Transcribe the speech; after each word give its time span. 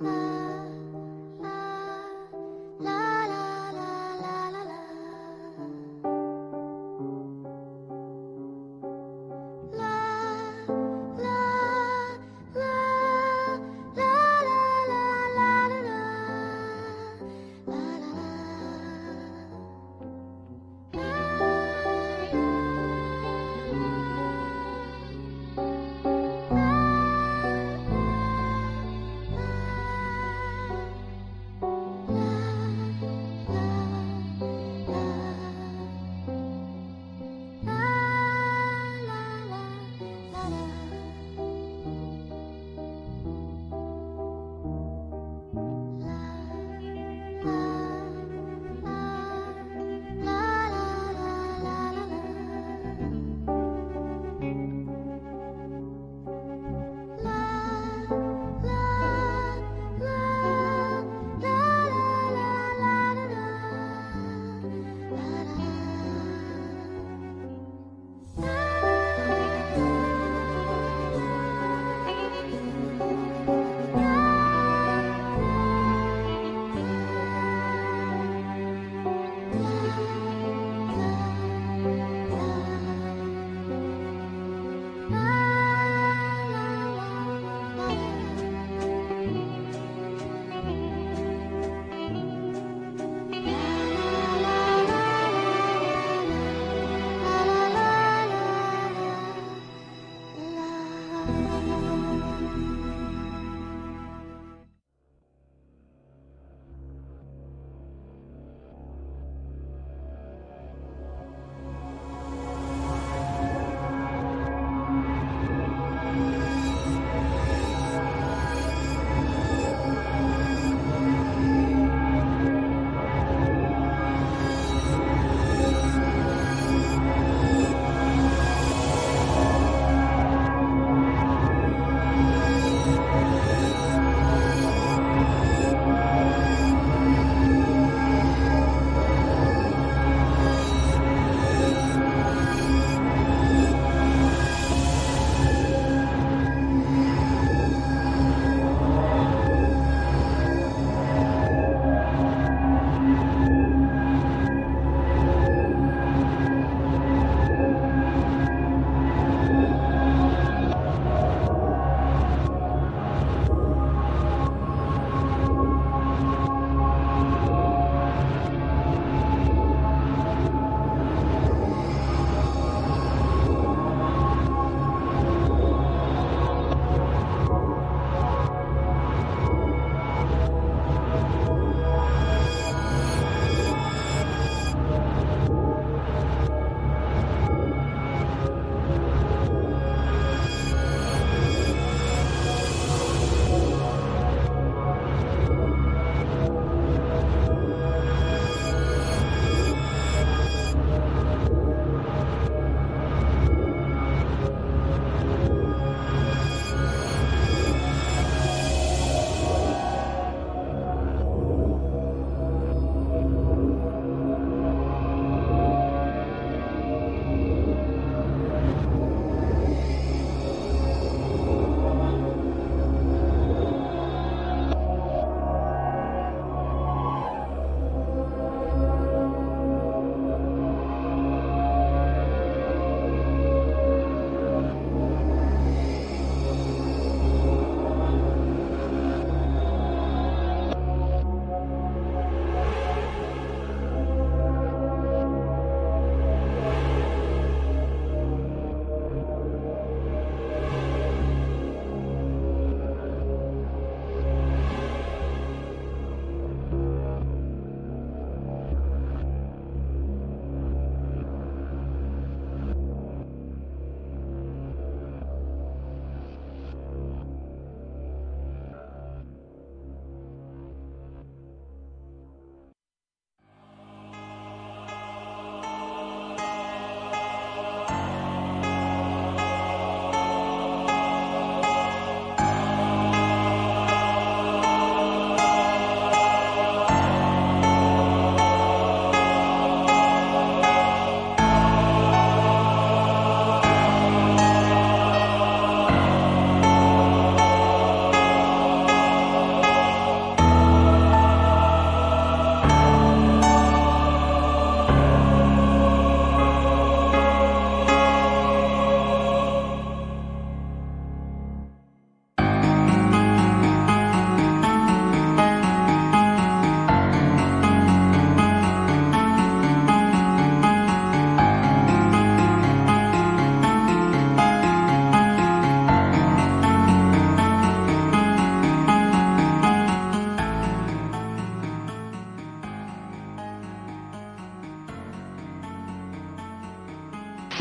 love. 0.00 0.45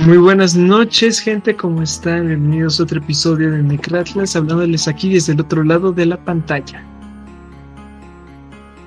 Muy 0.05 0.17
buenas 0.17 0.55
noches, 0.55 1.19
gente, 1.19 1.55
¿cómo 1.55 1.81
están? 1.81 2.27
Bienvenidos 2.27 2.79
a 2.79 2.83
otro 2.83 2.99
episodio 2.99 3.49
de 3.49 3.63
Necratlas, 3.63 4.35
hablándoles 4.35 4.87
aquí 4.87 5.11
desde 5.11 5.33
el 5.33 5.41
otro 5.41 5.63
lado 5.63 5.91
de 5.91 6.05
la 6.05 6.23
pantalla. 6.23 6.85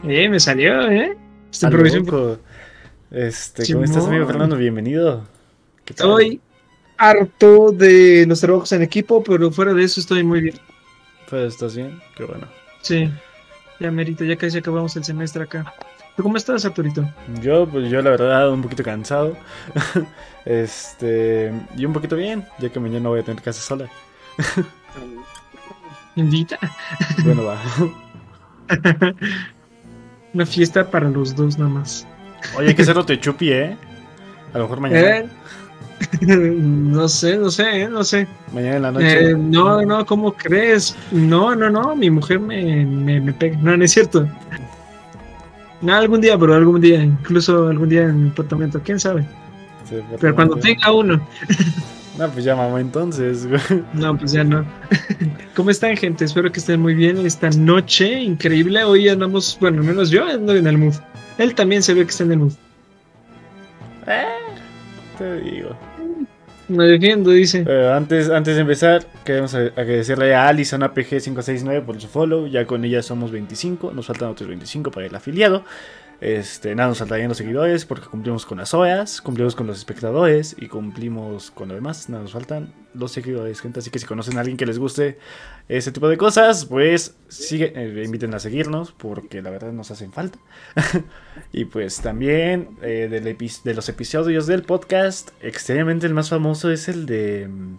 Eh, 0.05 0.29
me 0.29 0.38
salió, 0.38 0.88
¿eh? 0.88 1.19
Esta 1.50 1.67
improvisación. 1.67 2.38
Este, 3.11 3.73
¿cómo 3.73 3.85
estás, 3.85 4.06
amigo 4.06 4.29
Fernando? 4.29 4.56
Bienvenido. 4.56 5.25
Estoy 5.87 6.41
harto 6.99 7.73
de 7.73 8.25
los 8.29 8.38
trabajos 8.41 8.71
en 8.71 8.82
equipo, 8.82 9.25
pero 9.25 9.50
fuera 9.50 9.75
de 9.75 9.82
eso 9.82 9.99
estoy 9.99 10.23
muy 10.23 10.41
bien. 10.41 10.55
Pues, 11.29 11.55
¿estás 11.55 11.75
bien? 11.75 12.00
Qué 12.17 12.26
bueno. 12.26 12.47
Sí, 12.81 13.11
ya 13.81 13.91
merito, 13.91 14.23
ya 14.23 14.37
casi 14.37 14.59
acabamos 14.59 14.94
el 14.94 15.03
semestre 15.03 15.43
acá. 15.43 15.75
Cómo 16.23 16.37
estás, 16.37 16.65
Arturito? 16.65 17.09
Yo, 17.41 17.67
pues 17.67 17.91
yo 17.91 18.03
la 18.03 18.11
verdad, 18.11 18.50
un 18.50 18.62
poquito 18.62 18.82
cansado. 18.82 19.37
este, 20.44 21.53
y 21.76 21.85
un 21.85 21.93
poquito 21.93 22.17
bien, 22.17 22.44
ya 22.59 22.69
que 22.70 22.81
mañana 22.81 23.09
voy 23.09 23.20
a 23.20 23.23
tener 23.23 23.43
casa 23.43 23.61
sola. 23.61 23.88
Invita. 26.17 26.59
Bueno, 27.25 27.44
va. 27.44 27.59
Una 30.35 30.47
fiesta 30.47 30.91
para 30.91 31.09
los 31.09 31.35
dos 31.35 31.59
nada 31.59 31.70
más. 31.70 32.06
Oye, 32.56 32.69
hay 32.69 32.75
que 32.75 32.82
hacerlo 32.82 33.05
te 33.05 33.19
chupi, 33.19 33.53
¿eh? 33.53 33.76
A 34.53 34.59
lo 34.59 34.64
mejor 34.64 34.81
mañana. 34.81 35.17
¿Eh? 35.19 35.29
no 36.21 37.09
sé, 37.09 37.37
no 37.37 37.50
sé, 37.50 37.82
¿eh? 37.82 37.88
no 37.88 38.05
sé. 38.05 38.26
Mañana 38.53 38.76
en 38.76 38.82
la 38.82 38.93
noche. 38.93 39.31
Eh, 39.31 39.35
no, 39.37 39.82
no, 39.82 40.06
¿cómo 40.06 40.32
crees? 40.32 40.97
No, 41.11 41.55
no, 41.55 41.71
no, 41.71 41.94
mi 41.97 42.11
mujer 42.11 42.41
me, 42.41 42.85
me, 42.85 43.21
me 43.21 43.32
pega. 43.32 43.56
No, 43.59 43.76
no 43.76 43.85
es 43.85 43.93
cierto. 43.93 44.29
No, 45.81 45.95
algún 45.95 46.21
día, 46.21 46.37
pero 46.39 46.55
algún 46.55 46.81
día, 46.81 47.03
incluso 47.03 47.69
algún 47.69 47.89
día 47.89 48.03
en 48.03 48.29
apartamento, 48.29 48.81
quién 48.85 48.99
sabe. 48.99 49.27
pero 50.21 50.35
cuando 50.35 50.57
tenga 50.57 50.93
uno. 50.93 51.21
No, 52.19 52.29
pues 52.33 52.45
ya 52.45 52.57
mamá 52.57 52.81
entonces. 52.81 53.47
No, 53.93 54.19
pues 54.19 54.33
ya 54.33 54.43
no. 54.43 54.65
¿Cómo 55.55 55.71
están, 55.71 55.97
gente? 55.97 56.25
Espero 56.25 56.51
que 56.51 56.59
estén 56.59 56.81
muy 56.81 56.95
bien 56.95 57.25
esta 57.25 57.49
noche 57.51 58.21
increíble. 58.21 58.83
Hoy 58.83 59.09
andamos, 59.09 59.57
bueno, 59.61 59.79
al 59.79 59.85
menos 59.85 60.11
yo 60.11 60.25
ando 60.25 60.53
en 60.57 60.67
el 60.67 60.79
mood. 60.79 60.95
Él 61.39 61.55
también 61.55 61.81
se 61.81 61.95
ve 61.95 62.03
que 62.03 62.11
está 62.11 62.25
en 62.25 62.33
el 62.33 62.39
mood. 62.39 62.53
Eh, 64.09 64.25
te 65.17 65.41
digo. 65.43 65.77
Me 66.69 66.85
defiendo, 66.85 67.31
dice. 67.31 67.65
antes, 67.93 68.29
antes 68.29 68.55
de 68.55 68.61
empezar, 68.61 69.06
queremos 69.25 69.55
agradecerle 69.55 70.35
a 70.35 70.49
Alison 70.49 70.82
APG569 70.82 71.85
por 71.85 72.00
su 72.00 72.09
follow. 72.09 72.47
Ya 72.47 72.67
con 72.67 72.85
ella 72.85 73.03
somos 73.03 73.31
25. 73.31 73.93
Nos 73.93 74.06
faltan 74.06 74.29
otros 74.29 74.49
25 74.49 74.91
para 74.91 75.06
el 75.06 75.15
afiliado. 75.15 75.65
Este, 76.20 76.75
nada, 76.75 76.88
nos 76.88 76.99
faltarían 76.99 77.29
los 77.29 77.38
seguidores 77.38 77.85
porque 77.85 78.09
cumplimos 78.09 78.44
con 78.44 78.59
las 78.59 78.75
OEAs, 78.75 79.20
cumplimos 79.20 79.55
con 79.55 79.69
los 79.69 79.79
espectadores 79.79 80.56
y 80.59 80.67
cumplimos 80.67 81.53
con 81.53 81.69
lo 81.69 81.75
demás. 81.75 82.09
Nada, 82.09 82.23
nos 82.23 82.32
faltan 82.32 82.75
los 82.93 83.12
seguidores, 83.12 83.61
gente. 83.61 83.79
Así 83.79 83.91
que 83.91 84.00
si 84.00 84.06
conocen 84.06 84.37
a 84.37 84.41
alguien 84.41 84.56
que 84.56 84.67
les 84.67 84.81
guste 84.81 85.19
ese 85.69 85.93
tipo 85.93 86.09
de 86.09 86.17
cosas, 86.17 86.65
pues 86.67 87.15
sigue, 87.29 87.73
eh, 87.76 88.03
inviten 88.05 88.35
a 88.35 88.41
seguirnos 88.41 88.91
porque 88.91 89.43
la 89.43 89.50
verdad 89.50 89.70
nos 89.73 89.93
hacen 89.93 90.12
falta. 90.12 90.38
y 91.53 91.67
pues 91.67 92.00
también 92.00 92.71
eh, 92.82 93.09
de 93.09 93.75
los 93.75 93.88
episodios 93.88 94.49
del 94.49 94.62
podcast, 94.62 95.31
extremadamente 95.41 96.06
el 96.06 96.14
más 96.14 96.31
famoso 96.31 96.71
es 96.73 96.88
el 96.88 97.06
de. 97.06 97.47
Mm, 97.49 97.79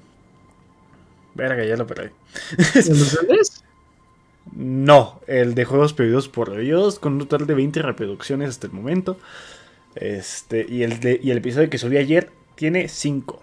verga, 1.35 1.65
ya 1.65 1.75
lo 1.75 1.85
perdí. 1.85 2.09
¿Los 2.75 3.63
no, 4.59 5.21
el 5.25 5.55
de 5.55 5.63
juegos 5.63 5.93
pedidos 5.93 6.27
por 6.27 6.53
Dios, 6.57 6.99
con 6.99 7.13
un 7.13 7.19
total 7.19 7.47
de 7.47 7.53
20 7.53 7.81
reproducciones 7.81 8.49
hasta 8.49 8.67
el 8.67 8.73
momento. 8.73 9.17
Este, 9.95 10.65
y 10.67 10.83
el, 10.83 10.99
de, 10.99 11.17
y 11.23 11.31
el 11.31 11.37
episodio 11.37 11.69
que 11.69 11.77
subí 11.77 11.95
ayer 11.95 12.29
tiene 12.55 12.89
5. 12.89 13.41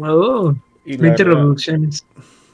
Oh, 0.00 0.54
20 0.86 1.24
reproducciones. 1.24 2.06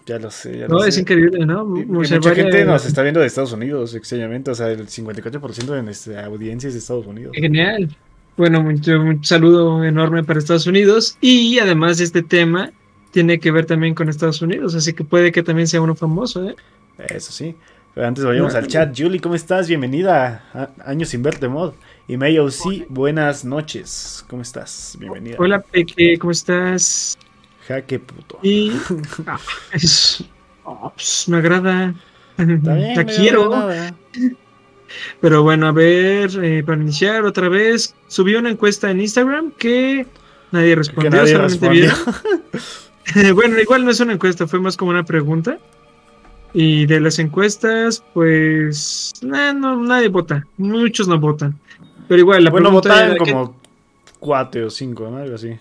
Ya 0.07 0.19
lo 0.19 0.29
sé, 0.33 0.59
ya 0.59 0.67
no, 0.67 0.75
lo 0.75 0.85
es 0.85 0.99
increíble, 0.99 1.47
¿no? 1.47 1.65
mucha 1.65 2.35
gente 2.35 2.65
nos 2.65 2.85
está 2.85 3.03
viendo 3.03 3.21
de 3.21 3.27
Estados 3.27 3.53
Unidos, 3.53 3.95
extrañamente. 3.95 4.51
O 4.51 4.55
sea, 4.57 4.69
el 4.73 4.89
54% 4.89 5.67
de 5.67 5.83
nuestra 5.85 6.27
audiencia 6.27 6.67
es 6.67 6.75
de 6.75 6.81
Estados 6.81 7.07
Unidos. 7.07 7.37
Genial. 7.37 7.97
Bueno, 8.37 8.59
un 8.59 9.25
saludo 9.25 9.85
enorme 9.85 10.25
para 10.25 10.41
Estados 10.41 10.67
Unidos. 10.67 11.17
Y 11.21 11.61
además, 11.61 12.01
este 12.01 12.25
tema 12.25 12.73
tiene 13.13 13.39
que 13.39 13.53
ver 13.53 13.67
también 13.67 13.95
con 13.95 14.09
Estados 14.09 14.43
Unidos, 14.43 14.75
así 14.75 14.95
que 14.95 15.05
puede 15.05 15.31
que 15.31 15.45
también 15.45 15.69
sea 15.69 15.81
uno 15.81 15.95
famoso, 15.95 16.49
¿eh? 16.49 16.57
Eso 17.09 17.33
sí. 17.33 17.57
Pero 17.95 18.07
antes 18.07 18.25
vayamos 18.25 18.55
al 18.55 18.67
chat. 18.69 18.97
Julie, 18.97 19.21
¿cómo 19.21 19.35
estás? 19.35 19.69
Bienvenida 19.69 20.45
a 20.55 20.71
Años 20.85 21.09
sin 21.09 21.23
verte, 21.23 21.49
mod. 21.49 21.73
Y 22.07 22.17
Mayo, 22.17 22.51
sí, 22.51 22.85
buenas 22.89 23.45
noches. 23.45 24.25
¿Cómo 24.29 24.43
estás? 24.43 24.97
Bienvenida. 24.99 25.37
Hola, 25.39 25.61
Peque, 25.61 26.19
¿cómo 26.19 26.31
estás? 26.31 27.19
Jaque 27.67 27.99
puto. 27.99 28.39
Y. 28.43 28.73
Ah, 29.27 29.39
ah, 30.67 30.93
pues, 30.95 31.29
me 31.29 31.39
agrada. 31.39 31.95
Te 32.37 33.07
quiero. 33.07 33.69
Pero 35.21 35.43
bueno, 35.43 35.69
a 35.69 35.73
ver, 35.73 36.31
eh, 36.43 36.63
para 36.65 36.81
iniciar 36.81 37.25
otra 37.25 37.49
vez, 37.49 37.95
subí 38.09 38.35
una 38.35 38.51
encuesta 38.51 38.91
en 38.91 39.01
Instagram 39.01 39.53
que 39.53 40.07
nadie 40.51 40.75
respondió, 40.75 41.11
nadie 41.11 41.33
solamente 41.33 41.91
bueno, 43.35 43.59
igual 43.61 43.85
no 43.85 43.91
es 43.91 44.01
una 44.01 44.13
encuesta, 44.13 44.47
fue 44.47 44.61
más 44.61 44.77
como 44.77 44.91
una 44.91 45.05
pregunta. 45.05 45.59
Y 46.53 46.87
de 46.87 47.01
las 47.01 47.19
encuestas, 47.19 48.03
pues 48.13 49.13
no, 49.23 49.83
nadie 49.83 50.09
vota, 50.09 50.47
muchos 50.57 51.07
no 51.07 51.19
votan. 51.19 51.59
Pero 52.09 52.21
igual, 52.21 52.45
la 52.45 52.51
bueno, 52.51 52.71
votaron 52.73 53.17
como 53.17 53.61
cuatro 54.19 54.67
o 54.67 54.71
cinco, 54.71 55.09
¿no? 55.11 55.19
Algo 55.19 55.37
así. 55.37 55.57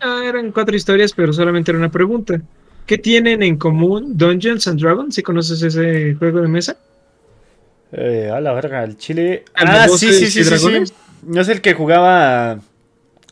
Ah, 0.00 0.22
eran 0.24 0.50
cuatro 0.50 0.74
historias, 0.74 1.12
pero 1.12 1.32
solamente 1.32 1.70
era 1.70 1.78
una 1.78 1.90
pregunta. 1.90 2.40
¿Qué 2.86 2.98
tienen 2.98 3.42
en 3.42 3.56
común 3.56 4.16
Dungeons 4.16 4.66
and 4.66 4.80
Dragons? 4.80 5.14
¿Si 5.14 5.22
conoces 5.22 5.62
ese 5.62 6.14
juego 6.14 6.40
de 6.40 6.48
mesa? 6.48 6.76
Eh, 7.92 8.30
a 8.32 8.40
la 8.40 8.52
verga, 8.54 8.82
el 8.84 8.96
chile. 8.96 9.44
Ah, 9.54 9.86
sí, 9.88 10.12
sí, 10.12 10.30
sí, 10.30 10.44
sí, 10.44 10.92
No 11.22 11.40
es 11.40 11.48
el 11.48 11.60
que 11.60 11.74
jugaba 11.74 12.58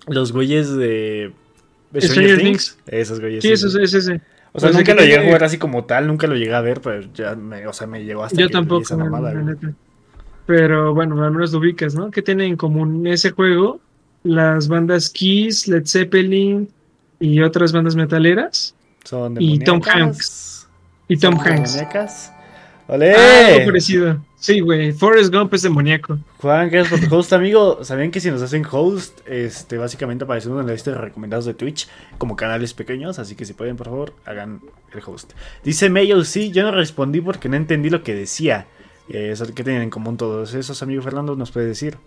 los 0.07 0.33
güeyes 0.33 0.77
de. 0.77 1.33
Stranger 1.97 2.39
Things. 2.39 2.79
Esos 2.87 3.21
güeyes. 3.21 3.43
Sí, 3.43 3.53
ese. 3.53 4.21
O 4.53 4.61
sea, 4.61 4.71
nunca 4.73 4.95
lo 4.95 5.03
llegué 5.03 5.19
a 5.19 5.25
jugar 5.25 5.45
así 5.45 5.59
como 5.59 5.85
tal, 5.85 6.07
nunca 6.07 6.27
lo 6.27 6.35
llegué 6.35 6.55
a 6.55 6.61
ver, 6.61 6.81
pero 6.81 7.03
ya 7.15 7.35
me, 7.37 7.67
o 7.67 7.73
sea, 7.73 7.87
me 7.87 8.05
llegó 8.05 8.25
hasta 8.25 8.41
Yo 8.41 8.51
tampoco, 8.51 8.83
esa 8.83 8.97
Pero 10.47 10.93
bueno, 10.95 11.23
al 11.23 11.31
menos 11.31 11.53
lo 11.53 11.61
ubicas, 11.61 11.95
¿no? 11.95 12.11
¿Qué 12.11 12.23
tiene 12.23 12.47
en 12.47 12.57
común 12.57 13.07
ese 13.07 13.31
juego? 13.31 13.81
Las 14.25 14.69
bandas 14.69 15.09
Kiss, 15.11 15.69
Led 15.69 15.87
Zeppelin 15.87 16.69
y 17.21 17.41
otras 17.43 17.73
bandas 17.73 17.95
metaleras. 17.95 18.75
Son 19.05 19.35
de 19.35 19.43
Y 19.43 19.59
Tom 19.61 19.81
Hanks. 19.87 20.69
Y 21.09 21.17
Tom 21.17 21.39
Hanks. 21.39 22.33
¡Ole! 22.89 23.15
Ah, 23.15 23.65
parecido. 23.65 24.21
Sí, 24.41 24.61
güey. 24.61 24.93
Forrest 24.93 25.33
Gump 25.35 25.53
es 25.53 25.61
demoníaco. 25.61 26.19
Juan, 26.39 26.71
gracias 26.71 26.99
por 26.99 27.09
tu 27.09 27.15
host, 27.15 27.35
amigo. 27.35 27.85
¿Sabían 27.85 28.11
que 28.11 28.21
si 28.21 28.31
nos 28.31 28.41
hacen 28.41 28.67
host, 28.69 29.21
este, 29.29 29.77
básicamente 29.77 30.25
aparecemos 30.25 30.59
en 30.63 30.67
la 30.67 30.73
lista 30.73 30.93
de 30.93 30.97
recomendados 30.97 31.45
de 31.45 31.53
Twitch 31.53 31.87
como 32.17 32.37
canales 32.37 32.73
pequeños? 32.73 33.19
Así 33.19 33.35
que 33.35 33.45
si 33.45 33.53
pueden, 33.53 33.77
por 33.77 33.89
favor, 33.89 34.15
hagan 34.25 34.63
el 34.95 35.03
host. 35.05 35.35
Dice 35.63 35.91
Mayo, 35.91 36.25
sí, 36.25 36.51
yo 36.53 36.63
no 36.63 36.71
respondí 36.71 37.21
porque 37.21 37.51
no 37.51 37.57
entendí 37.57 37.91
lo 37.91 38.03
que 38.03 38.15
decía. 38.15 38.67
Eh, 39.11 39.35
¿Qué 39.55 39.63
tienen 39.63 39.83
en 39.83 39.91
común 39.91 40.17
todos 40.17 40.55
esos, 40.55 40.83
amigo 40.83 41.03
Fernando? 41.03 41.37
¿Nos 41.37 41.51
puede 41.51 41.67
decir? 41.67 41.99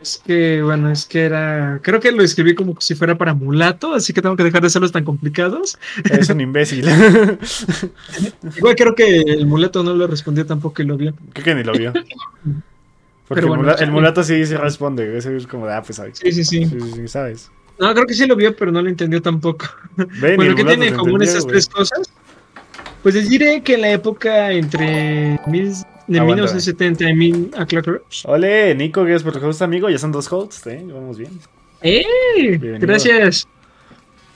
Es 0.00 0.22
que, 0.24 0.62
bueno, 0.62 0.90
es 0.90 1.04
que 1.04 1.20
era. 1.20 1.78
Creo 1.82 2.00
que 2.00 2.10
lo 2.10 2.22
escribí 2.22 2.54
como 2.54 2.80
si 2.80 2.94
fuera 2.94 3.18
para 3.18 3.34
mulato, 3.34 3.94
así 3.94 4.12
que 4.12 4.22
tengo 4.22 4.34
que 4.34 4.44
dejar 4.44 4.62
de 4.62 4.68
hacerlos 4.68 4.92
tan 4.92 5.04
complicados. 5.04 5.78
Es 6.10 6.30
un 6.30 6.40
imbécil. 6.40 6.88
Igual 8.56 8.76
creo 8.76 8.94
que 8.94 9.20
el 9.20 9.46
mulato 9.46 9.82
no 9.82 9.94
lo 9.94 10.06
respondió 10.06 10.46
tampoco 10.46 10.80
y 10.80 10.86
lo 10.86 10.96
vio. 10.96 11.14
Creo 11.34 11.44
que 11.44 11.54
ni 11.54 11.64
lo 11.64 11.72
vio. 11.72 11.92
Porque 13.28 13.46
el, 13.46 13.92
mulato, 13.92 14.24
sí 14.24 14.44
se 14.44 14.58
responde. 14.58 15.16
Eso 15.16 15.30
es 15.30 15.46
como 15.46 15.64
de, 15.64 15.74
ah, 15.74 15.82
pues 15.82 15.96
sabes. 15.96 16.18
Sí, 16.18 16.32
sí, 16.32 16.44
sí. 16.44 16.66
sí, 16.66 17.06
sabes. 17.06 17.48
No, 17.78 17.94
creo 17.94 18.04
que 18.04 18.14
sí 18.14 18.26
lo 18.26 18.34
vio, 18.34 18.56
pero 18.56 18.72
no 18.72 18.82
lo 18.82 18.88
entendió 18.88 19.22
tampoco. 19.22 19.66
bueno, 19.96 20.56
¿qué 20.56 20.64
tienen 20.64 20.88
en 20.88 20.96
común 20.96 21.22
esas 21.22 21.46
tres 21.46 21.68
cosas? 21.68 22.10
Pues 23.02 23.14
les 23.14 23.28
diré 23.28 23.62
que 23.62 23.74
en 23.74 23.80
la 23.80 23.92
época 23.92 24.52
entre 24.52 25.40
mil 25.46 25.72
de 26.06 26.20
1970 26.20 27.08
y 27.08 27.14
mil 27.14 27.50
a 27.56 27.64
Clock 27.64 28.02
Ole, 28.24 28.74
Nico, 28.74 29.02
gracias 29.02 29.22
por 29.22 29.38
tu 29.38 29.46
host, 29.46 29.62
amigo. 29.62 29.88
Ya 29.88 29.98
son 29.98 30.12
dos 30.12 30.30
hosts, 30.30 30.66
¿eh? 30.66 30.84
Vamos 30.86 31.16
bien. 31.16 31.30
¡Eh! 31.82 32.58
Gracias. 32.78 33.48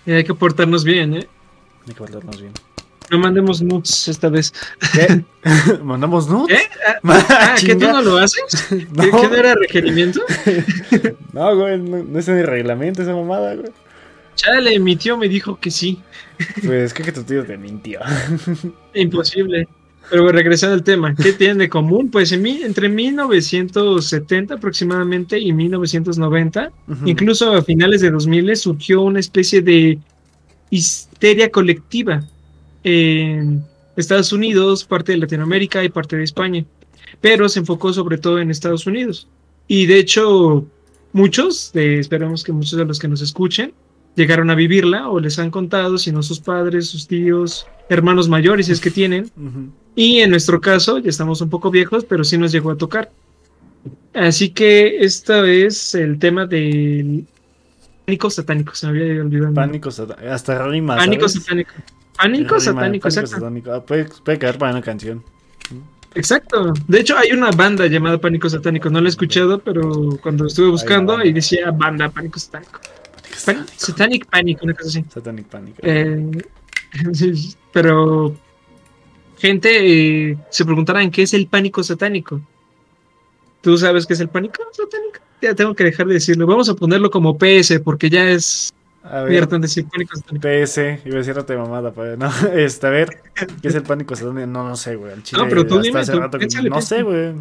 hay 0.07 0.25
que 0.25 0.35
portarnos 0.35 0.85
bien, 0.85 1.15
¿eh? 1.15 1.29
Hay 1.87 1.93
que 1.93 1.99
portarnos 1.99 2.41
bien. 2.41 2.53
No 3.11 3.19
mandemos 3.19 3.61
nudes 3.61 4.09
esta 4.09 4.31
vez. 4.31 4.55
¿Qué? 4.93 5.25
¿Mandamos 5.83 6.29
nudes? 6.29 6.59
¿Eh? 6.59 6.71
Ah, 6.87 6.99
ah 7.31 7.55
¿que 7.61 7.75
tú 7.75 7.87
no 7.87 8.01
lo 8.01 8.17
haces? 8.17 8.69
no. 8.93 9.03
¿Qué, 9.03 9.29
no 9.29 9.35
era 9.35 9.55
requerimiento? 9.55 10.21
no, 11.33 11.57
güey, 11.57 11.79
no, 11.79 12.03
no 12.03 12.19
es 12.19 12.29
ni 12.29 12.43
reglamento 12.43 13.03
esa 13.03 13.15
mamada, 13.15 13.57
güey. 13.57 13.71
Chale, 14.35 14.79
mi 14.79 14.97
tío 14.97 15.17
me 15.17 15.29
dijo 15.29 15.59
que 15.59 15.71
sí. 15.71 16.01
Pues 16.63 16.93
es 16.93 16.95
que 16.95 17.13
tu 17.13 17.23
tío 17.23 17.45
te 17.45 17.57
mintió. 17.57 18.01
Imposible. 18.95 19.69
Pero 20.11 20.29
regresando 20.29 20.75
al 20.75 20.83
tema, 20.83 21.15
¿qué 21.15 21.33
tienen 21.33 21.59
de 21.59 21.69
común? 21.69 22.11
Pues 22.11 22.31
en 22.33 22.43
mí, 22.43 22.61
entre 22.63 22.89
1970 22.89 24.55
aproximadamente 24.55 25.39
y 25.39 25.53
1990, 25.53 26.71
incluso 27.07 27.53
a 27.53 27.63
finales 27.63 28.03
de 28.03 28.11
2000, 28.11 28.57
surgió 28.57 29.01
una 29.01 29.21
especie 29.21 29.63
de 29.63 29.99
histeria 30.69 31.51
colectiva 31.51 32.23
en 32.83 33.65
Estados 33.97 34.33
Unidos, 34.33 34.85
parte 34.85 35.13
de 35.13 35.19
Latinoamérica 35.19 35.83
y 35.83 35.89
parte 35.89 36.17
de 36.17 36.25
España. 36.25 36.65
Pero 37.21 37.49
se 37.49 37.61
enfocó 37.61 37.93
sobre 37.93 38.19
todo 38.19 38.39
en 38.39 38.51
Estados 38.51 38.87
Unidos. 38.87 39.27
Y 39.69 39.87
de 39.87 39.99
hecho, 39.99 40.67
muchos, 41.13 41.71
esperamos 41.75 42.45
que 42.45 42.53
muchos 42.53 42.79
de 42.79 42.85
los 42.85 42.99
que 42.99 43.09
nos 43.09 43.23
escuchen, 43.23 43.73
llegaron 44.15 44.51
a 44.51 44.55
vivirla 44.55 45.09
o 45.09 45.21
les 45.21 45.39
han 45.39 45.51
contado, 45.51 45.99
si 45.99 46.13
no 46.13 46.23
sus 46.23 46.41
padres, 46.41 46.89
sus 46.89 47.07
tíos, 47.07 47.67
hermanos 47.89 48.29
mayores, 48.29 48.67
si 48.67 48.73
es 48.73 48.81
que 48.81 48.91
tienen. 48.91 49.31
Y 49.95 50.19
en 50.19 50.31
nuestro 50.31 50.61
caso, 50.61 50.99
ya 50.99 51.11
estamos 51.11 51.41
un 51.41 51.51
poco 51.51 51.71
viejos, 51.71 52.05
pero 52.05 52.25
sí 52.25 52.39
nos 52.39 52.53
llegó 52.53 52.71
a 52.71 52.77
tocar. 52.77 53.11
Así 54.13 54.51
que 54.51 54.99
esta 55.05 55.47
es 55.49 55.95
el 55.95 56.19
tema 56.19 56.47
del 56.47 57.27
pánico 58.07 58.31
satánico, 58.31 58.75
se 58.75 58.87
me 58.87 59.01
había 59.01 59.23
olvidado. 59.23 59.55
Pánico 59.55 59.91
satánico, 59.91 60.33
hasta 60.33 60.67
rima. 60.67 60.97
Pánico 60.97 61.29
satánico. 61.29 61.73
Pánico 62.17 62.61
satánico, 62.61 63.09
exacto. 63.09 63.51
Ah, 63.73 63.81
puede, 63.85 64.07
puede 64.25 64.39
caer 64.39 64.59
para 64.59 64.73
una 64.73 64.83
canción. 64.83 65.23
Exacto. 66.15 66.73
De 66.87 67.01
hecho, 67.01 67.17
hay 67.19 67.33
una 67.33 67.51
banda 67.51 67.87
llamada 67.87 68.19
Pánico 68.19 68.49
Satánico. 68.49 68.89
No 68.89 69.01
la 69.01 69.09
he 69.09 69.11
escuchado, 69.11 69.59
pero 69.59 70.17
cuando 70.23 70.47
estuve 70.47 70.69
buscando, 70.69 71.17
ahí 71.17 71.33
decía 71.33 71.73
banda 71.73 72.09
Pánico 72.09 72.39
Satánico. 72.39 72.79
Satanic 73.77 74.27
Panic, 74.27 74.63
una 74.63 74.75
cosa 74.75 74.89
así. 74.89 75.05
Satanic 75.09 75.47
Panic. 75.47 75.75
Eh, 75.83 76.31
pero 77.73 78.35
gente 79.39 80.31
eh, 80.31 80.39
se 80.51 80.65
preguntarán 80.65 81.11
qué 81.11 81.23
es 81.23 81.35
el 81.35 81.47
pánico 81.47 81.83
satánico. 81.83 82.41
¿Tú 83.61 83.77
sabes 83.79 84.07
qué 84.07 84.15
es 84.15 84.21
el 84.21 84.29
pánico 84.29 84.63
satánico? 84.73 85.19
Ya 85.41 85.55
tengo 85.55 85.75
que 85.75 85.85
dejar 85.85 86.07
de 86.07 86.15
decirlo. 86.15 86.47
Vamos 86.47 86.69
a 86.69 86.75
ponerlo 86.75 87.11
como 87.11 87.37
PS 87.37 87.81
porque 87.83 88.09
ya 88.11 88.29
es 88.31 88.73
a 89.03 89.21
ver, 89.21 89.47
decir 89.49 89.87
pánico 89.87 90.17
satánico. 90.17 90.49
PS, 90.49 90.79
iba 91.05 91.17
a 91.17 91.19
decir 91.19 91.39
otra 91.39 91.59
mamada, 91.59 91.93
pero 91.93 92.17
no. 92.17 92.31
Este, 92.55 92.87
a 92.87 92.91
ver, 92.91 93.23
¿qué 93.61 93.69
es 93.69 93.75
el 93.75 93.83
pánico 93.83 94.15
satánico? 94.17 94.47
No, 94.47 94.69
no 94.69 94.77
sé, 94.77 94.97
güey. 94.97 95.15
no, 95.33 95.49
pero 95.49 95.67
tú 95.67 95.81
dime, 95.81 96.01
No 96.71 96.81
sé, 96.81 97.03
güey. 97.03 97.35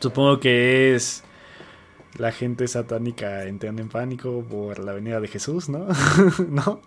Supongo 0.00 0.40
que 0.40 0.94
es 0.94 1.22
la 2.18 2.32
gente 2.32 2.68
satánica 2.68 3.44
entrando 3.44 3.82
en 3.82 3.88
pánico 3.88 4.44
por 4.48 4.78
la 4.78 4.92
venida 4.92 5.20
de 5.20 5.28
Jesús, 5.28 5.68
¿no? 5.68 5.86
¿No? 6.48 6.80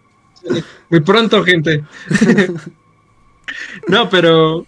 Muy 0.89 1.01
pronto, 1.01 1.43
gente. 1.43 1.83
no, 3.87 4.09
pero. 4.09 4.65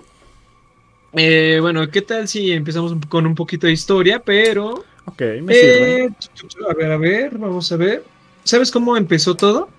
Eh, 1.14 1.60
bueno, 1.62 1.90
¿qué 1.90 2.02
tal 2.02 2.28
si 2.28 2.52
empezamos 2.52 2.96
con 3.10 3.26
un 3.26 3.36
poquito 3.36 3.68
de 3.68 3.74
historia? 3.74 4.20
Pero. 4.20 4.84
Ok, 5.06 5.22
me 5.42 5.54
sirve. 5.54 6.04
Eh, 6.06 6.10
a 6.70 6.74
ver, 6.74 6.92
a 6.92 6.98
ver, 6.98 7.38
vamos 7.38 7.72
a 7.72 7.78
ver. 7.78 8.04
¿Sabes 8.44 8.72
cómo 8.72 8.98
empezó 8.98 9.36
todo? 9.36 9.70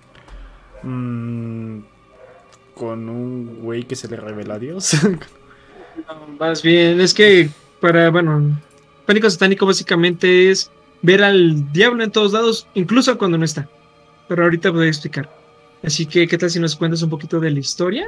Mm, 0.83 1.79
con 2.75 3.09
un 3.09 3.59
güey 3.61 3.83
que 3.83 3.95
se 3.95 4.07
le 4.07 4.17
revela 4.17 4.55
a 4.55 4.59
Dios. 4.59 4.95
más 6.39 6.61
bien, 6.61 6.99
es 6.99 7.13
que 7.13 7.49
para, 7.79 8.09
bueno, 8.09 8.57
pánico 9.05 9.29
satánico 9.29 9.65
básicamente 9.65 10.49
es 10.49 10.71
ver 11.01 11.23
al 11.23 11.71
diablo 11.71 12.03
en 12.03 12.11
todos 12.11 12.33
lados, 12.33 12.67
incluso 12.73 13.17
cuando 13.17 13.37
no 13.37 13.45
está. 13.45 13.69
Pero 14.27 14.43
ahorita 14.43 14.71
voy 14.71 14.87
a 14.87 14.89
explicar. 14.89 15.29
Así 15.83 16.05
que, 16.05 16.27
¿qué 16.27 16.37
tal 16.37 16.49
si 16.49 16.59
nos 16.59 16.75
cuentas 16.75 17.01
un 17.01 17.09
poquito 17.09 17.39
de 17.39 17.51
la 17.51 17.59
historia? 17.59 18.07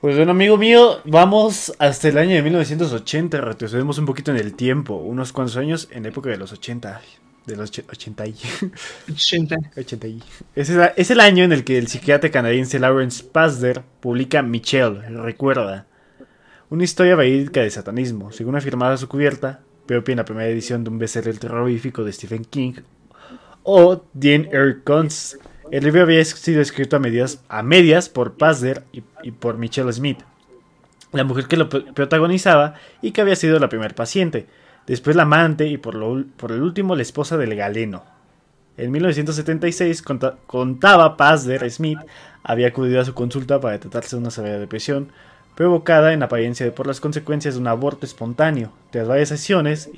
Pues 0.00 0.16
bueno, 0.16 0.30
amigo 0.32 0.56
mío, 0.56 1.00
vamos 1.04 1.72
hasta 1.78 2.08
el 2.08 2.18
año 2.18 2.34
de 2.34 2.42
1980, 2.42 3.40
retrocedemos 3.40 3.98
un 3.98 4.06
poquito 4.06 4.30
en 4.30 4.36
el 4.36 4.54
tiempo, 4.54 4.94
unos 4.94 5.32
cuantos 5.32 5.56
años 5.56 5.88
en 5.92 6.04
la 6.04 6.08
época 6.08 6.30
de 6.30 6.38
los 6.38 6.52
80. 6.52 7.00
De 7.46 7.56
los 7.56 7.70
80 7.70 8.26
y. 8.28 8.34
80. 9.12 9.56
80 9.76 10.06
y. 10.08 10.22
Es, 10.54 10.70
es 10.70 11.10
el 11.10 11.20
año 11.20 11.42
en 11.42 11.52
el 11.52 11.64
que 11.64 11.78
el 11.78 11.88
psiquiatra 11.88 12.30
canadiense 12.30 12.78
Lawrence 12.78 13.24
Pasder 13.24 13.82
publica 14.00 14.42
Michelle, 14.42 15.00
recuerda. 15.08 15.86
Una 16.70 16.84
historia 16.84 17.16
verídica 17.16 17.60
de 17.60 17.70
satanismo, 17.70 18.30
según 18.32 18.56
afirmaba 18.56 18.96
su 18.96 19.08
cubierta, 19.08 19.60
en 19.94 20.16
la 20.16 20.24
primera 20.24 20.48
edición 20.48 20.84
de 20.84 20.90
un 20.90 20.98
bestseller 20.98 21.38
terrorífico 21.38 22.04
de 22.04 22.12
Stephen 22.12 22.44
King, 22.44 22.74
o 23.62 24.04
Dean 24.12 24.48
R. 24.50 24.82
Kunz. 24.84 25.36
El 25.70 25.84
libro 25.84 26.02
había 26.02 26.24
sido 26.24 26.60
escrito 26.60 26.96
a 26.96 27.62
medias, 27.62 28.08
por 28.08 28.36
Pasder 28.36 28.84
y, 28.92 29.30
por 29.30 29.58
Michelle 29.58 29.92
Smith, 29.92 30.18
la 31.12 31.24
mujer 31.24 31.46
que 31.46 31.56
lo 31.56 31.68
protagonizaba 31.68 32.74
y 33.00 33.12
que 33.12 33.20
había 33.20 33.36
sido 33.36 33.58
la 33.58 33.68
primer 33.68 33.94
paciente 33.94 34.46
después 34.86 35.16
la 35.16 35.22
amante 35.22 35.66
y 35.68 35.78
por, 35.78 35.94
lo, 35.94 36.24
por 36.36 36.52
el 36.52 36.62
último 36.62 36.96
la 36.96 37.02
esposa 37.02 37.36
del 37.36 37.54
galeno. 37.54 38.04
En 38.76 38.90
1976 38.90 40.02
contaba 40.46 41.16
Pazder 41.16 41.70
Smith 41.70 41.98
había 42.42 42.68
acudido 42.68 43.00
a 43.00 43.04
su 43.04 43.14
consulta 43.14 43.60
para 43.60 43.78
tratarse 43.78 44.16
de 44.16 44.22
una 44.22 44.30
severa 44.30 44.58
depresión 44.58 45.12
provocada 45.54 46.12
en 46.12 46.22
apariencia 46.22 46.74
por 46.74 46.86
las 46.86 47.00
consecuencias 47.00 47.54
de 47.54 47.60
un 47.60 47.68
aborto 47.68 48.06
espontáneo. 48.06 48.72
Tras 48.90 49.06
varias 49.08 49.28
sesiones 49.28 49.90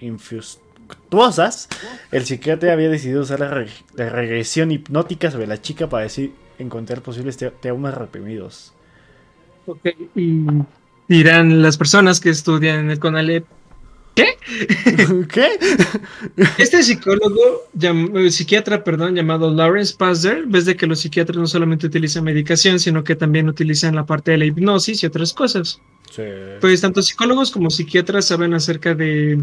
infructuosas, 0.00 1.68
el 2.10 2.24
psiquiatra 2.24 2.72
había 2.72 2.88
decidido 2.88 3.22
usar 3.22 3.40
la, 3.40 3.66
regresión 4.10 4.70
hipnótica 4.70 5.30
sobre 5.30 5.46
la 5.46 5.60
chica 5.60 5.88
para 5.88 6.06
así 6.06 6.34
encontrar 6.58 7.02
posibles 7.02 7.38
traumas 7.60 7.94
reprimidos. 7.94 8.72
Ok, 9.66 9.86
y 10.16 10.46
dirán 11.08 11.62
las 11.62 11.76
personas 11.76 12.20
que 12.20 12.30
estudian 12.30 12.90
el 12.90 12.98
CONALEP 12.98 13.44
¿Qué? 14.18 15.26
¿Qué? 15.32 15.48
Este 16.58 16.82
psicólogo, 16.82 17.68
psiquiatra, 18.30 18.82
perdón, 18.82 19.14
llamado 19.14 19.54
Lawrence 19.54 19.94
Pazder, 19.96 20.44
ves 20.46 20.64
de 20.64 20.76
que 20.76 20.86
los 20.86 21.00
psiquiatras 21.00 21.36
no 21.36 21.46
solamente 21.46 21.86
utilizan 21.86 22.24
medicación, 22.24 22.80
sino 22.80 23.04
que 23.04 23.14
también 23.14 23.48
utilizan 23.48 23.94
la 23.94 24.06
parte 24.06 24.32
de 24.32 24.38
la 24.38 24.44
hipnosis 24.46 25.02
y 25.02 25.06
otras 25.06 25.32
cosas. 25.32 25.80
Sí. 26.10 26.22
Pues 26.60 26.80
tanto 26.80 27.02
psicólogos 27.02 27.50
como 27.50 27.70
psiquiatras 27.70 28.26
saben 28.26 28.54
acerca 28.54 28.94
de... 28.94 29.40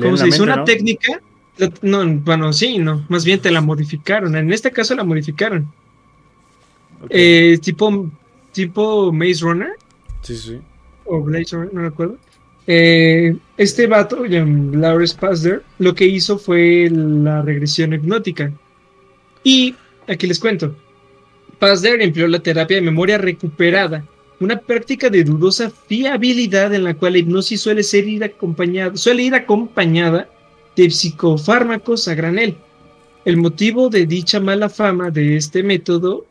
¿Cómo 0.00 0.16
se 0.16 0.26
dice? 0.26 0.42
Una 0.42 0.64
técnica... 0.64 1.20
No, 1.80 2.06
bueno, 2.06 2.52
sí, 2.52 2.76
no, 2.76 3.06
más 3.08 3.24
bien 3.24 3.40
te 3.40 3.50
la 3.50 3.62
modificaron. 3.62 4.36
En 4.36 4.52
este 4.52 4.70
caso 4.70 4.94
la 4.94 5.04
modificaron. 5.04 5.72
Eh, 7.08 7.58
tipo, 7.62 8.10
tipo 8.52 9.10
Maze 9.10 9.40
Runner. 9.40 9.70
Sí, 10.20 10.36
sí. 10.36 10.60
O 11.06 11.22
Blaze 11.22 11.56
Runner, 11.56 11.72
no 11.72 11.80
recuerdo. 11.80 12.18
Eh, 12.66 13.36
este 13.56 13.86
vato, 13.86 14.24
Lawrence 14.24 15.16
Pasder, 15.18 15.62
lo 15.78 15.94
que 15.94 16.06
hizo 16.06 16.38
fue 16.38 16.88
la 16.90 17.42
regresión 17.42 17.92
hipnótica. 17.92 18.52
Y 19.44 19.74
aquí 20.08 20.26
les 20.26 20.38
cuento. 20.38 20.74
Pasder 21.58 22.02
empleó 22.02 22.28
la 22.28 22.40
terapia 22.40 22.76
de 22.76 22.82
memoria 22.82 23.16
recuperada, 23.18 24.04
una 24.40 24.58
práctica 24.58 25.08
de 25.08 25.24
dudosa 25.24 25.70
fiabilidad 25.70 26.74
en 26.74 26.84
la 26.84 26.94
cual 26.94 27.14
la 27.14 27.20
hipnosis 27.20 27.60
suele, 27.60 27.82
ser 27.82 28.06
ir 28.06 28.24
acompañada, 28.24 28.96
suele 28.96 29.22
ir 29.22 29.34
acompañada 29.34 30.28
de 30.76 30.90
psicofármacos 30.90 32.08
a 32.08 32.14
granel. 32.14 32.56
El 33.24 33.38
motivo 33.38 33.88
de 33.88 34.06
dicha 34.06 34.38
mala 34.38 34.68
fama 34.68 35.10
de 35.10 35.36
este 35.36 35.62
método 35.62 36.26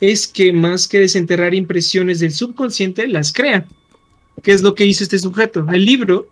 es 0.00 0.26
que 0.26 0.52
más 0.52 0.88
que 0.88 1.00
desenterrar 1.00 1.54
impresiones 1.54 2.20
del 2.20 2.32
subconsciente, 2.32 3.06
las 3.06 3.32
crea. 3.32 3.66
¿Qué 4.42 4.52
es 4.52 4.62
lo 4.62 4.74
que 4.74 4.86
hizo 4.86 5.04
este 5.04 5.18
sujeto? 5.18 5.66
El 5.70 5.84
libro 5.84 6.28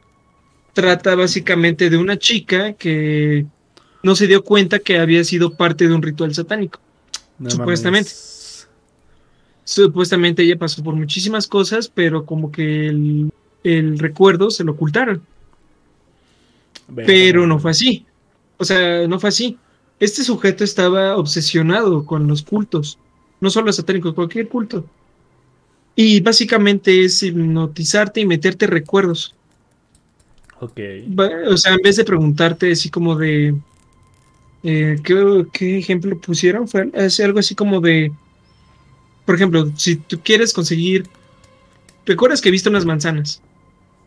trata 0.73 1.15
básicamente 1.15 1.91
de 1.91 1.97
una 1.97 2.19
chica 2.19 2.73
que 2.75 3.47
no 4.03 4.15
se 4.15 4.27
dio 4.27 4.45
cuenta 4.45 4.79
que 4.79 4.99
había 4.99 5.25
sido 5.25 5.55
parte 5.55 5.89
de 5.89 5.95
un 5.95 6.03
ritual 6.03 6.35
satánico. 6.35 6.81
supuestamente. 7.47 8.11
Supuestamente 9.65 10.43
ella 10.43 10.59
pasó 10.59 10.83
por 10.83 10.95
muchísimas 10.95 11.47
cosas, 11.47 11.89
pero 11.93 12.25
como 12.25 12.51
que 12.51 12.89
el, 12.89 13.99
recuerdo 13.99 14.51
se 14.51 14.65
lo 14.65 14.73
ocultaron. 14.73 15.21
Pero 16.95 17.47
no 17.47 17.59
fue 17.59 17.73
así. 17.73 18.07
O 18.57 18.65
sea, 18.65 19.07
no 19.07 19.21
fue 19.21 19.29
así. 19.29 19.59
Este 20.01 20.25
sujeto 20.25 20.65
estaba 20.65 21.17
obsesionado 21.17 22.07
con 22.07 22.27
los 22.29 22.43
cultos. 22.43 22.99
No 23.41 23.51
solo 23.51 23.73
satánicos, 23.73 24.15
cualquier 24.15 24.49
culto. 24.49 24.87
Y 26.01 26.21
básicamente 26.21 27.05
es 27.05 27.21
hipnotizarte 27.25 28.21
y 28.21 28.25
meterte 28.25 28.69
recuerdos. 28.69 29.35
Ok. 30.61 30.79
O 31.49 31.57
sea, 31.57 31.73
en 31.73 31.81
vez 31.83 31.97
de 31.97 32.05
preguntarte 32.05 32.71
así 32.71 32.89
como 32.89 33.17
de. 33.17 33.57
Eh, 34.63 35.01
¿qué, 35.03 35.79
ejemplo 35.79 36.17
pusieron? 36.21 36.69
Fue 36.69 36.89
algo 37.25 37.41
así 37.41 37.57
como 37.57 37.81
de. 37.81 38.13
Por 39.27 39.35
ejemplo, 39.35 39.73
si 39.75 39.97
tú 39.97 40.21
quieres 40.23 40.53
conseguir. 40.53 41.09
Recuerdas 42.07 42.41
que 42.41 42.53
viste 42.53 42.69
unas 42.69 42.85
manzanas, 42.85 43.43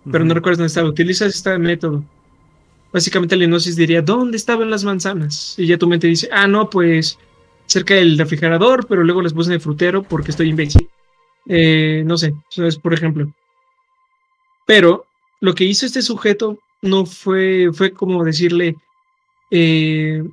pero 0.09 0.23
no 0.23 0.33
recuerdas 0.33 0.59
dónde 0.59 0.67
estaba. 0.67 0.87
Utilizas 0.87 1.35
este 1.35 1.59
método. 1.59 2.05
Básicamente 2.93 3.35
la 3.35 3.43
hipnosis 3.43 3.75
diría, 3.75 4.01
¿dónde 4.01 4.37
estaban 4.37 4.69
las 4.69 4.85
manzanas? 4.85 5.55
Y 5.57 5.67
ya 5.67 5.77
tu 5.77 5.89
mente 5.89 6.07
dice, 6.07 6.29
ah, 6.31 6.47
no, 6.47 6.69
pues 6.69 7.19
cerca 7.65 7.95
del 7.95 8.17
refrigerador, 8.17 8.87
pero 8.87 9.03
luego 9.03 9.21
las 9.21 9.33
puse 9.33 9.49
en 9.49 9.55
el 9.55 9.61
frutero 9.61 10.03
porque 10.03 10.31
estoy 10.31 10.47
imbécil. 10.47 10.87
Eh, 11.47 12.03
no 12.05 12.17
sé, 12.17 12.33
por 12.81 12.93
ejemplo. 12.93 13.31
Pero 14.65 15.05
lo 15.39 15.55
que 15.55 15.63
hizo 15.63 15.85
este 15.85 16.01
sujeto 16.01 16.59
no 16.81 17.05
fue, 17.05 17.69
fue 17.73 17.91
como 17.91 18.23
decirle, 18.23 18.75
eh, 19.49 20.23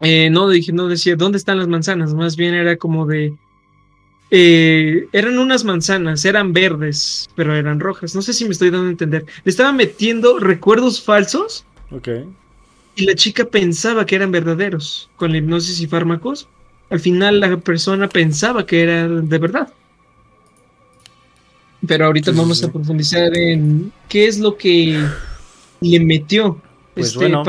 eh, 0.00 0.30
no, 0.30 0.48
dije, 0.48 0.72
no 0.72 0.88
decía, 0.88 1.16
¿dónde 1.16 1.38
están 1.38 1.58
las 1.58 1.68
manzanas? 1.68 2.14
Más 2.14 2.36
bien 2.36 2.54
era 2.54 2.76
como 2.76 3.06
de, 3.06 3.34
eran 4.30 5.38
unas 5.38 5.64
manzanas, 5.64 6.24
eran 6.24 6.52
verdes, 6.52 7.28
pero 7.34 7.54
eran 7.54 7.80
rojas. 7.80 8.14
No 8.14 8.22
sé 8.22 8.32
si 8.32 8.44
me 8.44 8.50
estoy 8.50 8.70
dando 8.70 8.88
a 8.88 8.90
entender. 8.90 9.26
Le 9.44 9.50
estaba 9.50 9.72
metiendo 9.72 10.38
recuerdos 10.38 11.02
falsos. 11.02 11.64
Ok. 11.90 12.08
Y 12.96 13.06
la 13.06 13.14
chica 13.14 13.44
pensaba 13.44 14.06
que 14.06 14.14
eran 14.14 14.30
verdaderos 14.30 15.10
con 15.16 15.32
la 15.32 15.38
hipnosis 15.38 15.80
y 15.80 15.86
fármacos. 15.86 16.48
Al 16.90 17.00
final 17.00 17.40
la 17.40 17.56
persona 17.56 18.08
pensaba 18.08 18.66
que 18.66 18.82
era 18.82 19.08
de 19.08 19.38
verdad. 19.38 19.68
Pero 21.86 22.06
ahorita 22.06 22.32
vamos 22.32 22.62
a 22.64 22.72
profundizar 22.72 23.36
en 23.36 23.92
qué 24.08 24.26
es 24.26 24.38
lo 24.38 24.56
que 24.56 25.04
le 25.80 26.00
metió 26.00 26.60
pues 26.94 27.08
este 27.08 27.18
bueno, 27.18 27.42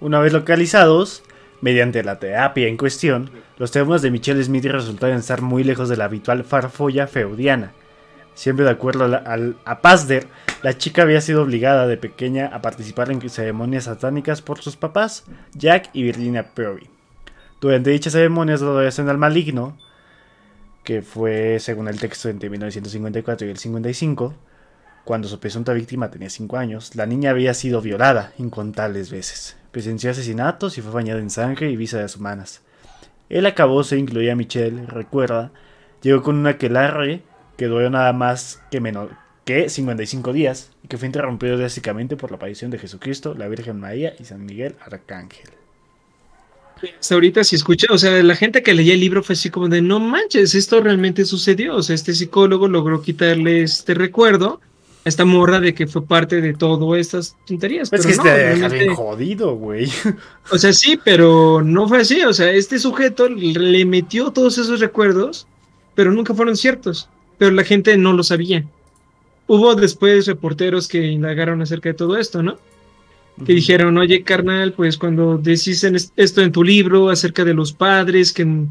Una 0.00 0.20
vez 0.20 0.32
localizados, 0.32 1.22
mediante 1.60 2.02
la 2.02 2.18
terapia 2.18 2.68
en 2.68 2.76
cuestión, 2.76 3.30
los 3.58 3.70
temas 3.70 4.02
de 4.02 4.10
Michelle 4.10 4.42
Smith 4.42 4.64
resultaron 4.64 5.18
estar 5.18 5.42
muy 5.42 5.64
lejos 5.64 5.88
de 5.88 5.96
la 5.96 6.04
habitual 6.04 6.44
farfolla 6.44 7.06
feudiana. 7.06 7.72
Siempre 8.34 8.64
de 8.64 8.70
acuerdo 8.70 9.04
a, 9.04 9.38
a 9.64 9.80
Pazder, 9.80 10.26
la 10.62 10.76
chica 10.76 11.02
había 11.02 11.20
sido 11.20 11.42
obligada 11.42 11.86
de 11.86 11.96
pequeña 11.96 12.46
a 12.46 12.62
participar 12.62 13.12
en 13.12 13.28
ceremonias 13.28 13.84
satánicas 13.84 14.42
por 14.42 14.60
sus 14.60 14.76
papás, 14.76 15.24
Jack 15.54 15.90
y 15.92 16.02
Virginia 16.02 16.50
Perry. 16.54 16.88
Durante 17.60 17.90
dichas 17.90 18.12
ceremonias 18.12 18.62
adoración 18.62 19.08
al 19.08 19.18
maligno, 19.18 19.78
que 20.82 21.02
fue 21.02 21.58
según 21.60 21.88
el 21.88 21.98
texto 21.98 22.28
entre 22.28 22.50
1954 22.50 23.46
y 23.46 23.50
el 23.50 23.58
55, 23.58 24.34
cuando 25.04 25.28
su 25.28 25.38
presunta 25.40 25.72
víctima 25.72 26.10
tenía 26.10 26.30
5 26.30 26.56
años, 26.56 26.94
la 26.94 27.06
niña 27.06 27.30
había 27.30 27.54
sido 27.54 27.80
violada 27.80 28.32
incontables 28.38 29.10
veces, 29.10 29.56
presenció 29.70 30.10
asesinatos 30.10 30.78
y 30.78 30.82
fue 30.82 30.92
bañada 30.92 31.20
en 31.20 31.30
sangre 31.30 31.70
y 31.70 31.76
vísceras 31.76 32.16
humanas. 32.16 32.62
El 33.28 33.46
acabó 33.46 33.84
se 33.84 33.98
incluía 33.98 34.32
a 34.32 34.36
Michelle, 34.36 34.86
recuerda, 34.86 35.50
llegó 36.02 36.22
con 36.22 36.36
una 36.36 36.50
aquelarre 36.50 37.22
que 37.56 37.66
duró 37.66 37.88
nada 37.88 38.12
más 38.12 38.62
que 38.70 38.80
menos 38.80 39.10
que 39.44 39.68
55 39.68 40.32
días 40.32 40.70
y 40.82 40.88
que 40.88 40.98
fue 40.98 41.06
interrumpido 41.06 41.56
drásticamente 41.56 42.16
por 42.16 42.30
la 42.30 42.36
aparición 42.36 42.70
de 42.70 42.78
Jesucristo, 42.78 43.34
la 43.34 43.48
Virgen 43.48 43.78
María 43.78 44.14
y 44.18 44.24
San 44.24 44.44
Miguel 44.44 44.76
Arcángel. 44.80 45.53
Hasta 46.98 47.14
ahorita 47.14 47.44
si 47.44 47.56
escucha, 47.56 47.86
o 47.90 47.98
sea, 47.98 48.22
la 48.22 48.36
gente 48.36 48.62
que 48.62 48.74
leía 48.74 48.94
el 48.94 49.00
libro 49.00 49.22
fue 49.22 49.34
así 49.34 49.50
como 49.50 49.68
de 49.68 49.82
no 49.82 50.00
manches, 50.00 50.54
esto 50.54 50.80
realmente 50.80 51.24
sucedió, 51.24 51.76
o 51.76 51.82
sea, 51.82 51.94
este 51.94 52.14
psicólogo 52.14 52.68
logró 52.68 53.02
quitarle 53.02 53.62
este 53.62 53.94
recuerdo 53.94 54.60
a 55.04 55.08
esta 55.08 55.24
morra 55.24 55.60
de 55.60 55.74
que 55.74 55.86
fue 55.86 56.06
parte 56.06 56.40
de 56.40 56.54
todo 56.54 56.96
estas 56.96 57.36
tonterías. 57.46 57.92
Es 57.92 58.06
que 58.06 58.16
no, 58.16 58.66
este 58.66 58.88
jodido, 58.94 59.54
güey. 59.54 59.90
O 60.50 60.58
sea, 60.58 60.72
sí, 60.72 60.98
pero 61.02 61.62
no 61.62 61.88
fue 61.88 62.00
así, 62.00 62.22
o 62.22 62.32
sea, 62.32 62.50
este 62.52 62.78
sujeto 62.78 63.28
le 63.28 63.84
metió 63.84 64.30
todos 64.30 64.58
esos 64.58 64.80
recuerdos, 64.80 65.46
pero 65.94 66.12
nunca 66.12 66.34
fueron 66.34 66.56
ciertos, 66.56 67.08
pero 67.38 67.50
la 67.50 67.64
gente 67.64 67.96
no 67.96 68.12
lo 68.12 68.22
sabía. 68.22 68.64
Hubo 69.46 69.74
después 69.74 70.26
reporteros 70.26 70.88
que 70.88 71.06
indagaron 71.06 71.60
acerca 71.60 71.90
de 71.90 71.94
todo 71.94 72.16
esto, 72.16 72.42
¿no? 72.42 72.58
Que 73.44 73.54
dijeron, 73.54 73.98
oye 73.98 74.22
carnal, 74.22 74.72
pues 74.72 74.96
cuando 74.96 75.38
decís 75.38 75.84
esto 76.16 76.42
en 76.42 76.52
tu 76.52 76.62
libro 76.62 77.10
acerca 77.10 77.44
de 77.44 77.54
los 77.54 77.72
padres 77.72 78.32
que, 78.32 78.66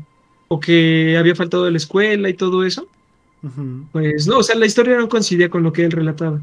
o 0.48 0.60
que 0.60 1.18
había 1.18 1.36
faltado 1.36 1.66
de 1.66 1.72
la 1.72 1.78
escuela 1.78 2.30
y 2.30 2.34
todo 2.34 2.64
eso, 2.64 2.88
pues 3.92 4.26
no, 4.26 4.38
o 4.38 4.44
sea, 4.44 4.56
la 4.56 4.66
historia 4.66 4.98
no 4.98 5.10
coincidía 5.10 5.50
con 5.50 5.64
lo 5.64 5.74
que 5.74 5.84
él 5.84 5.92
relataba. 5.92 6.42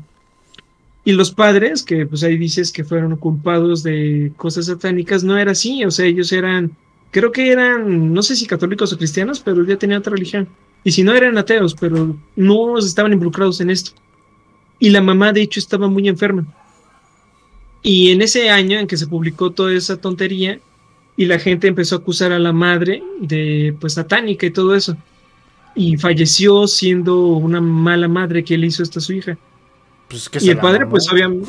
Y 1.03 1.13
los 1.13 1.31
padres, 1.31 1.83
que 1.83 2.05
pues 2.05 2.23
ahí 2.23 2.37
dices 2.37 2.73
que 2.73 2.85
fueron 2.85 3.17
culpados 3.17 3.83
de 3.83 4.33
cosas 4.37 4.67
satánicas, 4.67 5.25
no 5.25 5.39
era 5.39 5.53
así, 5.53 5.83
o 5.85 5.91
sea, 5.91 6.05
ellos 6.05 6.31
eran, 6.31 6.73
creo 7.11 7.33
que 7.33 7.51
eran, 7.51 8.13
no 8.13 8.23
sé 8.23 8.37
si 8.37 8.47
católicos 8.47 8.93
o 8.93 8.99
cristianos, 8.99 9.41
pero 9.41 9.65
ya 9.65 9.79
tenían 9.79 10.01
otra 10.01 10.13
religión. 10.13 10.47
Y 10.85 10.93
si 10.93 11.03
no 11.03 11.15
eran 11.15 11.39
ateos, 11.39 11.75
pero 11.75 12.17
no 12.37 12.79
estaban 12.79 13.15
involucrados 13.15 13.63
en 13.63 13.71
esto. 13.71 13.93
Y 14.79 14.91
la 14.91 15.01
mamá, 15.01 15.33
de 15.33 15.41
hecho, 15.41 15.59
estaba 15.59 15.89
muy 15.89 16.07
enferma 16.07 16.47
y 17.83 18.11
en 18.11 18.23
ese 18.23 18.51
año 18.51 18.79
en 18.79 18.87
que 18.87 18.97
se 18.97 19.07
publicó 19.07 19.51
toda 19.51 19.73
esa 19.73 19.97
tontería 19.97 20.61
y 21.16 21.27
la 21.27 21.38
gente 21.38 21.69
empezó 21.69 21.97
a 21.97 21.99
acusar 21.99 22.33
a 22.33 22.38
la 22.38 22.53
madre 22.53 23.03
de 23.21 23.75
pues 23.81 23.95
satánica 23.95 24.47
y 24.47 24.51
todo 24.51 24.75
eso. 24.75 24.97
Y 25.75 25.97
falleció 25.97 26.66
siendo 26.66 27.27
una 27.27 27.61
mala 27.61 28.09
madre 28.09 28.45
que 28.45 28.59
le 28.59 28.66
hizo 28.66 28.83
esto 28.83 28.99
a 28.99 29.03
su 29.03 29.12
hija. 29.12 29.38
Pues 30.09 30.29
que 30.29 30.45
y 30.45 30.51
el 30.51 30.59
padre 30.59 30.87
pues 30.87 31.11
obviamente... 31.11 31.49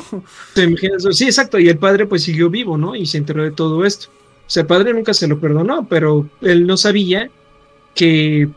sí, 1.12 1.24
exacto. 1.24 1.58
Y 1.58 1.68
el 1.68 1.78
padre 1.78 2.06
pues 2.06 2.22
siguió 2.22 2.48
vivo, 2.48 2.78
¿no? 2.78 2.94
Y 2.94 3.06
se 3.06 3.18
enteró 3.18 3.42
de 3.42 3.50
todo 3.50 3.84
esto. 3.84 4.08
O 4.46 4.50
sea, 4.50 4.62
el 4.62 4.66
padre 4.66 4.92
nunca 4.92 5.14
se 5.14 5.28
lo 5.28 5.38
perdonó, 5.40 5.86
pero 5.88 6.28
él 6.40 6.66
no 6.66 6.76
sabía 6.76 7.30
que 7.94 8.48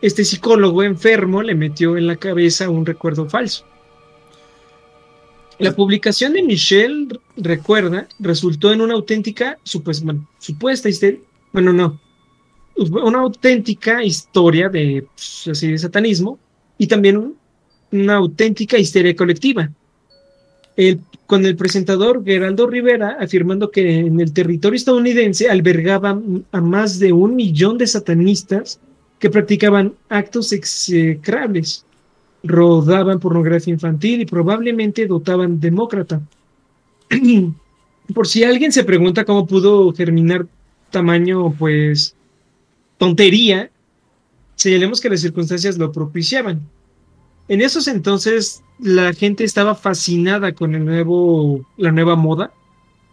este 0.00 0.24
psicólogo 0.24 0.82
enfermo 0.82 1.42
le 1.42 1.54
metió 1.54 1.96
en 1.96 2.06
la 2.06 2.16
cabeza 2.16 2.70
un 2.70 2.86
recuerdo 2.86 3.28
falso. 3.28 3.64
La 5.58 5.74
publicación 5.74 6.32
de 6.32 6.42
Michelle, 6.42 7.08
recuerda, 7.36 8.08
resultó 8.18 8.72
en 8.72 8.80
una 8.80 8.94
auténtica, 8.94 9.58
supuesta 9.62 10.88
bueno, 11.52 11.72
no, 11.72 12.00
una 12.76 13.20
auténtica 13.20 14.02
historia 14.02 14.68
de, 14.68 15.06
pues, 15.14 15.48
así, 15.50 15.70
de 15.70 15.78
satanismo 15.78 16.38
y 16.78 16.86
también 16.86 17.34
una 17.90 18.14
auténtica 18.16 18.78
histeria 18.78 19.14
colectiva. 19.14 19.70
con 21.26 21.44
el 21.44 21.56
presentador 21.56 22.24
Geraldo 22.24 22.66
Rivera 22.66 23.18
afirmando 23.20 23.70
que 23.70 24.00
en 24.00 24.20
el 24.20 24.32
territorio 24.32 24.76
estadounidense 24.76 25.50
albergaba 25.50 26.18
a 26.50 26.60
más 26.60 26.98
de 26.98 27.12
un 27.12 27.36
millón 27.36 27.76
de 27.76 27.86
satanistas 27.86 28.80
que 29.18 29.30
practicaban 29.30 29.94
actos 30.08 30.52
execrables 30.52 31.84
rodaban 32.42 33.20
pornografía 33.20 33.72
infantil 33.72 34.20
y 34.20 34.26
probablemente 34.26 35.06
dotaban 35.06 35.60
demócrata. 35.60 36.20
Por 38.14 38.26
si 38.26 38.44
alguien 38.44 38.72
se 38.72 38.84
pregunta 38.84 39.24
cómo 39.24 39.46
pudo 39.46 39.92
germinar 39.92 40.46
tamaño, 40.90 41.52
pues, 41.58 42.14
tontería, 42.98 43.70
señalemos 44.56 45.00
que 45.00 45.10
las 45.10 45.20
circunstancias 45.20 45.78
lo 45.78 45.92
propiciaban. 45.92 46.60
En 47.48 47.60
esos 47.60 47.88
entonces, 47.88 48.62
la 48.78 49.12
gente 49.12 49.44
estaba 49.44 49.74
fascinada 49.74 50.52
con 50.52 50.74
el 50.74 50.84
nuevo, 50.84 51.64
la 51.76 51.92
nueva 51.92 52.16
moda 52.16 52.52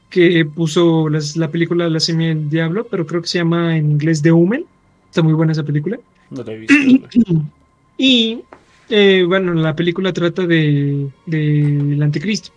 que 0.10 0.44
puso 0.44 1.08
la 1.10 1.52
película 1.52 1.88
La 1.88 2.00
semilla 2.00 2.30
del 2.30 2.50
diablo, 2.50 2.88
pero 2.90 3.06
creo 3.06 3.22
que 3.22 3.28
se 3.28 3.38
llama 3.38 3.78
en 3.78 3.92
inglés 3.92 4.22
The 4.22 4.32
Human. 4.32 4.66
Está 5.06 5.22
muy 5.22 5.34
buena 5.34 5.52
esa 5.52 5.64
película. 5.64 6.00
No 6.32 6.44
la 6.44 6.54
he 6.54 6.58
visto. 6.60 6.76
y 7.98 8.42
eh, 8.90 9.24
bueno, 9.28 9.54
la 9.54 9.76
película 9.76 10.14
trata 10.14 10.46
de 10.46 11.10
del 11.26 12.02
anticristo. 12.02 12.52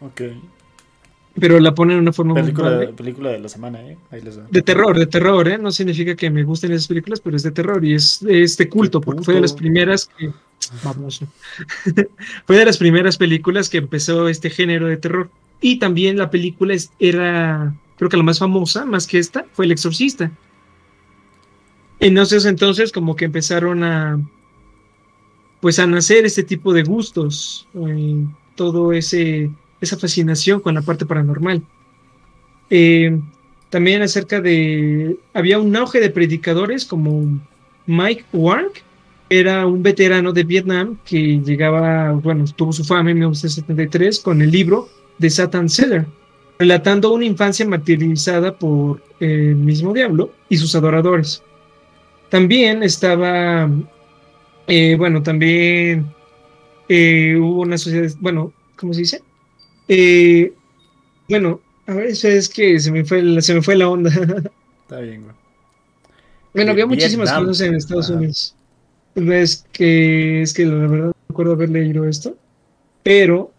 Ok. 0.00 0.22
Pero 1.40 1.60
la 1.60 1.74
ponen 1.74 1.96
de 1.96 2.00
una 2.02 2.12
forma 2.12 2.34
película, 2.34 2.76
muy 2.76 2.86
película 2.88 3.30
de 3.30 3.38
la 3.38 3.48
semana, 3.48 3.80
¿eh? 3.80 3.96
de 4.50 4.62
terror, 4.62 4.98
de 4.98 5.06
terror, 5.06 5.46
¿eh? 5.48 5.58
No 5.58 5.70
significa 5.70 6.16
que 6.16 6.30
me 6.30 6.42
gusten 6.42 6.72
esas 6.72 6.88
películas, 6.88 7.20
pero 7.20 7.36
es 7.36 7.42
de 7.42 7.52
terror 7.52 7.84
y 7.84 7.94
es, 7.94 8.20
de 8.20 8.68
culto, 8.68 9.00
porque 9.00 9.22
fue 9.22 9.34
de 9.34 9.40
las 9.40 9.52
primeras 9.52 10.06
que... 10.06 10.32
Vamos. 10.82 11.22
fue 12.46 12.56
de 12.56 12.64
las 12.64 12.76
primeras 12.76 13.16
películas 13.16 13.68
que 13.68 13.78
empezó 13.78 14.28
este 14.28 14.50
género 14.50 14.88
de 14.88 14.96
terror. 14.96 15.30
Y 15.60 15.78
también 15.78 16.18
la 16.18 16.30
película 16.30 16.74
era, 16.98 17.74
creo 17.96 18.10
que 18.10 18.16
la 18.16 18.22
más 18.22 18.40
famosa, 18.40 18.84
más 18.84 19.06
que 19.06 19.18
esta, 19.18 19.44
fue 19.52 19.66
El 19.66 19.72
Exorcista. 19.72 20.32
En 22.00 22.18
esos 22.18 22.46
entonces 22.46 22.90
como 22.90 23.16
que 23.16 23.24
empezaron 23.24 23.84
a 23.84 24.20
pues 25.60 25.78
a 25.78 25.86
nacer 25.86 26.24
este 26.24 26.42
tipo 26.42 26.72
de 26.72 26.82
gustos, 26.82 27.66
eh, 27.74 28.24
todo 28.54 28.92
ese 28.92 29.50
esa 29.80 29.96
fascinación 29.96 30.60
con 30.60 30.74
la 30.74 30.82
parte 30.82 31.06
paranormal. 31.06 31.62
Eh, 32.70 33.18
también 33.70 34.02
acerca 34.02 34.40
de 34.40 35.18
había 35.34 35.58
un 35.58 35.74
auge 35.76 36.00
de 36.00 36.10
predicadores 36.10 36.84
como 36.84 37.40
Mike 37.86 38.24
Wang, 38.32 38.70
era 39.30 39.66
un 39.66 39.82
veterano 39.82 40.32
de 40.32 40.42
Vietnam 40.42 40.98
que 41.04 41.40
llegaba, 41.44 42.12
bueno, 42.12 42.44
tuvo 42.56 42.72
su 42.72 42.84
fama 42.84 43.10
en 43.10 43.18
1973 43.18 44.20
con 44.20 44.40
el 44.40 44.50
libro 44.50 44.88
de 45.18 45.28
Satan 45.28 45.68
Seller, 45.68 46.06
relatando 46.58 47.12
una 47.12 47.26
infancia 47.26 47.66
martirizada 47.66 48.56
por 48.56 49.02
el 49.20 49.56
mismo 49.56 49.92
diablo 49.92 50.32
y 50.48 50.56
sus 50.56 50.74
adoradores. 50.74 51.42
También 52.30 52.82
estaba 52.82 53.68
eh, 54.68 54.96
bueno, 54.96 55.22
también 55.22 56.06
eh, 56.88 57.36
hubo 57.36 57.62
una 57.62 57.78
sociedad, 57.78 58.10
bueno, 58.20 58.52
¿cómo 58.76 58.92
se 58.92 59.00
dice? 59.00 59.22
Eh, 59.88 60.52
bueno, 61.28 61.60
a 61.86 61.94
ver, 61.94 62.06
eso 62.08 62.28
es 62.28 62.48
que 62.48 62.78
se 62.78 62.92
me 62.92 63.04
fue, 63.04 63.40
se 63.42 63.54
me 63.54 63.62
fue 63.62 63.76
la 63.76 63.88
onda. 63.88 64.10
Está 64.82 65.00
bien, 65.00 65.22
güey. 65.22 65.34
Bueno, 66.54 66.72
había 66.72 66.86
muchísimas 66.86 67.32
cosas 67.32 67.60
en 67.60 67.74
Estados 67.74 68.10
Unidos. 68.10 68.54
Es 69.14 69.66
que, 69.72 70.42
es 70.42 70.52
que 70.52 70.66
la 70.66 70.74
verdad 70.74 71.06
no 71.06 71.12
recuerdo 71.28 71.52
haber 71.52 71.70
leído 71.70 72.06
esto, 72.06 72.36
pero 73.02 73.52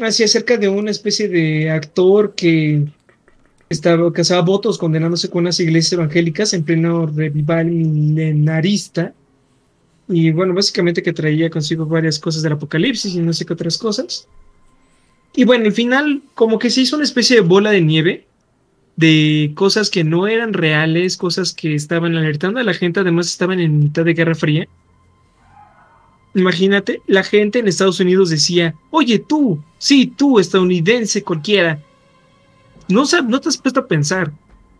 así 0.00 0.24
acerca 0.24 0.56
de 0.56 0.68
una 0.68 0.90
especie 0.90 1.28
de 1.28 1.70
actor 1.70 2.34
que 2.34 2.86
estaba 3.68 4.12
casaba 4.12 4.42
votos 4.42 4.78
condenándose 4.78 5.28
con 5.28 5.42
unas 5.42 5.60
iglesias 5.60 5.92
evangélicas 5.92 6.54
en 6.54 6.64
pleno 6.64 7.06
revival 7.06 7.66
milenarista. 7.66 9.14
Y 10.08 10.30
bueno, 10.30 10.54
básicamente 10.54 11.02
que 11.02 11.12
traía 11.12 11.50
consigo 11.50 11.84
varias 11.86 12.18
cosas 12.18 12.42
del 12.42 12.54
apocalipsis 12.54 13.14
y 13.14 13.20
no 13.20 13.32
sé 13.32 13.44
qué 13.44 13.52
otras 13.52 13.76
cosas. 13.76 14.26
Y 15.34 15.44
bueno, 15.44 15.66
al 15.66 15.72
final 15.72 16.22
como 16.34 16.58
que 16.58 16.70
se 16.70 16.80
hizo 16.80 16.96
una 16.96 17.04
especie 17.04 17.36
de 17.36 17.42
bola 17.42 17.70
de 17.70 17.82
nieve 17.82 18.26
de 18.96 19.52
cosas 19.54 19.90
que 19.90 20.02
no 20.02 20.26
eran 20.26 20.52
reales, 20.52 21.16
cosas 21.16 21.52
que 21.52 21.72
estaban 21.74 22.16
alertando 22.16 22.58
a 22.58 22.64
la 22.64 22.74
gente, 22.74 22.98
además 22.98 23.28
estaban 23.28 23.60
en 23.60 23.78
mitad 23.78 24.04
de 24.04 24.14
Guerra 24.14 24.34
Fría. 24.34 24.66
Imagínate, 26.34 27.00
la 27.06 27.22
gente 27.22 27.60
en 27.60 27.68
Estados 27.68 28.00
Unidos 28.00 28.30
decía, 28.30 28.74
oye 28.90 29.20
tú, 29.20 29.62
sí, 29.78 30.12
tú, 30.16 30.40
estadounidense 30.40 31.22
cualquiera, 31.22 31.80
no, 32.88 33.04
no 33.28 33.40
te 33.40 33.48
has 33.48 33.58
puesto 33.58 33.80
a 33.80 33.86
pensar 33.86 34.32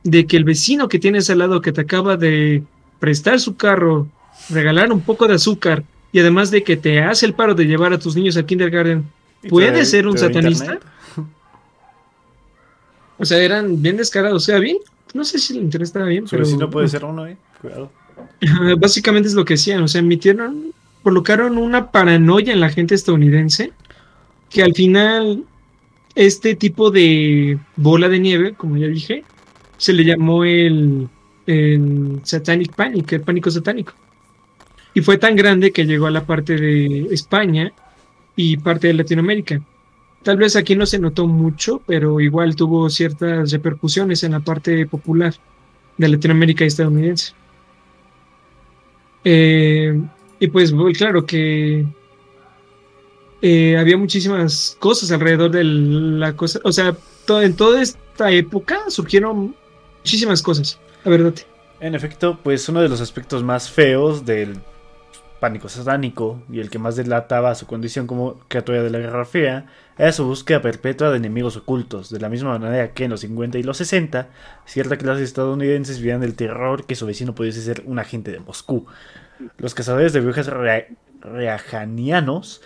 de 0.02 0.26
que 0.26 0.36
el 0.36 0.42
vecino 0.42 0.88
que 0.88 0.98
tienes 0.98 1.30
al 1.30 1.38
lado 1.38 1.60
que 1.60 1.72
te 1.72 1.82
acaba 1.82 2.16
de 2.16 2.64
prestar 2.98 3.38
su 3.38 3.56
carro, 3.56 4.08
regalar 4.50 4.92
un 4.92 5.00
poco 5.00 5.26
de 5.26 5.34
azúcar 5.34 5.84
y 6.12 6.20
además 6.20 6.50
de 6.50 6.62
que 6.62 6.76
te 6.76 7.00
hace 7.00 7.26
el 7.26 7.34
paro 7.34 7.54
de 7.54 7.64
llevar 7.64 7.92
a 7.92 7.98
tus 7.98 8.16
niños 8.16 8.36
al 8.36 8.46
kindergarten, 8.46 9.04
puede 9.48 9.84
ser 9.84 10.06
un 10.06 10.16
satanista. 10.16 10.78
O 13.18 13.24
sea, 13.24 13.38
eran 13.38 13.82
bien 13.82 13.96
descarados. 13.96 14.42
O 14.42 14.46
sea, 14.46 14.58
bien. 14.58 14.78
No 15.14 15.24
sé 15.24 15.38
si 15.38 15.56
el 15.56 15.64
internet 15.64 15.86
estaba 15.86 16.06
bien, 16.06 16.24
pero. 16.30 16.44
si 16.44 16.56
no 16.56 16.70
puede 16.70 16.88
ser 16.88 17.04
uno, 17.04 17.26
eh. 17.26 17.36
Cuidado. 17.60 17.90
Básicamente 18.78 19.28
es 19.28 19.34
lo 19.34 19.44
que 19.44 19.54
decían. 19.54 19.82
O 19.82 19.88
sea, 19.88 20.00
emitieron. 20.00 20.72
Colocaron 21.02 21.58
una 21.58 21.90
paranoia 21.90 22.52
en 22.52 22.60
la 22.60 22.70
gente 22.70 22.94
estadounidense. 22.94 23.72
Que 24.50 24.62
al 24.62 24.74
final. 24.74 25.44
Este 26.14 26.56
tipo 26.56 26.90
de 26.90 27.58
bola 27.76 28.08
de 28.08 28.18
nieve, 28.18 28.54
como 28.54 28.76
ya 28.76 28.88
dije, 28.88 29.22
se 29.76 29.92
le 29.92 30.04
llamó 30.04 30.42
el, 30.42 31.08
el 31.46 32.20
Satanic 32.24 32.74
Panic, 32.74 33.12
el 33.12 33.20
pánico 33.20 33.52
satánico. 33.52 33.92
Y 34.94 35.00
fue 35.02 35.18
tan 35.18 35.36
grande 35.36 35.72
que 35.72 35.86
llegó 35.86 36.06
a 36.06 36.10
la 36.10 36.24
parte 36.24 36.56
de 36.56 37.08
España 37.10 37.72
y 38.36 38.56
parte 38.56 38.88
de 38.88 38.94
Latinoamérica. 38.94 39.60
Tal 40.22 40.36
vez 40.36 40.56
aquí 40.56 40.74
no 40.74 40.86
se 40.86 40.98
notó 40.98 41.26
mucho, 41.26 41.82
pero 41.86 42.20
igual 42.20 42.56
tuvo 42.56 42.90
ciertas 42.90 43.52
repercusiones 43.52 44.24
en 44.24 44.32
la 44.32 44.40
parte 44.40 44.86
popular 44.86 45.34
de 45.96 46.08
Latinoamérica 46.08 46.64
y 46.64 46.68
estadounidense. 46.68 47.32
Eh, 49.24 50.00
y 50.40 50.46
pues 50.48 50.72
claro 50.96 51.26
que 51.26 51.84
eh, 53.42 53.76
había 53.76 53.96
muchísimas 53.96 54.76
cosas 54.78 55.10
alrededor 55.10 55.50
de 55.50 55.64
la 55.64 56.34
cosa, 56.34 56.60
o 56.64 56.72
sea, 56.72 56.96
en 57.28 57.54
toda 57.54 57.82
esta 57.82 58.30
época 58.30 58.78
surgieron 58.88 59.54
muchísimas 59.98 60.42
cosas, 60.42 60.80
la 61.04 61.10
verdad. 61.10 61.34
En 61.80 61.94
efecto, 61.94 62.38
pues 62.42 62.68
uno 62.68 62.80
de 62.80 62.88
los 62.88 63.00
aspectos 63.00 63.44
más 63.44 63.70
feos 63.70 64.24
del 64.24 64.58
pánico 65.40 65.68
satánico 65.68 66.42
y 66.50 66.60
el 66.60 66.70
que 66.70 66.78
más 66.78 66.96
delataba 66.96 67.54
su 67.54 67.66
condición 67.66 68.06
como 68.06 68.38
criatura 68.48 68.82
de 68.82 68.90
la 68.90 68.98
Guerra 68.98 69.24
Fría 69.24 69.66
era 69.96 70.12
su 70.12 70.24
búsqueda 70.24 70.62
perpetua 70.62 71.10
de 71.10 71.16
enemigos 71.16 71.56
ocultos, 71.56 72.10
de 72.10 72.20
la 72.20 72.28
misma 72.28 72.58
manera 72.58 72.92
que 72.92 73.04
en 73.04 73.10
los 73.10 73.20
50 73.20 73.58
y 73.58 73.62
los 73.62 73.76
60 73.78 74.28
cierta 74.64 74.96
clase 74.96 75.20
de 75.20 75.24
estadounidenses 75.24 75.98
vivían 75.98 76.20
del 76.20 76.34
terror 76.34 76.86
que 76.86 76.94
su 76.94 77.06
vecino 77.06 77.34
pudiese 77.34 77.62
ser 77.62 77.82
un 77.86 77.98
agente 77.98 78.30
de 78.30 78.40
Moscú. 78.40 78.86
Los 79.56 79.74
cazadores 79.74 80.12
de 80.12 80.20
brujas 80.20 80.50
reajanianos 81.20 82.62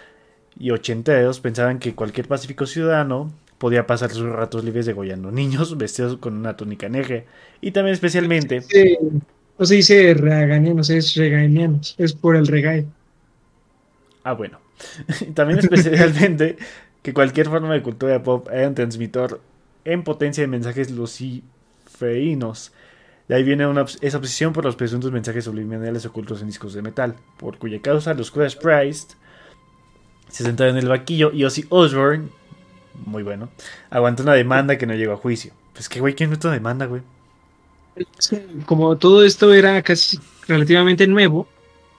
y 0.59 0.71
ochenteros 0.71 1.41
pensaban 1.41 1.79
que 1.79 1.95
cualquier 1.95 2.29
pacífico 2.29 2.67
ciudadano 2.67 3.33
podía 3.59 3.87
pasar 3.87 4.11
sus 4.11 4.29
ratos 4.29 4.65
libres 4.65 4.87
degollando 4.87 5.31
niños 5.31 5.77
vestidos 5.79 6.17
con 6.17 6.37
una 6.37 6.57
túnica 6.57 6.89
negra. 6.89 7.25
Y 7.61 7.71
también 7.71 7.95
especialmente 7.95 8.63
no 9.63 9.67
se 9.67 9.77
dice 9.77 10.13
reganianos, 10.15 10.91
es 10.91 11.15
regañanos, 11.15 11.95
es 11.97 12.15
por 12.15 12.35
el 12.35 12.49
regae. 12.49 12.85
Ah, 14.25 14.33
bueno. 14.33 14.59
También 15.35 15.61
especialmente 15.61 16.57
que 17.01 17.15
cualquier 17.15 17.47
forma 17.47 17.73
de 17.73 17.81
cultura 17.81 18.21
pop 18.25 18.49
era 18.51 18.67
un 18.67 18.75
transmitor 18.75 19.41
en 19.85 20.03
potencia 20.03 20.43
de 20.43 20.49
mensajes 20.49 20.91
luciferinos. 20.91 22.73
De 23.29 23.37
ahí 23.37 23.45
viene 23.45 23.65
esa 24.01 24.19
obsesión 24.19 24.53
por 24.53 24.65
los 24.65 24.75
presuntos 24.75 25.13
mensajes 25.13 25.45
subliminales 25.45 26.05
ocultos 26.07 26.41
en 26.41 26.49
discos 26.49 26.75
de 26.75 26.83
metal, 26.83 27.15
por 27.37 27.59
cuya 27.59 27.81
causa 27.81 28.15
los 28.15 28.31
Judas 28.31 28.57
Priest 28.57 29.13
se 30.29 30.43
sentaron 30.43 30.77
en 30.77 30.83
el 30.83 30.89
vaquillo 30.89 31.31
y 31.33 31.45
Ozzy 31.45 31.67
Osbourne, 31.69 32.31
muy 33.07 33.23
bueno, 33.23 33.49
aguantó 33.91 34.25
una 34.25 34.35
demanda 34.35 34.77
que 34.77 34.89
no 34.89 34.95
llegó 34.95 35.13
a 35.13 35.19
juicio. 35.19 35.53
Pues 35.73 35.89
que 35.89 36.01
güey, 36.01 36.17
¿quién 36.17 36.31
metió 36.31 36.51
una 36.51 36.57
demanda, 36.57 36.87
güey? 36.87 37.03
Como 38.67 38.97
todo 38.97 39.25
esto 39.25 39.53
era 39.53 39.83
casi 39.83 40.19
relativamente 40.47 41.07
nuevo, 41.07 41.47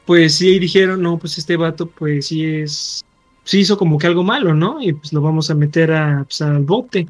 pues 0.05 0.35
sí 0.35 0.59
dijeron, 0.59 1.01
no, 1.01 1.17
pues 1.17 1.37
este 1.37 1.57
vato 1.57 1.87
pues 1.87 2.27
sí 2.27 2.45
es, 2.45 3.03
sí 3.43 3.59
hizo 3.59 3.77
como 3.77 3.97
que 3.97 4.07
algo 4.07 4.23
malo, 4.23 4.53
¿no? 4.53 4.81
Y 4.81 4.93
pues 4.93 5.13
lo 5.13 5.21
vamos 5.21 5.49
a 5.49 5.55
meter 5.55 5.91
a, 5.91 6.23
pues, 6.23 6.41
al 6.41 6.59
bote. 6.63 7.07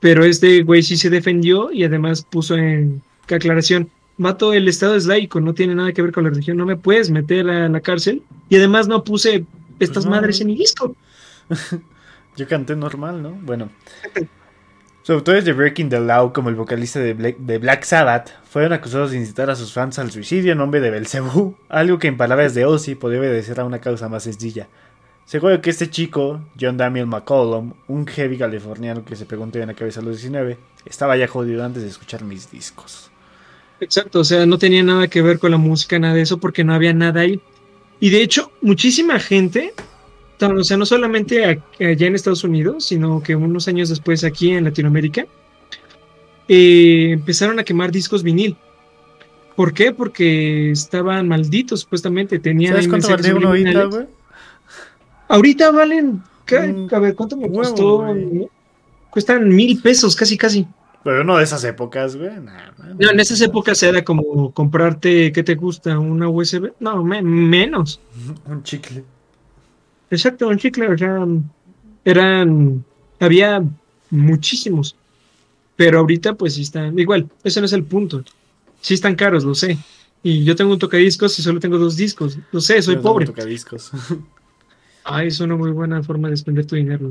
Pero 0.00 0.24
este 0.24 0.62
güey 0.62 0.82
sí 0.82 0.96
se 0.96 1.10
defendió 1.10 1.70
y 1.70 1.84
además 1.84 2.22
puso 2.22 2.56
en 2.56 3.02
aclaración, 3.34 3.90
mato 4.16 4.52
el 4.52 4.68
Estado 4.68 4.96
es 4.96 5.06
laico, 5.06 5.40
no 5.40 5.54
tiene 5.54 5.74
nada 5.74 5.92
que 5.92 6.02
ver 6.02 6.12
con 6.12 6.24
la 6.24 6.30
religión, 6.30 6.56
no 6.56 6.66
me 6.66 6.76
puedes 6.76 7.10
meter 7.10 7.48
a 7.48 7.68
la 7.68 7.80
cárcel. 7.80 8.22
Y 8.48 8.56
además 8.56 8.88
no 8.88 9.04
puse 9.04 9.44
estas 9.78 10.06
madres 10.06 10.40
en 10.40 10.48
mi 10.48 10.56
disco. 10.56 10.96
Yo 12.36 12.48
canté 12.48 12.76
normal, 12.76 13.22
¿no? 13.22 13.30
Bueno. 13.42 13.70
Los 15.00 15.16
autores 15.16 15.46
de 15.46 15.54
Breaking 15.54 15.88
the 15.88 15.98
Law, 15.98 16.30
como 16.32 16.50
el 16.50 16.56
vocalista 16.56 17.00
de 17.00 17.14
Black, 17.14 17.84
Sabbath, 17.84 18.32
fueron 18.44 18.74
acusados 18.74 19.12
de 19.12 19.16
incitar 19.16 19.48
a 19.48 19.56
sus 19.56 19.72
fans 19.72 19.98
al 19.98 20.10
suicidio 20.10 20.52
en 20.52 20.58
nombre 20.58 20.80
de 20.80 20.90
Belzebú, 20.90 21.56
algo 21.70 21.98
que 21.98 22.06
en 22.06 22.18
palabras 22.18 22.54
de 22.54 22.66
Ozzy 22.66 22.96
podría 22.96 23.20
obedecer 23.20 23.58
a 23.60 23.64
una 23.64 23.80
causa 23.80 24.10
más 24.10 24.24
sencilla. 24.24 24.68
Seguro 25.24 25.62
que 25.62 25.70
este 25.70 25.88
chico, 25.88 26.42
John 26.60 26.76
Daniel 26.76 27.06
McCollum, 27.06 27.72
un 27.88 28.06
heavy 28.06 28.36
californiano 28.36 29.02
que 29.02 29.16
se 29.16 29.24
preguntó 29.24 29.58
en 29.58 29.68
la 29.68 29.74
cabeza 29.74 30.00
a 30.00 30.02
los 30.02 30.16
19, 30.16 30.58
estaba 30.84 31.16
ya 31.16 31.26
jodido 31.26 31.64
antes 31.64 31.82
de 31.82 31.88
escuchar 31.88 32.22
mis 32.22 32.50
discos. 32.50 33.10
Exacto, 33.80 34.20
o 34.20 34.24
sea, 34.24 34.44
no 34.44 34.58
tenía 34.58 34.82
nada 34.82 35.08
que 35.08 35.22
ver 35.22 35.38
con 35.38 35.50
la 35.50 35.56
música, 35.56 35.98
nada 35.98 36.12
de 36.12 36.20
eso, 36.20 36.36
porque 36.36 36.62
no 36.62 36.74
había 36.74 36.92
nada 36.92 37.22
ahí. 37.22 37.40
Y 38.00 38.10
de 38.10 38.22
hecho, 38.22 38.52
muchísima 38.60 39.18
gente 39.18 39.72
o 40.48 40.64
sea, 40.64 40.76
no 40.76 40.86
solamente 40.86 41.44
allá 41.44 42.06
en 42.06 42.14
Estados 42.14 42.44
Unidos, 42.44 42.84
sino 42.86 43.22
que 43.22 43.36
unos 43.36 43.68
años 43.68 43.88
después 43.88 44.24
aquí 44.24 44.50
en 44.50 44.64
Latinoamérica, 44.64 45.26
eh, 46.48 47.10
empezaron 47.12 47.58
a 47.58 47.64
quemar 47.64 47.92
discos 47.92 48.22
vinil. 48.22 48.56
¿Por 49.56 49.74
qué? 49.74 49.92
Porque 49.92 50.70
estaban 50.70 51.28
malditos, 51.28 51.80
supuestamente. 51.80 52.38
Tenían 52.38 52.72
¿Sabes 52.72 52.88
cuánto 52.88 53.08
vale 53.08 53.34
uno 53.34 53.48
ahorita, 53.48 53.84
güey? 53.84 54.06
Ahorita 55.28 55.70
valen. 55.70 56.22
a 56.90 56.98
ver, 56.98 57.14
¿cuánto 57.14 57.36
me 57.36 57.50
costó? 57.50 58.06
Cuestan 59.10 59.48
mil 59.48 59.80
pesos, 59.80 60.16
casi, 60.16 60.36
casi. 60.36 60.66
Pero 61.02 61.24
no 61.24 61.38
de 61.38 61.44
esas 61.44 61.64
épocas, 61.64 62.16
güey. 62.16 62.30
no, 62.98 63.10
en 63.10 63.20
esas 63.20 63.40
épocas 63.40 63.82
era 63.82 64.04
como 64.04 64.52
comprarte, 64.52 65.32
¿qué 65.32 65.42
te 65.42 65.54
gusta? 65.54 65.98
¿Una 65.98 66.28
USB? 66.28 66.72
No, 66.78 67.02
menos. 67.04 68.00
Un 68.46 68.62
chicle. 68.62 69.04
Exacto, 70.10 70.48
un 70.48 70.58
chicle, 70.58 70.88
o 70.88 70.98
sea, 70.98 71.26
eran, 72.04 72.84
había 73.18 73.62
muchísimos, 74.10 74.96
pero 75.76 76.00
ahorita 76.00 76.34
pues 76.34 76.54
sí 76.54 76.62
están, 76.62 76.98
igual, 76.98 77.28
ese 77.44 77.60
no 77.60 77.66
es 77.66 77.72
el 77.72 77.84
punto, 77.84 78.24
sí 78.80 78.94
están 78.94 79.14
caros, 79.14 79.44
lo 79.44 79.54
sé, 79.54 79.78
y 80.22 80.44
yo 80.44 80.56
tengo 80.56 80.72
un 80.72 80.78
tocadiscos 80.78 81.38
y 81.38 81.42
solo 81.42 81.60
tengo 81.60 81.78
dos 81.78 81.96
discos, 81.96 82.38
lo 82.50 82.60
sé, 82.60 82.82
soy 82.82 82.96
pobre. 82.96 83.26
Tocadiscos. 83.26 83.92
Ay, 85.04 85.28
es 85.28 85.40
una 85.40 85.56
muy 85.56 85.70
buena 85.70 86.02
forma 86.02 86.28
de 86.28 86.36
spender 86.36 86.66
tu 86.66 86.76
dinero, 86.76 87.10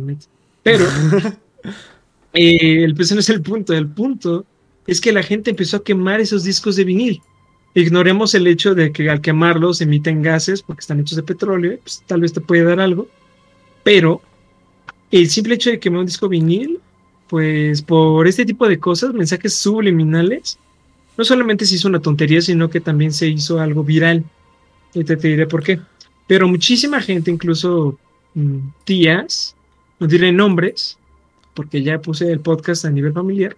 pero 0.61 0.85
eh, 2.33 2.83
el 2.83 2.93
pues 2.95 3.11
no 3.11 3.19
es 3.19 3.29
el 3.29 3.41
punto, 3.41 3.73
el 3.73 3.87
punto 3.87 4.45
es 4.85 5.01
que 5.01 5.11
la 5.11 5.23
gente 5.23 5.49
empezó 5.51 5.77
a 5.77 5.83
quemar 5.83 6.19
esos 6.19 6.43
discos 6.43 6.75
de 6.75 6.83
vinil. 6.83 7.21
Ignoremos 7.73 8.33
el 8.33 8.47
hecho 8.47 8.73
de 8.73 8.91
que 8.91 9.09
al 9.09 9.21
quemarlos 9.21 9.81
emiten 9.81 10.21
gases 10.21 10.61
porque 10.61 10.81
están 10.81 10.99
hechos 10.99 11.15
de 11.15 11.23
petróleo, 11.23 11.77
pues 11.81 12.03
tal 12.07 12.21
vez 12.21 12.33
te 12.33 12.41
puede 12.41 12.63
dar 12.63 12.79
algo, 12.79 13.07
pero 13.83 14.21
el 15.11 15.29
simple 15.29 15.55
hecho 15.55 15.69
de 15.69 15.79
quemar 15.79 16.01
un 16.01 16.05
disco 16.05 16.27
vinil, 16.27 16.79
pues 17.27 17.81
por 17.81 18.27
este 18.27 18.45
tipo 18.45 18.67
de 18.67 18.79
cosas, 18.79 19.13
mensajes 19.13 19.55
subliminales, 19.55 20.57
no 21.17 21.23
solamente 21.23 21.65
se 21.65 21.75
hizo 21.75 21.87
una 21.87 21.99
tontería, 21.99 22.41
sino 22.41 22.69
que 22.69 22.79
también 22.79 23.13
se 23.13 23.27
hizo 23.27 23.59
algo 23.59 23.83
viral. 23.83 24.23
Y 24.93 25.03
te, 25.03 25.15
diré 25.15 25.45
por 25.45 25.61
qué. 25.63 25.79
Pero 26.27 26.47
muchísima 26.47 27.01
gente, 27.01 27.29
incluso 27.29 27.99
mm, 28.33 28.57
tías, 28.83 29.55
no 29.99 30.07
diré 30.07 30.31
nombres, 30.31 30.97
porque 31.53 31.83
ya 31.83 32.01
puse 32.01 32.31
el 32.31 32.39
podcast 32.39 32.85
a 32.85 32.89
nivel 32.89 33.13
familiar. 33.13 33.55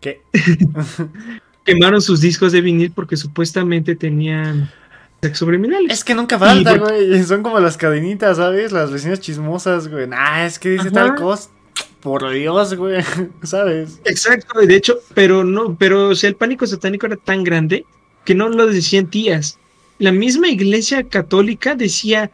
¿Qué? 0.00 0.20
quemaron 1.68 2.00
sus 2.00 2.22
discos 2.22 2.52
de 2.52 2.62
vinil 2.62 2.92
porque 2.92 3.14
supuestamente 3.16 3.94
tenían 3.94 4.70
subliminales. 5.34 5.92
Es 5.92 6.02
que 6.02 6.14
nunca 6.14 6.38
falta, 6.38 6.78
güey. 6.78 7.22
Son 7.24 7.42
como 7.42 7.60
las 7.60 7.76
cadenitas, 7.76 8.38
¿sabes? 8.38 8.72
Las 8.72 8.90
vecinas 8.90 9.20
chismosas, 9.20 9.88
güey. 9.88 10.08
Ah, 10.12 10.46
es 10.46 10.58
que 10.58 10.70
dice 10.70 10.90
tal 10.90 11.14
cosa. 11.14 11.50
Por 12.00 12.30
Dios, 12.30 12.74
güey. 12.74 13.04
¿Sabes? 13.42 14.00
Exacto, 14.04 14.60
de 14.60 14.74
hecho, 14.74 14.98
pero 15.12 15.44
no, 15.44 15.76
pero 15.76 16.08
o 16.08 16.14
sea, 16.14 16.30
el 16.30 16.36
pánico 16.36 16.66
satánico 16.66 17.04
era 17.04 17.16
tan 17.16 17.44
grande 17.44 17.84
que 18.24 18.34
no 18.34 18.48
lo 18.48 18.66
decían 18.66 19.08
tías. 19.08 19.58
La 19.98 20.12
misma 20.12 20.48
iglesia 20.48 21.02
católica 21.02 21.74
decía, 21.74 22.30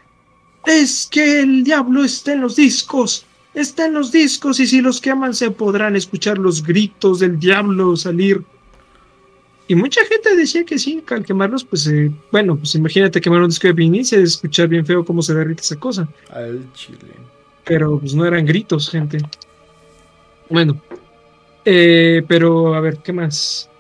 es 0.65 1.09
que 1.11 1.41
el 1.41 1.65
diablo 1.65 2.05
está 2.05 2.35
en 2.35 2.43
los 2.43 2.55
discos, 2.55 3.27
está 3.53 3.87
en 3.87 3.95
los 3.95 4.13
discos 4.13 4.61
y 4.61 4.67
si 4.69 4.81
los 4.81 5.01
queman 5.01 5.35
se 5.35 5.51
podrán 5.51 5.97
escuchar 5.97 6.39
los 6.39 6.63
gritos 6.63 7.19
del 7.19 7.41
diablo 7.41 7.97
salir. 7.97 8.45
Y 9.67 9.75
mucha 9.75 10.05
gente 10.05 10.37
decía 10.37 10.65
que 10.65 10.79
sí, 10.79 11.03
al 11.09 11.25
quemarlos, 11.25 11.65
pues 11.65 11.87
eh, 11.87 12.11
bueno, 12.31 12.57
pues 12.57 12.75
imagínate 12.75 13.21
quemar 13.21 13.43
un 13.43 13.49
disco 13.49 13.67
de 13.67 13.73
vinil, 13.73 14.05
se 14.05 14.23
escuchar 14.23 14.69
bien 14.69 14.85
feo 14.85 15.05
cómo 15.05 15.23
se 15.23 15.35
derrite 15.35 15.63
esa 15.63 15.77
cosa. 15.77 16.07
Al 16.31 16.71
chile. 16.75 16.99
Pero 17.65 17.99
pues 17.99 18.15
no 18.15 18.27
eran 18.27 18.45
gritos, 18.45 18.91
gente. 18.91 19.19
Bueno, 20.51 20.83
eh, 21.65 22.23
pero 22.29 22.75
a 22.75 22.81
ver, 22.81 22.99
¿qué 22.99 23.13
más? 23.13 23.71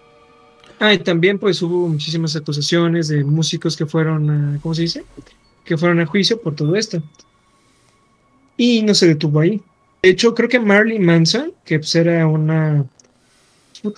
Ah, 0.81 0.95
y 0.95 0.99
también 0.99 1.39
pues 1.39 1.61
hubo 1.61 1.89
muchísimas 1.89 2.35
acusaciones 2.35 3.09
de 3.09 3.23
músicos 3.23 3.77
que 3.77 3.85
fueron 3.85 4.31
a, 4.31 4.61
¿cómo 4.63 4.75
se 4.75 4.83
dice? 4.83 5.05
Que 5.65 5.77
fueron 5.77 6.01
a 6.01 6.07
juicio 6.07 6.41
por 6.41 6.55
todo 6.55 6.77
esto. 6.77 7.03
Y 8.57 8.83
no 8.83 8.95
se 8.95 9.09
detuvo 9.09 9.41
ahí. 9.41 9.61
De 10.03 10.11
hecho, 10.11 10.35
creo 10.35 10.49
que 10.49 10.61
Marley 10.61 10.99
Manson, 10.99 11.53
que 11.65 11.79
pues 11.79 11.95
era 11.95 12.27
una, 12.27 12.87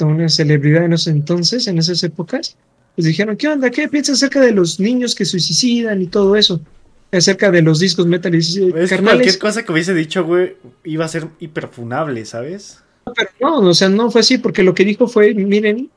una 0.01 0.29
celebridad 0.29 0.85
en 0.85 0.93
esos 0.93 1.09
entonces, 1.09 1.67
en 1.67 1.79
esas 1.79 2.03
épocas, 2.03 2.57
les 2.97 3.07
dijeron, 3.07 3.37
¿qué 3.37 3.49
onda? 3.49 3.71
¿Qué 3.71 3.89
piensas 3.89 4.17
acerca 4.17 4.41
de 4.41 4.53
los 4.53 4.81
niños 4.81 5.15
que 5.15 5.25
suicidan 5.25 6.01
y 6.03 6.07
todo 6.07 6.37
eso? 6.37 6.61
Acerca 7.13 7.51
de 7.51 7.63
los 7.63 7.79
discos 7.79 8.07
metal 8.07 8.35
y 8.35 8.39
es 8.39 9.01
cualquier 9.01 9.39
cosa 9.39 9.65
que 9.65 9.73
hubiese 9.73 9.95
dicho, 9.95 10.25
güey, 10.25 10.57
iba 10.85 11.05
a 11.05 11.09
ser 11.09 11.29
hiperfunable, 11.39 12.25
¿sabes? 12.25 12.83
Pero 13.15 13.31
no, 13.41 13.59
o 13.61 13.75
sea, 13.75 13.89
no 13.89 14.11
fue 14.11 14.23
así, 14.23 14.39
porque 14.39 14.63
lo 14.63 14.75
que 14.75 14.85
dijo 14.85 15.07
fue, 15.07 15.33
miren, 15.35 15.91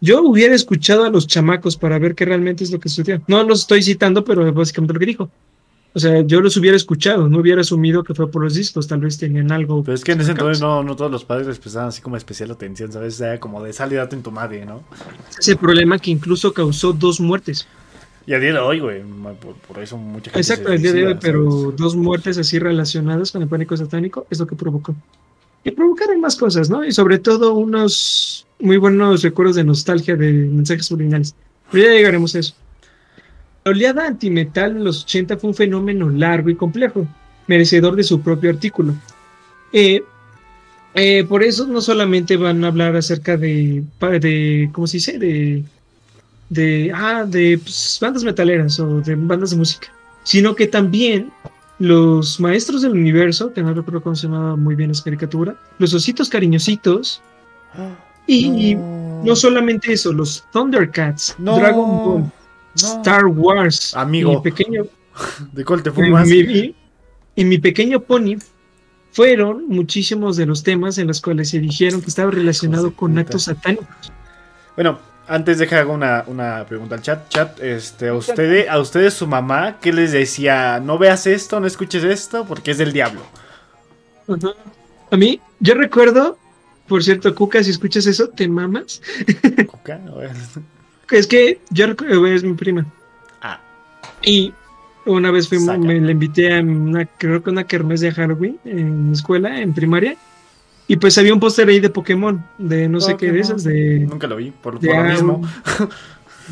yo 0.00 0.22
hubiera 0.22 0.54
escuchado 0.54 1.04
a 1.04 1.10
los 1.10 1.26
chamacos 1.26 1.76
para 1.76 1.98
ver 1.98 2.14
qué 2.14 2.24
realmente 2.24 2.64
es 2.64 2.70
lo 2.70 2.80
que 2.80 2.88
sucedió. 2.88 3.22
No 3.26 3.42
los 3.42 3.60
estoy 3.60 3.82
citando, 3.82 4.24
pero 4.24 4.50
básicamente 4.52 4.94
lo 4.94 5.00
que 5.00 5.06
dijo. 5.06 5.30
O 5.96 5.98
sea, 5.98 6.20
yo 6.20 6.42
los 6.42 6.54
hubiera 6.58 6.76
escuchado, 6.76 7.26
no 7.26 7.38
hubiera 7.38 7.62
asumido 7.62 8.04
que 8.04 8.14
fue 8.14 8.30
por 8.30 8.42
los 8.42 8.52
discos, 8.52 8.86
tal 8.86 9.00
vez 9.00 9.16
tenían 9.16 9.50
algo. 9.50 9.82
Pero 9.82 9.94
es 9.94 10.04
que 10.04 10.12
en 10.12 10.20
ese 10.20 10.32
entonces 10.32 10.60
no, 10.60 10.82
no 10.82 10.94
todos 10.94 11.10
los 11.10 11.24
padres 11.24 11.46
les 11.46 11.58
prestaban 11.58 11.88
así 11.88 12.02
como 12.02 12.18
especial 12.18 12.50
atención, 12.50 12.92
¿sabes? 12.92 13.14
O 13.14 13.16
sea, 13.16 13.40
como 13.40 13.62
de 13.62 13.72
salida 13.72 14.06
en 14.12 14.22
tu 14.22 14.30
madre, 14.30 14.66
¿no? 14.66 14.84
Ese 15.38 15.56
problema 15.56 15.98
que 15.98 16.10
incluso 16.10 16.52
causó 16.52 16.92
dos 16.92 17.18
muertes. 17.18 17.66
Y 18.26 18.34
a 18.34 18.38
día 18.38 18.52
de 18.52 18.58
hoy, 18.58 18.80
güey, 18.80 19.00
por, 19.66 19.82
eso 19.82 19.96
mucha 19.96 20.30
gente. 20.30 20.38
Exacto, 20.38 20.70
a 20.70 20.76
día 20.76 20.92
de 20.92 21.06
hoy, 21.06 21.16
pero 21.18 21.72
dos 21.74 21.96
muertes 21.96 22.36
así 22.36 22.58
relacionadas 22.58 23.32
con 23.32 23.40
el 23.40 23.48
pánico 23.48 23.74
satánico 23.74 24.26
es 24.28 24.38
lo 24.38 24.46
que 24.46 24.54
provocó. 24.54 24.94
Y 25.64 25.70
provocaron 25.70 26.20
más 26.20 26.36
cosas, 26.36 26.68
¿no? 26.68 26.84
Y 26.84 26.92
sobre 26.92 27.18
todo 27.20 27.54
unos 27.54 28.46
muy 28.60 28.76
buenos 28.76 29.22
recuerdos 29.22 29.56
de 29.56 29.64
nostalgia 29.64 30.14
de 30.14 30.30
mensajes 30.30 30.84
subliminales. 30.84 31.34
Pero 31.72 31.84
ya 31.84 31.94
llegaremos 31.94 32.34
a 32.34 32.40
eso. 32.40 32.54
La 33.66 33.72
oleada 33.72 34.06
antimetal 34.06 34.76
en 34.76 34.84
los 34.84 35.02
80 35.02 35.38
fue 35.38 35.50
un 35.50 35.56
fenómeno 35.56 36.08
largo 36.08 36.48
y 36.50 36.54
complejo, 36.54 37.04
merecedor 37.48 37.96
de 37.96 38.04
su 38.04 38.20
propio 38.20 38.50
artículo. 38.50 38.94
Eh, 39.72 40.04
eh, 40.94 41.24
por 41.24 41.42
eso 41.42 41.66
no 41.66 41.80
solamente 41.80 42.36
van 42.36 42.62
a 42.62 42.68
hablar 42.68 42.94
acerca 42.94 43.36
de, 43.36 43.82
de 44.20 44.70
¿cómo 44.72 44.86
se 44.86 44.98
dice? 44.98 45.18
De, 45.18 45.64
de, 46.48 46.92
ah, 46.94 47.24
de 47.26 47.58
pues, 47.58 47.98
bandas 48.00 48.22
metaleras 48.22 48.78
o 48.78 49.00
de 49.00 49.16
bandas 49.16 49.50
de 49.50 49.56
música, 49.56 49.88
sino 50.22 50.54
que 50.54 50.68
también 50.68 51.32
los 51.80 52.38
maestros 52.38 52.82
del 52.82 52.92
universo, 52.92 53.52
que 53.52 53.64
no 53.64 53.74
recuerdo 53.74 54.00
cómo 54.00 54.14
se 54.14 54.28
llamaba 54.28 54.54
muy 54.54 54.76
bien 54.76 54.92
esa 54.92 55.02
caricatura, 55.02 55.56
los 55.80 55.92
ositos 55.92 56.28
cariñositos, 56.28 57.20
y 58.28 58.76
no, 58.76 59.34
solamente 59.34 59.92
eso, 59.92 60.12
los 60.12 60.44
Thundercats, 60.52 61.34
Dragon 61.38 62.04
Ball, 62.04 62.32
Star 62.76 63.26
Wars. 63.26 63.94
Amigo. 63.94 64.34
Mi 64.34 64.40
pequeño. 64.50 64.86
¿De 65.52 65.64
cuál 65.64 65.82
te 65.82 65.90
fumas? 65.90 66.28
Y 66.30 67.44
mi 67.44 67.58
pequeño 67.58 68.00
pony 68.00 68.36
fueron 69.12 69.66
muchísimos 69.68 70.36
de 70.36 70.46
los 70.46 70.62
temas 70.62 70.98
en 70.98 71.06
los 71.06 71.20
cuales 71.20 71.50
se 71.50 71.58
dijeron 71.58 72.00
que 72.00 72.08
estaba 72.08 72.30
relacionado 72.30 72.94
con 72.94 73.18
actos 73.18 73.44
satánicos. 73.44 74.12
Bueno, 74.74 74.98
antes 75.28 75.58
deja 75.58 75.86
una, 75.86 76.24
una 76.26 76.66
pregunta 76.66 76.96
al 76.96 77.02
chat. 77.02 77.28
Chat, 77.28 77.60
este, 77.60 78.08
a 78.08 78.14
ustedes, 78.14 78.68
a 78.68 78.78
ustedes 78.78 79.14
su 79.14 79.26
mamá, 79.26 79.78
¿qué 79.80 79.92
les 79.92 80.12
decía? 80.12 80.80
No 80.80 80.98
veas 80.98 81.26
esto, 81.26 81.60
no 81.60 81.66
escuches 81.66 82.04
esto, 82.04 82.44
porque 82.46 82.72
es 82.72 82.78
del 82.78 82.92
diablo. 82.92 83.22
A 85.10 85.16
mí, 85.16 85.40
yo 85.60 85.74
recuerdo, 85.74 86.38
por 86.86 87.02
cierto, 87.02 87.34
Cuca, 87.34 87.62
si 87.62 87.70
escuchas 87.70 88.06
eso, 88.06 88.28
te 88.28 88.48
mamas. 88.48 89.00
Cuca, 89.66 89.98
no, 89.98 90.20
es 91.10 91.26
que 91.26 91.60
yo 91.70 91.86
es 92.26 92.44
mi 92.44 92.54
prima. 92.54 92.86
Ah. 93.40 93.60
Y 94.22 94.52
una 95.04 95.30
vez 95.30 95.48
fuimos, 95.48 95.78
me 95.78 96.00
la 96.00 96.10
invité 96.10 96.56
a 96.56 96.60
una, 96.60 97.06
creo 97.06 97.42
que 97.42 97.50
una 97.50 97.64
kermés 97.64 98.00
de 98.00 98.12
Halloween 98.12 98.58
en 98.64 99.08
mi 99.08 99.12
escuela, 99.12 99.60
en 99.60 99.72
primaria. 99.72 100.16
Y 100.88 100.96
pues 100.96 101.18
había 101.18 101.34
un 101.34 101.40
póster 101.40 101.68
ahí 101.68 101.80
de 101.80 101.90
Pokémon, 101.90 102.44
de 102.58 102.88
no 102.88 103.00
sé 103.00 103.16
qué 103.16 103.32
de 103.32 103.40
esas, 103.40 103.64
de... 103.64 104.00
Nunca 104.00 104.26
lo 104.28 104.36
vi, 104.36 104.52
por, 104.52 104.82
lo 104.82 105.04
mismo. 105.04 105.42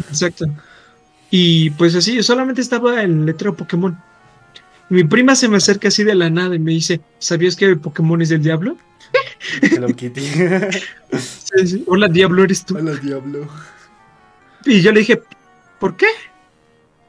Exacto. 0.09 0.47
Y 1.31 1.71
pues 1.71 1.95
así, 1.95 2.23
solamente 2.23 2.61
estaba 2.61 3.03
el 3.03 3.27
letrero 3.27 3.55
Pokémon. 3.55 3.97
Mi 4.88 5.05
prima 5.05 5.35
se 5.35 5.49
me 5.49 5.57
acerca 5.57 5.88
así 5.88 6.05
de 6.05 6.14
la 6.14 6.31
nada 6.31 6.55
y 6.55 6.59
me 6.59 6.73
dice, 6.73 7.01
¿sabías 7.19 7.57
que 7.57 7.77
Pokémon 7.77 8.21
es 8.23 8.29
del 8.29 8.43
diablo? 8.43 8.77
Hello 9.62 9.88
Kitty. 9.88 10.23
Hola 11.87 12.09
Diablo, 12.09 12.43
eres 12.43 12.64
tú. 12.64 12.77
Hola 12.77 12.95
Diablo. 12.97 13.49
Y 14.66 14.81
yo 14.81 14.92
le 14.92 15.00
dije, 15.00 15.22
¿por 15.79 15.96
qué? 15.96 16.07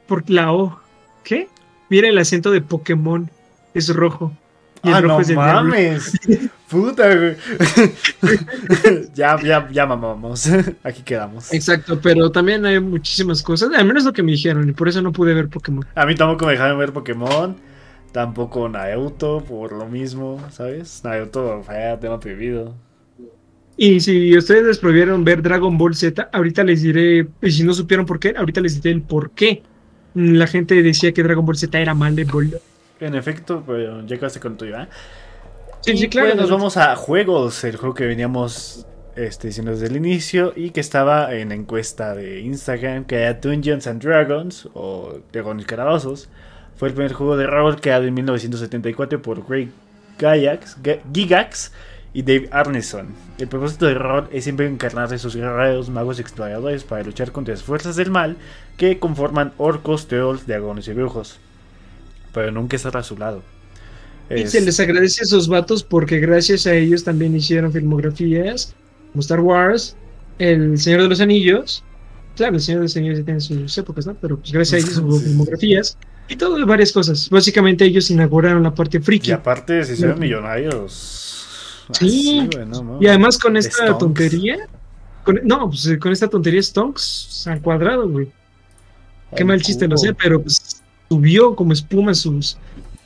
Por 0.06 0.28
la 0.30 0.52
O. 0.52 0.78
¿Qué? 1.24 1.48
Mira 1.88 2.08
el 2.08 2.18
acento 2.18 2.50
de 2.50 2.60
Pokémon. 2.60 3.30
Es 3.74 3.94
rojo. 3.94 4.32
Y 4.82 4.90
ah, 4.90 5.00
no 5.00 5.18
mames. 5.34 6.12
Puta, 6.68 7.14
güey. 7.14 7.36
ya, 9.14 9.40
ya, 9.42 9.68
ya 9.70 9.86
mamamos. 9.86 10.48
Aquí 10.82 11.02
quedamos. 11.02 11.52
Exacto, 11.52 12.00
pero 12.00 12.30
también 12.30 12.64
hay 12.66 12.78
muchísimas 12.80 13.42
cosas. 13.42 13.70
Al 13.74 13.84
menos 13.84 14.04
lo 14.04 14.12
que 14.12 14.22
me 14.22 14.32
dijeron. 14.32 14.68
Y 14.68 14.72
por 14.72 14.88
eso 14.88 15.02
no 15.02 15.12
pude 15.12 15.34
ver 15.34 15.48
Pokémon. 15.48 15.84
A 15.94 16.06
mí 16.06 16.14
tampoco 16.14 16.46
me 16.46 16.52
dejaron 16.52 16.78
ver 16.78 16.92
Pokémon. 16.92 17.56
Tampoco 18.12 18.68
Naruto, 18.68 19.44
por 19.44 19.72
lo 19.72 19.86
mismo, 19.86 20.40
¿sabes? 20.50 21.02
Naruto 21.04 21.62
fue 21.62 21.98
tema 22.00 22.18
prohibido. 22.18 22.74
Y 23.76 24.00
si 24.00 24.36
ustedes 24.36 24.64
les 24.64 24.78
prohibieron 24.78 25.24
ver 25.24 25.42
Dragon 25.42 25.76
Ball 25.76 25.94
Z, 25.94 26.30
ahorita 26.32 26.64
les 26.64 26.82
diré, 26.82 27.28
y 27.42 27.50
si 27.50 27.62
no 27.62 27.74
supieron 27.74 28.06
por 28.06 28.18
qué, 28.18 28.34
ahorita 28.36 28.60
les 28.60 28.80
diré 28.80 28.94
el 28.94 29.02
por 29.02 29.30
qué. 29.30 29.62
La 30.14 30.46
gente 30.46 30.82
decía 30.82 31.12
que 31.12 31.22
Dragon 31.22 31.44
Ball 31.44 31.58
Z 31.58 31.78
era 31.78 31.94
mal 31.94 32.16
de 32.16 32.24
Ball. 32.24 32.58
En 33.00 33.14
efecto, 33.14 33.62
ya 34.06 34.18
casi 34.18 34.40
con 34.40 34.56
tu 34.56 34.64
¿eh? 34.64 34.88
Sí, 35.82 35.96
sí, 35.98 36.08
claro. 36.08 36.28
Pues, 36.28 36.40
nos 36.40 36.50
vamos 36.50 36.76
a 36.78 36.96
juegos, 36.96 37.62
el 37.64 37.76
juego 37.76 37.94
que 37.94 38.06
veníamos 38.06 38.86
este, 39.14 39.48
diciendo 39.48 39.72
desde 39.72 39.86
el 39.86 39.96
inicio 39.96 40.54
y 40.56 40.70
que 40.70 40.80
estaba 40.80 41.34
en 41.34 41.50
la 41.50 41.54
encuesta 41.54 42.14
de 42.14 42.40
Instagram, 42.40 43.04
que 43.04 43.16
era 43.16 43.34
Dungeons 43.34 43.86
and 43.86 44.02
Dragons 44.02 44.68
o 44.72 45.20
Dragones 45.32 45.66
Calabozos. 45.66 46.28
Fue 46.76 46.88
el 46.88 46.94
primer 46.94 47.12
juego 47.12 47.36
de 47.36 47.46
rol 47.46 47.80
creado 47.80 48.04
en 48.04 48.14
1974 48.14 49.20
por 49.22 49.46
Greg 49.46 49.68
Gygax, 50.18 50.78
Gigax 51.12 51.72
y 52.12 52.22
Dave 52.22 52.48
Arneson. 52.50 53.08
El 53.38 53.48
propósito 53.48 53.84
de 53.84 53.94
rol 53.94 54.28
es 54.32 54.44
siempre 54.44 54.66
encarnar 54.66 55.12
a 55.12 55.14
esos 55.14 55.36
guerreros, 55.36 55.90
magos 55.90 56.18
exploradores 56.18 56.84
para 56.84 57.02
luchar 57.02 57.32
contra 57.32 57.52
las 57.52 57.62
fuerzas 57.62 57.94
del 57.96 58.10
mal 58.10 58.36
que 58.78 58.98
conforman 58.98 59.52
orcos, 59.58 60.08
trolls, 60.08 60.46
dragones 60.46 60.88
y 60.88 60.94
brujos. 60.94 61.38
Pero 62.32 62.50
nunca 62.50 62.76
estar 62.76 62.96
a 62.96 63.02
su 63.02 63.18
lado. 63.18 63.42
Y 64.34 64.46
se 64.46 64.62
les 64.62 64.80
agradece 64.80 65.20
a 65.20 65.24
esos 65.24 65.48
vatos 65.48 65.82
porque 65.82 66.18
gracias 66.18 66.66
a 66.66 66.74
ellos 66.74 67.04
también 67.04 67.36
hicieron 67.36 67.72
filmografías 67.72 68.74
como 69.12 69.20
Star 69.20 69.40
Wars, 69.40 69.96
El 70.38 70.78
Señor 70.78 71.02
de 71.02 71.08
los 71.08 71.20
Anillos. 71.20 71.84
Claro, 72.36 72.54
El 72.54 72.60
Señor 72.62 72.80
de 72.80 72.84
los 72.84 72.96
Anillos 72.96 73.24
tiene 73.24 73.40
sus 73.40 73.76
épocas, 73.76 74.06
¿no? 74.06 74.14
Pero 74.14 74.38
pues 74.38 74.50
gracias 74.50 74.82
a 74.82 74.86
ellos 74.86 74.98
hubo 75.04 75.20
filmografías 75.20 75.98
y 76.28 76.36
todo 76.36 76.64
varias 76.64 76.90
cosas. 76.90 77.28
Básicamente 77.28 77.84
ellos 77.84 78.10
inauguraron 78.10 78.62
la 78.62 78.74
parte 78.74 78.98
friki. 78.98 79.28
Y 79.28 79.32
aparte 79.32 79.84
se 79.84 79.92
hicieron 79.92 80.18
millonarios 80.18 81.35
Sí, 81.92 82.48
y 83.00 83.06
además 83.06 83.38
con 83.38 83.56
esta 83.56 83.96
tontería, 83.96 84.68
no, 85.44 85.68
pues 85.68 85.86
eh, 85.86 85.98
con 85.98 86.12
esta 86.12 86.28
tontería 86.28 86.62
Stonks 86.62 87.46
al 87.46 87.60
cuadrado, 87.60 88.08
güey. 88.08 88.28
Qué 89.36 89.44
mal 89.44 89.60
chiste, 89.60 89.86
no 89.88 89.96
sé, 89.96 90.14
pero 90.14 90.40
pues 90.42 90.82
subió 91.08 91.54
como 91.54 91.72
espuma 91.72 92.14
sus 92.14 92.56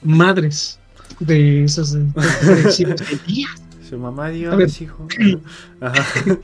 madres 0.02 0.78
de 1.18 1.64
esas 1.64 1.92
de, 1.92 2.06
Su 3.88 3.98
mamá 3.98 4.30
Dios, 4.30 4.80
hijo. 4.80 5.08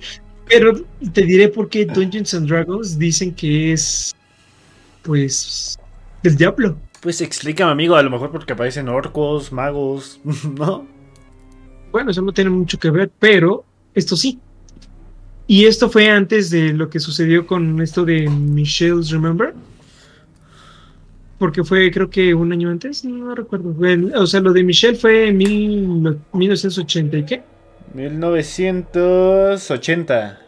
Pero 0.48 0.80
te 1.12 1.22
diré 1.22 1.48
por 1.48 1.68
qué 1.68 1.84
Dungeons 1.86 2.34
and 2.34 2.48
Dragons 2.48 2.98
dicen 2.98 3.34
que 3.34 3.72
es 3.72 4.14
pues, 5.02 5.78
del 6.22 6.36
diablo. 6.36 6.76
Pues 7.00 7.20
explícame, 7.20 7.70
amigo, 7.70 7.94
a 7.94 8.02
lo 8.02 8.10
mejor 8.10 8.30
porque 8.30 8.52
aparecen 8.52 8.88
orcos, 8.88 9.52
magos, 9.52 10.20
¿no? 10.24 10.86
Bueno, 11.96 12.10
eso 12.10 12.20
no 12.20 12.34
tiene 12.34 12.50
mucho 12.50 12.78
que 12.78 12.90
ver, 12.90 13.10
pero 13.18 13.64
esto 13.94 14.18
sí. 14.18 14.38
Y 15.46 15.64
esto 15.64 15.88
fue 15.88 16.10
antes 16.10 16.50
de 16.50 16.74
lo 16.74 16.90
que 16.90 17.00
sucedió 17.00 17.46
con 17.46 17.80
esto 17.80 18.04
de 18.04 18.28
Michelle's 18.28 19.10
Remember. 19.10 19.54
Porque 21.38 21.64
fue, 21.64 21.90
creo 21.90 22.10
que 22.10 22.34
un 22.34 22.52
año 22.52 22.68
antes, 22.68 23.02
no 23.02 23.34
recuerdo. 23.34 23.74
O 24.14 24.26
sea, 24.26 24.40
lo 24.40 24.52
de 24.52 24.62
Michelle 24.62 24.98
fue 24.98 25.28
en 25.28 25.38
1980 25.38 27.16
y 27.16 27.24
qué? 27.24 27.42
1980. 27.94 30.18
Ah, 30.18 30.38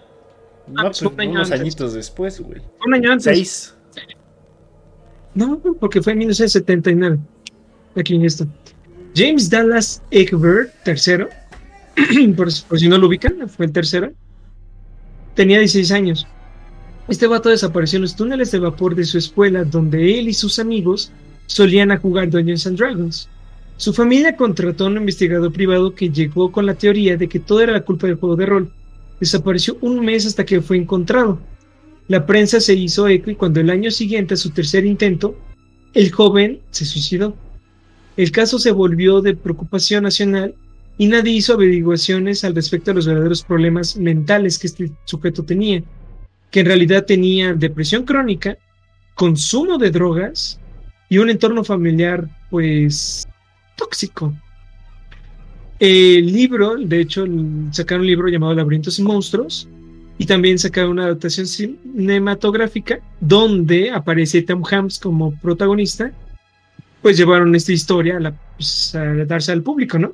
no, 0.67 0.83
pues, 0.83 1.01
unos 1.01 1.51
añitos 1.51 1.95
después, 1.95 2.41
güey. 2.41 2.61
Un 2.87 2.93
año 2.93 3.11
antes. 3.11 3.25
Seis. 3.25 3.75
No, 5.35 5.59
porque 5.81 6.03
fue 6.03 6.13
en 6.13 6.19
1979. 6.19 7.19
Aquí 7.97 8.17
en 8.17 8.27
esto. 8.27 8.47
James 9.15 9.51
Dallas 9.51 10.03
Egbert, 10.11 10.73
tercero, 10.85 11.29
por, 12.37 12.51
si 12.53 12.89
no 12.89 12.99
lo 12.99 13.09
ubican, 13.09 13.49
fue 13.49 13.67
el 13.67 13.73
tercero, 13.73 14.13
tenía 15.35 15.59
16 15.59 15.93
años. 15.93 16.27
Este 17.09 17.27
vato 17.27 17.49
desapareció 17.49 17.97
en 17.97 18.03
los 18.03 18.17
túneles 18.17 18.51
de 18.51 18.59
vapor 18.59 18.95
de 18.95 19.05
su 19.05 19.19
escuela, 19.19 19.65
donde 19.65 20.19
él 20.19 20.29
y 20.29 20.35
sus 20.35 20.59
amigos 20.59 21.11
solían 21.47 21.97
jugar 21.99 22.31
Dungeons 22.31 22.67
and 22.67 22.79
Dragons. 22.79 23.29
Su 23.79 23.93
familia 23.93 24.37
contrató 24.37 24.85
a 24.85 24.89
un 24.89 24.99
investigador 24.99 25.53
privado 25.53 25.95
que 25.95 26.11
llegó 26.11 26.53
con 26.53 26.67
la 26.67 26.75
teoría 26.75 27.17
de 27.17 27.29
que 27.29 27.41
todo 27.41 27.61
era 27.61 27.73
la 27.73 27.85
culpa 27.85 28.07
del 28.07 28.17
juego 28.17 28.37
de 28.37 28.47
rol. 28.47 28.73
Desapareció 29.21 29.79
un 29.81 30.05
mes 30.05 30.27
hasta 30.27 30.45
que 30.45 30.61
fue 30.61 30.77
encontrado. 30.77 31.41
La 32.09 32.27
prensa 32.27 32.61
se 32.61 32.75
hizo 32.75 33.09
eco 33.09 33.31
y 33.31 33.37
cuando 33.37 33.61
el 33.61 33.71
año 33.71 33.91
siguiente 33.91 34.35
a 34.35 34.37
su 34.37 34.51
tercer 34.51 34.85
intento, 34.85 35.39
el 35.95 36.11
joven 36.11 36.61
se 36.71 36.85
suicidó. 36.85 37.37
El 38.17 38.33
caso 38.33 38.59
se 38.59 38.73
volvió 38.73 39.21
de 39.23 39.37
preocupación 39.37 40.03
nacional 40.03 40.55
y 40.99 41.07
nadie 41.07 41.33
hizo 41.33 41.55
averiguaciones 41.55 42.45
al 42.45 42.55
respecto 42.55 42.91
de 42.91 42.97
los 42.97 43.07
verdaderos 43.07 43.43
problemas 43.43 43.97
mentales 43.97 44.59
que 44.59 44.67
este 44.67 44.91
sujeto 45.05 45.45
tenía, 45.45 45.83
que 46.51 46.61
en 46.61 46.67
realidad 46.67 47.07
tenía 47.07 47.55
depresión 47.55 48.05
crónica, 48.05 48.59
consumo 49.15 49.79
de 49.79 49.91
drogas 49.91 50.61
y 51.09 51.19
un 51.19 51.31
entorno 51.31 51.65
familiar 51.65 52.29
pues 52.51 53.27
tóxico. 53.77 54.35
El 55.79 56.27
libro, 56.33 56.77
de 56.77 57.01
hecho, 57.01 57.25
sacaron 57.71 58.01
un 58.01 58.09
libro 58.09 58.29
llamado 58.29 58.55
Laberintos 58.55 58.99
y 58.99 59.03
Monstruos 59.03 59.69
y 60.19 60.27
también 60.27 60.59
sacaron 60.59 60.91
una 60.91 61.05
adaptación 61.05 61.47
cinematográfica 61.47 62.99
donde 63.21 63.93
aparece 63.93 64.43
Tom 64.43 64.65
Hanks 64.69 64.99
como 64.99 65.33
protagonista 65.39 66.13
pues 67.03 67.17
llevaron 67.17 67.55
esta 67.55 67.73
historia 67.73 68.19
pues, 68.57 68.95
a, 68.95 69.05
darse 69.25 69.53
al 69.53 69.63
público, 69.63 69.99
¿no? 69.99 70.13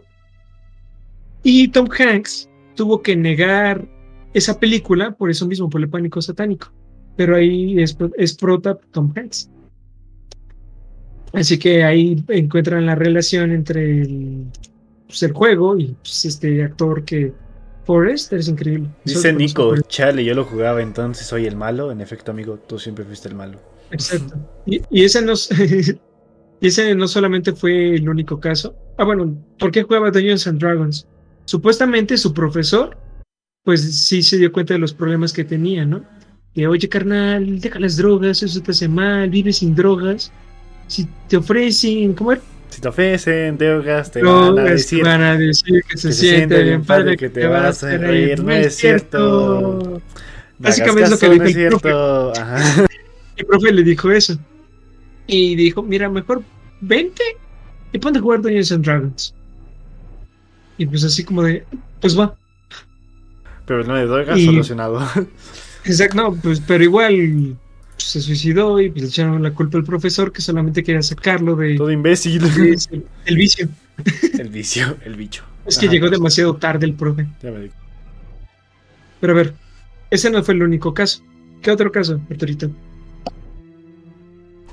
Y 1.44 1.68
Tom 1.68 1.88
Hanks 1.96 2.48
tuvo 2.74 3.02
que 3.02 3.14
negar 3.14 3.87
esa 4.33 4.59
película 4.59 5.12
por 5.12 5.30
eso 5.30 5.46
mismo, 5.46 5.70
por 5.70 5.80
el 5.80 5.88
pánico 5.88 6.20
satánico. 6.20 6.72
Pero 7.16 7.37
ahí 7.37 7.80
es, 7.80 7.96
es 8.16 8.35
prota 8.35 8.76
Tom 8.90 9.12
Hanks. 9.14 9.48
Así 11.33 11.59
que 11.59 11.85
ahí 11.85 12.24
encuentran 12.28 12.87
la 12.87 12.94
relación 12.94 13.52
entre 13.52 14.00
el, 14.02 14.46
pues, 15.07 15.33
juego 15.33 15.78
y 15.78 15.94
pues, 16.02 16.24
este 16.24 16.64
actor 16.64 17.04
que 17.04 17.33
Forrest 17.85 18.33
es 18.33 18.48
increíble. 18.48 18.88
Dice 19.04 19.33
Nico, 19.33 19.76
chale, 19.83 20.24
yo 20.24 20.35
lo 20.35 20.44
jugaba, 20.44 20.80
entonces 20.80 21.26
soy 21.26 21.46
el 21.46 21.57
malo. 21.57 21.92
En 21.92 22.00
efecto, 22.00 22.30
amigo, 22.30 22.59
tú 22.66 22.78
siempre 22.78 23.04
fuiste 23.04 23.28
el 23.28 23.35
malo. 23.35 23.59
Exacto. 23.90 24.37
Y, 24.64 24.80
y 24.90 25.04
ese 25.04 25.22
nos 25.22 25.50
Y 25.52 25.98
ese 26.68 26.94
no 26.94 27.07
solamente 27.07 27.52
fue 27.52 27.96
el 27.96 28.09
único 28.09 28.40
caso. 28.40 28.74
Ah, 28.96 29.04
bueno, 29.04 29.37
¿por 29.59 29.70
qué 29.70 29.83
jugaba 29.83 30.11
Dungeons 30.11 30.46
and 30.46 30.61
Dragons? 30.61 31.07
Supuestamente 31.44 32.16
su 32.16 32.33
profesor, 32.33 32.96
pues 33.64 34.07
sí 34.07 34.22
se 34.22 34.38
dio 34.38 34.52
cuenta 34.52 34.74
de 34.74 34.80
los 34.80 34.94
problemas 34.94 35.33
que 35.33 35.44
tenía, 35.44 35.85
¿no? 35.85 36.04
Que, 36.54 36.66
oye, 36.66 36.88
carnal, 36.88 37.61
deja 37.61 37.80
las 37.80 37.96
drogas, 37.96 38.42
eso 38.42 38.62
te 38.62 38.70
hace 38.70 38.88
mal, 38.88 39.30
vive 39.30 39.52
sin 39.52 39.74
drogas. 39.74 40.30
Si 40.87 41.09
te 41.28 41.37
ofrecen, 41.37 42.14
¿cómo 42.14 42.33
era? 42.33 42.42
Si 42.68 42.80
te 42.80 42.88
ofrecen 42.88 43.59
drogas, 43.59 44.11
te 44.11 44.22
van, 44.22 44.59
a 44.59 44.64
decir, 44.64 45.04
van 45.04 45.22
a 45.22 45.37
decir 45.37 45.83
que, 45.88 45.96
se, 45.96 46.12
siente 46.12 46.62
bien 46.62 46.85
padre, 46.85 47.16
que 47.16 47.28
te 47.28 47.46
vas 47.46 47.83
a 47.85 47.96
reír. 47.96 48.42
No 48.42 48.52
es 48.52 48.76
cierto. 48.76 50.00
Básicamente 50.59 51.04
es 51.04 51.11
lo 51.11 51.18
que 51.18 51.28
le 51.28 51.44
dijo 51.44 51.61
el 51.61 51.80
profe. 51.80 52.40
El 53.37 53.46
profe 53.46 53.72
le 53.72 53.83
dijo 53.83 54.12
eso. 54.12 54.38
Y 55.26 55.57
dijo, 55.57 55.83
mira, 55.83 56.09
mejor 56.09 56.42
vente 56.80 57.22
y 57.92 57.98
ponte 57.98 58.18
a 58.18 58.22
jugar 58.22 58.42
Dungeons 58.42 58.70
and 58.70 58.85
Dragons. 58.85 59.35
Y 60.78 60.87
pues 60.87 61.04
así 61.04 61.24
como 61.24 61.42
de, 61.42 61.64
pues 62.00 62.18
va. 62.18 62.37
Pero 63.66 63.84
no 63.84 63.94
de 63.94 64.06
drogas 64.06 64.40
solucionado. 64.40 65.00
Exacto, 65.84 66.16
no, 66.16 66.34
pues, 66.34 66.60
pero 66.60 66.82
igual 66.82 67.56
pues, 67.96 68.08
se 68.08 68.20
suicidó 68.20 68.80
y 68.80 68.90
pues, 68.90 69.02
le 69.02 69.08
echaron 69.08 69.42
la 69.42 69.52
culpa 69.52 69.78
al 69.78 69.84
profesor 69.84 70.32
que 70.32 70.40
solamente 70.40 70.82
quería 70.82 71.02
sacarlo 71.02 71.56
de... 71.56 71.76
Todo 71.76 71.90
imbécil. 71.90 72.42
el, 73.24 73.37
vicio. 73.37 73.68
El 74.38 74.48
vicio, 74.48 74.96
el 75.04 75.14
bicho. 75.14 75.44
Es 75.66 75.78
que 75.78 75.87
llegó 75.87 76.10
demasiado 76.10 76.56
tarde 76.56 76.84
el 76.84 76.94
profe. 76.94 77.28
Pero 79.20 79.32
a 79.32 79.37
ver, 79.37 79.54
ese 80.10 80.28
no 80.30 80.42
fue 80.42 80.54
el 80.54 80.64
único 80.64 80.92
caso. 80.92 81.22
¿Qué 81.62 81.70
otro 81.70 81.92
caso, 81.92 82.20
Arturito? 82.28 82.70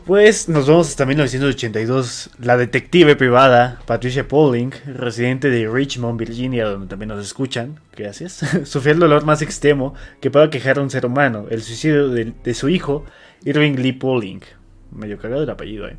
Pues 0.06 0.50
nos 0.50 0.68
vamos 0.68 0.90
hasta 0.90 1.06
1982. 1.06 2.32
La 2.40 2.58
detective 2.58 3.16
privada 3.16 3.80
Patricia 3.86 4.28
Pauling, 4.28 4.72
residente 4.96 5.52
de 5.52 5.70
Richmond, 5.70 6.20
Virginia, 6.20 6.66
donde 6.66 6.88
también 6.88 7.10
nos 7.10 7.24
escuchan, 7.24 7.80
gracias, 7.96 8.44
sufrió 8.64 8.94
el 8.96 9.00
dolor 9.00 9.26
más 9.26 9.44
extremo 9.44 9.94
que 10.20 10.32
pueda 10.32 10.50
quejar 10.50 10.80
a 10.80 10.82
un 10.82 10.90
ser 10.90 11.06
humano, 11.06 11.46
el 11.52 11.62
suicidio 11.62 12.10
de, 12.10 12.54
su 12.56 12.68
hijo, 12.68 13.06
Irving 13.46 13.76
Lee 13.76 13.94
Pauling. 13.94 14.42
Medio 14.92 15.20
cagado 15.20 15.44
el 15.44 15.50
apellido, 15.50 15.88
eh. 15.88 15.98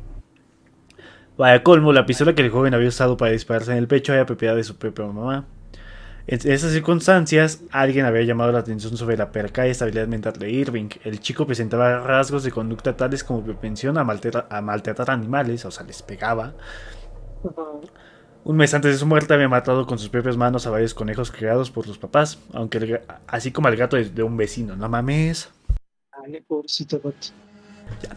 Vaya 1.37 1.63
colmo, 1.63 1.93
la 1.93 2.05
pistola 2.05 2.35
que 2.35 2.41
el 2.41 2.51
joven 2.51 2.73
había 2.73 2.89
usado 2.89 3.15
para 3.15 3.31
dispararse 3.31 3.71
en 3.71 3.77
el 3.77 3.87
pecho 3.87 4.13
era 4.13 4.25
propiedad 4.25 4.55
de 4.55 4.65
su 4.65 4.75
propia 4.75 5.05
mamá. 5.05 5.47
En 6.25 6.39
esas 6.51 6.71
circunstancias, 6.71 7.61
alguien 7.71 8.05
había 8.05 8.21
llamado 8.23 8.53
la 8.53 8.59
atención 8.59 8.95
sobre 8.95 9.17
la 9.17 9.31
perca 9.31 9.67
y 9.67 9.71
estabilidad 9.71 10.07
mental 10.07 10.33
de 10.33 10.49
Irving. 10.49 10.89
El 11.03 11.19
chico 11.19 11.45
presentaba 11.45 11.99
rasgos 11.99 12.43
de 12.43 12.51
conducta 12.51 12.95
tales 12.95 13.25
como 13.25 13.43
propensión 13.43 13.97
a, 13.97 14.05
maltratar, 14.05 15.11
animales, 15.11 15.65
o 15.65 15.71
sea, 15.71 15.85
les 15.85 16.01
pegaba. 16.01 16.53
Un 18.45 18.55
mes 18.55 18.73
antes 18.73 18.93
de 18.93 18.97
su 18.97 19.05
muerte 19.05 19.33
había 19.33 19.49
matado 19.49 19.85
con 19.85 19.99
sus 19.99 20.07
propias 20.07 20.37
manos 20.37 20.65
a 20.65 20.69
varios 20.69 20.93
conejos 20.93 21.29
creados 21.29 21.69
por 21.71 21.85
sus 21.85 21.97
papás, 21.97 22.39
aunque 22.53 23.01
así 23.27 23.51
como 23.51 23.67
al 23.67 23.75
gato 23.75 23.97
de, 23.97 24.23
un 24.23 24.37
vecino. 24.37 24.77
No 24.77 24.87
mames. 24.87 25.49
Ya. 28.01 28.15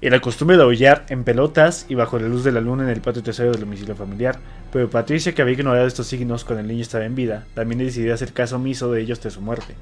Era 0.00 0.20
costumbre 0.20 0.56
de 0.56 0.62
aullar 0.62 1.06
en 1.08 1.24
pelotas 1.24 1.86
y 1.88 1.94
bajo 1.94 2.18
la 2.18 2.28
luz 2.28 2.44
de 2.44 2.52
la 2.52 2.60
luna 2.60 2.84
en 2.84 2.90
el 2.90 3.00
patio 3.00 3.22
trasero 3.22 3.52
del 3.52 3.60
domicilio 3.60 3.96
familiar, 3.96 4.38
pero 4.72 4.90
Patricia, 4.90 5.34
que 5.34 5.40
había 5.40 5.54
ignorado 5.54 5.86
estos 5.86 6.06
signos 6.06 6.44
cuando 6.44 6.60
el 6.60 6.68
niño 6.68 6.82
estaba 6.82 7.04
en 7.04 7.14
vida, 7.14 7.46
también 7.54 7.78
decidió 7.78 8.12
hacer 8.12 8.32
caso 8.32 8.56
omiso 8.56 8.92
de 8.92 9.00
ellos 9.00 9.22
de 9.22 9.30
su 9.30 9.40
muerte. 9.40 9.74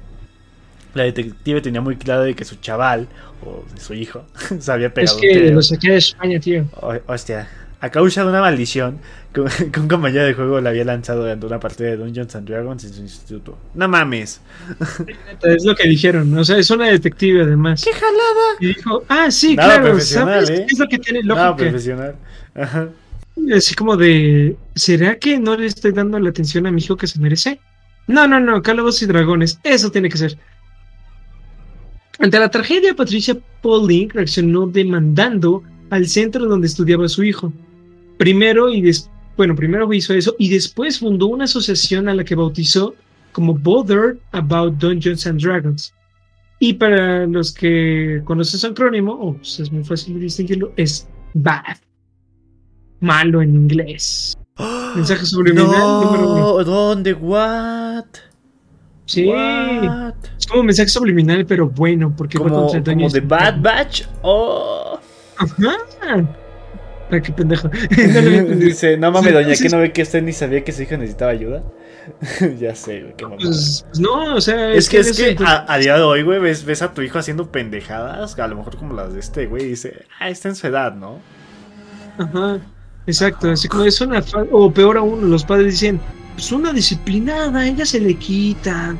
La 0.93 1.03
detective 1.03 1.59
tenía 1.59 1.81
muy 1.81 1.97
claro 1.97 2.23
de 2.23 2.33
que 2.33 2.45
su 2.45 2.55
chaval, 2.55 3.09
o 3.45 3.65
su 3.77 3.93
hijo, 3.93 4.25
se 4.59 4.71
había 4.71 4.93
pegado. 4.93 5.17
Es 5.17 5.21
que 5.21 5.51
lo 5.51 5.61
saqué 5.61 5.91
de 5.91 5.97
España, 5.97 6.39
tío. 6.39 6.65
hostia, 7.07 7.49
a 7.81 7.89
causa 7.89 8.23
de 8.23 8.29
una 8.29 8.39
maldición 8.39 8.99
que, 9.71 9.79
un 9.79 9.87
compañero 9.87 10.25
de 10.25 10.33
juego 10.33 10.61
le 10.61 10.69
había 10.69 10.85
lanzado 10.85 11.21
durante 11.21 11.45
una 11.45 11.59
partida 11.59 11.89
de 11.89 11.97
Dungeons 11.97 12.35
and 12.35 12.47
Dragons 12.47 12.83
en 12.83 12.93
su 12.93 13.01
instituto. 13.01 13.57
No 13.73 13.87
mames. 13.87 14.41
Es 15.43 15.65
lo 15.65 15.75
que 15.75 15.87
dijeron, 15.87 16.37
o 16.37 16.43
sea, 16.43 16.57
es 16.57 16.69
una 16.71 16.87
detective 16.87 17.43
además. 17.43 17.83
¡Qué 17.83 17.93
jalada! 17.93 18.55
Y 18.59 18.67
dijo, 18.67 19.03
ah, 19.09 19.29
sí, 19.29 19.55
claro, 19.55 19.99
¿sabes? 19.99 20.49
¿eh? 20.49 20.65
Es 20.69 20.79
lo 20.79 20.87
que 20.87 20.99
tiene 20.99 21.23
lógica. 21.23 21.43
Nada 21.43 21.55
profesional. 21.55 22.15
Ajá. 22.55 22.89
Así 23.53 23.75
como 23.75 23.97
de, 23.97 24.55
¿será 24.75 25.19
que 25.19 25.37
no 25.39 25.57
le 25.57 25.65
estoy 25.65 25.91
dando 25.91 26.17
la 26.19 26.29
atención 26.29 26.65
a 26.67 26.71
mi 26.71 26.81
hijo 26.81 26.95
que 26.95 27.07
se 27.07 27.19
merece? 27.19 27.59
No, 28.07 28.27
no, 28.27 28.39
no, 28.39 28.61
Calabozos 28.61 29.01
y 29.01 29.05
Dragones, 29.07 29.59
eso 29.63 29.91
tiene 29.91 30.09
que 30.09 30.17
ser. 30.17 30.37
Ante 32.19 32.39
la 32.39 32.49
tragedia, 32.49 32.95
Patricia 32.95 33.35
Pauling 33.61 34.09
reaccionó 34.09 34.67
demandando 34.67 35.63
al 35.89 36.07
centro 36.07 36.45
donde 36.45 36.67
estudiaba 36.67 37.09
su 37.09 37.23
hijo. 37.23 37.51
Primero 38.17 38.69
y 38.69 38.81
bueno, 39.37 39.55
primero 39.55 39.91
hizo 39.93 40.13
eso 40.13 40.35
y 40.39 40.49
después 40.49 40.99
fundó 40.99 41.27
una 41.27 41.45
asociación 41.45 42.07
a 42.07 42.15
la 42.15 42.23
que 42.23 42.35
bautizó 42.35 42.95
como 43.31 43.53
Bothered 43.53 44.17
About 44.31 44.75
Dungeons 44.75 45.27
and 45.27 45.41
Dragons. 45.41 45.93
Y 46.59 46.73
para 46.73 47.27
los 47.27 47.53
que 47.53 48.21
conocen 48.23 48.59
su 48.59 48.67
acrónimo, 48.67 49.11
o 49.13 49.33
pues, 49.33 49.59
es 49.59 49.71
muy 49.71 49.83
fácil 49.83 50.19
distinguirlo, 50.19 50.71
es 50.77 51.07
BAD. 51.33 51.77
Malo 53.01 53.41
en 53.41 53.53
inglés. 53.53 54.37
Mensaje 54.95 55.25
subliminal 55.25 55.69
no, 55.69 56.03
número 56.03 56.63
¿Dónde? 56.63 57.13
¿What? 57.13 58.05
Sí. 59.05 59.29
Es 59.29 60.47
como 60.47 60.61
un 60.61 60.65
mensaje 60.65 60.89
subliminal, 60.89 61.45
pero 61.45 61.69
bueno, 61.69 62.13
porque 62.15 62.37
como, 62.37 62.69
fue 62.69 62.83
como 62.83 63.09
de 63.09 63.19
Bad 63.19 63.61
Batch. 63.61 64.03
Oh. 64.23 64.99
Ajá. 65.37 65.75
Qué 67.09 67.31
pendejo. 67.31 67.69
Dice, 68.55 68.97
no 68.97 69.11
mames, 69.11 69.33
doña, 69.33 69.55
que 69.55 69.69
no 69.69 69.79
ve 69.79 69.91
que 69.91 70.01
usted 70.01 70.21
ni 70.23 70.33
sabía 70.33 70.63
que 70.63 70.71
su 70.71 70.83
hija 70.83 70.97
necesitaba 70.97 71.31
ayuda. 71.31 71.63
ya 72.59 72.75
sé, 72.75 73.01
güey, 73.01 73.15
qué 73.15 73.25
pues, 73.27 73.85
pues, 73.87 73.99
no, 73.99 74.35
o 74.35 74.41
sea. 74.41 74.73
Es, 74.73 74.89
que, 74.89 74.99
es 74.99 75.17
que 75.17 75.35
a, 75.43 75.77
día 75.77 75.95
de 75.95 76.03
hoy, 76.03 76.23
güey, 76.23 76.39
ves, 76.39 76.65
ves 76.65 76.81
a 76.81 76.93
tu 76.93 77.01
hijo 77.01 77.17
haciendo 77.19 77.51
pendejadas, 77.51 78.37
a 78.37 78.47
lo 78.47 78.55
mejor 78.55 78.77
como 78.77 78.93
las 78.93 79.13
de 79.13 79.19
este, 79.19 79.47
güey, 79.47 79.63
y 79.63 79.67
dice, 79.69 80.05
ah, 80.19 80.29
está 80.29 80.49
en 80.49 80.55
su 80.55 80.67
edad, 80.67 80.93
¿no? 80.93 81.19
Ajá. 82.17 82.59
Exacto, 83.07 83.51
así 83.51 83.67
como 83.67 83.83
es 83.83 84.01
una. 84.01 84.23
O 84.51 84.71
peor 84.71 84.97
aún, 84.97 85.29
los 85.29 85.43
padres 85.43 85.73
dicen, 85.73 85.99
pues 86.33 86.51
una 86.51 86.73
disciplinada, 86.73 87.67
ella 87.67 87.85
se 87.85 87.99
le 87.99 88.15
quita. 88.15 88.95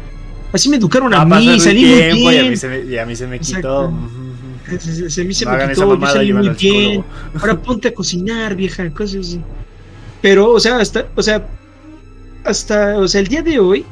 Así 0.53 0.69
me 0.69 0.77
educaron 0.77 1.13
a, 1.13 1.25
mí, 1.25 1.59
salí 1.59 1.85
muy 1.85 1.95
bien. 1.95 2.17
Y 2.17 2.37
a 2.37 2.49
mí 2.49 2.55
se 2.55 2.67
me, 2.69 2.79
y 2.79 2.97
a 2.97 3.05
mí 3.05 3.15
se 3.15 3.27
me 3.27 3.39
quitó. 3.39 3.91
Se, 4.79 5.09
se, 5.09 5.23
me 5.23 5.33
quitó, 5.33 5.73
yo 5.75 6.07
salí 6.07 6.33
muy 6.33 6.49
bien. 6.49 7.03
Ahora 7.39 7.61
ponte 7.61 7.89
a 7.89 7.93
cocinar, 7.93 8.55
vieja, 8.55 8.89
cosas 8.91 9.27
así. 9.27 9.41
Pero, 10.21 10.51
o 10.51 10.59
sea, 10.59 10.77
hasta, 10.77 11.07
o 11.15 11.21
sea, 11.21 11.47
hasta, 12.43 12.97
o 12.97 13.07
sea, 13.07 13.21
el 13.21 13.27
día 13.27 13.43
de 13.43 13.59
hoy 13.59 13.85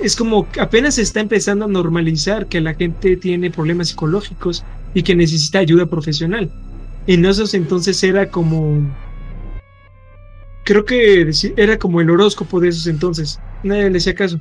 es 0.00 0.16
como 0.16 0.46
apenas 0.60 0.96
se 0.96 1.02
está 1.02 1.20
empezando 1.20 1.64
a 1.64 1.68
normalizar 1.68 2.46
que 2.46 2.60
la 2.60 2.74
gente 2.74 3.16
tiene 3.16 3.50
problemas 3.50 3.88
psicológicos 3.88 4.64
y 4.94 5.02
que 5.02 5.14
necesita 5.14 5.58
ayuda 5.58 5.86
profesional. 5.86 6.50
En 7.06 7.24
esos 7.24 7.54
entonces 7.54 8.02
era 8.02 8.30
como 8.30 8.80
creo 10.64 10.84
que 10.84 11.30
era 11.56 11.78
como 11.78 12.00
el 12.00 12.10
horóscopo 12.10 12.60
de 12.60 12.68
esos 12.68 12.86
entonces. 12.86 13.40
Nadie 13.62 13.90
le 13.90 13.98
hacía 13.98 14.14
caso. 14.14 14.38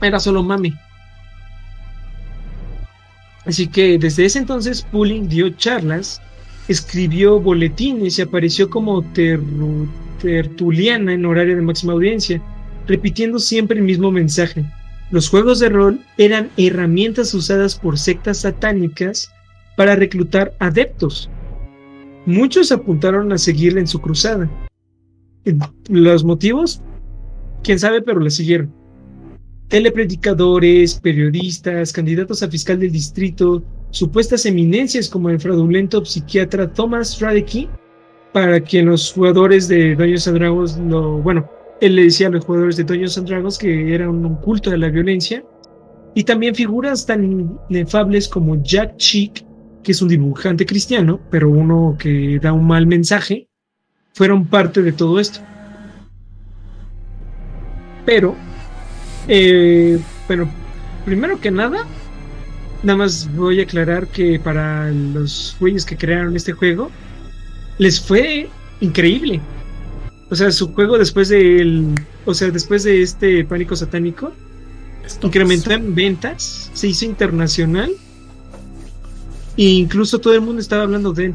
Era 0.00 0.18
solo 0.20 0.42
mami. 0.42 0.74
Así 3.44 3.68
que 3.68 3.98
desde 3.98 4.24
ese 4.24 4.38
entonces 4.38 4.82
Pulling 4.82 5.28
dio 5.28 5.50
charlas, 5.50 6.20
escribió 6.68 7.40
boletines 7.40 8.18
y 8.18 8.22
apareció 8.22 8.68
como 8.68 9.04
tertuliana 10.20 11.12
en 11.12 11.24
horario 11.24 11.56
de 11.56 11.62
máxima 11.62 11.94
audiencia, 11.94 12.42
repitiendo 12.86 13.38
siempre 13.38 13.78
el 13.78 13.84
mismo 13.84 14.10
mensaje. 14.10 14.64
Los 15.10 15.28
juegos 15.28 15.58
de 15.60 15.70
rol 15.70 16.00
eran 16.18 16.50
herramientas 16.56 17.32
usadas 17.32 17.76
por 17.76 17.98
sectas 17.98 18.40
satánicas 18.40 19.32
para 19.76 19.96
reclutar 19.96 20.52
adeptos, 20.58 21.30
Muchos 22.28 22.72
apuntaron 22.72 23.32
a 23.32 23.38
seguirle 23.38 23.80
en 23.80 23.86
su 23.86 24.02
cruzada. 24.02 24.50
Los 25.88 26.24
motivos, 26.24 26.82
quién 27.62 27.78
sabe, 27.78 28.02
pero 28.02 28.20
le 28.20 28.28
siguieron. 28.28 28.70
Telepredicadores, 29.68 30.98
periodistas, 30.98 31.92
candidatos 31.92 32.42
a 32.42 32.48
fiscal 32.48 32.80
del 32.80 32.90
distrito, 32.90 33.62
supuestas 33.90 34.46
eminencias 34.46 35.08
como 35.08 35.28
el 35.28 35.38
fraudulento 35.38 36.04
psiquiatra 36.04 36.72
Thomas 36.72 37.20
Radeke, 37.20 37.68
para 38.32 38.60
quien 38.60 38.86
los 38.86 39.12
jugadores 39.12 39.68
de 39.68 39.94
Dungeons 39.94 40.28
and 40.28 40.38
Dragons 40.38 40.78
lo, 40.78 41.18
bueno, 41.18 41.50
él 41.80 41.96
le 41.96 42.04
decía 42.04 42.28
a 42.28 42.30
los 42.30 42.44
jugadores 42.44 42.76
de 42.76 42.84
Dungeons 42.84 43.18
and 43.18 43.28
Dragons 43.28 43.58
que 43.58 43.94
era 43.94 44.08
un 44.08 44.36
culto 44.36 44.70
de 44.70 44.78
la 44.78 44.88
violencia, 44.88 45.44
y 46.14 46.24
también 46.24 46.54
figuras 46.54 47.04
tan 47.04 47.60
inefables 47.68 48.26
como 48.26 48.62
Jack 48.62 48.96
Cheek, 48.96 49.44
que 49.82 49.92
es 49.92 50.00
un 50.00 50.08
dibujante 50.08 50.64
cristiano, 50.66 51.20
pero 51.30 51.50
uno 51.50 51.96
que 51.98 52.38
da 52.40 52.52
un 52.52 52.66
mal 52.66 52.86
mensaje, 52.86 53.48
fueron 54.14 54.46
parte 54.46 54.82
de 54.82 54.92
todo 54.92 55.20
esto. 55.20 55.40
Pero, 58.04 58.34
eh, 59.28 60.00
bueno, 60.26 60.50
primero 61.04 61.40
que 61.40 61.50
nada, 61.50 61.86
nada 62.82 62.96
más 62.96 63.32
voy 63.34 63.60
a 63.60 63.64
aclarar 63.64 64.08
que 64.08 64.40
para 64.40 64.90
los 64.90 65.56
güeyes 65.60 65.84
que 65.84 65.96
crearon 65.96 66.34
este 66.34 66.52
juego, 66.52 66.90
les 67.78 68.00
fue 68.00 68.48
increíble. 68.80 69.40
O 70.30 70.34
sea, 70.34 70.50
su 70.50 70.72
juego 70.72 70.98
después 70.98 71.28
del, 71.28 71.94
o 72.24 72.34
sea, 72.34 72.50
después 72.50 72.84
de 72.84 73.02
este 73.02 73.44
pánico 73.44 73.76
satánico, 73.76 74.32
incrementó 75.22 75.72
en 75.72 75.94
ventas, 75.94 76.70
se 76.74 76.88
hizo 76.88 77.04
internacional 77.04 77.90
e 79.56 79.62
incluso 79.62 80.18
todo 80.18 80.34
el 80.34 80.40
mundo 80.40 80.60
estaba 80.60 80.82
hablando 80.82 81.12
de 81.12 81.26
él. 81.26 81.34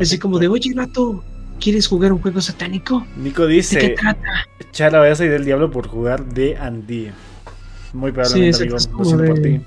Así 0.00 0.18
como 0.18 0.38
de, 0.38 0.48
oye, 0.48 0.72
gato, 0.72 1.22
¿quieres 1.60 1.86
jugar 1.86 2.12
un 2.12 2.20
juego 2.20 2.40
satánico? 2.40 3.06
Nico 3.16 3.46
dice, 3.46 3.76
¿de 3.78 3.88
qué 3.88 3.94
trata? 3.94 4.46
Echar 4.60 4.92
la 4.92 5.02
a 5.02 5.14
del 5.14 5.44
diablo 5.44 5.70
por 5.70 5.88
jugar 5.88 6.24
de 6.24 6.56
Andy. 6.56 7.10
Muy 7.92 8.12
probablemente, 8.12 8.62
amigo. 8.62 8.74
Lo 8.74 9.04
siento 9.04 9.24
por 9.24 9.40
ti. 9.40 9.60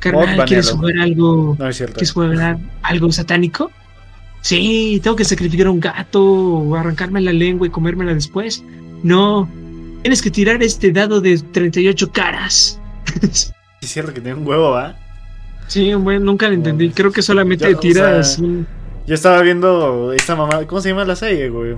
Carnal, 0.00 0.44
¿quieres 0.46 0.70
jugar 0.70 0.98
algo? 1.00 1.56
No 1.58 1.68
es 1.68 1.76
cierto. 1.76 1.94
¿Quieres 1.94 2.12
jugar 2.12 2.58
algo 2.82 3.12
satánico? 3.12 3.70
Sí, 4.40 5.00
tengo 5.02 5.16
que 5.16 5.24
sacrificar 5.24 5.68
a 5.68 5.70
un 5.70 5.80
gato 5.80 6.22
o 6.22 6.74
arrancarme 6.74 7.20
la 7.22 7.32
lengua 7.32 7.66
y 7.66 7.70
comérmela 7.70 8.12
después. 8.12 8.62
No, 9.02 9.48
tienes 10.02 10.20
que 10.20 10.30
tirar 10.30 10.62
este 10.62 10.92
dado 10.92 11.22
de 11.22 11.38
38 11.38 12.12
caras. 12.12 12.78
es 13.22 13.54
cierto 13.80 14.12
que 14.12 14.20
tiene 14.20 14.38
un 14.38 14.46
huevo, 14.46 14.70
¿va? 14.70 14.96
Sí, 15.66 15.94
bueno, 15.94 16.26
nunca 16.26 16.48
lo 16.48 16.54
entendí. 16.54 16.90
Creo 16.90 17.10
que 17.10 17.22
solamente 17.22 17.74
tiras. 17.76 18.38
Yo 19.06 19.14
estaba 19.14 19.42
viendo 19.42 20.12
esta 20.12 20.34
mamá. 20.34 20.66
¿Cómo 20.66 20.80
se 20.80 20.88
llama 20.88 21.04
la 21.04 21.16
serie, 21.16 21.50
güey? 21.50 21.76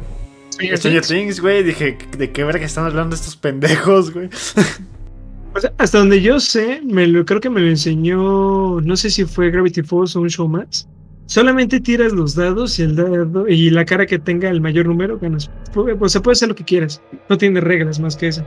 Stranger 0.75 1.05
Things, 1.05 1.41
güey. 1.41 1.63
Dije, 1.63 1.99
¿de 2.17 2.31
qué 2.31 2.45
verga 2.45 2.65
están 2.65 2.87
hablando 2.87 3.15
estos 3.17 3.37
pendejos, 3.37 4.13
güey? 4.13 4.29
hasta 5.79 5.99
donde 5.99 6.21
yo 6.21 6.39
sé, 6.39 6.81
me 6.85 7.07
lo, 7.07 7.25
creo 7.25 7.41
que 7.41 7.51
me 7.51 7.61
lo 7.61 7.69
enseñó. 7.69 8.81
No 8.81 8.97
sé 8.97 9.11
si 9.11 9.25
fue 9.25 9.51
Gravity 9.51 9.83
Falls 9.83 10.15
o 10.17 10.21
un 10.21 10.31
show 10.31 10.49
más. 10.49 10.89
Solamente 11.27 11.81
tiras 11.81 12.13
los 12.13 12.37
dados 12.37 12.79
y 12.79 12.85
el 12.85 12.95
dado 12.95 13.49
y 13.49 13.71
la 13.71 13.85
cara 13.85 14.07
que 14.07 14.19
tenga 14.19 14.49
el 14.49 14.61
mayor 14.61 14.87
número 14.87 15.19
ganas. 15.19 15.51
O 15.75 16.09
sea, 16.09 16.23
puede 16.23 16.33
hacer 16.33 16.49
lo 16.49 16.55
que 16.55 16.65
quieras. 16.65 17.03
No 17.29 17.37
tiene 17.37 17.61
reglas 17.61 17.99
más 17.99 18.17
que 18.17 18.29
eso. 18.29 18.45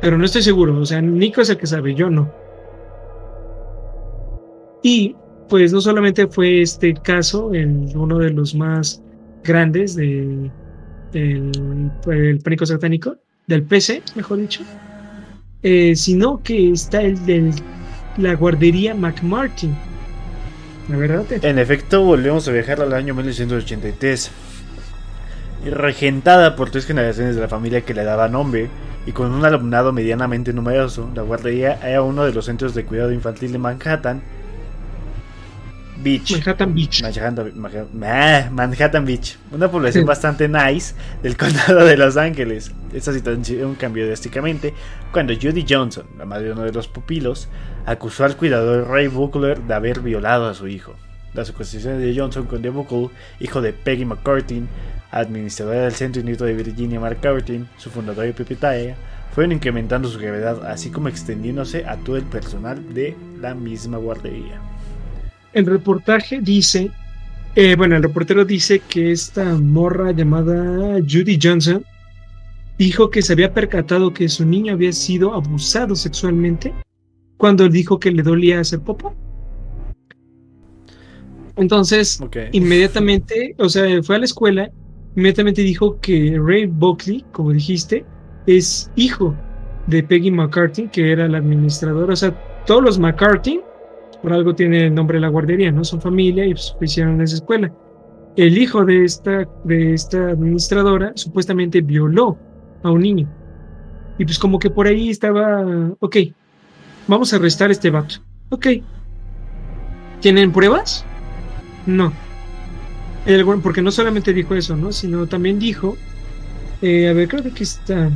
Pero 0.00 0.16
no 0.16 0.24
estoy 0.24 0.42
seguro. 0.42 0.80
O 0.80 0.86
sea, 0.86 1.02
Nico 1.02 1.42
es 1.42 1.50
el 1.50 1.58
que 1.58 1.66
sabe, 1.66 1.94
yo 1.94 2.08
no. 2.08 2.32
Y 4.82 5.14
pues 5.50 5.72
no 5.72 5.80
solamente 5.80 6.28
fue 6.28 6.62
este 6.62 6.94
caso 6.94 7.52
en 7.52 7.90
uno 7.98 8.18
de 8.18 8.30
los 8.30 8.54
más 8.54 9.02
grandes 9.42 9.96
de, 9.96 10.48
del 11.12 12.40
pánico 12.42 12.64
satánico, 12.64 13.16
del 13.48 13.64
PC, 13.64 14.02
mejor 14.14 14.38
dicho, 14.38 14.62
eh, 15.62 15.94
sino 15.96 16.40
que 16.42 16.70
está 16.70 17.02
el 17.02 17.26
de 17.26 17.52
la 18.16 18.34
guardería 18.34 18.94
McMartin. 18.94 19.76
La 20.88 20.96
verdad. 20.96 21.24
En 21.42 21.58
efecto, 21.58 22.04
volvemos 22.04 22.46
a 22.48 22.52
viajar 22.52 22.80
al 22.80 22.92
año 22.94 23.14
1983. 23.14 24.30
Regentada 25.66 26.56
por 26.56 26.70
tres 26.70 26.86
generaciones 26.86 27.34
de 27.34 27.42
la 27.42 27.48
familia 27.48 27.82
que 27.82 27.92
le 27.92 28.04
daba 28.04 28.28
nombre 28.28 28.68
y 29.06 29.12
con 29.12 29.32
un 29.32 29.44
alumnado 29.44 29.92
medianamente 29.92 30.52
numeroso, 30.52 31.10
la 31.14 31.22
guardería 31.22 31.78
era 31.82 32.02
uno 32.02 32.24
de 32.24 32.32
los 32.32 32.46
centros 32.46 32.74
de 32.74 32.84
cuidado 32.84 33.12
infantil 33.12 33.52
de 33.52 33.58
Manhattan 33.58 34.22
Beach. 36.02 36.32
Manhattan 36.32 36.74
Beach. 36.74 37.02
Manhattan, 38.52 39.04
Beach. 39.04 39.36
Una 39.52 39.70
población 39.70 40.06
bastante 40.06 40.48
nice 40.48 40.94
del 41.22 41.36
condado 41.36 41.84
de 41.84 41.96
Los 41.96 42.16
Ángeles. 42.16 42.72
Esta 42.92 43.12
situación 43.12 43.74
cambió 43.74 44.06
drásticamente 44.06 44.74
cuando 45.12 45.34
Judy 45.34 45.64
Johnson, 45.68 46.06
la 46.18 46.24
madre 46.24 46.46
de 46.46 46.52
uno 46.52 46.62
de 46.62 46.72
los 46.72 46.88
pupilos, 46.88 47.48
acusó 47.86 48.24
al 48.24 48.36
cuidador 48.36 48.88
Ray 48.88 49.08
Buckler 49.08 49.60
de 49.62 49.74
haber 49.74 50.00
violado 50.00 50.48
a 50.48 50.54
su 50.54 50.68
hijo. 50.68 50.94
Las 51.34 51.50
acusaciones 51.50 52.00
de 52.00 52.18
Johnson 52.18 52.46
con 52.46 52.62
The 52.62 52.70
Buckle, 52.70 53.10
hijo 53.38 53.60
de 53.60 53.72
Peggy 53.72 54.04
McCartin, 54.04 54.68
administradora 55.10 55.82
del 55.82 55.92
Centro 55.92 56.22
Unito 56.22 56.44
de 56.44 56.54
Virginia 56.54 56.98
McCartin, 56.98 57.68
su 57.76 57.90
fundadora 57.90 58.26
y 58.26 58.32
propietaria, 58.32 58.96
fueron 59.34 59.52
incrementando 59.52 60.08
su 60.08 60.18
gravedad, 60.18 60.66
así 60.66 60.90
como 60.90 61.08
extendiéndose 61.08 61.84
a 61.86 61.96
todo 61.96 62.16
el 62.16 62.24
personal 62.24 62.94
de 62.94 63.16
la 63.40 63.54
misma 63.54 63.98
guardería 63.98 64.60
el 65.52 65.66
reportaje 65.66 66.40
dice, 66.40 66.90
eh, 67.56 67.74
bueno, 67.76 67.96
el 67.96 68.02
reportero 68.02 68.44
dice 68.44 68.80
que 68.80 69.10
esta 69.10 69.44
morra 69.56 70.12
llamada 70.12 70.98
Judy 71.00 71.38
Johnson 71.42 71.84
dijo 72.78 73.10
que 73.10 73.22
se 73.22 73.32
había 73.32 73.52
percatado 73.52 74.14
que 74.14 74.28
su 74.28 74.46
niño 74.46 74.72
había 74.72 74.92
sido 74.92 75.34
abusado 75.34 75.94
sexualmente 75.96 76.72
cuando 77.36 77.68
dijo 77.68 77.98
que 77.98 78.10
le 78.10 78.22
dolía 78.22 78.60
hacer 78.60 78.80
popo. 78.80 79.14
Entonces, 81.56 82.20
inmediatamente, 82.52 83.54
o 83.58 83.68
sea, 83.68 84.02
fue 84.02 84.16
a 84.16 84.18
la 84.20 84.24
escuela, 84.24 84.70
inmediatamente 85.16 85.62
dijo 85.62 86.00
que 86.00 86.38
Ray 86.42 86.66
Buckley, 86.66 87.24
como 87.32 87.52
dijiste, 87.52 88.04
es 88.46 88.90
hijo 88.96 89.34
de 89.86 90.02
Peggy 90.02 90.30
McCarthy, 90.30 90.88
que 90.88 91.12
era 91.12 91.28
la 91.28 91.38
administradora. 91.38 92.12
O 92.12 92.16
sea, 92.16 92.34
todos 92.64 92.82
los 92.82 92.98
McCarthy 92.98 93.60
por 94.22 94.32
algo 94.32 94.54
tiene 94.54 94.86
el 94.86 94.94
nombre 94.94 95.16
de 95.16 95.22
la 95.22 95.28
guardería, 95.28 95.70
¿no? 95.70 95.84
Son 95.84 96.00
familia 96.00 96.46
y 96.46 96.52
pues, 96.52 96.76
hicieron 96.80 97.20
esa 97.20 97.36
escuela. 97.36 97.72
El 98.36 98.56
hijo 98.58 98.84
de 98.84 99.04
esta, 99.04 99.48
de 99.64 99.94
esta 99.94 100.30
administradora 100.30 101.12
supuestamente 101.14 101.80
violó 101.80 102.38
a 102.82 102.90
un 102.90 103.00
niño. 103.00 103.28
Y 104.18 104.24
pues 104.24 104.38
como 104.38 104.58
que 104.58 104.70
por 104.70 104.86
ahí 104.86 105.10
estaba, 105.10 105.64
ok, 105.98 106.16
vamos 107.08 107.32
a 107.32 107.36
arrestar 107.36 107.70
a 107.70 107.72
este 107.72 107.90
vato. 107.90 108.16
Ok. 108.50 108.66
¿Tienen 110.20 110.52
pruebas? 110.52 111.04
No. 111.86 112.12
porque 113.62 113.82
no 113.82 113.90
solamente 113.90 114.32
dijo 114.32 114.54
eso, 114.54 114.76
¿no? 114.76 114.92
Sino 114.92 115.26
también 115.26 115.58
dijo, 115.58 115.96
eh, 116.82 117.08
a 117.08 117.12
ver, 117.12 117.28
creo 117.28 117.42
que 117.42 117.48
aquí 117.48 117.62
está. 117.62 118.10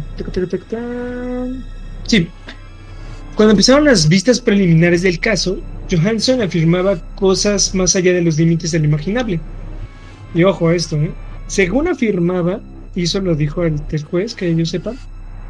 Sí. 2.07 2.28
Cuando 3.34 3.52
empezaron 3.52 3.84
las 3.84 4.09
vistas 4.09 4.40
preliminares 4.40 5.02
del 5.02 5.18
caso, 5.18 5.59
Johansson 5.95 6.42
afirmaba 6.42 6.99
cosas 7.16 7.74
más 7.74 7.97
allá 7.97 8.12
de 8.12 8.22
los 8.22 8.38
límites 8.38 8.72
del 8.72 8.84
imaginable. 8.84 9.40
Y 10.34 10.45
ojo 10.45 10.68
a 10.68 10.74
esto, 10.74 10.97
¿eh? 10.97 11.12
Según 11.47 11.88
afirmaba, 11.88 12.61
y 12.95 13.05
eso 13.05 13.20
lo 13.20 13.34
dijo 13.34 13.64
el, 13.64 13.80
juez, 14.11 14.34
que 14.34 14.49
ellos 14.49 14.70
sepan, 14.70 14.99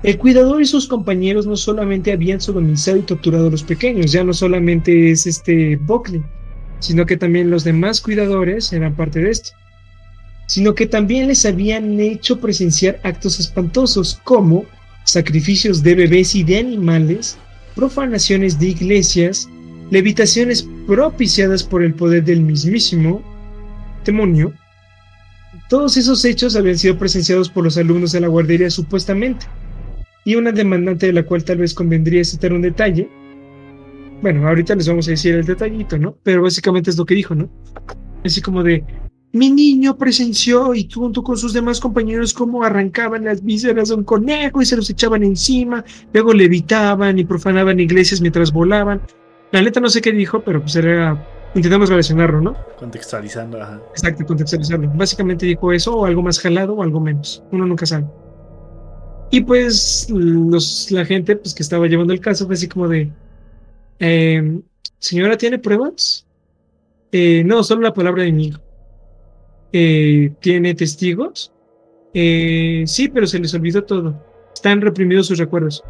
el 0.03 0.19
cuidador 0.19 0.61
y 0.61 0.67
sus 0.67 0.87
compañeros 0.87 1.47
no 1.47 1.57
solamente 1.57 2.13
habían 2.13 2.41
sodomizado 2.41 2.99
y 2.99 3.03
torturado 3.03 3.47
a 3.47 3.51
los 3.51 3.63
pequeños, 3.63 4.13
ya 4.13 4.23
no 4.23 4.35
solamente 4.35 5.11
es 5.11 5.27
este 5.27 5.77
Buckley, 5.77 6.23
sino 6.81 7.07
que 7.07 7.17
también 7.17 7.51
los 7.51 7.65
demás 7.65 8.01
cuidadores 8.01 8.73
eran 8.73 8.95
parte 8.95 9.21
de 9.21 9.31
esto, 9.31 9.53
sino 10.47 10.75
que 10.75 10.87
también 10.87 11.29
les 11.29 11.47
habían 11.47 11.99
hecho 12.01 12.39
presenciar 12.39 13.01
actos 13.03 13.41
espantosos 13.41 14.21
como 14.25 14.67
sacrificios 15.05 15.83
de 15.83 15.95
bebés 15.95 16.35
y 16.35 16.45
de 16.45 16.59
animales, 16.59 17.39
profanaciones 17.75 18.59
de 18.59 18.69
iglesias, 18.69 19.49
levitaciones 19.91 20.69
propiciadas 20.87 21.63
por 21.63 21.83
el 21.83 21.95
poder 21.95 22.25
del 22.25 22.41
mismísimo 22.41 23.23
demonio, 24.05 24.53
todos 25.69 25.97
esos 25.97 26.25
hechos 26.25 26.57
habían 26.57 26.79
sido 26.79 26.99
presenciados 26.99 27.49
por 27.49 27.65
los 27.65 27.79
alumnos 27.79 28.13
de 28.13 28.21
la 28.21 28.29
guardería 28.29 28.71
supuestamente. 28.71 29.47
Y 30.25 30.37
una 30.37 30.53
demandante 30.53 31.07
de 31.07 31.13
la 31.13 31.25
cual 31.25 31.45
tal 31.45 31.59
vez 31.59 31.75
convendría 31.75 32.25
citar 32.25 32.53
un 32.53 32.63
detalle. 32.63 33.09
Bueno, 34.23 34.47
ahorita 34.49 34.75
les 34.75 34.89
vamos 34.89 35.07
a 35.09 35.13
decir 35.13 35.35
el 35.35 35.45
detallito, 35.45 35.99
¿no? 35.99 36.17
Pero 36.23 36.43
básicamente 36.43 36.91
es 36.91 36.97
lo 36.97 37.05
que 37.05 37.15
dijo, 37.15 37.35
¿no? 37.35 37.51
Así 38.25 38.41
como 38.41 38.63
de, 38.63 38.85
mi 39.35 39.51
niño 39.51 39.99
presenció 39.99 40.75
y 40.75 40.89
junto 40.89 41.23
con 41.23 41.37
sus 41.37 41.53
demás 41.53 41.81
compañeros 41.81 42.33
cómo 42.33 42.63
arrancaban 42.63 43.25
las 43.25 43.43
vísceras 43.43 43.89
de 43.89 43.97
un 43.97 44.05
conejo 44.05 44.63
y 44.63 44.67
se 44.67 44.77
los 44.77 44.89
echaban 44.89 45.25
encima, 45.25 45.85
luego 46.13 46.33
levitaban 46.33 47.19
y 47.19 47.25
profanaban 47.25 47.81
iglesias 47.81 48.21
mientras 48.21 48.53
volaban. 48.53 49.03
La 49.55 49.63
neta 49.63 49.79
no 49.79 49.89
sé 49.89 50.03
qué 50.03 50.11
dijo, 50.11 50.43
pero 50.43 50.61
pues 50.61 50.75
era 50.75 51.17
intentamos 51.55 51.89
relacionarlo, 51.89 52.41
¿no? 52.41 52.57
Contextualizando, 52.77 53.63
ajá. 53.63 53.81
Exacto, 53.91 54.27
contextualizarlo. 54.27 54.91
Básicamente 54.97 55.47
dijo 55.47 55.73
eso, 55.73 55.95
o 55.95 56.07
algo 56.07 56.23
más 56.23 56.41
jalado, 56.41 56.75
o 56.75 56.83
algo 56.83 56.99
menos. 56.99 57.41
Uno 57.53 57.65
nunca 57.65 57.87
sabe. 57.87 58.05
Y 59.31 59.43
pues 59.43 60.09
los, 60.11 60.91
la 60.91 61.05
gente 61.05 61.37
pues, 61.37 61.55
que 61.55 61.63
estaba 61.63 61.87
llevando 61.87 62.13
el 62.13 62.19
caso 62.19 62.47
fue 62.47 62.57
así 62.57 62.67
como 62.67 62.89
de, 62.89 63.13
em, 64.01 64.61
señora, 64.99 65.37
¿tiene 65.37 65.61
pruebas? 65.61 66.27
Eh, 67.13 67.45
no, 67.45 67.63
solo 67.63 67.83
la 67.83 67.95
palabra 67.95 68.25
de 68.25 68.33
mi 68.33 68.47
hijo. 68.47 68.61
Eh, 69.73 70.33
¿Tiene 70.41 70.75
testigos? 70.75 71.53
Eh, 72.13 72.83
sí, 72.89 73.07
pero 73.07 73.29
se 73.29 73.39
les 73.39 73.55
olvidó 73.55 73.85
todo. 73.85 74.21
Están 74.53 74.81
reprimidos 74.81 75.29
sus 75.29 75.39
recuerdos. 75.39 75.85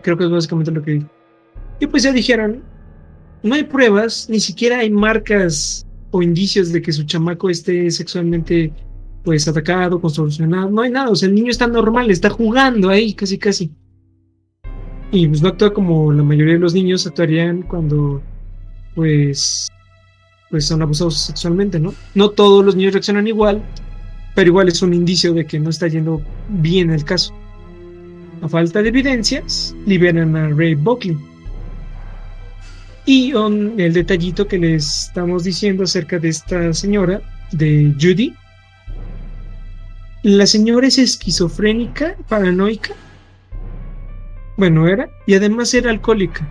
Creo 0.00 0.16
que 0.16 0.24
es 0.24 0.30
básicamente 0.30 0.70
lo 0.70 0.82
que 0.82 0.92
dijo. 0.92 1.17
Y 1.80 1.86
pues 1.86 2.02
ya 2.02 2.12
dijeron, 2.12 2.62
no 3.42 3.54
hay 3.54 3.64
pruebas, 3.64 4.28
ni 4.28 4.40
siquiera 4.40 4.78
hay 4.78 4.90
marcas 4.90 5.86
o 6.10 6.22
indicios 6.22 6.72
de 6.72 6.82
que 6.82 6.92
su 6.92 7.04
chamaco 7.04 7.50
esté 7.50 7.90
sexualmente 7.90 8.72
pues 9.24 9.46
atacado, 9.46 10.00
contorsionado, 10.00 10.70
no 10.70 10.82
hay 10.82 10.90
nada, 10.90 11.10
o 11.10 11.14
sea, 11.14 11.28
el 11.28 11.34
niño 11.34 11.50
está 11.50 11.66
normal, 11.66 12.10
está 12.10 12.30
jugando 12.30 12.88
ahí 12.88 13.12
casi 13.12 13.38
casi. 13.38 13.70
Y 15.10 15.26
pues 15.28 15.42
no 15.42 15.48
actúa 15.48 15.72
como 15.72 16.12
la 16.12 16.22
mayoría 16.22 16.54
de 16.54 16.60
los 16.60 16.74
niños 16.74 17.06
actuarían 17.06 17.62
cuando 17.62 18.22
pues 18.94 19.68
pues 20.50 20.64
son 20.64 20.80
abusados 20.80 21.18
sexualmente, 21.18 21.78
¿no? 21.78 21.94
No 22.14 22.30
todos 22.30 22.64
los 22.64 22.74
niños 22.74 22.94
reaccionan 22.94 23.26
igual, 23.26 23.62
pero 24.34 24.48
igual 24.48 24.68
es 24.68 24.80
un 24.82 24.94
indicio 24.94 25.34
de 25.34 25.44
que 25.44 25.60
no 25.60 25.70
está 25.70 25.88
yendo 25.88 26.22
bien 26.48 26.90
el 26.90 27.04
caso. 27.04 27.34
A 28.40 28.48
falta 28.48 28.82
de 28.82 28.88
evidencias, 28.88 29.74
liberan 29.84 30.36
a 30.36 30.48
Ray 30.48 30.74
Buckley, 30.74 31.16
y 33.08 33.32
el 33.32 33.94
detallito 33.94 34.46
que 34.46 34.58
les 34.58 35.06
estamos 35.06 35.42
diciendo 35.42 35.84
acerca 35.84 36.18
de 36.18 36.28
esta 36.28 36.74
señora, 36.74 37.22
de 37.52 37.94
Judy. 37.98 38.34
La 40.24 40.46
señora 40.46 40.88
es 40.88 40.98
esquizofrénica, 40.98 42.16
paranoica. 42.28 42.92
Bueno, 44.58 44.86
era. 44.86 45.08
Y 45.26 45.32
además 45.32 45.72
era 45.72 45.90
alcohólica. 45.90 46.46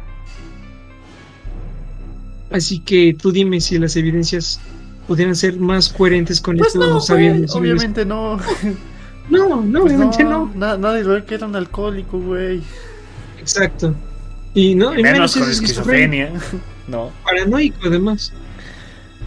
Así 2.49 2.79
que 2.79 3.15
tú 3.15 3.31
dime 3.31 3.61
si 3.61 3.77
las 3.77 3.95
evidencias 3.95 4.59
pudieran 5.07 5.35
ser 5.35 5.59
más 5.59 5.89
coherentes 5.89 6.41
con 6.41 6.57
pues 6.57 6.69
esto. 6.73 6.79
No, 6.79 6.97
obviamente 6.97 8.03
no. 8.03 8.39
No, 9.29 9.61
no, 9.61 9.81
pues 9.81 9.93
obviamente 9.93 10.23
no. 10.23 10.51
Nadie 10.55 11.03
ve 11.03 11.23
que 11.23 11.35
era 11.35 11.45
un 11.45 11.55
alcohólico, 11.55 12.17
güey. 12.17 12.63
Exacto. 13.39 13.93
Y 14.57 14.73
no, 14.73 14.91
menos, 14.91 15.37
con 15.37 15.47
esquizofrenia. 15.47 16.31
no. 16.87 17.11
Paranoico, 17.23 17.77
además. 17.85 18.33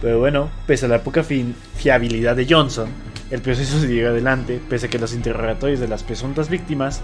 Pero 0.01 0.19
bueno, 0.19 0.51
pese 0.67 0.87
a 0.87 0.89
la 0.89 1.03
poca 1.03 1.23
fiabilidad 1.23 2.35
de 2.35 2.45
Johnson, 2.49 2.89
el 3.29 3.41
proceso 3.41 3.79
se 3.79 3.87
llega 3.87 4.09
adelante, 4.09 4.59
pese 4.69 4.87
a 4.87 4.89
que 4.89 4.99
los 4.99 5.13
interrogatorios 5.13 5.79
de 5.79 5.87
las 5.87 6.03
presuntas 6.03 6.49
víctimas, 6.49 7.01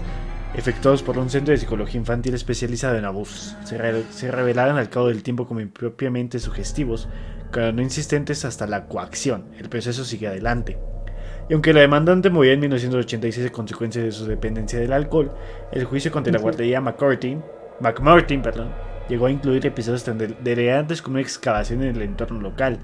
efectuados 0.54 1.02
por 1.02 1.16
un 1.16 1.30
centro 1.30 1.52
de 1.52 1.58
psicología 1.58 1.98
infantil 1.98 2.34
especializado 2.34 2.98
en 2.98 3.06
abusos, 3.06 3.56
se, 3.64 3.78
se 4.10 4.30
revelaron 4.30 4.76
al 4.76 4.90
cabo 4.90 5.08
del 5.08 5.22
tiempo 5.22 5.46
como 5.46 5.60
impropiamente 5.60 6.38
sugestivos, 6.38 7.08
pero 7.50 7.72
no 7.72 7.80
insistentes 7.80 8.44
hasta 8.44 8.66
la 8.66 8.88
coacción. 8.88 9.46
El 9.58 9.70
proceso 9.70 10.04
sigue 10.04 10.26
adelante. 10.26 10.76
Y 11.48 11.54
aunque 11.54 11.72
la 11.72 11.80
demandante 11.80 12.28
murió 12.28 12.52
en 12.52 12.60
1986 12.60 13.46
a 13.46 13.52
consecuencia 13.52 14.02
de 14.02 14.12
su 14.12 14.26
dependencia 14.26 14.78
del 14.78 14.92
alcohol, 14.92 15.32
el 15.72 15.86
juicio 15.86 16.12
contra 16.12 16.30
la 16.30 16.40
guardería 16.40 16.82
McCarthy 16.82 17.38
McMartin 17.80 18.42
perdón, 18.42 18.70
llegó 19.08 19.26
a 19.26 19.30
incluir 19.30 19.64
episodios 19.66 20.04
tan 20.04 20.18
delegantes 20.18 21.02
como 21.02 21.18
excavación 21.18 21.82
en 21.82 21.96
el 21.96 22.02
entorno 22.02 22.40
local. 22.40 22.78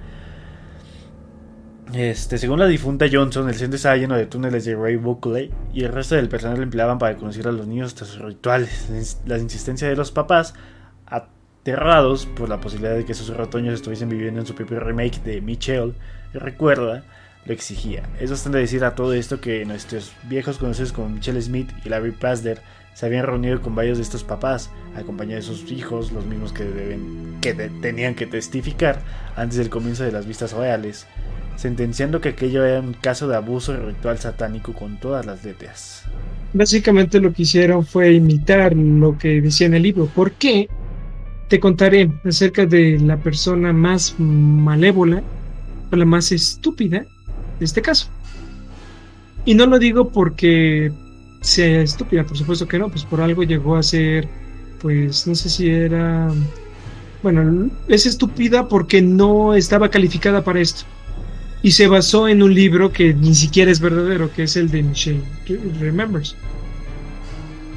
Este, 1.92 2.38
según 2.38 2.58
la 2.58 2.66
difunta 2.66 3.06
Johnson, 3.10 3.48
el 3.48 3.54
centro 3.54 3.76
estaba 3.76 3.96
lleno 3.96 4.16
de 4.16 4.26
túneles 4.26 4.64
de 4.64 4.74
Ray 4.74 4.96
Buckley 4.96 5.52
y 5.72 5.84
el 5.84 5.92
resto 5.92 6.14
del 6.14 6.28
personal 6.28 6.56
lo 6.56 6.62
empleaban 6.62 6.98
para 6.98 7.16
conocer 7.16 7.46
a 7.46 7.52
los 7.52 7.66
niños 7.66 7.88
hasta 7.88 8.04
sus 8.04 8.20
rituales. 8.20 9.20
La 9.26 9.38
insistencia 9.38 9.88
de 9.88 9.94
los 9.94 10.10
papás, 10.10 10.54
aterrados 11.06 12.26
por 12.26 12.48
la 12.48 12.60
posibilidad 12.60 12.96
de 12.96 13.04
que 13.04 13.14
sus 13.14 13.28
retoños 13.28 13.74
estuviesen 13.74 14.08
viviendo 14.08 14.40
en 14.40 14.46
su 14.46 14.54
propio 14.54 14.80
remake 14.80 15.22
de 15.22 15.40
Michelle, 15.40 15.94
recuerda, 16.32 17.04
lo 17.44 17.52
exigía. 17.52 18.02
Es 18.18 18.30
bastante 18.30 18.58
decir 18.58 18.84
a 18.84 18.94
todo 18.94 19.12
esto 19.12 19.40
que 19.40 19.64
nuestros 19.64 20.12
viejos 20.24 20.58
conocidos 20.58 20.92
como 20.92 21.10
Michelle 21.10 21.40
Smith 21.42 21.70
y 21.84 21.90
Larry 21.90 22.12
Pasder 22.12 22.60
se 22.94 23.06
habían 23.06 23.26
reunido 23.26 23.60
con 23.60 23.74
varios 23.74 23.98
de 23.98 24.04
estos 24.04 24.24
papás, 24.24 24.70
acompañados 24.96 25.48
de 25.48 25.56
sus 25.56 25.70
hijos, 25.72 26.12
los 26.12 26.24
mismos 26.24 26.52
que, 26.52 26.64
tenían 27.82 28.14
que 28.14 28.26
testificar 28.26 29.02
antes 29.36 29.58
del 29.58 29.68
comienzo 29.68 30.04
de 30.04 30.12
las 30.12 30.26
vistas 30.26 30.52
reales, 30.52 31.06
sentenciando 31.56 32.20
que 32.20 32.30
aquello 32.30 32.64
era 32.64 32.80
un 32.80 32.94
caso 32.94 33.28
de 33.28 33.36
abuso 33.36 33.76
ritual 33.76 34.18
satánico 34.18 34.72
con 34.72 34.98
todas 34.98 35.26
las 35.26 35.44
letras. 35.44 36.04
Básicamente 36.52 37.20
lo 37.20 37.32
que 37.32 37.42
hicieron 37.42 37.84
fue 37.84 38.12
imitar 38.12 38.74
lo 38.74 39.18
que 39.18 39.40
decía 39.40 39.66
en 39.66 39.74
el 39.74 39.82
libro. 39.82 40.06
¿Por 40.06 40.32
qué? 40.32 40.68
Te 41.48 41.58
contaré 41.58 42.10
acerca 42.24 42.64
de 42.64 42.98
la 43.00 43.16
persona 43.16 43.72
más 43.72 44.14
malévola 44.18 45.22
o 45.90 45.96
la 45.96 46.04
más 46.04 46.30
estúpida 46.30 47.04
de 47.58 47.64
este 47.64 47.82
caso. 47.82 48.08
Y 49.44 49.54
no 49.54 49.66
lo 49.66 49.78
digo 49.78 50.08
porque 50.08 50.90
sea 51.44 51.82
estúpida, 51.82 52.24
por 52.24 52.38
supuesto 52.38 52.66
que 52.66 52.78
no, 52.78 52.88
pues 52.88 53.04
por 53.04 53.20
algo 53.20 53.42
llegó 53.42 53.76
a 53.76 53.82
ser, 53.82 54.26
pues 54.80 55.26
no 55.26 55.34
sé 55.34 55.50
si 55.50 55.68
era, 55.68 56.32
bueno, 57.22 57.70
es 57.86 58.06
estúpida 58.06 58.66
porque 58.66 59.02
no 59.02 59.54
estaba 59.54 59.90
calificada 59.90 60.42
para 60.42 60.60
esto. 60.60 60.84
Y 61.62 61.72
se 61.72 61.86
basó 61.86 62.28
en 62.28 62.42
un 62.42 62.54
libro 62.54 62.92
que 62.92 63.12
ni 63.12 63.34
siquiera 63.34 63.70
es 63.70 63.80
verdadero, 63.80 64.32
que 64.32 64.44
es 64.44 64.56
el 64.56 64.70
de 64.70 64.82
Michelle 64.82 65.22
Remembers. 65.80 66.34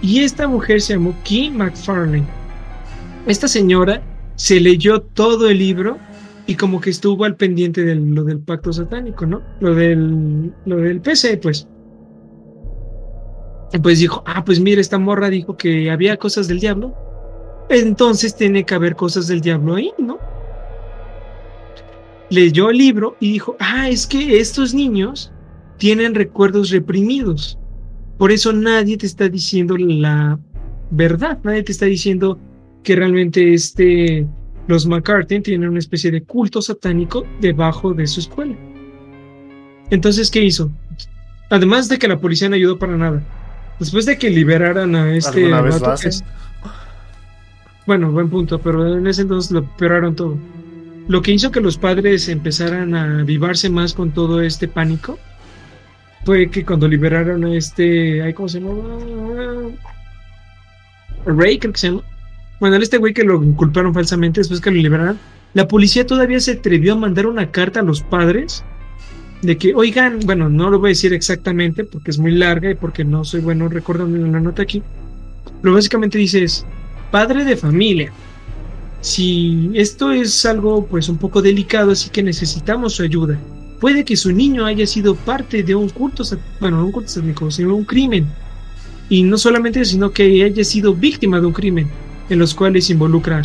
Y 0.02 0.20
esta 0.20 0.48
mujer 0.48 0.82
se 0.82 0.94
llamó 0.94 1.16
Kim 1.24 1.58
McFarlane. 1.58 2.28
Esta 3.26 3.48
señora 3.50 4.02
se 4.36 4.60
leyó 4.62 5.02
todo 5.02 5.50
el 5.50 5.58
libro 5.58 5.98
y 6.46 6.56
como 6.56 6.80
que 6.80 6.90
estuvo 6.90 7.26
al 7.26 7.36
pendiente 7.36 7.84
de 7.84 7.96
lo 7.96 8.24
del 8.24 8.40
pacto 8.40 8.72
satánico, 8.72 9.26
¿no? 9.26 9.42
Lo 9.60 9.76
del, 9.76 10.54
lo 10.66 10.78
del 10.78 11.02
PC, 11.02 11.38
pues 11.38 11.68
pues 13.82 14.00
dijo, 14.00 14.24
ah, 14.26 14.44
pues 14.46 14.60
mira, 14.60 14.80
esta 14.80 14.98
morra 14.98 15.30
dijo 15.30 15.58
que 15.58 15.92
había 15.92 16.18
cosas 16.18 16.48
del 16.48 16.60
diablo. 16.60 16.96
Entonces 17.70 18.36
tiene 18.36 18.64
que 18.64 18.76
haber 18.76 18.96
cosas 18.96 19.28
del 19.28 19.42
diablo 19.42 19.76
ahí, 19.76 19.92
¿no? 19.98 20.20
Leyó 22.30 22.70
el 22.70 22.78
libro 22.78 23.18
y 23.20 23.34
dijo, 23.34 23.58
ah, 23.60 23.90
es 23.90 24.08
que 24.08 24.40
estos 24.40 24.74
niños 24.74 25.32
tienen 25.78 26.16
recuerdos 26.16 26.70
reprimidos. 26.70 27.60
Por 28.18 28.32
eso 28.32 28.54
nadie 28.54 28.98
te 28.98 29.06
está 29.06 29.30
diciendo 29.30 29.78
la 29.78 30.40
verdad, 30.90 31.40
nadie 31.44 31.64
te 31.64 31.72
está 31.72 31.86
diciendo 31.86 32.40
que 32.84 32.96
realmente 32.96 33.54
este, 33.54 34.26
los 34.68 34.88
McCarthy 34.88 35.42
tienen 35.42 35.70
una 35.70 35.80
especie 35.80 36.10
de 36.10 36.24
culto 36.24 36.62
satánico 36.62 37.26
debajo 37.42 37.94
de 37.94 38.08
su 38.08 38.22
escuela. 38.22 38.56
Entonces, 39.90 40.32
¿qué 40.32 40.44
hizo? 40.44 40.72
Además 41.50 41.88
de 41.90 41.98
que 41.98 42.08
la 42.08 42.20
policía 42.20 42.50
no 42.50 42.56
ayudó 42.56 42.80
para 42.80 42.98
nada. 42.98 43.24
Después 43.80 44.06
de 44.06 44.18
que 44.18 44.30
liberaran 44.30 44.96
a 44.96 45.16
este... 45.16 45.50
bueno, 47.86 48.12
buen 48.12 48.30
punto, 48.30 48.60
pero 48.60 48.98
en 48.98 49.08
ese 49.08 49.22
entonces 49.24 49.52
lo 49.52 49.64
peoraron 49.78 50.16
todo. 50.16 50.38
Lo 51.08 51.22
que 51.22 51.32
hizo 51.32 51.52
que 51.52 51.62
los 51.62 51.78
padres 51.78 52.28
empezaran 52.28 52.96
a 52.96 53.20
avivarse 53.20 53.70
más 53.70 53.94
con 53.94 54.12
todo 54.12 54.42
este 54.42 54.68
pánico 54.68 55.18
fue 56.26 56.50
que 56.50 56.66
cuando 56.66 56.88
liberaron 56.88 57.46
a 57.46 57.56
este. 57.56 58.34
¿Cómo 58.34 58.50
se 58.50 58.60
llama? 58.60 58.74
Ray, 61.26 61.60
creo 61.60 61.72
que 61.72 61.80
se 61.80 61.88
llama. 61.88 62.02
Bueno, 62.60 62.76
este 62.78 62.98
güey 62.98 63.14
que 63.14 63.24
lo 63.24 63.42
inculparon 63.42 63.94
falsamente 63.94 64.42
después 64.42 64.60
que 64.60 64.72
lo 64.72 64.78
liberaron, 64.78 65.18
la 65.54 65.68
policía 65.68 66.06
todavía 66.06 66.40
se 66.40 66.54
atrevió 66.54 66.94
a 66.94 66.98
mandar 66.98 67.28
una 67.28 67.52
carta 67.52 67.80
a 67.80 67.84
los 67.84 68.02
padres 68.02 68.66
de 69.42 69.58
que, 69.58 69.74
oigan, 69.76 70.20
bueno, 70.26 70.50
no 70.50 70.70
lo 70.70 70.80
voy 70.80 70.90
a 70.90 70.92
decir 70.92 71.14
exactamente 71.14 71.84
porque 71.84 72.12
es 72.12 72.18
muy 72.18 72.32
larga 72.32 72.72
y 72.72 72.76
porque 72.76 73.04
no 73.04 73.24
soy 73.24 73.42
bueno 73.42 73.70
recordando 73.70 74.18
la 74.18 74.40
nota 74.40 74.64
aquí. 74.64 74.82
Pero 75.62 75.74
básicamente 75.74 76.18
dice 76.18 76.44
es, 76.44 76.66
padre 77.12 77.46
de 77.46 77.56
familia, 77.56 78.12
si 79.02 79.72
esto 79.76 80.12
es 80.12 80.46
algo 80.46 80.86
pues 80.86 81.10
un 81.10 81.18
poco 81.18 81.42
delicado, 81.42 81.92
así 81.92 82.10
que 82.10 82.24
necesitamos 82.24 82.94
su 82.96 83.04
ayuda. 83.04 83.38
Puede 83.80 84.04
que 84.04 84.16
su 84.16 84.32
niño 84.32 84.66
haya 84.66 84.88
sido 84.88 85.16
parte 85.16 85.62
de 85.62 85.76
un 85.76 85.90
culto, 85.90 86.24
bueno, 86.60 86.78
no 86.78 86.86
un 86.86 86.92
culto 86.92 87.10
satánico, 87.10 87.52
sino 87.52 87.76
un 87.76 87.86
crimen. 87.86 88.26
Y 89.10 89.24
no 89.24 89.38
solamente 89.38 89.86
sino 89.86 90.12
que 90.12 90.44
haya 90.44 90.64
sido 90.64 90.94
víctima 90.94 91.40
de 91.40 91.46
un 91.46 91.54
crimen, 91.54 91.88
en 92.30 92.40
los 92.40 92.54
cuales 92.54 92.90
involucra 92.90 93.44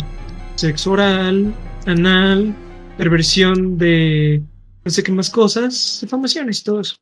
sexo 0.55 0.91
oral, 0.91 1.53
anal, 1.85 2.53
perversión 2.97 3.77
de 3.77 4.41
no 4.83 4.91
sé 4.91 5.03
qué 5.03 5.11
más 5.11 5.29
cosas, 5.29 5.99
difamaciones 6.01 6.59
y 6.59 6.63
todo 6.63 6.81
eso. 6.81 6.95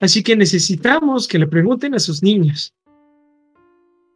Así 0.00 0.22
que 0.22 0.36
necesitamos 0.36 1.26
que 1.26 1.38
le 1.38 1.46
pregunten 1.46 1.94
a 1.94 1.98
sus 1.98 2.22
niños. 2.22 2.72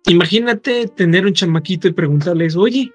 Imagínate 0.06 0.88
tener 0.88 1.26
un 1.26 1.32
chamaquito 1.32 1.88
y 1.88 1.92
preguntarles, 1.92 2.56
oye, 2.56 2.92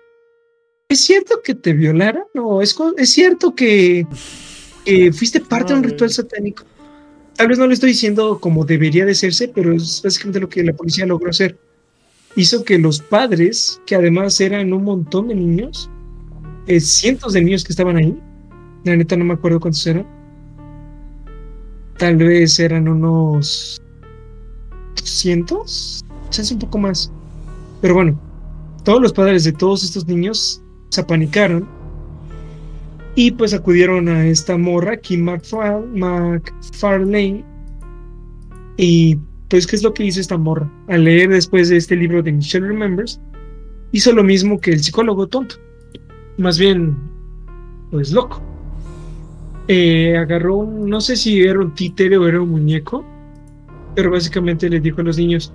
¿es 0.89 1.01
cierto 1.01 1.41
que 1.43 1.55
te 1.55 1.73
violaron? 1.73 2.23
No, 2.33 2.61
es, 2.61 2.75
es 2.97 3.09
cierto 3.11 3.53
que, 3.55 4.07
fuiste 5.13 5.39
parte 5.39 5.73
de 5.73 5.79
un 5.79 5.85
ritual 5.85 6.09
satánico. 6.09 6.63
Tal 7.35 7.47
vez 7.47 7.57
no 7.57 7.67
lo 7.67 7.73
estoy 7.73 7.89
diciendo 7.89 8.39
como 8.39 8.63
debería 8.63 9.05
de 9.05 9.15
serse, 9.15 9.47
pero 9.47 9.73
es 9.73 10.01
básicamente 10.03 10.39
lo 10.39 10.49
que 10.49 10.63
la 10.63 10.73
policía 10.73 11.05
logró 11.05 11.29
hacer. 11.29 11.57
Hizo 12.35 12.63
que 12.63 12.77
los 12.77 12.99
padres, 12.99 13.81
que 13.85 13.95
además 13.95 14.39
eran 14.39 14.71
un 14.71 14.83
montón 14.83 15.27
de 15.27 15.35
niños, 15.35 15.89
eh, 16.67 16.79
cientos 16.79 17.33
de 17.33 17.43
niños 17.43 17.63
que 17.63 17.73
estaban 17.73 17.97
ahí, 17.97 18.15
la 18.83 18.95
neta 18.95 19.15
no 19.15 19.25
me 19.25 19.33
acuerdo 19.33 19.59
cuántos 19.59 19.85
eran. 19.87 20.07
Tal 21.97 22.17
vez 22.17 22.59
eran 22.59 22.87
unos 22.87 23.81
cientos, 25.03 26.03
quizás 26.29 26.51
un 26.51 26.59
poco 26.59 26.77
más. 26.77 27.11
Pero 27.81 27.93
bueno, 27.93 28.19
todos 28.83 29.01
los 29.01 29.13
padres 29.13 29.43
de 29.43 29.53
todos 29.53 29.83
estos 29.83 30.07
niños 30.07 30.61
se 30.89 31.01
apanicaron 31.01 31.67
y 33.15 33.31
pues 33.31 33.53
acudieron 33.53 34.09
a 34.09 34.25
esta 34.25 34.57
morra, 34.57 34.97
Kim 34.97 35.23
McFarlane. 35.93 37.45
Y 38.77 39.17
pues, 39.49 39.67
¿qué 39.67 39.75
es 39.75 39.83
lo 39.83 39.93
que 39.93 40.05
hizo 40.05 40.19
esta 40.19 40.37
morra? 40.37 40.67
Al 40.87 41.03
leer 41.03 41.29
después 41.29 41.69
de 41.69 41.77
este 41.77 41.95
libro 41.95 42.23
de 42.23 42.31
Michelle 42.31 42.67
Remembers, 42.67 43.21
hizo 43.91 44.11
lo 44.13 44.23
mismo 44.23 44.59
que 44.59 44.71
el 44.71 44.83
psicólogo 44.83 45.27
tonto. 45.27 45.55
Más 46.37 46.57
bien, 46.57 46.97
pues 47.91 48.11
loco. 48.11 48.41
Eh, 49.67 50.17
agarró, 50.17 50.65
no 50.65 50.99
sé 50.99 51.15
si 51.15 51.41
era 51.41 51.59
un 51.59 51.73
títere 51.73 52.17
o 52.17 52.27
era 52.27 52.41
un 52.41 52.49
muñeco, 52.49 53.05
pero 53.95 54.11
básicamente 54.11 54.69
le 54.69 54.79
dijo 54.79 55.01
a 55.01 55.03
los 55.03 55.17
niños, 55.17 55.53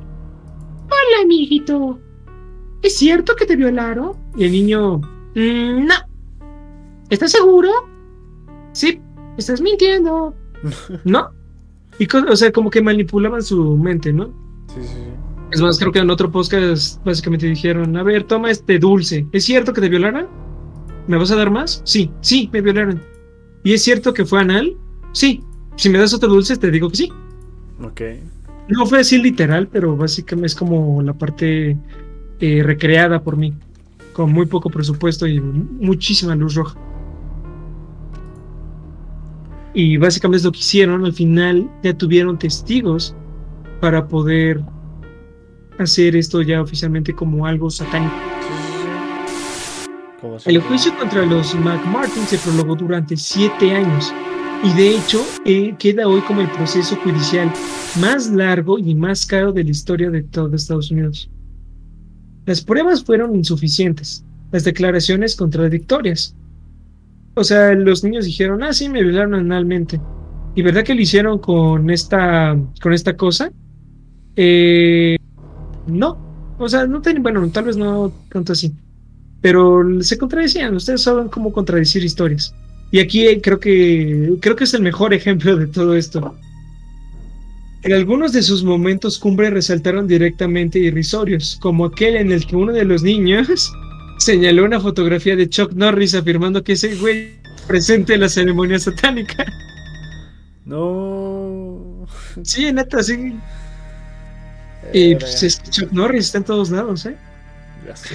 hola 0.84 1.22
amiguito, 1.24 1.98
¿es 2.82 2.96
cierto 2.96 3.34
que 3.36 3.44
te 3.44 3.56
violaron? 3.56 4.12
Y 4.36 4.44
el 4.44 4.52
niño, 4.52 4.98
mm, 4.98 5.86
no. 5.86 5.94
¿Estás 7.10 7.32
seguro? 7.32 7.70
Sí, 8.72 9.00
estás 9.36 9.60
mintiendo. 9.60 10.34
¿No? 11.04 11.30
Y, 11.98 12.06
o 12.14 12.36
sea, 12.36 12.52
como 12.52 12.70
que 12.70 12.80
manipulaban 12.80 13.42
su 13.42 13.76
mente, 13.76 14.12
¿no? 14.12 14.26
Sí, 14.68 14.80
sí. 14.82 15.02
Es 15.50 15.60
más, 15.62 15.78
creo 15.78 15.92
que 15.92 15.98
en 15.98 16.10
otro 16.10 16.30
podcast 16.30 17.02
básicamente 17.04 17.46
dijeron, 17.46 17.96
a 17.96 18.02
ver, 18.02 18.24
toma 18.24 18.50
este 18.50 18.78
dulce. 18.78 19.26
¿Es 19.32 19.44
cierto 19.44 19.72
que 19.72 19.80
te 19.80 19.88
violaron? 19.88 20.28
¿Me 21.06 21.16
vas 21.16 21.30
a 21.30 21.36
dar 21.36 21.50
más? 21.50 21.80
Sí, 21.84 22.10
sí, 22.20 22.50
me 22.52 22.60
violaron. 22.60 23.00
¿Y 23.68 23.74
es 23.74 23.82
cierto 23.82 24.14
que 24.14 24.24
fue 24.24 24.40
anal? 24.40 24.78
Sí. 25.12 25.42
Si 25.76 25.90
me 25.90 25.98
das 25.98 26.14
otro 26.14 26.30
dulce, 26.30 26.56
te 26.56 26.70
digo 26.70 26.88
que 26.88 26.96
sí. 26.96 27.12
Ok. 27.84 28.00
No 28.70 28.86
fue 28.86 29.00
así 29.00 29.18
literal, 29.18 29.68
pero 29.70 29.94
básicamente 29.94 30.46
es 30.46 30.54
como 30.54 31.02
la 31.02 31.12
parte 31.12 31.76
eh, 32.40 32.62
recreada 32.62 33.22
por 33.22 33.36
mí. 33.36 33.52
Con 34.14 34.32
muy 34.32 34.46
poco 34.46 34.70
presupuesto 34.70 35.26
y 35.26 35.38
muchísima 35.38 36.34
luz 36.34 36.54
roja. 36.54 36.78
Y 39.74 39.98
básicamente 39.98 40.38
es 40.38 40.44
lo 40.44 40.52
que 40.52 40.60
hicieron. 40.60 41.04
Al 41.04 41.12
final 41.12 41.70
ya 41.82 41.92
tuvieron 41.92 42.38
testigos 42.38 43.14
para 43.82 44.08
poder 44.08 44.62
hacer 45.78 46.16
esto 46.16 46.40
ya 46.40 46.62
oficialmente 46.62 47.14
como 47.14 47.44
algo 47.44 47.68
satánico. 47.68 48.16
El 50.46 50.60
juicio 50.62 50.96
contra 50.98 51.24
los 51.24 51.54
McMartin 51.54 52.26
se 52.26 52.38
prolongó 52.38 52.74
durante 52.74 53.16
siete 53.16 53.72
años 53.72 54.12
y 54.64 54.72
de 54.74 54.96
hecho 54.96 55.24
eh, 55.44 55.76
queda 55.78 56.08
hoy 56.08 56.20
como 56.22 56.40
el 56.40 56.50
proceso 56.50 56.96
judicial 56.96 57.52
más 58.00 58.28
largo 58.28 58.80
y 58.80 58.96
más 58.96 59.24
caro 59.24 59.52
de 59.52 59.62
la 59.62 59.70
historia 59.70 60.10
de 60.10 60.24
todo 60.24 60.56
Estados 60.56 60.90
Unidos. 60.90 61.30
Las 62.46 62.62
pruebas 62.62 63.04
fueron 63.04 63.36
insuficientes, 63.36 64.24
las 64.50 64.64
declaraciones 64.64 65.36
contradictorias. 65.36 66.34
O 67.34 67.44
sea, 67.44 67.72
los 67.74 68.02
niños 68.02 68.24
dijeron, 68.24 68.64
ah, 68.64 68.72
sí, 68.72 68.88
me 68.88 69.04
violaron 69.04 69.34
analmente. 69.34 70.00
¿Y 70.56 70.62
verdad 70.62 70.82
que 70.82 70.96
lo 70.96 71.00
hicieron 71.00 71.38
con 71.38 71.90
esta, 71.90 72.58
con 72.82 72.92
esta 72.92 73.16
cosa? 73.16 73.52
Eh, 74.34 75.16
no. 75.86 76.18
O 76.58 76.68
sea, 76.68 76.88
no 76.88 77.00
tienen, 77.00 77.22
bueno, 77.22 77.48
tal 77.50 77.66
vez 77.66 77.76
no 77.76 78.12
tanto 78.30 78.52
así 78.54 78.74
pero 79.40 79.84
se 80.02 80.18
contradecían. 80.18 80.74
Ustedes 80.74 81.02
saben 81.02 81.28
cómo 81.28 81.52
contradecir 81.52 82.04
historias. 82.04 82.54
Y 82.90 83.00
aquí 83.00 83.26
eh, 83.26 83.40
creo 83.40 83.60
que 83.60 84.36
creo 84.40 84.56
que 84.56 84.64
es 84.64 84.74
el 84.74 84.82
mejor 84.82 85.14
ejemplo 85.14 85.56
de 85.56 85.66
todo 85.66 85.94
esto. 85.94 86.36
En 87.82 87.92
algunos 87.92 88.32
de 88.32 88.42
sus 88.42 88.64
momentos 88.64 89.18
cumbre 89.18 89.50
resaltaron 89.50 90.08
directamente 90.08 90.80
irrisorios, 90.80 91.58
como 91.60 91.84
aquel 91.84 92.16
en 92.16 92.32
el 92.32 92.44
que 92.44 92.56
uno 92.56 92.72
de 92.72 92.84
los 92.84 93.02
niños 93.02 93.72
señaló 94.18 94.64
una 94.64 94.80
fotografía 94.80 95.36
de 95.36 95.48
Chuck 95.48 95.72
Norris 95.74 96.14
afirmando 96.14 96.64
que 96.64 96.72
ese 96.72 96.96
güey 96.96 97.38
presente 97.68 98.14
en 98.14 98.20
la 98.20 98.28
ceremonia 98.28 98.78
satánica. 98.78 99.44
No. 100.64 102.06
Sí, 102.42 102.72
neta, 102.72 103.02
sí. 103.02 103.36
Y 104.92 105.14
pues 105.14 105.62
Chuck 105.70 105.92
Norris 105.92 106.26
está 106.26 106.38
en 106.38 106.44
todos 106.44 106.70
lados, 106.70 107.06
¿eh? 107.06 107.16
Ya 107.86 107.94
sé. 107.94 108.14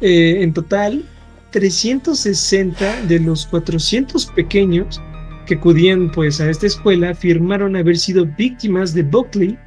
Eh, 0.00 0.42
en 0.42 0.52
total, 0.52 1.04
360 1.50 3.02
de 3.02 3.20
los 3.20 3.46
400 3.46 4.26
pequeños 4.26 5.00
que 5.46 5.54
acudían 5.54 6.10
pues 6.10 6.40
a 6.40 6.50
esta 6.50 6.66
escuela 6.66 7.10
afirmaron 7.10 7.76
haber 7.76 7.96
sido 7.96 8.26
víctimas 8.36 8.92
de 8.92 9.02
Buckley 9.02 9.58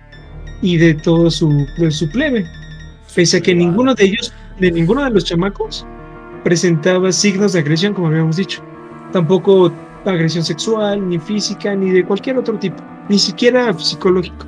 y 0.61 0.77
de 0.77 0.93
todo 0.93 1.31
su, 1.31 1.65
su 1.89 2.09
plebe, 2.11 2.45
pese 3.15 3.37
a 3.37 3.41
que 3.41 3.55
ninguno 3.55 3.95
de 3.95 4.05
ellos, 4.05 4.33
de 4.59 4.71
ninguno 4.71 5.03
de 5.03 5.11
los 5.11 5.23
chamacos, 5.23 5.85
presentaba 6.43 7.11
signos 7.11 7.53
de 7.53 7.59
agresión, 7.59 7.93
como 7.93 8.07
habíamos 8.07 8.35
dicho. 8.35 8.61
Tampoco 9.13 9.71
agresión 10.05 10.43
sexual, 10.43 11.07
ni 11.07 11.17
física, 11.17 11.75
ni 11.75 11.91
de 11.91 12.03
cualquier 12.05 12.37
otro 12.37 12.57
tipo, 12.57 12.83
ni 13.07 13.17
siquiera 13.17 13.73
psicológico. 13.77 14.45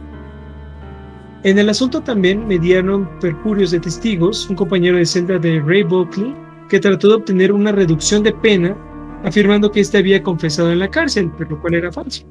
En 1.44 1.58
el 1.58 1.70
asunto 1.70 2.02
también 2.02 2.48
mediaron 2.48 3.10
perjurios 3.20 3.72
de 3.72 3.80
testigos, 3.80 4.48
un 4.48 4.56
compañero 4.56 4.98
de 4.98 5.08
celda 5.08 5.40
de 5.40 5.60
Ray 5.60 5.82
Buckley, 5.82 6.36
que 6.70 6.80
trató 6.80 7.08
de 7.08 7.16
obtener 7.16 7.52
una 7.52 7.72
reducción 7.72 8.22
de 8.22 8.32
pena, 8.32 8.78
afirmando 9.24 9.72
que 9.72 9.80
éste 9.80 9.98
había 9.98 10.22
confesado 10.22 10.72
en 10.72 10.78
la 10.78 10.92
cárcel, 10.92 11.32
pero 11.38 11.50
lo 11.50 11.62
cual 11.62 11.74
era 11.74 11.92
falso. 11.92 12.24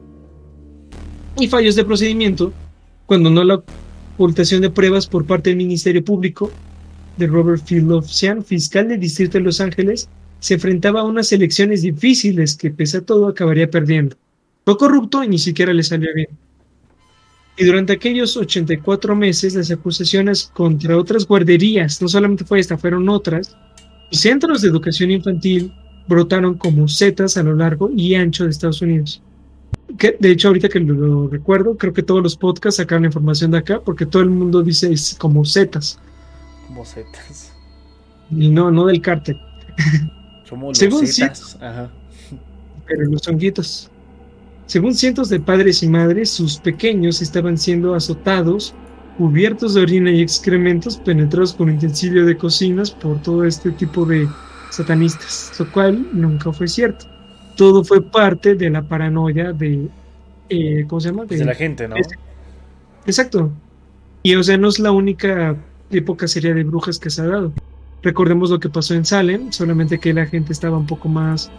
Y 1.37 1.49
fallos 1.49 1.75
de 1.75 1.85
procedimiento, 1.85 2.53
cuando 3.07 3.31
no 3.31 3.43
la 3.43 3.61
ocultación 4.15 4.63
de 4.63 4.71
pruebas 4.71 5.09
por 5.09 5.27
parte 5.27 5.51
del 5.51 5.57
Ministerio 5.57 6.05
Público 6.05 6.53
de 7.17 7.27
Robert 7.27 7.65
Philofsian, 7.67 8.45
fiscal 8.45 8.89
del 8.89 9.01
Distrito 9.01 9.39
de 9.39 9.45
Los 9.45 9.61
Ángeles, 9.61 10.09
se 10.39 10.55
enfrentaba 10.55 11.01
a 11.01 11.05
unas 11.05 11.33
elecciones 11.33 11.83
difíciles 11.83 12.57
que, 12.57 12.71
pese 12.71 12.99
a 12.99 13.01
todo, 13.01 13.27
acabaría 13.27 13.69
perdiendo. 13.69 14.15
Fue 14.65 14.79
corrupto 14.79 15.25
y 15.25 15.29
ni 15.29 15.39
siquiera 15.39 15.73
le 15.73 15.83
salió 15.83 16.11
bien. 16.15 16.29
Y 17.57 17.65
durante 17.65 17.93
aquellos 17.93 18.37
84 18.37 19.15
meses, 19.15 19.55
las 19.55 19.71
acusaciones 19.71 20.51
contra 20.55 20.97
otras 20.97 21.27
guarderías, 21.27 22.01
no 22.01 22.09
solamente 22.09 22.45
fue 22.45 22.61
esta, 22.61 22.79
fueron 22.79 23.09
otras, 23.09 23.57
y 24.11 24.17
centros 24.17 24.63
de 24.63 24.69
educación 24.69 25.11
infantil 25.11 25.73
brotaron 26.09 26.55
como 26.55 26.89
setas 26.89 27.37
a 27.37 27.43
lo 27.43 27.55
largo 27.55 27.91
y 27.95 28.15
ancho 28.15 28.45
de 28.45 28.51
Estados 28.51 28.83
Unidos. 28.83 29.23
Que, 29.99 30.17
de 30.19 30.31
hecho, 30.31 30.49
ahorita 30.49 30.69
que 30.69 30.81
lo, 30.81 31.29
recuerdo, 31.29 31.77
creo 31.77 31.93
que 31.93 32.03
todos 32.03 32.23
los 32.23 32.37
podcasts 32.37 32.77
sacaron 32.77 33.05
información 33.05 33.51
de 33.51 33.59
acá 33.59 33.81
porque 33.81 34.07
todo 34.07 34.23
el 34.23 34.31
mundo 34.31 34.63
dice 34.63 34.93
como 35.19 35.45
setas. 35.45 35.99
Como 36.67 36.85
setas. 36.85 37.53
Y 38.31 38.49
no, 38.49 38.71
no 38.71 38.87
del 38.87 39.01
cártel. 39.01 39.41
Somos 40.49 40.81
los 40.81 41.11
setas. 41.11 41.59
Pero 42.87 43.05
los 43.05 43.27
honguitos. 43.29 43.90
Según 44.71 44.95
cientos 44.95 45.29
de 45.29 45.41
padres 45.41 45.83
y 45.83 45.89
madres, 45.89 46.31
sus 46.31 46.59
pequeños 46.59 47.23
estaban 47.23 47.59
siendo 47.59 47.97
azotados, 47.97 48.73
cubiertos 49.19 49.75
de 49.75 49.81
orina 49.81 50.13
y 50.13 50.21
excrementos, 50.23 50.97
penetrados 50.97 51.55
con 51.55 51.71
utensilio 51.71 52.25
de 52.25 52.37
cocinas 52.37 52.93
por 52.93 53.21
todo 53.21 53.45
este 53.45 53.73
tipo 53.73 54.07
de 54.07 54.29
satanistas, 54.71 55.53
lo 55.59 55.73
cual 55.73 56.07
nunca 56.13 56.53
fue 56.53 56.69
cierto. 56.69 57.07
Todo 57.57 57.83
fue 57.83 58.01
parte 58.01 58.55
de 58.55 58.71
la 58.71 58.83
paranoia 58.83 59.53
de, 59.53 59.89
eh, 60.49 60.85
¿cómo 60.87 61.01
se 61.01 61.09
llama? 61.09 61.25
De, 61.25 61.45
la 61.45 61.57
gente, 61.57 61.89
¿no? 61.89 61.97
Exacto. 63.07 63.51
Y 64.23 64.37
o 64.37 64.43
sea, 64.45 64.57
no 64.57 64.69
es 64.69 64.79
la 64.79 64.93
única 64.93 65.57
época 65.91 66.29
seria 66.29 66.55
de 66.55 66.63
brujas 66.63 67.01
que 67.01 67.11
se 67.11 67.23
ha 67.23 67.27
dado. 67.27 67.53
Recordemos 68.05 68.51
lo 68.51 68.61
que 68.61 68.69
pasó 68.69 68.95
en 68.95 69.05
Salem, 69.05 69.51
solamente 69.51 69.99
que 69.99 70.15
la 70.15 70.27
gente 70.27 70.53
estaba 70.53 70.79
un 70.79 70.87
poco 70.87 71.09
más 71.09 71.51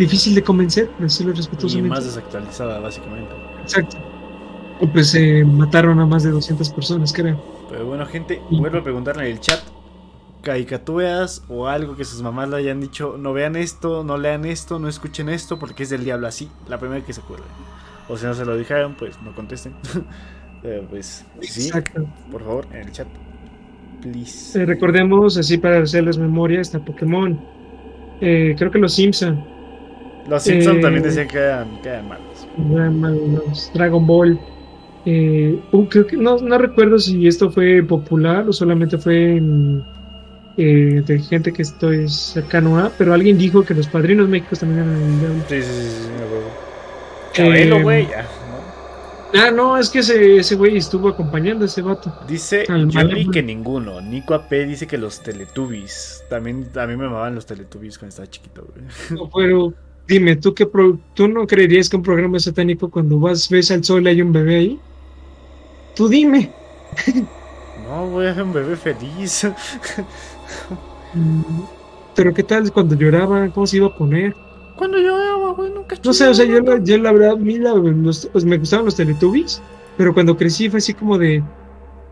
difícil 0.00 0.34
de 0.34 0.42
convencer, 0.42 0.88
por 0.88 1.02
decirlo 1.02 1.32
respetuosamente. 1.32 1.88
Y 1.88 1.90
más 1.90 2.04
desactualizada, 2.04 2.80
básicamente. 2.80 3.32
Exacto. 3.60 3.98
Pues 4.92 5.10
se 5.10 5.44
mataron 5.44 6.00
a 6.00 6.06
más 6.06 6.22
de 6.22 6.30
200 6.30 6.70
personas, 6.70 7.12
creo. 7.12 7.40
Pero 7.68 7.86
bueno, 7.86 8.06
gente, 8.06 8.40
vuelvo 8.50 8.78
a 8.78 8.82
preguntarle 8.82 9.26
en 9.26 9.32
el 9.32 9.40
chat. 9.40 9.60
Caricaturas 10.42 11.44
o 11.48 11.68
algo 11.68 11.96
que 11.96 12.04
sus 12.06 12.22
mamás 12.22 12.48
le 12.48 12.56
hayan 12.56 12.80
dicho, 12.80 13.16
no 13.18 13.34
vean 13.34 13.56
esto, 13.56 14.04
no 14.04 14.16
lean 14.16 14.46
esto, 14.46 14.78
no 14.78 14.88
escuchen 14.88 15.28
esto, 15.28 15.58
porque 15.58 15.82
es 15.82 15.90
del 15.90 16.02
diablo 16.02 16.26
así, 16.26 16.50
la 16.66 16.78
primera 16.78 17.04
que 17.04 17.12
se 17.12 17.20
acuerde. 17.20 17.44
O 18.08 18.16
si 18.16 18.24
no 18.24 18.32
se 18.32 18.46
lo 18.46 18.56
dijeron, 18.56 18.96
pues 18.98 19.20
no 19.20 19.34
contesten. 19.34 19.74
Pero 20.62 20.86
pues 20.88 21.26
sí, 21.42 21.70
por 22.32 22.42
favor, 22.42 22.66
en 22.72 22.88
el 22.88 22.92
chat. 22.92 23.06
Please. 24.00 24.62
Eh, 24.62 24.64
recordemos, 24.64 25.36
así 25.36 25.58
para 25.58 25.82
hacerles 25.82 26.16
memoria, 26.16 26.62
está 26.62 26.82
Pokémon. 26.82 27.38
Eh, 28.22 28.54
creo 28.56 28.70
que 28.70 28.78
los 28.78 28.94
Simpson 28.94 29.49
los 30.28 30.42
Simpsons 30.42 30.78
eh, 30.78 30.80
también 30.80 31.02
decían 31.02 31.28
que 31.28 31.38
eran, 31.38 32.08
malos. 32.08 33.70
Dragon 33.74 34.06
Ball. 34.06 34.38
Eh, 35.06 35.58
uh, 35.72 35.88
creo 35.88 36.06
que 36.06 36.16
no, 36.16 36.36
no, 36.38 36.58
recuerdo 36.58 36.98
si 36.98 37.26
esto 37.26 37.50
fue 37.50 37.82
popular 37.82 38.46
o 38.46 38.52
solamente 38.52 38.98
fue 38.98 39.40
eh, 40.58 41.02
de 41.06 41.18
gente 41.20 41.52
que 41.54 41.62
estoy 41.62 42.06
cercano 42.06 42.78
a, 42.78 42.90
pero 42.98 43.14
alguien 43.14 43.38
dijo 43.38 43.64
que 43.64 43.72
los 43.72 43.88
padrinos 43.88 44.28
médicos 44.28 44.60
también 44.60 44.80
eran 44.80 44.96
el. 44.96 45.42
Sí, 45.48 45.62
sí, 45.62 45.72
sí, 45.72 45.90
sí 45.90 47.32
Chabelo, 47.32 47.82
güey, 47.82 48.08
ya. 48.08 48.26
Ah, 49.32 49.50
no, 49.50 49.78
es 49.78 49.90
que 49.90 50.00
ese, 50.00 50.38
ese 50.38 50.56
güey 50.56 50.76
estuvo 50.76 51.08
acompañando 51.08 51.64
a 51.64 51.66
ese 51.66 51.82
vato. 51.82 52.12
Dice 52.26 52.66
que 53.32 53.42
ninguno. 53.42 54.00
Nico 54.00 54.34
AP 54.34 54.50
dice 54.66 54.86
que 54.86 54.98
los 54.98 55.22
Teletubbies. 55.22 56.24
También 56.28 56.68
a 56.74 56.86
mí 56.86 56.96
me 56.96 57.06
amaban 57.06 57.36
los 57.36 57.46
Teletubbies 57.46 57.98
cuando 57.98 58.10
estaba 58.10 58.28
chiquito, 58.28 58.66
güey. 58.66 58.84
No, 59.10 59.30
pero 59.30 59.72
Dime, 60.10 60.34
¿tú, 60.34 60.54
qué 60.54 60.68
¿tú 61.14 61.28
no 61.28 61.46
creerías 61.46 61.88
que 61.88 61.94
un 61.94 62.02
programa 62.02 62.40
satánico 62.40 62.90
cuando 62.90 63.20
vas, 63.20 63.48
ves 63.48 63.70
al 63.70 63.84
sol 63.84 64.04
hay 64.08 64.20
un 64.20 64.32
bebé 64.32 64.56
ahí? 64.56 64.80
Tú 65.94 66.08
dime. 66.08 66.52
No, 67.84 68.08
güey, 68.08 68.28
es 68.28 68.36
un 68.36 68.52
bebé 68.52 68.76
feliz. 68.76 69.44
Pero 72.14 72.34
¿qué 72.34 72.44
tal 72.44 72.70
cuando 72.72 72.94
lloraba? 72.94 73.50
¿Cómo 73.50 73.66
se 73.66 73.78
iba 73.78 73.88
a 73.88 73.96
poner? 73.96 74.36
Cuando 74.76 74.98
lloraba, 74.98 75.54
güey, 75.54 75.72
nunca 75.72 75.96
No 76.04 76.12
sé, 76.12 76.28
o 76.28 76.34
sea, 76.34 76.44
yo, 76.44 76.60
yo 76.84 76.98
la 76.98 77.10
verdad, 77.10 77.32
a 77.32 77.36
mí 77.36 77.58
pues, 78.32 78.44
me 78.44 78.58
gustaban 78.58 78.84
los 78.84 78.94
Teletubbies, 78.94 79.60
pero 79.96 80.14
cuando 80.14 80.36
crecí 80.36 80.68
fue 80.68 80.78
así 80.78 80.94
como 80.94 81.18
de... 81.18 81.42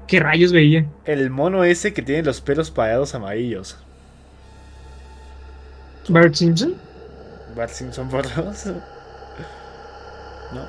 ¿Qué 0.08 0.18
rayos 0.18 0.52
veía? 0.52 0.90
El 1.04 1.30
mono 1.30 1.62
ese 1.62 1.92
que 1.92 2.02
tiene 2.02 2.24
los 2.24 2.40
pelos 2.40 2.72
parados 2.72 3.14
amarillos. 3.14 3.78
¿Bart 6.08 6.34
Simpson? 6.34 6.87
Bart 7.58 7.72
Simpson. 7.72 8.08
¿No? 10.54 10.66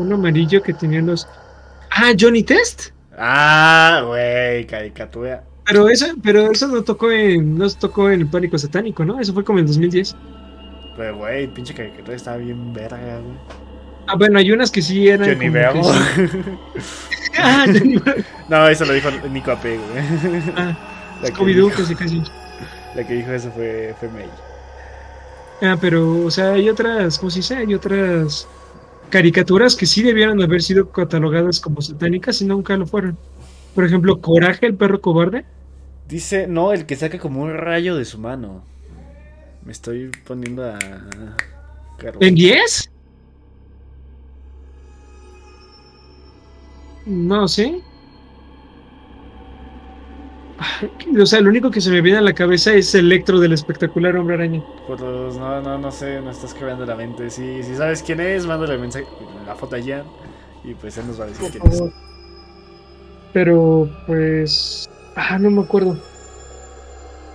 Un 0.00 0.12
amarillo 0.12 0.62
que 0.62 0.72
tenía 0.72 1.02
los. 1.02 1.28
Ah, 1.90 2.12
Johnny 2.18 2.42
Test. 2.42 2.92
Ah, 3.16 4.02
güey, 4.06 4.66
caricatura. 4.66 5.44
Pero 5.66 5.88
eso, 5.90 6.06
pero 6.22 6.50
eso 6.50 6.66
no 6.66 6.82
tocó 6.82 7.12
en, 7.12 7.58
no 7.58 7.68
tocó 7.70 8.10
en 8.10 8.22
el 8.22 8.26
pánico 8.26 8.56
satánico, 8.56 9.04
¿no? 9.04 9.20
Eso 9.20 9.34
fue 9.34 9.44
como 9.44 9.58
en 9.58 9.66
2010. 9.66 10.16
Pero 10.96 11.18
güey, 11.18 11.46
pinche 11.48 11.74
caricatura 11.74 12.16
estaba 12.16 12.38
bien 12.38 12.72
verga, 12.72 13.20
güey. 13.20 13.36
Ah, 14.06 14.14
bueno, 14.16 14.38
hay 14.38 14.50
unas 14.50 14.70
que 14.70 14.80
sí 14.80 15.08
eran. 15.08 15.28
Johnny 15.28 15.52
ah, 17.38 17.66
No, 18.48 18.66
eso 18.66 18.86
lo 18.86 18.94
dijo 18.94 19.10
Nico 19.30 19.50
Ape, 19.52 19.76
güey. 19.76 20.42
Ah, 20.56 20.74
Scooby-Doo, 21.22 21.70
casi 21.70 21.94
casi. 21.94 22.22
La 22.94 23.06
que 23.06 23.14
dijo 23.14 23.30
eso 23.30 23.50
fue, 23.52 23.94
fue 24.00 24.08
May. 24.08 24.28
Ah, 25.60 25.76
pero, 25.80 26.24
o 26.24 26.30
sea, 26.30 26.52
hay 26.52 26.68
otras, 26.68 27.18
¿cómo 27.18 27.30
se 27.30 27.40
dice? 27.40 27.56
Hay 27.56 27.74
otras 27.74 28.46
caricaturas 29.10 29.74
que 29.74 29.86
sí 29.86 30.02
debieron 30.02 30.40
haber 30.42 30.62
sido 30.62 30.90
catalogadas 30.90 31.60
como 31.60 31.82
satánicas 31.82 32.40
y 32.42 32.44
nunca 32.44 32.76
lo 32.76 32.86
fueron. 32.86 33.18
Por 33.74 33.84
ejemplo, 33.84 34.20
Coraje, 34.20 34.66
el 34.66 34.74
perro 34.74 35.00
cobarde. 35.00 35.44
Dice, 36.08 36.46
no, 36.46 36.72
el 36.72 36.86
que 36.86 36.96
saca 36.96 37.18
como 37.18 37.42
un 37.42 37.54
rayo 37.54 37.96
de 37.96 38.04
su 38.04 38.18
mano. 38.18 38.62
Me 39.64 39.72
estoy 39.72 40.10
poniendo 40.26 40.64
a... 40.64 40.78
¿En 42.20 42.34
10? 42.34 42.90
No 47.06 47.48
sé. 47.48 47.82
O 51.20 51.26
sea, 51.26 51.40
lo 51.40 51.50
único 51.50 51.70
que 51.70 51.80
se 51.80 51.90
me 51.90 52.00
viene 52.00 52.18
a 52.18 52.22
la 52.22 52.32
cabeza 52.32 52.72
es 52.72 52.94
Electro 52.94 53.38
del 53.38 53.52
espectacular 53.52 54.16
Hombre 54.16 54.34
Araña. 54.34 54.62
Pues 54.86 55.00
no, 55.00 55.60
no, 55.62 55.78
no 55.78 55.90
sé, 55.92 56.20
no 56.20 56.30
estás 56.30 56.54
creando 56.54 56.84
la 56.84 56.96
mente. 56.96 57.30
Si, 57.30 57.62
si 57.62 57.76
sabes 57.76 58.02
quién 58.02 58.20
es, 58.20 58.46
mándale 58.46 58.76
mensaje, 58.78 59.06
la 59.46 59.54
foto 59.54 59.76
a 59.76 59.78
Jan 59.80 60.04
y 60.64 60.74
pues 60.74 60.98
él 60.98 61.06
nos 61.06 61.20
va 61.20 61.24
a 61.24 61.28
decir 61.28 61.50
quién 61.50 61.72
es. 61.72 61.82
Pero 63.32 63.88
pues. 64.06 64.90
Ah, 65.14 65.38
no 65.38 65.50
me 65.50 65.62
acuerdo. 65.62 65.98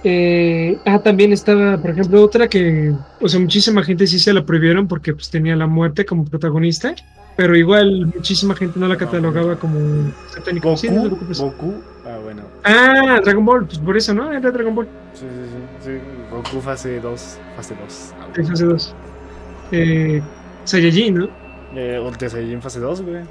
Eh, 0.03 0.77
ah, 0.85 0.99
también 0.99 1.31
estaba, 1.31 1.77
por 1.77 1.91
ejemplo, 1.91 2.21
otra 2.21 2.49
que, 2.49 2.93
o 3.21 3.29
sea, 3.29 3.39
muchísima 3.39 3.83
gente 3.83 4.05
sí 4.05 4.19
se 4.19 4.33
la 4.33 4.45
prohibieron 4.45 4.87
porque 4.87 5.13
pues 5.13 5.29
tenía 5.29 5.55
la 5.55 5.65
muerte 5.65 6.05
como 6.05 6.25
protagonista, 6.25 6.93
pero 7.37 7.55
igual 7.55 8.07
muchísima 8.13 8.53
gente 8.53 8.79
no 8.79 8.87
la 8.89 8.97
catalogaba 8.97 9.55
como 9.55 10.11
satánico. 10.33 10.69
¿Goku? 10.69 10.77
Sí, 10.77 10.89
no 10.89 11.09
¿Goku? 11.09 11.73
Ah, 12.13 12.19
bueno. 12.19 12.43
Ah, 12.63 13.21
Dragon 13.23 13.45
Ball, 13.45 13.65
pues 13.65 13.79
por 13.79 13.97
eso, 13.97 14.13
¿no? 14.13 14.31
Era 14.31 14.51
Dragon 14.51 14.75
Ball. 14.75 14.87
Sí, 15.13 15.25
sí, 15.25 15.85
sí. 15.85 15.91
Goku 16.29 16.61
fase 16.61 16.99
2, 16.99 17.39
fase 17.55 17.75
2. 17.79 18.13
Sí, 18.35 18.43
fase 18.43 18.65
2. 18.65 18.95
Eh, 19.71 20.21
Saiyajin, 20.65 21.15
¿no? 21.15 21.29
Eh, 21.75 21.99
Ultra 21.99 22.29
Saiyajin 22.29 22.61
fase 22.61 22.79
2, 22.79 23.01
güey. 23.01 23.23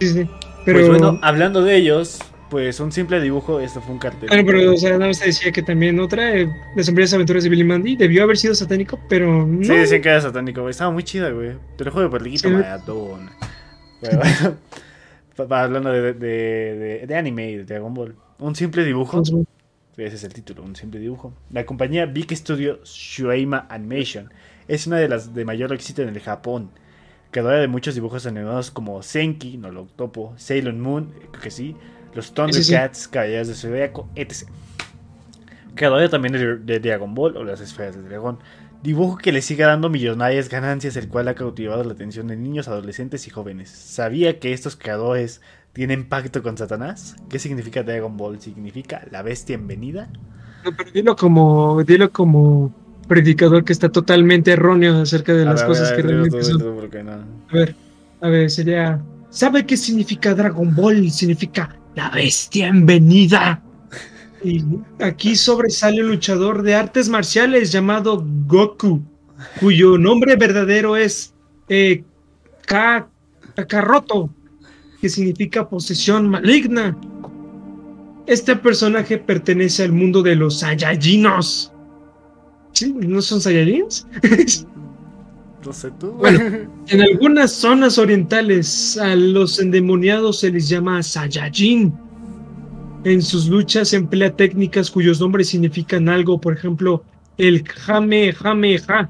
Sí, 0.00 0.08
sí. 0.08 0.30
Pero... 0.64 0.78
Pues 0.78 0.88
bueno, 0.88 1.18
hablando 1.22 1.62
de 1.62 1.76
ellos, 1.76 2.18
pues 2.50 2.80
un 2.80 2.90
simple 2.90 3.20
dibujo, 3.20 3.60
esto 3.60 3.80
fue 3.80 3.92
un 3.92 4.00
cartel. 4.00 4.28
Bueno, 4.28 4.44
pero 4.44 4.72
o 4.72 4.76
sea, 4.76 4.92
nada 4.92 5.06
más 5.06 5.20
te 5.20 5.26
decía 5.26 5.52
que 5.52 5.62
también 5.62 6.00
otra, 6.00 6.34
eh, 6.34 6.48
Las 6.74 6.86
sombrías 6.86 7.12
aventuras 7.14 7.44
de 7.44 7.50
Billy 7.50 7.64
Mandy, 7.64 7.96
debió 7.96 8.24
haber 8.24 8.38
sido 8.38 8.54
satánico, 8.54 8.98
pero 9.08 9.46
no. 9.46 9.62
Sí, 9.62 9.72
decían 9.72 10.02
que 10.02 10.08
era 10.08 10.20
satánico, 10.20 10.62
güey. 10.62 10.72
Estaba 10.72 10.90
muy 10.90 11.04
chida, 11.04 11.30
güey. 11.30 11.52
Te 11.76 11.84
lo 11.84 11.92
juego 11.92 12.08
de 12.08 12.12
perliguito, 12.12 12.48
sí. 12.48 12.54
maratón. 12.54 13.30
Bueno, 14.00 14.18
bueno. 14.18 14.56
Hablando 15.38 15.90
de, 15.90 16.12
de, 16.14 17.04
de, 17.06 17.16
anime 17.16 17.50
y 17.50 17.56
de 17.56 17.64
Dragon 17.64 17.92
Ball. 17.94 18.16
Un 18.38 18.54
simple 18.54 18.84
dibujo. 18.84 19.22
Ese 19.96 20.14
es 20.14 20.24
el 20.24 20.32
título, 20.32 20.62
un 20.62 20.76
simple 20.76 21.00
dibujo. 21.00 21.32
La 21.50 21.66
compañía 21.66 22.06
Big 22.06 22.34
Studio 22.36 22.78
Shueima 22.84 23.66
Animation 23.68 24.32
es 24.68 24.86
una 24.86 24.98
de 24.98 25.08
las 25.08 25.34
de 25.34 25.44
mayor 25.44 25.72
éxito 25.72 26.02
en 26.02 26.08
el 26.10 26.20
Japón. 26.20 26.70
Creadora 27.30 27.58
de 27.58 27.68
muchos 27.68 27.94
dibujos 27.94 28.26
animados 28.26 28.70
como 28.70 29.02
Senki, 29.02 29.58
no 29.58 29.70
lo 29.70 29.84
topo, 29.84 30.34
Sailor 30.36 30.74
Moon, 30.74 31.12
creo 31.30 31.42
que 31.42 31.50
sí, 31.50 31.76
los 32.14 32.32
Thundercats, 32.32 32.98
sí, 32.98 33.10
Caballeros 33.10 33.48
de 33.48 33.54
Zodiaco, 33.54 34.08
etc. 34.14 34.48
Creadora 35.74 36.08
también 36.08 36.64
de, 36.64 36.80
Dragon 36.80 37.14
Ball 37.14 37.36
o 37.36 37.44
las 37.44 37.60
esferas 37.60 37.96
de 37.96 38.02
dragón. 38.02 38.38
Dibujo 38.82 39.18
que 39.18 39.32
le 39.32 39.42
sigue 39.42 39.64
dando 39.64 39.90
millonarias 39.90 40.48
ganancias, 40.48 40.96
el 40.96 41.08
cual 41.08 41.28
ha 41.28 41.34
cautivado 41.34 41.82
la 41.84 41.92
atención 41.92 42.28
de 42.28 42.36
niños, 42.36 42.68
adolescentes 42.68 43.26
y 43.26 43.30
jóvenes. 43.30 43.70
¿Sabía 43.70 44.38
que 44.38 44.52
estos 44.52 44.76
creadores 44.76 45.40
tienen 45.72 46.08
pacto 46.08 46.42
con 46.42 46.56
Satanás? 46.56 47.16
¿Qué 47.28 47.38
significa 47.38 47.82
Dragon 47.82 48.16
Ball? 48.16 48.40
¿Significa 48.40 49.04
la 49.10 49.22
bestia 49.22 49.54
en 49.54 49.66
venida? 49.66 50.08
No, 50.64 50.76
pero 50.76 50.90
dilo 50.92 51.16
como, 51.16 51.82
dilo 51.84 52.12
como 52.12 52.72
predicador 53.08 53.64
que 53.64 53.72
está 53.72 53.88
totalmente 53.88 54.52
erróneo 54.52 55.02
acerca 55.02 55.32
de 55.32 55.44
las 55.44 55.64
cosas 55.64 55.92
que 55.92 56.02
realmente 56.02 56.42
son. 56.44 56.62
A 56.62 57.52
ver. 57.52 57.74
A 58.20 58.28
ver, 58.28 58.50
sería. 58.50 59.00
¿Sabe 59.30 59.66
qué 59.66 59.76
significa 59.76 60.34
Dragon 60.34 60.74
Ball? 60.74 61.10
Significa 61.10 61.76
la 61.94 62.10
bestia 62.10 62.68
en 62.68 62.86
venida. 62.86 63.62
Y 64.42 64.64
aquí 65.00 65.36
sobresale 65.36 66.02
un 66.02 66.10
luchador 66.10 66.62
de 66.62 66.74
artes 66.74 67.08
marciales 67.08 67.72
llamado 67.72 68.24
Goku, 68.46 69.02
cuyo 69.60 69.98
nombre 69.98 70.36
verdadero 70.36 70.96
es 70.96 71.34
eh, 71.68 72.04
Kakaroto, 72.66 74.30
que 75.00 75.08
significa 75.08 75.68
posesión 75.68 76.28
maligna. 76.28 76.96
Este 78.26 78.54
personaje 78.56 79.18
pertenece 79.18 79.84
al 79.84 79.92
mundo 79.92 80.22
de 80.22 80.36
los 80.36 80.60
Saiyajinos. 80.60 81.72
¿Sí? 82.72 82.92
¿No 82.92 83.22
son 83.22 83.40
Saiyajins? 83.40 84.06
no 85.66 85.72
sé 85.72 85.90
tú. 85.98 86.12
Bueno, 86.12 86.40
en 86.88 87.00
algunas 87.00 87.52
zonas 87.52 87.98
orientales 87.98 88.98
a 88.98 89.16
los 89.16 89.58
endemoniados 89.58 90.40
se 90.40 90.50
les 90.50 90.68
llama 90.68 91.02
Saiyajin. 91.02 91.92
En 93.04 93.22
sus 93.22 93.48
luchas 93.48 93.92
emplea 93.92 94.34
técnicas 94.34 94.90
cuyos 94.90 95.20
nombres 95.20 95.48
significan 95.48 96.08
algo, 96.08 96.40
por 96.40 96.52
ejemplo, 96.52 97.04
el 97.36 97.66
Jame 97.66 98.32
Jame 98.32 98.78
Ja, 98.78 99.08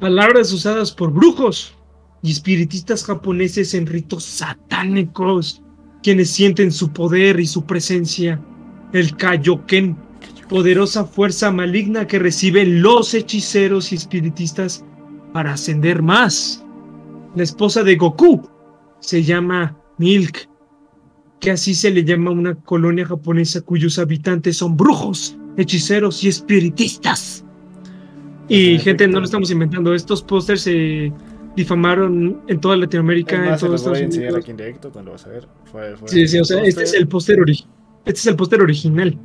palabras 0.00 0.52
usadas 0.52 0.92
por 0.92 1.12
brujos 1.12 1.74
y 2.22 2.32
espiritistas 2.32 3.04
japoneses 3.04 3.74
en 3.74 3.86
ritos 3.86 4.24
satánicos, 4.24 5.62
quienes 6.02 6.30
sienten 6.30 6.72
su 6.72 6.90
poder 6.90 7.38
y 7.38 7.46
su 7.46 7.64
presencia. 7.66 8.40
El 8.94 9.14
Kaioken, 9.16 9.96
poderosa 10.48 11.04
fuerza 11.04 11.50
maligna 11.50 12.06
que 12.06 12.18
reciben 12.18 12.80
los 12.80 13.12
hechiceros 13.12 13.92
y 13.92 13.96
espiritistas 13.96 14.84
para 15.34 15.52
ascender 15.52 16.00
más. 16.02 16.64
La 17.36 17.42
esposa 17.42 17.82
de 17.82 17.96
Goku 17.96 18.48
se 19.00 19.22
llama 19.22 19.76
Milk, 19.98 20.47
que 21.40 21.50
así 21.50 21.74
se 21.74 21.90
le 21.90 22.04
llama 22.04 22.30
a 22.30 22.34
una 22.34 22.54
colonia 22.54 23.06
japonesa 23.06 23.60
cuyos 23.60 23.98
habitantes 23.98 24.56
son 24.56 24.76
brujos, 24.76 25.36
hechiceros 25.56 26.22
y 26.24 26.28
espiritistas. 26.28 27.44
Y 28.48 28.78
gente, 28.78 29.06
no 29.06 29.18
lo 29.18 29.26
estamos 29.26 29.50
inventando, 29.50 29.94
estos 29.94 30.22
pósters 30.22 30.62
se 30.62 31.12
difamaron 31.54 32.40
en 32.48 32.60
toda 32.60 32.76
Latinoamérica. 32.76 33.36
en 33.36 33.58
todo 33.58 33.74
Estados 33.74 33.84
voy 33.84 33.98
a 33.98 34.04
enseñar 34.04 34.36
aquí 34.36 34.52
en 34.52 34.56
directo 34.56 34.90
cuando 34.90 35.12
vas 35.12 35.26
a 35.26 35.30
ver. 35.30 35.46
sí, 36.06 36.26
sí, 36.26 36.38
o 36.38 36.44
sea, 36.44 36.62
este 36.62 36.84
es 36.84 36.94
el 36.94 37.08
póster 37.08 37.40
original. 37.40 37.74
Este 38.04 38.20
es 38.20 38.26
el 38.26 38.36
póster 38.36 38.62
original. 38.62 39.18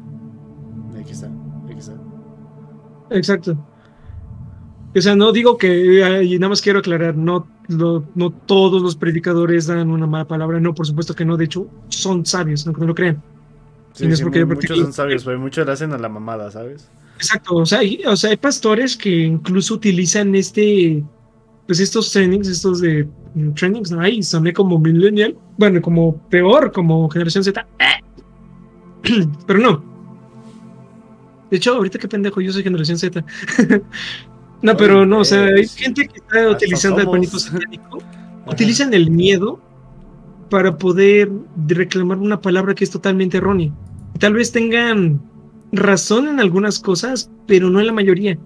Aquí 0.99 1.11
está, 1.11 1.31
aquí 1.69 1.79
está. 1.79 1.93
Exacto. 3.11 3.57
O 4.95 5.01
sea, 5.01 5.15
no 5.15 5.31
digo 5.31 5.57
que, 5.57 6.23
y 6.23 6.37
nada 6.37 6.49
más 6.49 6.61
quiero 6.61 6.79
aclarar, 6.79 7.15
no, 7.15 7.47
no, 7.67 8.29
todos 8.45 8.81
los 8.81 8.95
predicadores 8.95 9.67
dan 9.67 9.89
una 9.89 10.07
mala 10.07 10.25
palabra, 10.25 10.59
no, 10.59 10.73
por 10.73 10.85
supuesto 10.85 11.15
que 11.15 11.25
no, 11.25 11.37
de 11.37 11.45
hecho, 11.45 11.67
son 11.89 12.25
sabios, 12.25 12.65
no 12.65 12.73
que 12.73 12.81
no 12.81 12.87
lo 12.87 12.95
crean. 12.95 13.21
Sí, 13.93 14.07
muchos 14.07 14.79
son 14.79 14.93
sabios, 14.93 15.23
pero 15.23 15.39
muchos 15.39 15.65
le 15.65 15.71
hacen 15.71 15.93
a 15.93 15.97
la 15.97 16.09
mamada, 16.09 16.49
¿sabes? 16.51 16.89
Exacto, 17.17 17.55
o 17.55 17.65
sea, 17.65 17.79
hay, 17.79 18.01
o 18.05 18.15
sea, 18.15 18.31
hay 18.31 18.37
pastores 18.37 18.97
que 18.97 19.09
incluso 19.09 19.75
utilizan 19.75 20.33
este, 20.35 21.03
pues 21.67 21.79
estos 21.79 22.11
trainings, 22.11 22.47
estos 22.47 22.81
de 22.81 23.07
mm, 23.35 23.53
trainings, 23.53 23.91
¿no? 23.91 24.01
Ahí 24.01 24.21
soné 24.23 24.51
como 24.51 24.79
millennial, 24.79 25.37
bueno, 25.57 25.81
como 25.81 26.17
peor, 26.29 26.71
como 26.71 27.07
generación 27.09 27.43
Z, 27.43 27.65
pero 29.47 29.59
no. 29.59 29.83
De 31.51 31.57
hecho, 31.57 31.75
ahorita 31.75 31.99
qué 31.99 32.07
pendejo, 32.07 32.41
yo 32.41 32.51
soy 32.51 32.63
generación 32.63 32.97
Z. 32.97 33.23
No, 34.63 34.77
pero 34.77 35.05
no, 35.05 35.19
o 35.19 35.25
sea, 35.25 35.43
hay 35.43 35.67
gente 35.67 36.07
que 36.07 36.19
está 36.19 36.49
utilizando 36.49 37.01
el 37.01 37.09
pánico 37.09 37.37
satánico, 37.37 38.01
utilizan 38.47 38.93
el 38.93 39.11
miedo 39.11 39.59
para 40.49 40.77
poder 40.77 41.29
reclamar 41.67 42.17
una 42.19 42.39
palabra 42.39 42.73
que 42.73 42.85
es 42.85 42.89
totalmente 42.89 43.37
errónea. 43.37 43.73
Tal 44.19 44.33
vez 44.33 44.53
tengan 44.53 45.21
razón 45.73 46.29
en 46.29 46.39
algunas 46.39 46.79
cosas, 46.79 47.29
pero 47.45 47.69
no 47.69 47.81
en 47.81 47.87
la 47.87 47.91
mayoría. 47.91 48.39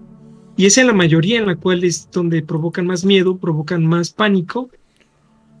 Y 0.56 0.66
es 0.66 0.76
en 0.76 0.88
la 0.88 0.92
mayoría 0.92 1.38
en 1.38 1.46
la 1.46 1.54
cual 1.54 1.84
es 1.84 2.10
donde 2.10 2.42
provocan 2.42 2.84
más 2.84 3.04
miedo, 3.04 3.38
provocan 3.38 3.86
más 3.86 4.10
pánico 4.10 4.70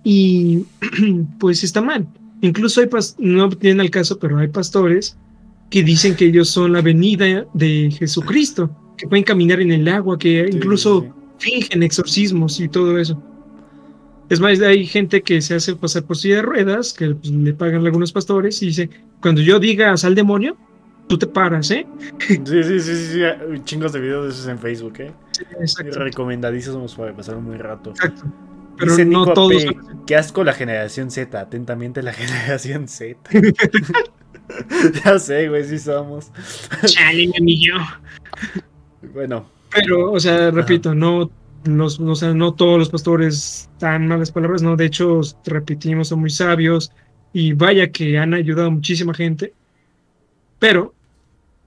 y 0.02 0.64
pues 1.38 1.62
está 1.62 1.82
mal. 1.82 2.08
Incluso 2.40 2.80
hay, 2.80 2.88
no 3.18 3.48
tienen 3.50 3.80
al 3.80 3.90
caso, 3.90 4.18
pero 4.18 4.38
hay 4.38 4.48
pastores 4.48 5.16
que 5.70 5.84
dicen 5.84 6.16
que 6.16 6.26
ellos 6.26 6.48
son 6.48 6.72
la 6.72 6.82
venida 6.82 7.46
de 7.54 7.94
Jesucristo 7.96 8.74
que 8.98 9.06
pueden 9.06 9.24
caminar 9.24 9.60
en 9.60 9.72
el 9.72 9.88
agua, 9.88 10.18
que 10.18 10.48
incluso 10.52 11.06
fingen 11.38 11.82
exorcismos 11.82 12.60
y 12.60 12.68
todo 12.68 12.98
eso. 12.98 13.20
Es 14.28 14.40
más, 14.40 14.60
hay 14.60 14.84
gente 14.84 15.22
que 15.22 15.40
se 15.40 15.54
hace 15.54 15.74
pasar 15.74 16.02
por 16.04 16.18
silla 16.18 16.36
de 16.36 16.42
ruedas, 16.42 16.92
que 16.92 17.14
pues, 17.14 17.30
le 17.30 17.54
pagan 17.54 17.86
algunos 17.86 18.12
pastores 18.12 18.62
y 18.62 18.66
dice, 18.66 18.90
cuando 19.22 19.40
yo 19.40 19.58
diga 19.58 19.94
al 20.02 20.14
demonio, 20.14 20.56
tú 21.08 21.16
te 21.16 21.26
paras, 21.26 21.70
¿eh? 21.70 21.86
Sí, 22.18 22.38
sí, 22.44 22.80
sí, 22.80 22.94
sí, 22.94 23.20
chingos 23.64 23.92
de 23.92 24.00
videos 24.00 24.24
de 24.26 24.30
esos 24.32 24.46
en 24.48 24.58
Facebook, 24.58 24.94
¿eh? 24.98 25.12
Sí, 25.30 25.44
exacto. 25.58 26.00
Recomendadísimos 26.00 26.94
para 26.94 27.16
pasar 27.16 27.36
un 27.36 27.46
buen 27.46 27.58
rato. 27.58 27.90
Exacto. 27.90 28.24
Pero 28.76 29.04
no 29.06 29.32
todos. 29.32 29.64
Qué 30.06 30.14
asco 30.14 30.44
la 30.44 30.52
generación 30.52 31.10
Z, 31.10 31.40
atentamente 31.40 32.02
la 32.02 32.12
generación 32.12 32.86
Z. 32.86 33.18
ya 35.04 35.18
sé, 35.18 35.48
güey, 35.48 35.64
sí 35.64 35.78
somos. 35.78 36.30
Chale, 36.84 37.30
mi 37.40 37.62
bueno. 39.02 39.48
Pero, 39.70 40.12
o 40.12 40.20
sea, 40.20 40.50
repito, 40.50 40.94
no, 40.94 41.30
los, 41.64 42.00
o 42.00 42.14
sea, 42.14 42.32
no 42.34 42.54
todos 42.54 42.78
los 42.78 42.88
pastores 42.88 43.68
dan 43.78 44.06
malas 44.06 44.30
palabras, 44.30 44.62
no, 44.62 44.76
de 44.76 44.86
hecho, 44.86 45.20
repetimos, 45.44 46.08
son 46.08 46.20
muy 46.20 46.30
sabios 46.30 46.92
y 47.32 47.52
vaya 47.52 47.90
que 47.90 48.18
han 48.18 48.34
ayudado 48.34 48.68
a 48.68 48.70
muchísima 48.70 49.12
gente, 49.12 49.52
pero 50.58 50.94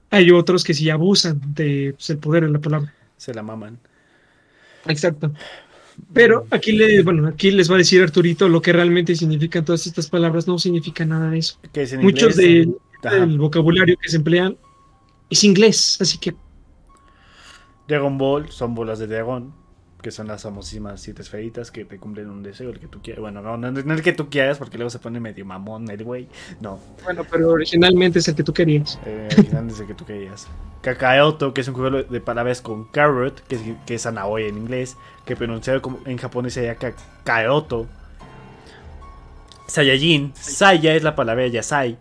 hay 0.09 0.31
otros 0.31 0.63
que 0.63 0.73
sí 0.73 0.89
abusan 0.89 1.39
de 1.53 1.93
pues, 1.95 2.09
el 2.09 2.17
poder 2.17 2.45
de 2.45 2.51
la 2.51 2.59
palabra. 2.59 2.93
Se 3.17 3.33
la 3.33 3.43
maman. 3.43 3.77
Exacto. 4.87 5.31
Pero 6.13 6.47
aquí, 6.49 6.71
le, 6.71 7.03
bueno, 7.03 7.27
aquí 7.27 7.51
les 7.51 7.69
va 7.69 7.75
a 7.75 7.77
decir 7.77 8.01
Arturito 8.01 8.49
lo 8.49 8.61
que 8.61 8.73
realmente 8.73 9.15
significan 9.15 9.63
todas 9.63 9.85
estas 9.85 10.09
palabras, 10.09 10.47
no 10.47 10.57
significa 10.57 11.05
nada 11.05 11.29
de 11.29 11.39
eso. 11.39 11.59
Muchos 11.99 12.35
del 12.35 12.75
vocabulario 13.37 13.97
que 14.01 14.09
se 14.09 14.17
emplean 14.17 14.57
es 15.29 15.43
inglés, 15.43 15.97
así 16.01 16.17
que 16.17 16.33
Dragon 17.87 18.17
Ball 18.17 18.49
son 18.49 18.75
bolas 18.75 18.99
de 18.99 19.07
dragón, 19.07 19.53
que 20.01 20.11
son 20.11 20.27
las 20.27 20.43
famosísimas 20.43 21.01
siete 21.01 21.21
esferitas 21.21 21.71
que 21.71 21.85
te 21.85 21.99
cumplen 21.99 22.29
un 22.29 22.43
deseo, 22.43 22.69
el 22.69 22.79
que 22.79 22.87
tú 22.87 23.01
quieras. 23.01 23.21
Bueno, 23.21 23.41
no, 23.41 23.57
no, 23.57 23.67
el 23.79 24.01
que 24.01 24.13
tú 24.13 24.29
quieras, 24.29 24.57
porque 24.57 24.77
luego 24.77 24.89
se 24.89 24.99
pone 24.99 25.19
medio 25.19 25.45
mamón 25.45 25.89
el 25.89 26.03
güey. 26.03 26.27
No. 26.59 26.79
Bueno, 27.03 27.25
pero 27.29 27.49
originalmente 27.49 28.19
es 28.19 28.27
el 28.27 28.35
que 28.35 28.43
tú 28.43 28.53
querías. 28.53 28.99
Eh, 29.05 29.29
originalmente 29.31 29.73
es 29.75 29.79
el 29.81 29.87
que 29.87 29.93
tú 29.93 30.05
querías. 30.05 30.47
Kakaoto, 30.81 31.53
que 31.53 31.61
es 31.61 31.67
un 31.67 31.75
juego 31.75 32.03
de 32.03 32.21
palabras 32.21 32.61
con 32.61 32.85
carrot, 32.85 33.41
que 33.47 33.55
es, 33.55 33.61
que 33.85 33.95
es 33.95 34.01
zanahoria 34.01 34.47
en 34.47 34.57
inglés, 34.57 34.97
que 35.25 35.35
pronunciado 35.35 35.81
como, 35.81 35.99
en 36.05 36.17
japonés 36.17 36.53
sería 36.53 36.75
Kakaoto. 36.75 37.87
Saiyajin, 39.67 40.33
Saya 40.35 40.95
es 40.95 41.03
la 41.03 41.15
palabra 41.15 41.47
yasai. 41.47 41.97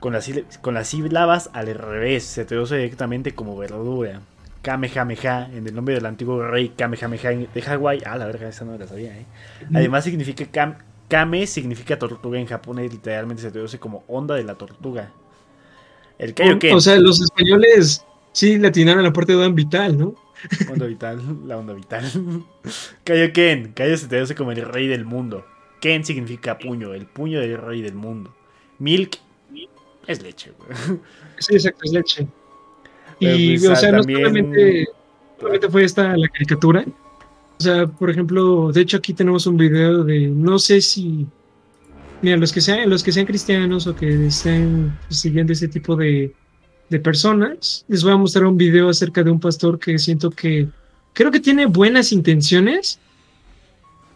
Con 0.00 0.14
las, 0.14 0.28
con 0.62 0.74
las 0.74 0.88
sílabas 0.88 1.50
al 1.52 1.72
revés, 1.74 2.24
se 2.24 2.44
traduce 2.44 2.76
directamente 2.76 3.36
como 3.36 3.56
verdura. 3.56 4.20
Kamehameha, 4.62 5.50
en 5.52 5.66
el 5.66 5.74
nombre 5.74 5.94
del 5.94 6.06
antiguo 6.06 6.42
rey 6.46 6.70
Kamehameha 6.70 7.30
de 7.52 7.62
Hawái. 7.62 8.02
Ah, 8.06 8.16
la 8.16 8.26
verdad, 8.26 8.48
esa 8.48 8.64
no 8.64 8.78
la 8.78 8.86
sabía, 8.86 9.16
¿eh? 9.18 9.26
Además, 9.74 10.04
significa 10.04 10.46
Kame 11.08 11.46
significa 11.46 11.98
tortuga 11.98 12.38
en 12.38 12.46
japonés, 12.46 12.90
literalmente 12.90 13.42
se 13.42 13.50
traduce 13.50 13.78
como 13.78 14.04
onda 14.08 14.34
de 14.34 14.44
la 14.44 14.54
tortuga. 14.54 15.12
El 16.18 16.32
Kaioken. 16.32 16.74
O 16.74 16.80
sea, 16.80 16.98
los 16.98 17.20
españoles 17.20 18.06
sí 18.32 18.58
latinaron 18.58 19.02
la 19.02 19.12
parte 19.12 19.32
de 19.32 19.38
onda 19.38 19.54
vital, 19.54 19.98
¿no? 19.98 20.14
Onda 20.70 20.86
vital, 20.86 21.20
la 21.46 21.58
onda 21.58 21.74
vital. 21.74 22.04
Kaioken, 23.04 23.72
Kaio 23.72 23.96
se 23.96 24.06
traduce 24.06 24.34
como 24.34 24.52
el 24.52 24.62
rey 24.62 24.86
del 24.86 25.04
mundo. 25.04 25.44
Ken 25.80 26.04
significa 26.04 26.58
puño, 26.58 26.94
el 26.94 27.06
puño 27.06 27.40
del 27.40 27.58
rey 27.58 27.82
del 27.82 27.94
mundo. 27.94 28.34
Milk 28.78 29.18
es 30.06 30.22
leche, 30.22 30.52
güey. 30.52 30.98
Sí, 31.38 31.54
exacto, 31.54 31.80
es 31.84 31.92
leche. 31.92 32.26
Y, 33.22 33.58
pues, 33.58 33.70
o 33.70 33.76
sea, 33.76 33.92
no 33.92 34.02
solamente, 34.02 34.86
fue 35.70 35.84
esta 35.84 36.16
la 36.16 36.28
caricatura. 36.28 36.84
O 37.58 37.62
sea, 37.62 37.86
por 37.86 38.10
ejemplo, 38.10 38.72
de 38.72 38.80
hecho 38.80 38.96
aquí 38.96 39.14
tenemos 39.14 39.46
un 39.46 39.56
video 39.56 40.02
de, 40.02 40.26
no 40.26 40.58
sé 40.58 40.80
si, 40.80 41.26
mira, 42.20 42.36
los 42.36 42.52
que 42.52 42.60
sean, 42.60 42.90
los 42.90 43.02
que 43.02 43.12
sean 43.12 43.26
cristianos 43.26 43.86
o 43.86 43.94
que 43.94 44.26
estén 44.26 44.92
siguiendo 45.08 45.52
este 45.52 45.68
tipo 45.68 45.94
de, 45.94 46.34
de 46.88 46.98
personas, 46.98 47.84
les 47.88 48.02
voy 48.02 48.12
a 48.12 48.16
mostrar 48.16 48.46
un 48.46 48.56
video 48.56 48.88
acerca 48.88 49.22
de 49.22 49.30
un 49.30 49.38
pastor 49.38 49.78
que 49.78 49.98
siento 49.98 50.30
que 50.30 50.68
creo 51.12 51.30
que 51.30 51.40
tiene 51.40 51.66
buenas 51.66 52.12
intenciones, 52.12 52.98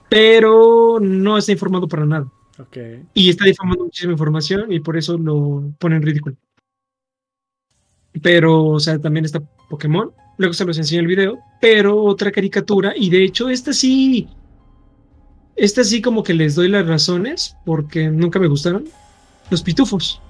pero 0.09 0.98
no 1.00 1.38
está 1.38 1.52
informado 1.52 1.86
para 1.86 2.04
nada. 2.04 2.26
Okay. 2.59 3.02
Y 3.14 3.28
está 3.28 3.44
difamando 3.44 3.84
muchísima 3.84 4.12
información 4.12 4.72
y 4.72 4.80
por 4.80 4.96
eso 4.96 5.18
lo 5.18 5.72
pone 5.78 5.96
en 5.96 6.02
ridículo. 6.02 6.36
Pero, 8.22 8.64
o 8.64 8.80
sea, 8.80 8.98
también 8.98 9.24
está 9.24 9.40
Pokémon. 9.68 10.12
Luego 10.38 10.54
se 10.54 10.64
los 10.64 10.78
enseño 10.78 11.00
el 11.00 11.06
video. 11.06 11.38
Pero 11.60 12.02
otra 12.02 12.30
caricatura. 12.30 12.92
Y 12.96 13.10
de 13.10 13.24
hecho, 13.24 13.48
esta 13.48 13.72
sí. 13.72 14.28
Esta 15.54 15.84
sí 15.84 16.02
como 16.02 16.22
que 16.22 16.34
les 16.34 16.54
doy 16.54 16.68
las 16.68 16.86
razones 16.86 17.56
porque 17.64 18.08
nunca 18.08 18.38
me 18.38 18.46
gustaron. 18.46 18.84
Los 19.50 19.62
pitufos. 19.62 20.20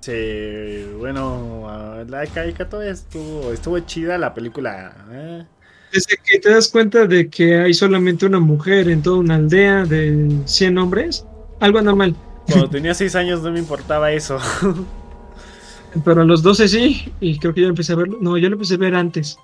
Sí, 0.00 0.84
bueno, 0.98 2.04
la 2.08 2.26
caricatura 2.26 2.88
estuvo, 2.88 3.52
estuvo 3.52 3.78
chida 3.80 4.18
la 4.18 4.34
película. 4.34 4.96
¿eh? 5.12 5.44
Desde 5.92 6.16
que 6.16 6.40
te 6.40 6.50
das 6.50 6.68
cuenta 6.68 7.06
de 7.06 7.30
que 7.30 7.60
hay 7.60 7.72
solamente 7.72 8.26
una 8.26 8.40
mujer 8.40 8.88
en 8.88 9.00
toda 9.00 9.18
una 9.18 9.36
aldea 9.36 9.84
de 9.84 10.40
100 10.44 10.78
hombres, 10.78 11.24
algo 11.60 11.78
anormal. 11.78 12.16
Cuando 12.46 12.68
tenía 12.70 12.94
6 12.94 13.14
años 13.14 13.42
no 13.42 13.52
me 13.52 13.60
importaba 13.60 14.10
eso. 14.10 14.38
Pero 16.04 16.22
a 16.22 16.24
los 16.24 16.42
12 16.42 16.68
sí, 16.68 17.12
y 17.20 17.38
creo 17.38 17.52
que 17.52 17.62
ya 17.62 17.68
empecé 17.68 17.92
a 17.92 17.96
verlo. 17.96 18.18
No, 18.20 18.38
yo 18.38 18.48
lo 18.48 18.54
empecé 18.54 18.74
a 18.74 18.78
ver 18.78 18.94
antes. 18.94 19.38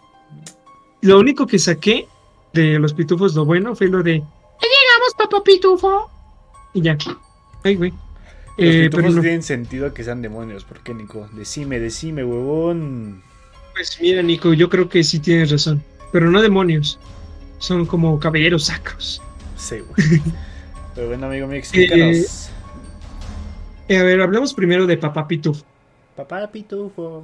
Lo 1.03 1.19
único 1.19 1.47
que 1.47 1.59
saqué 1.59 2.09
de 2.53 2.79
los 2.79 2.95
pitufos, 2.95 3.35
lo 3.35 3.45
bueno, 3.45 3.75
fue 3.75 3.89
lo 3.89 4.03
de. 4.03 4.13
llegamos, 4.13 5.15
papá 5.17 5.43
pitufo! 5.45 6.11
Y 6.75 6.83
ya. 6.83 6.97
Ay, 7.65 7.77
güey. 7.77 7.91
Los 8.57 8.75
eh, 8.75 8.91
pitufos 8.91 9.15
no. 9.15 9.21
tienen 9.21 9.43
sentido 9.43 9.93
que 9.93 10.03
sean 10.03 10.23
demonios. 10.23 10.65
¿Por 10.65 10.81
qué, 10.81 10.95
Nico? 10.95 11.29
Decime, 11.33 11.79
decime, 11.79 12.25
huevón. 12.25 13.23
Pues 13.75 13.99
mira, 14.01 14.23
Nico, 14.23 14.53
yo 14.55 14.69
creo 14.69 14.89
que 14.89 15.05
sí 15.05 15.21
tienes 15.21 15.51
razón. 15.51 15.83
Pero 16.13 16.31
no 16.31 16.41
demonios. 16.41 16.99
Son 17.59 17.87
como 17.87 18.19
caballeros 18.19 18.65
sacros. 18.65 19.23
Sí, 19.57 19.77
güey. 19.81 20.23
Pero 20.95 21.09
bueno, 21.09 21.27
amigo 21.27 21.47
mío, 21.47 21.59
explícanos. 21.59 22.51
Eh, 23.89 23.97
a 23.97 24.03
ver, 24.03 24.21
hablemos 24.21 24.53
primero 24.53 24.87
de 24.87 24.97
Papá 24.97 25.29
Pitufo. 25.29 25.65
Papá 26.19 26.51
Pitufo. 26.51 27.23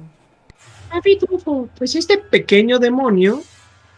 Papá 0.87 1.01
Pitufo. 1.01 1.67
Pues 1.77 1.95
este 1.95 2.17
pequeño 2.17 2.79
demonio, 2.79 3.43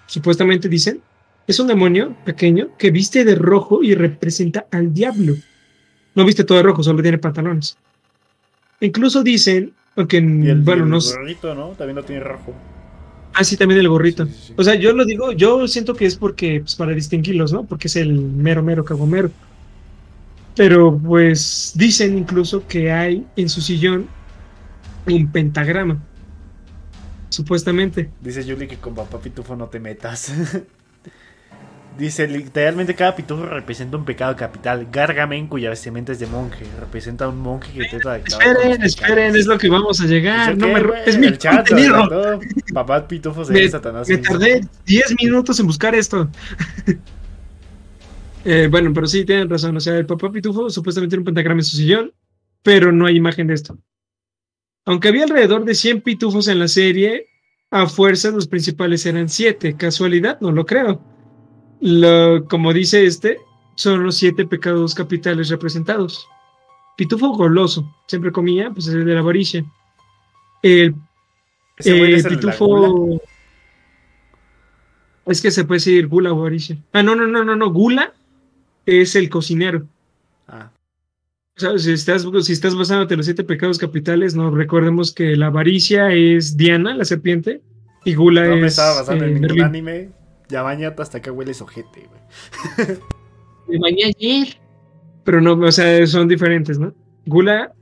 supuestamente 0.08 0.68
dicen, 0.68 1.02
es 1.46 1.60
un 1.60 1.68
demonio 1.68 2.16
pequeño 2.26 2.70
que 2.80 2.90
viste 2.90 3.24
de 3.24 3.36
rojo 3.36 3.84
y 3.84 3.94
representa 3.94 4.66
al 4.72 4.96
diablo. 4.96 5.36
No 6.16 6.26
viste 6.26 6.44
todo 6.44 6.58
de 6.58 6.64
rojo, 6.64 6.82
solo 6.82 7.04
tiene 7.04 7.20
pantalones. 7.20 7.78
Incluso 8.80 9.22
dicen, 9.22 9.72
aunque 9.96 10.20
bueno, 10.20 10.88
no 10.88 11.00
gorrito, 11.00 11.54
¿no? 11.54 11.68
También 11.78 11.98
lo 11.98 12.04
tiene 12.04 12.24
rojo. 12.24 12.56
Ah, 13.36 13.44
sí, 13.44 13.56
también 13.56 13.80
el 13.80 13.90
gorrito. 13.90 14.28
O 14.56 14.64
sea, 14.64 14.74
yo 14.74 14.94
lo 14.94 15.06
digo, 15.06 15.32
yo 15.32 15.68
siento 15.68 15.94
que 15.94 16.08
es 16.08 16.16
porque, 16.16 16.62
pues 16.62 16.74
para 16.74 16.94
distinguirlos, 16.94 17.54
¿no? 17.54 17.66
Porque 17.66 17.88
es 17.88 17.98
el 17.98 18.14
mero, 18.14 18.64
mero 18.64 18.84
cagomero. 18.84 19.30
Pero 20.56 20.98
pues 20.98 21.74
dicen 21.76 22.18
incluso 22.18 22.66
que 22.68 22.92
hay 22.92 23.28
en 23.36 23.48
su 23.48 23.62
sillón 23.62 24.17
un 25.16 25.32
pentagrama. 25.32 26.02
Supuestamente. 27.30 28.10
Dice 28.22 28.44
Julie 28.44 28.68
que 28.68 28.78
con 28.78 28.96
papá 28.96 29.20
pitufo 29.20 29.56
no 29.56 29.68
te 29.68 29.80
metas. 29.80 30.34
Dice, 31.98 32.28
literalmente 32.28 32.94
cada 32.94 33.16
pitufo 33.16 33.48
representa 33.48 33.98
un 33.98 34.06
pecado 34.06 34.36
capital. 34.36 34.88
Gargamel, 34.92 35.48
cuya 35.48 35.72
vestimenta 35.72 36.12
es 36.12 36.20
de 36.20 36.28
monje, 36.28 36.64
representa 36.80 37.28
un 37.28 37.40
monje 37.40 37.74
que 37.74 37.86
trata 37.90 38.14
de 38.14 38.20
Esperen, 38.20 38.84
esperen, 38.84 39.36
es 39.36 39.48
lo 39.48 39.58
que 39.58 39.68
vamos 39.68 40.00
a 40.00 40.06
llegar. 40.06 40.56
No 40.56 40.68
me, 40.68 40.84
es 41.08 41.18
mi 41.18 41.36
chat, 41.38 41.68
Papá 42.72 43.08
pitufo 43.08 43.44
se 43.44 43.54
me, 43.54 43.68
Satanás. 43.68 44.08
Me 44.08 44.18
tardé 44.20 44.62
10 44.86 45.16
minutos 45.22 45.60
en 45.60 45.68
buscar 45.68 45.96
esto. 45.96 46.30
Eh, 48.50 48.70
bueno, 48.72 48.94
pero 48.94 49.08
sí, 49.08 49.26
tienen 49.26 49.50
razón. 49.50 49.76
O 49.76 49.80
sea, 49.82 49.98
el 49.98 50.06
papá 50.06 50.32
pitufo 50.32 50.70
supuestamente 50.70 51.12
tiene 51.12 51.20
un 51.20 51.26
pentagrama 51.26 51.60
en 51.60 51.66
su 51.66 51.76
sillón, 51.76 52.14
pero 52.64 52.94
no 52.94 53.06
hay 53.06 53.18
imagen 53.18 53.48
de 53.48 53.54
esto. 53.54 53.78
Aunque 54.88 55.10
había 55.10 55.26
alrededor 55.26 55.66
de 55.66 55.76
100 55.76 56.00
pitufos 56.02 56.48
en 56.48 56.60
la 56.60 56.70
serie, 56.70 57.28
a 57.72 57.88
fuerza 57.88 58.32
los 58.32 58.48
principales 58.48 59.06
eran 59.06 59.28
7. 59.28 59.76
¿Casualidad? 59.76 60.40
No 60.40 60.54
lo 60.54 60.66
creo. 60.66 61.02
Lo, 61.82 62.46
como 62.48 62.72
dice 62.72 63.06
este, 63.06 63.38
son 63.76 64.06
los 64.06 64.16
siete 64.16 64.46
pecados 64.46 64.96
capitales 64.96 65.50
representados. 65.50 66.26
Pitufo 66.96 67.34
goloso, 67.34 67.94
siempre 68.08 68.32
comía, 68.32 68.72
pues 68.72 68.88
es 68.88 68.94
el 68.94 69.04
de 69.04 69.14
la 69.14 69.20
avaricia. 69.20 69.66
El, 70.64 70.96
pitufo. 71.76 73.22
Es 75.26 75.42
que 75.42 75.52
se 75.52 75.66
puede 75.66 75.80
decir 75.80 76.08
gula 76.08 76.32
o 76.32 76.40
avaricia. 76.40 76.78
Ah, 76.94 77.04
no, 77.04 77.14
no, 77.14 77.28
no, 77.28 77.44
no, 77.44 77.58
no. 77.58 77.74
Gula 77.74 78.14
es 78.86 79.18
el 79.18 79.30
cocinero. 79.30 79.86
O 81.58 81.60
sea, 81.60 81.78
si 81.80 81.92
estás, 81.92 82.24
si 82.44 82.54
estás 82.54 82.76
basándote 82.76 83.16
en 83.16 83.18
los 83.18 83.26
siete 83.26 83.44
pecados 83.44 83.80
capitales, 83.80 84.36
no 84.36 84.52
recordemos 84.52 85.12
que 85.12 85.36
la 85.36 85.48
avaricia 85.48 86.14
es 86.14 86.56
Diana, 86.56 86.96
la 86.96 87.04
serpiente, 87.04 87.62
y 88.06 88.14
Gula 88.14 88.44
es. 88.44 88.50
No 88.52 88.58
me 88.58 88.68
estaba 88.68 89.02
basando 89.02 89.26
en 89.26 89.38
eh, 89.38 89.40
ningún 89.40 89.62
anime. 89.62 90.10
Ya 90.50 90.62
bañate 90.62 91.02
hasta 91.02 91.18
acá 91.18 91.32
huele 91.32 91.54
ojete, 91.60 92.08
güey. 92.08 92.98
Me 93.68 93.80
bañé 93.80 94.04
ayer. 94.06 94.60
Pero 95.24 95.42
no, 95.42 95.54
o 95.54 95.72
sea, 95.72 96.06
son 96.06 96.28
diferentes, 96.28 96.78
¿no? 96.78 96.94
Gula 97.26 97.74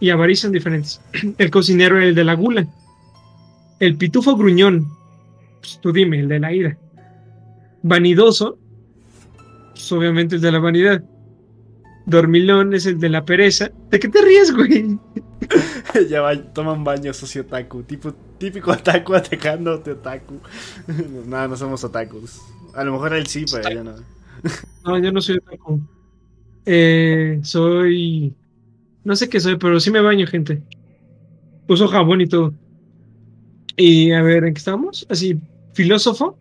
y 0.00 0.10
avaricia 0.10 0.42
son 0.42 0.52
diferentes. 0.52 1.00
El 1.38 1.50
cocinero 1.50 1.98
es 1.98 2.08
el 2.08 2.14
de 2.14 2.24
la 2.24 2.34
gula. 2.34 2.66
El 3.80 3.96
pitufo 3.96 4.36
gruñón, 4.36 4.86
pues 5.60 5.78
tú 5.80 5.92
dime, 5.92 6.20
el 6.20 6.28
de 6.28 6.40
la 6.40 6.52
ira. 6.52 6.78
Vanidoso, 7.82 8.58
pues 9.70 9.90
obviamente 9.92 10.36
el 10.36 10.42
de 10.42 10.52
la 10.52 10.58
vanidad. 10.58 11.04
Dormilón 12.06 12.74
es 12.74 12.86
el 12.86 12.98
de 12.98 13.08
la 13.08 13.24
pereza. 13.24 13.70
¿De 13.90 13.98
qué 13.98 14.08
te 14.08 14.20
ríes, 14.20 14.54
güey? 14.54 14.98
ya 16.08 16.20
va, 16.20 16.36
toma 16.52 16.72
un 16.72 16.84
baño, 16.84 17.12
socio 17.12 17.42
otaku. 17.42 17.82
Tipo, 17.82 18.12
típico 18.38 18.72
otaku 18.72 19.14
atacándote 19.14 19.92
otaku. 19.92 20.40
no, 21.26 21.48
no 21.48 21.56
somos 21.56 21.82
otakus. 21.84 22.40
A 22.74 22.84
lo 22.84 22.92
mejor 22.92 23.14
él 23.14 23.26
sí, 23.26 23.44
pero 23.50 23.70
yo 23.70 23.84
no. 23.84 23.94
no, 24.84 24.98
yo 24.98 25.12
no 25.12 25.20
soy 25.20 25.36
otaku. 25.38 25.80
Eh, 26.66 27.40
soy. 27.42 28.34
No 29.04 29.16
sé 29.16 29.28
qué 29.28 29.40
soy, 29.40 29.56
pero 29.56 29.80
sí 29.80 29.90
me 29.90 30.00
baño, 30.00 30.26
gente. 30.26 30.62
Uso 31.68 31.88
jabón 31.88 32.20
y 32.20 32.26
todo. 32.26 32.54
Y 33.76 34.12
a 34.12 34.22
ver, 34.22 34.44
¿en 34.44 34.54
qué 34.54 34.58
estamos? 34.58 35.06
Así, 35.10 35.38
filósofo 35.72 36.38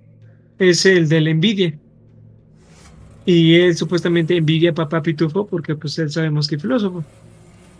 es 0.59 0.86
el 0.86 1.09
de 1.09 1.22
la 1.22 1.30
envidia. 1.30 1.80
Y 3.26 3.55
él 3.55 3.76
supuestamente 3.76 4.36
envidia 4.36 4.71
a 4.71 4.74
papá 4.74 5.01
Pitufo 5.01 5.45
porque 5.45 5.76
pues 5.76 5.97
él 5.99 6.11
sabemos 6.11 6.47
que 6.47 6.55
es 6.55 6.61
filósofo. 6.61 7.03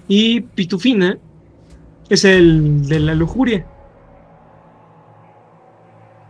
Y 0.08 0.42
Pitufina 0.42 1.18
es 2.10 2.26
el 2.26 2.88
de 2.88 3.00
la 3.00 3.16
lujuria. 3.16 3.66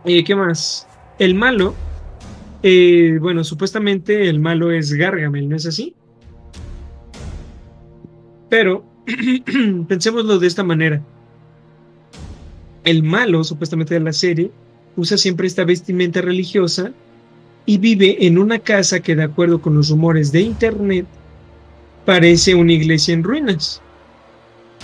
¿Y 0.04 0.22
qué 0.24 0.34
más? 0.34 0.86
El 1.18 1.34
malo, 1.34 1.74
eh, 2.62 3.18
bueno, 3.20 3.44
supuestamente 3.44 4.28
el 4.28 4.40
malo 4.40 4.70
es 4.70 4.92
Gargamel, 4.92 5.48
¿no 5.48 5.56
es 5.56 5.66
así? 5.66 5.94
Pero 8.48 8.84
pensémoslo 9.88 10.38
de 10.38 10.46
esta 10.46 10.62
manera. 10.62 11.02
El 12.84 13.02
malo, 13.02 13.44
supuestamente 13.44 13.94
de 13.94 14.00
la 14.00 14.12
serie, 14.12 14.50
usa 14.96 15.16
siempre 15.16 15.46
esta 15.46 15.64
vestimenta 15.64 16.20
religiosa 16.20 16.92
y 17.66 17.78
vive 17.78 18.26
en 18.26 18.38
una 18.38 18.58
casa 18.58 19.00
que, 19.00 19.16
de 19.16 19.24
acuerdo 19.24 19.60
con 19.60 19.74
los 19.74 19.90
rumores 19.90 20.32
de 20.32 20.42
internet, 20.42 21.06
parece 22.04 22.54
una 22.54 22.72
iglesia 22.72 23.14
en 23.14 23.22
ruinas. 23.22 23.80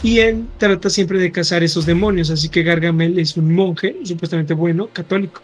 Y 0.02 0.20
él 0.20 0.46
trata 0.56 0.88
siempre 0.88 1.18
de 1.18 1.30
cazar 1.30 1.62
esos 1.62 1.84
demonios, 1.84 2.30
así 2.30 2.48
que 2.48 2.62
Gargamel 2.62 3.18
es 3.18 3.36
un 3.36 3.54
monje, 3.54 3.96
supuestamente 4.04 4.54
bueno, 4.54 4.88
católico. 4.92 5.42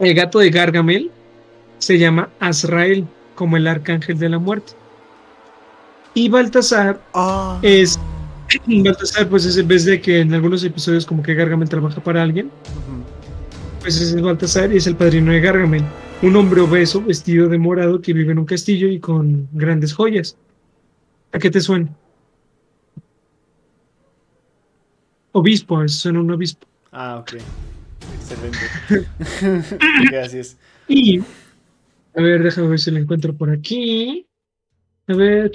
El 0.00 0.14
gato 0.14 0.40
de 0.40 0.50
Gargamel 0.50 1.10
se 1.78 1.98
llama 1.98 2.30
Azrael, 2.40 3.06
como 3.36 3.56
el 3.56 3.68
arcángel 3.68 4.18
de 4.18 4.28
la 4.28 4.38
muerte. 4.38 4.72
Y 6.14 6.28
Baltasar 6.28 7.00
ah. 7.14 7.60
es. 7.62 8.00
Baltasar, 8.66 9.28
pues 9.28 9.44
es 9.44 9.56
en 9.56 9.68
vez 9.68 9.84
de 9.84 10.00
que 10.00 10.20
en 10.20 10.34
algunos 10.34 10.64
episodios, 10.64 11.06
como 11.06 11.22
que 11.22 11.34
Gargamel 11.34 11.68
trabaja 11.68 12.02
para 12.02 12.22
alguien, 12.22 12.50
pues 13.82 14.00
es 14.00 14.20
Baltasar 14.20 14.72
y 14.72 14.76
es 14.76 14.86
el 14.86 14.94
padrino 14.94 15.32
de 15.32 15.40
Gargamel, 15.40 15.82
un 16.22 16.36
hombre 16.36 16.60
obeso 16.60 17.02
vestido 17.02 17.48
de 17.48 17.58
morado 17.58 18.00
que 18.00 18.12
vive 18.12 18.30
en 18.30 18.38
un 18.38 18.44
castillo 18.44 18.86
y 18.88 19.00
con 19.00 19.48
grandes 19.52 19.92
joyas. 19.92 20.36
¿A 21.32 21.38
qué 21.38 21.50
te 21.50 21.60
suena? 21.60 21.92
Obispo, 25.32 25.88
suena 25.88 26.20
un 26.20 26.30
obispo. 26.30 26.66
Ah, 26.92 27.18
ok. 27.18 27.34
Excelente. 28.14 29.76
Gracias. 30.10 30.56
Y, 30.86 31.20
a 32.14 32.22
ver, 32.22 32.42
déjame 32.42 32.68
ver 32.68 32.78
si 32.78 32.90
lo 32.92 32.98
encuentro 32.98 33.34
por 33.34 33.50
aquí. 33.50 34.26
A 35.08 35.14
ver, 35.14 35.50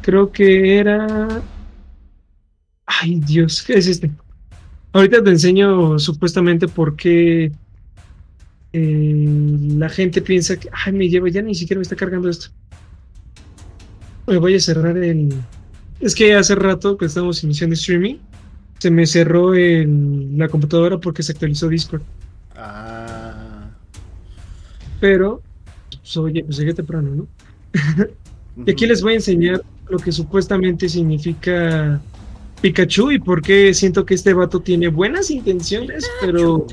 creo 0.00 0.32
que 0.32 0.78
era. 0.78 1.42
Ay, 2.86 3.20
Dios, 3.20 3.62
¿qué 3.62 3.74
es 3.74 3.86
este? 3.88 4.10
Ahorita 4.98 5.22
te 5.22 5.30
enseño 5.30 5.96
supuestamente 6.00 6.66
por 6.66 6.96
qué 6.96 7.52
eh, 8.72 9.26
la 9.76 9.88
gente 9.88 10.20
piensa 10.20 10.56
que, 10.56 10.68
ay, 10.72 10.92
me 10.92 11.08
lleva, 11.08 11.28
ya 11.28 11.40
ni 11.40 11.54
siquiera 11.54 11.78
me 11.78 11.84
está 11.84 11.94
cargando 11.94 12.28
esto. 12.28 12.48
Me 14.26 14.38
voy 14.38 14.56
a 14.56 14.60
cerrar 14.60 14.98
el, 14.98 15.32
es 16.00 16.16
que 16.16 16.34
hace 16.34 16.56
rato 16.56 16.98
que 16.98 17.06
estamos 17.06 17.44
iniciando 17.44 17.74
streaming, 17.74 18.16
se 18.80 18.90
me 18.90 19.06
cerró 19.06 19.54
la 19.54 20.48
computadora 20.48 20.98
porque 20.98 21.22
se 21.22 21.30
actualizó 21.30 21.68
Discord. 21.68 22.02
Ah. 22.56 23.70
pero, 24.98 25.42
pues, 25.90 26.16
oye, 26.16 26.42
pues 26.42 26.56
llegué 26.56 26.74
temprano, 26.74 27.14
¿no? 27.14 27.28
y 28.66 28.72
aquí 28.72 28.84
les 28.84 29.00
voy 29.00 29.12
a 29.12 29.16
enseñar 29.16 29.62
lo 29.88 29.98
que 30.00 30.10
supuestamente 30.10 30.88
significa 30.88 32.00
Pikachu 32.60 33.12
y 33.12 33.18
por 33.18 33.42
qué 33.42 33.72
siento 33.72 34.04
que 34.04 34.14
este 34.14 34.34
vato 34.34 34.60
tiene 34.60 34.88
buenas 34.88 35.30
intenciones, 35.30 36.10
pero... 36.20 36.66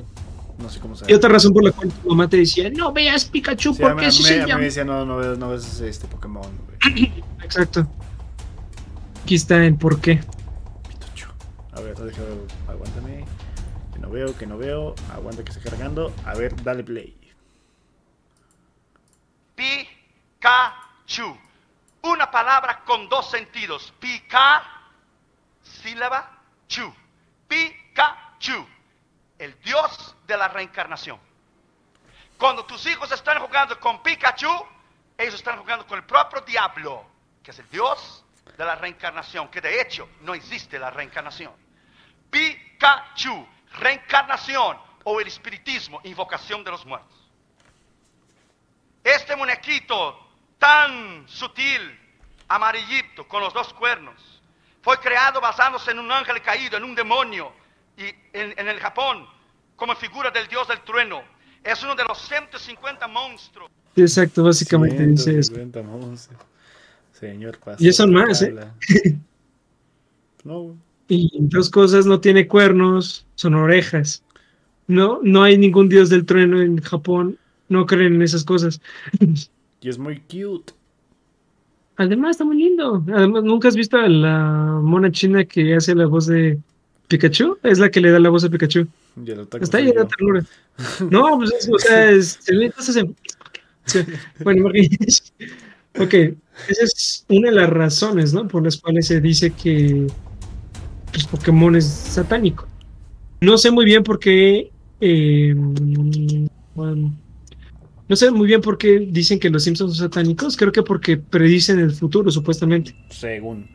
No 0.58 0.70
sé 0.70 0.80
cómo 0.80 0.96
se 0.96 1.12
Y 1.12 1.14
otra 1.14 1.30
razón 1.30 1.54
por 1.54 1.64
la 1.64 1.72
cual 1.72 1.92
tu 1.92 2.10
mamá 2.10 2.30
te 2.30 2.38
decía, 2.38 2.70
no 2.70 2.94
veas 2.94 3.26
Pikachu 3.26 3.76
porque 3.76 4.06
así 4.06 4.24
se 4.24 4.40
llama. 4.40 4.58
me 4.58 4.66
decía, 4.66 4.86
no, 4.86 5.06
no, 5.06 5.18
ves, 5.18 5.38
no 5.38 5.50
ves 5.50 5.82
este 5.82 6.08
Pokémon. 6.08 6.48
Exacto. 7.44 7.88
Aquí 9.24 9.36
está 9.36 9.64
el 9.66 9.76
por 9.76 10.00
qué. 10.00 10.22
Pikachu. 10.88 11.28
A 11.74 11.82
ver, 11.82 11.98
déjame, 11.98 12.28
aguántame. 12.68 13.26
Que 13.94 14.00
no 14.00 14.10
veo, 14.10 14.38
que 14.38 14.48
no 14.48 14.58
veo. 14.58 14.96
Aguanta 15.14 15.44
que 15.44 15.52
esté 15.52 15.70
cargando. 15.70 16.14
A 16.26 16.36
ver, 16.36 16.56
dale 16.64 16.84
play. 16.84 17.16
Pikachu. 19.56 21.36
Una 22.04 22.32
palabra 22.32 22.84
con 22.86 23.10
dos 23.10 23.30
sentidos. 23.30 23.94
Pica, 24.00 24.75
sílaba, 25.86 26.32
chu. 26.68 26.94
Pikachu. 27.48 28.68
El 29.38 29.60
Dios 29.62 30.16
de 30.26 30.38
la 30.38 30.48
reencarnación. 30.48 31.20
Cuando 32.38 32.66
tus 32.66 32.86
hijos 32.88 33.12
están 33.12 33.40
jugando 33.40 33.80
con 33.80 34.02
Pikachu, 34.02 34.52
ellos 35.18 35.36
están 35.36 35.60
jugando 35.60 35.86
con 35.86 36.00
el 36.00 36.06
propio 36.06 36.42
diablo, 36.42 37.06
que 37.44 37.52
es 37.52 37.60
el 37.60 37.70
Dios 37.70 38.26
de 38.58 38.66
la 38.66 38.76
reencarnación, 38.76 39.50
que 39.50 39.62
de 39.62 39.82
hecho 39.82 40.10
no 40.22 40.34
existe 40.34 40.80
la 40.80 40.90
reencarnación. 40.90 41.54
Pikachu, 42.30 43.48
reencarnación 43.74 44.78
o 45.04 45.20
el 45.20 45.28
espiritismo, 45.28 46.02
invocación 46.04 46.64
de 46.64 46.72
los 46.72 46.86
muertos. 46.86 47.16
Este 49.04 49.36
muñequito 49.36 50.30
tan 50.58 51.28
sutil, 51.28 52.00
amarillito, 52.48 53.28
con 53.28 53.42
los 53.42 53.54
dos 53.54 53.72
cuernos, 53.74 54.35
fue 54.86 55.00
creado 55.00 55.42
basándose 55.42 55.90
en 55.90 55.98
un 55.98 56.12
ángel 56.12 56.40
caído, 56.44 56.78
en 56.78 56.84
un 56.84 56.94
demonio, 56.94 57.52
y 57.98 58.04
en, 58.34 58.68
el 58.68 58.80
Japón, 58.80 59.26
como 59.76 59.96
figura 59.96 60.30
del 60.30 60.48
dios 60.48 60.68
del 60.68 60.80
trueno. 60.82 61.24
Es 61.64 61.82
uno 61.82 61.96
de 61.96 62.04
los 62.04 62.20
150 62.28 63.08
monstruos. 63.08 63.72
Exacto, 63.96 64.44
básicamente 64.44 65.08
dice 65.08 65.40
eso. 65.40 65.54
Señor 67.14 67.58
Y 67.80 67.92
son 67.94 68.14
más, 68.14 68.44
¿eh? 68.44 68.54
no. 70.44 70.78
Y 71.08 71.32
dos 71.40 71.72
cosas, 71.72 72.06
no 72.06 72.20
tiene 72.20 72.48
cuernos, 72.48 73.26
son 73.34 73.56
orejas. 73.56 74.22
No, 74.86 75.20
no 75.24 75.42
hay 75.42 75.58
ningún 75.58 75.90
dios 75.90 76.12
del 76.12 76.28
trueno 76.28 76.62
en 76.62 76.80
Japón. 76.80 77.40
No 77.70 77.88
creen 77.88 78.16
en 78.16 78.22
esas 78.22 78.44
cosas. 78.44 78.80
Y 79.82 79.90
es 79.90 80.00
muy 80.00 80.20
cute. 80.22 80.74
Además, 81.98 82.32
está 82.32 82.44
muy 82.44 82.58
lindo. 82.58 83.04
Además, 83.14 83.44
¿nunca 83.44 83.68
has 83.68 83.76
visto 83.76 83.98
a 83.98 84.08
la 84.08 84.80
mona 84.82 85.12
china 85.12 85.46
que 85.46 85.76
hace 85.76 85.96
la 85.96 86.06
voz 86.08 86.28
de 86.28 86.60
Pikachu? 87.08 87.58
Es 87.64 87.80
la 87.80 87.90
que 87.90 88.02
le 88.02 88.12
da 88.12 88.20
la 88.20 88.30
voz 88.30 88.44
a 88.44 88.50
Pikachu. 88.50 88.88
está 89.62 89.78
ahí 89.78 89.86
de 89.86 90.06
ternura. 90.06 90.46
No, 91.10 91.38
pues 91.38 91.54
es, 91.54 91.70
o 91.70 91.80
sea, 91.80 92.12
es, 92.12 92.40
bueno, 94.44 94.68
ok, 96.00 96.14
esa 96.68 96.84
es 96.84 97.26
una 97.30 97.50
de 97.50 97.56
las 97.56 97.70
razones, 97.70 98.34
¿no? 98.34 98.48
Por 98.48 98.64
las 98.64 98.78
cuales 98.78 99.08
se 99.08 99.22
dice 99.22 99.52
que 99.52 100.08
pues, 101.12 101.26
Pokémon 101.28 101.76
es 101.76 101.86
satánico. 101.86 102.68
No 103.42 103.58
sé 103.58 103.72
muy 103.72 103.86
bien 103.86 104.04
por 104.04 104.20
qué. 104.20 104.72
Eh, 105.00 105.56
bueno, 106.74 107.14
no 108.08 108.16
sé 108.16 108.30
muy 108.32 108.48
bien 108.48 108.62
por 108.62 108.78
qué 108.78 109.00
dicen 109.00 109.40
que 109.40 109.50
los 109.50 109.64
Simpsons 109.64 109.98
son 109.98 110.08
satánicos. 110.08 110.56
Creo 110.56 110.72
que 110.72 110.84
porque 110.84 111.18
predicen 111.18 111.80
el 111.80 111.92
futuro, 111.92 112.30
supuestamente. 112.30 112.96
Según. 113.10 113.68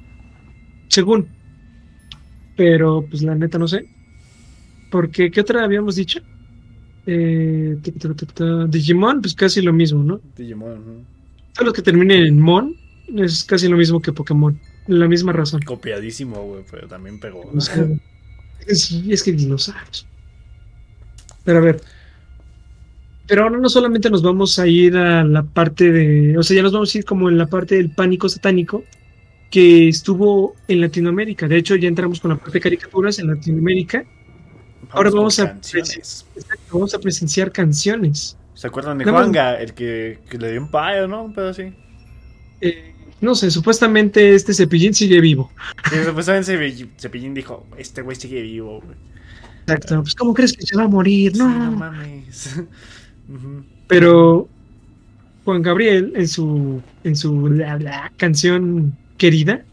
Según. 0.89 1.29
Pero, 2.57 3.05
pues 3.09 3.23
la 3.23 3.35
neta 3.35 3.59
no 3.59 3.67
sé. 3.67 3.89
Porque, 4.91 5.31
¿qué 5.31 5.41
otra 5.41 5.65
habíamos 5.65 5.97
dicho? 5.97 6.21
Eh, 7.07 7.77
Digimon, 8.69 9.21
pues 9.21 9.35
casi 9.35 9.63
lo 9.63 9.73
mismo, 9.73 10.03
¿no? 10.03 10.21
Digimon. 10.37 11.07
Todos 11.55 11.67
los 11.67 11.75
que 11.75 11.83
terminen 11.83 12.27
en 12.27 12.41
Mon 12.41 12.77
es 13.17 13.45
casi 13.45 13.69
lo 13.69 13.77
mismo 13.77 14.01
que 14.01 14.13
Pokémon. 14.13 14.59
La 14.87 15.09
misma 15.09 15.33
razón. 15.33 15.61
Copiadísimo, 15.63 16.43
güey, 16.45 16.65
pero 16.71 16.87
también 16.87 17.19
pegó. 17.19 17.51
sí, 18.69 19.13
es 19.13 19.23
que 19.23 19.33
dinosaurios. 19.33 20.07
Pero 21.45 21.59
a 21.59 21.63
ver, 21.63 21.81
pero 23.31 23.45
ahora 23.45 23.59
no 23.59 23.69
solamente 23.69 24.11
nos 24.11 24.23
vamos 24.23 24.59
a 24.59 24.67
ir 24.67 24.97
a 24.97 25.23
la 25.23 25.45
parte 25.45 25.93
de, 25.93 26.37
o 26.37 26.43
sea, 26.43 26.57
ya 26.57 26.65
nos 26.65 26.73
vamos 26.73 26.93
a 26.93 26.99
ir 26.99 27.05
como 27.05 27.29
en 27.29 27.39
la 27.39 27.47
parte 27.47 27.77
del 27.77 27.95
pánico 27.95 28.29
satánico 28.29 28.83
que 29.53 29.89
estuvo 29.89 30.57
en 30.67 30.81
Latinoamérica. 30.81 31.47
De 31.47 31.57
hecho, 31.57 31.77
ya 31.77 31.87
entramos 31.87 32.19
con 32.19 32.31
la 32.33 32.37
parte 32.37 32.55
de 32.55 32.61
caricaturas 32.61 33.21
en 33.21 33.29
Latinoamérica. 33.29 34.05
ahora 34.91 35.11
vamos 35.11 35.39
a, 35.39 35.57
vamos 36.73 36.93
a 36.93 36.99
presenciar 36.99 37.53
canciones. 37.53 38.37
¿Se 38.55 38.67
acuerdan 38.67 38.99
de 38.99 39.05
Juanga, 39.05 39.61
el 39.61 39.75
que, 39.75 40.19
le 40.37 40.51
dio 40.51 40.63
un 40.63 40.69
payo, 40.69 41.07
no? 41.07 41.23
Un 41.23 41.33
pedo 41.33 41.51
así. 41.51 41.73
Eh, 42.61 42.97
no 43.21 43.37
sé, 43.37 43.53
supuestamente 43.53 44.35
este 44.35 44.53
Cepillín 44.55 44.93
sigue 44.93 45.21
vivo. 45.21 45.53
Sí, 45.89 45.99
supuestamente 46.05 46.89
Cepillín 46.99 47.35
dijo, 47.35 47.65
este 47.79 48.03
güey 48.03 48.17
sigue 48.17 48.43
vivo, 48.43 48.81
güey. 48.81 48.99
Exacto, 49.61 50.03
pues 50.03 50.17
¿cómo 50.17 50.35
crees 50.35 50.53
que 50.53 50.67
se 50.67 50.77
va 50.77 50.83
a 50.83 50.89
morir? 50.89 51.37
No, 51.37 51.49
no 51.49 51.71
mames. 51.71 52.61
Pero 53.87 54.49
Juan 55.45 55.63
Gabriel, 55.63 56.13
en 56.17 56.29
su, 56.29 56.83
en 57.05 57.17
su 57.17 57.51
canción 58.17 58.97
querida, 59.17 59.65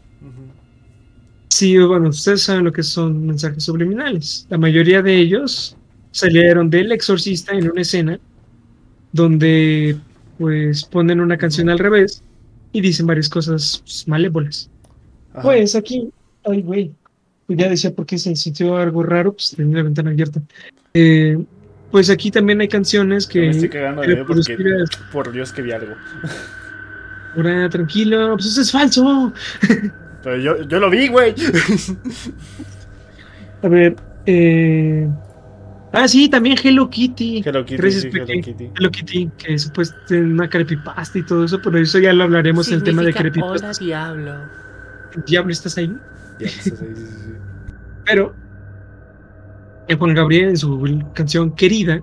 sí, 1.48 1.76
bueno, 1.78 2.08
ustedes 2.08 2.42
saben 2.42 2.64
lo 2.64 2.72
que 2.72 2.82
son 2.82 3.26
mensajes 3.26 3.64
subliminales. 3.64 4.46
La 4.48 4.58
mayoría 4.58 5.02
de 5.02 5.16
ellos 5.16 5.76
salieron 6.10 6.70
del 6.70 6.92
exorcista 6.92 7.52
en 7.52 7.70
una 7.70 7.82
escena 7.82 8.18
donde 9.12 9.96
pues 10.38 10.84
ponen 10.84 11.20
una 11.20 11.36
canción 11.36 11.68
al 11.68 11.78
revés 11.78 12.22
y 12.72 12.80
dicen 12.80 13.06
varias 13.06 13.28
cosas 13.28 13.82
pues, 13.84 14.06
malévolas. 14.06 14.70
Pues 15.42 15.74
aquí, 15.74 16.10
ay 16.44 16.62
güey, 16.62 16.92
ya 17.48 17.68
decía 17.68 17.94
porque 17.94 18.18
se 18.18 18.34
sintió 18.36 18.76
algo 18.76 19.02
raro, 19.02 19.32
pues 19.32 19.54
tenía 19.56 19.78
la 19.78 19.82
ventana 19.84 20.10
abierta. 20.10 20.42
Eh, 20.94 21.38
pues 21.90 22.10
aquí 22.10 22.30
también 22.30 22.60
hay 22.60 22.68
canciones 22.68 23.26
que. 23.26 23.40
me 23.40 23.50
estoy 23.50 23.68
cagando 23.68 24.02
de 24.02 24.24
porque, 24.24 24.56
por 25.10 25.32
Dios 25.32 25.52
que 25.52 25.62
vi 25.62 25.72
algo. 25.72 25.94
Ahora, 27.36 27.68
tranquilo, 27.68 28.34
pues 28.34 28.46
eso 28.46 28.60
es 28.60 28.72
falso. 28.72 29.32
Pero 30.22 30.36
yo, 30.36 30.62
yo 30.62 30.80
lo 30.80 30.90
vi, 30.90 31.08
güey. 31.08 31.34
A 33.62 33.68
ver, 33.68 33.96
eh. 34.26 35.08
Ah, 35.92 36.06
sí, 36.06 36.28
también 36.28 36.56
Hello 36.62 36.90
Kitty. 36.90 37.42
Hello 37.44 37.64
Kitty, 37.64 37.90
sí, 37.90 38.10
Hello 38.12 38.26
Kitty. 38.26 38.70
Hello 38.76 38.90
Kitty, 38.90 39.30
que 39.38 39.54
es 39.54 39.70
pues 39.70 39.94
una 40.10 40.48
creepypasta 40.48 41.18
y 41.18 41.22
todo 41.22 41.44
eso, 41.44 41.60
pero 41.62 41.78
eso 41.78 41.98
ya 41.98 42.12
lo 42.12 42.24
hablaremos 42.24 42.68
en 42.68 42.74
el 42.74 42.82
tema 42.82 43.02
de 43.02 43.14
creepypasta. 43.14 43.68
Hola, 43.68 43.78
diablo. 43.78 44.34
¿Diablo 45.26 45.52
estás 45.52 45.78
ahí? 45.78 45.96
Diablo 46.38 46.56
estás 46.56 46.82
ahí, 46.82 46.94
sí, 46.94 46.94
sí, 46.94 47.06
sí. 47.06 47.32
Pero 49.88 49.98
Juan 49.98 50.14
Gabriel 50.14 50.50
en 50.50 50.56
su 50.56 51.02
canción 51.14 51.50
Querida, 51.52 52.02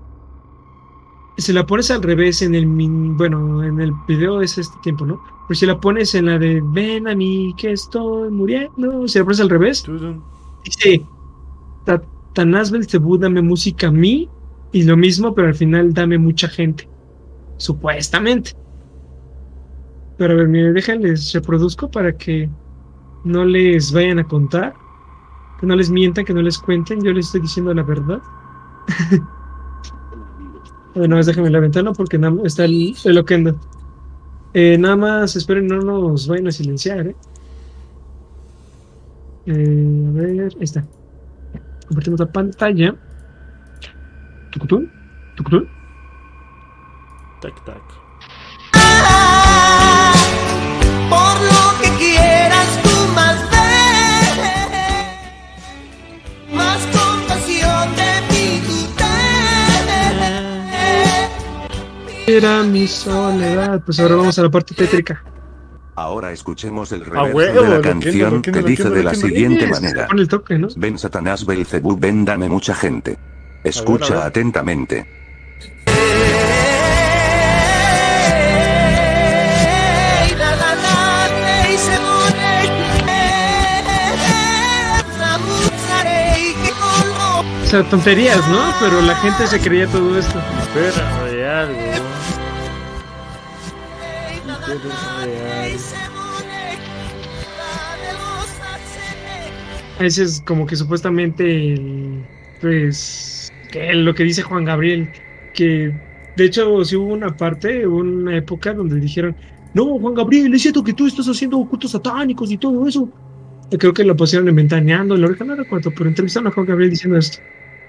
si 1.37 1.53
la 1.53 1.65
pones 1.65 1.91
al 1.91 2.01
revés 2.01 2.41
en 2.41 2.55
el 2.55 2.65
bueno, 2.65 3.63
en 3.63 3.79
el 3.79 3.91
video 4.07 4.41
es 4.41 4.57
este 4.57 4.75
tiempo, 4.81 5.05
¿no? 5.05 5.21
Pero 5.47 5.55
si 5.59 5.65
la 5.65 5.79
pones 5.79 6.15
en 6.15 6.25
la 6.25 6.39
de 6.39 6.61
ven 6.63 7.07
a 7.07 7.15
mí 7.15 7.53
que 7.57 7.71
estoy 7.71 8.31
muriendo, 8.31 9.07
si 9.07 9.19
la 9.19 9.25
pones 9.25 9.39
al 9.39 9.49
revés, 9.49 9.85
dice 10.63 11.05
Satanás 11.85 12.71
Belzebú 12.71 13.17
dame 13.17 13.41
música 13.41 13.87
a 13.87 13.91
mí 13.91 14.29
y 14.71 14.83
lo 14.83 14.97
mismo, 14.97 15.35
pero 15.35 15.49
al 15.49 15.55
final 15.55 15.93
dame 15.93 16.17
mucha 16.17 16.47
gente. 16.47 16.89
Supuestamente. 17.57 18.51
Pero 20.17 20.33
a 20.33 20.37
ver, 20.37 20.47
mire, 20.47 20.73
déjenles 20.73 21.33
reproduzco 21.33 21.91
para 21.91 22.17
que 22.17 22.49
no 23.23 23.45
les 23.45 23.91
vayan 23.91 24.19
a 24.19 24.23
contar 24.23 24.73
que 25.59 25.65
no 25.65 25.75
les 25.75 25.89
mientan, 25.89 26.25
que 26.25 26.33
no 26.33 26.41
les 26.41 26.57
cuenten, 26.57 27.03
yo 27.03 27.11
les 27.13 27.27
estoy 27.27 27.41
diciendo 27.41 27.73
la 27.73 27.83
verdad. 27.83 28.21
bueno, 30.95 31.23
déjenme 31.23 31.49
la 31.49 31.59
ventana 31.59 31.93
porque 31.93 32.19
está 32.43 32.65
el, 32.65 32.95
el 33.03 33.17
Oquendo. 33.17 33.59
Eh, 34.53 34.77
nada 34.77 34.95
más 34.95 35.35
esperen, 35.35 35.67
no 35.67 35.81
nos 35.81 36.27
vayan 36.27 36.47
a 36.47 36.51
silenciar. 36.51 37.07
¿eh? 37.07 37.15
Eh, 39.47 40.05
a 40.07 40.11
ver, 40.11 40.53
ahí 40.55 40.63
está. 40.63 40.85
Compartimos 41.87 42.19
la 42.19 42.31
pantalla. 42.31 42.95
Tucutún, 44.51 44.89
tucutún. 45.35 45.67
Tac, 47.41 47.65
tac. 47.65 48.04
Era 62.27 62.63
mi 62.63 62.87
soledad. 62.87 63.81
Pues 63.85 63.99
ahora 63.99 64.15
vamos 64.15 64.37
a 64.39 64.43
la 64.43 64.49
parte 64.49 64.73
tétrica. 64.73 65.23
Ahora 65.95 66.31
escuchemos 66.31 66.91
el 66.91 67.03
Ah, 67.03 67.23
reverso 67.23 67.61
de 67.63 67.69
la 67.69 67.81
canción 67.81 68.41
que 68.41 68.49
entiendo, 68.49 68.67
dice 68.67 68.89
de 68.89 69.03
la 69.03 69.15
siguiente 69.15 69.67
manera. 69.67 70.07
Pon 70.07 70.19
el 70.19 70.27
toque, 70.27 70.57
¿no? 70.57 70.67
Ven 70.75 70.97
Satanás 70.99 71.45
Belcebú, 71.45 71.97
ven 71.97 72.25
dame 72.25 72.49
mucha 72.49 72.75
gente. 72.75 73.17
Escucha 73.63 74.13
a 74.15 74.17
ver. 74.17 74.27
atentamente. 74.27 75.07
O 87.63 87.67
sea, 87.67 87.83
tonterías, 87.89 88.47
¿no? 88.47 88.73
Pero 88.79 89.01
la 89.01 89.15
gente 89.15 89.47
se 89.47 89.59
creía 89.59 89.87
todo 89.87 90.17
esto. 90.17 90.39
Espera, 90.61 91.23
de 91.25 91.49
algo. 91.49 91.79
Espera, 94.85 96.35
de 99.99 100.05
Ese 100.05 100.23
es 100.23 100.41
como 100.45 100.65
que 100.65 100.75
supuestamente, 100.75 101.73
el- 101.73 102.23
pues, 102.61 103.51
lo 103.93 104.13
que 104.13 104.23
dice 104.23 104.41
Juan 104.41 104.65
Gabriel, 104.65 105.09
que 105.53 105.93
de 106.35 106.45
hecho 106.45 106.83
sí 106.83 106.95
hubo 106.95 107.13
una 107.13 107.35
parte, 107.35 107.85
una 107.87 108.37
época 108.37 108.73
donde 108.73 108.99
dijeron, 108.99 109.35
no, 109.73 109.99
Juan 109.99 110.13
Gabriel, 110.13 110.53
es 110.53 110.61
cierto 110.61 110.83
que 110.83 110.93
tú 110.93 111.07
estás 111.07 111.27
haciendo 111.27 111.57
cultos 111.65 111.91
satánicos 111.91 112.51
y 112.51 112.57
todo 112.57 112.87
eso. 112.87 113.09
Creo 113.77 113.93
que 113.93 114.03
lo 114.03 114.15
pusieron 114.15 114.47
en 114.47 114.55
Ventaneando, 114.55 115.15
en 115.15 115.21
la 115.21 115.27
oreja, 115.27 115.43
no 115.43 115.55
recuerdo, 115.55 115.91
pero 115.95 116.09
entrevistaron 116.09 116.47
a 116.47 116.51
Juan 116.51 116.65
Gabriel 116.65 116.91
diciendo 116.91 117.17
esto. 117.17 117.39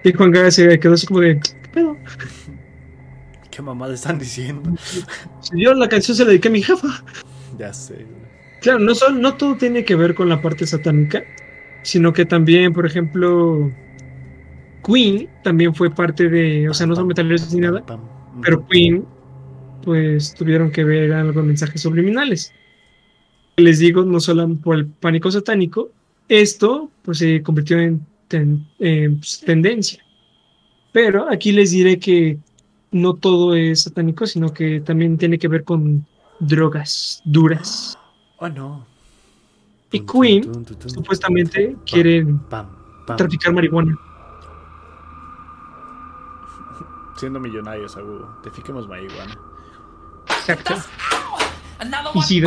Y 0.02 0.12
Juan 0.12 0.30
Gabriel 0.30 0.52
se 0.52 0.78
quedó 0.80 0.94
así 0.94 1.06
como 1.06 1.20
de, 1.20 1.38
¿qué 1.38 1.68
pedo? 1.72 1.96
¿Qué 3.56 3.62
mamada 3.62 3.94
están 3.94 4.18
diciendo? 4.18 4.70
Yo 5.54 5.72
la 5.72 5.88
canción 5.88 6.14
se 6.14 6.24
la 6.24 6.28
dediqué 6.28 6.48
a 6.48 6.50
mi 6.50 6.62
jefa. 6.62 6.88
Ya 7.58 7.72
sé. 7.72 8.04
Claro, 8.60 8.80
no, 8.80 8.94
son, 8.94 9.22
no 9.22 9.34
todo 9.38 9.56
tiene 9.56 9.82
que 9.82 9.94
ver 9.96 10.14
con 10.14 10.28
la 10.28 10.42
parte 10.42 10.66
satánica, 10.66 11.24
sino 11.82 12.12
que 12.12 12.26
también, 12.26 12.74
por 12.74 12.84
ejemplo, 12.84 13.72
Queen 14.84 15.26
también 15.42 15.74
fue 15.74 15.90
parte 15.90 16.28
de, 16.28 16.68
o 16.68 16.74
sea, 16.74 16.86
no 16.86 16.94
son 16.96 17.06
metaleros 17.06 17.50
ni 17.54 17.60
nada, 17.60 17.82
pero 18.42 18.66
Queen, 18.68 19.06
pues 19.82 20.34
tuvieron 20.34 20.70
que 20.70 20.84
ver 20.84 21.14
algo 21.14 21.42
mensajes 21.42 21.80
subliminales. 21.80 22.52
Les 23.56 23.78
digo, 23.78 24.04
no 24.04 24.20
solo 24.20 24.54
por 24.56 24.76
el 24.76 24.86
pánico 24.86 25.30
satánico, 25.30 25.88
esto 26.28 26.90
pues 27.02 27.18
se 27.18 27.42
convirtió 27.42 27.78
en, 27.78 28.04
ten- 28.28 28.66
en, 28.80 29.16
pues, 29.18 29.40
tendencia. 29.40 30.04
Pero 30.92 31.30
aquí 31.30 31.52
les 31.52 31.70
diré 31.70 31.98
que 31.98 32.38
no 33.00 33.14
todo 33.14 33.54
es 33.54 33.82
satánico, 33.82 34.26
sino 34.26 34.52
que 34.52 34.80
también 34.80 35.18
tiene 35.18 35.38
que 35.38 35.48
ver 35.48 35.64
con 35.64 36.06
drogas 36.40 37.22
duras. 37.24 37.98
Oh, 38.38 38.48
no. 38.48 38.86
Y 39.92 40.00
Queen, 40.00 40.66
supuestamente 40.86 41.76
quieren 41.86 42.38
Pam, 42.50 42.68
pam. 43.06 43.16
traficar 43.16 43.52
marihuana. 43.52 43.96
Siendo 47.16 47.40
millonarios, 47.40 47.96
Agu. 47.96 48.26
Trafiquemos 48.42 48.88
marihuana. 48.88 49.38
Exacto. 50.28 50.74
Y. 52.28 52.44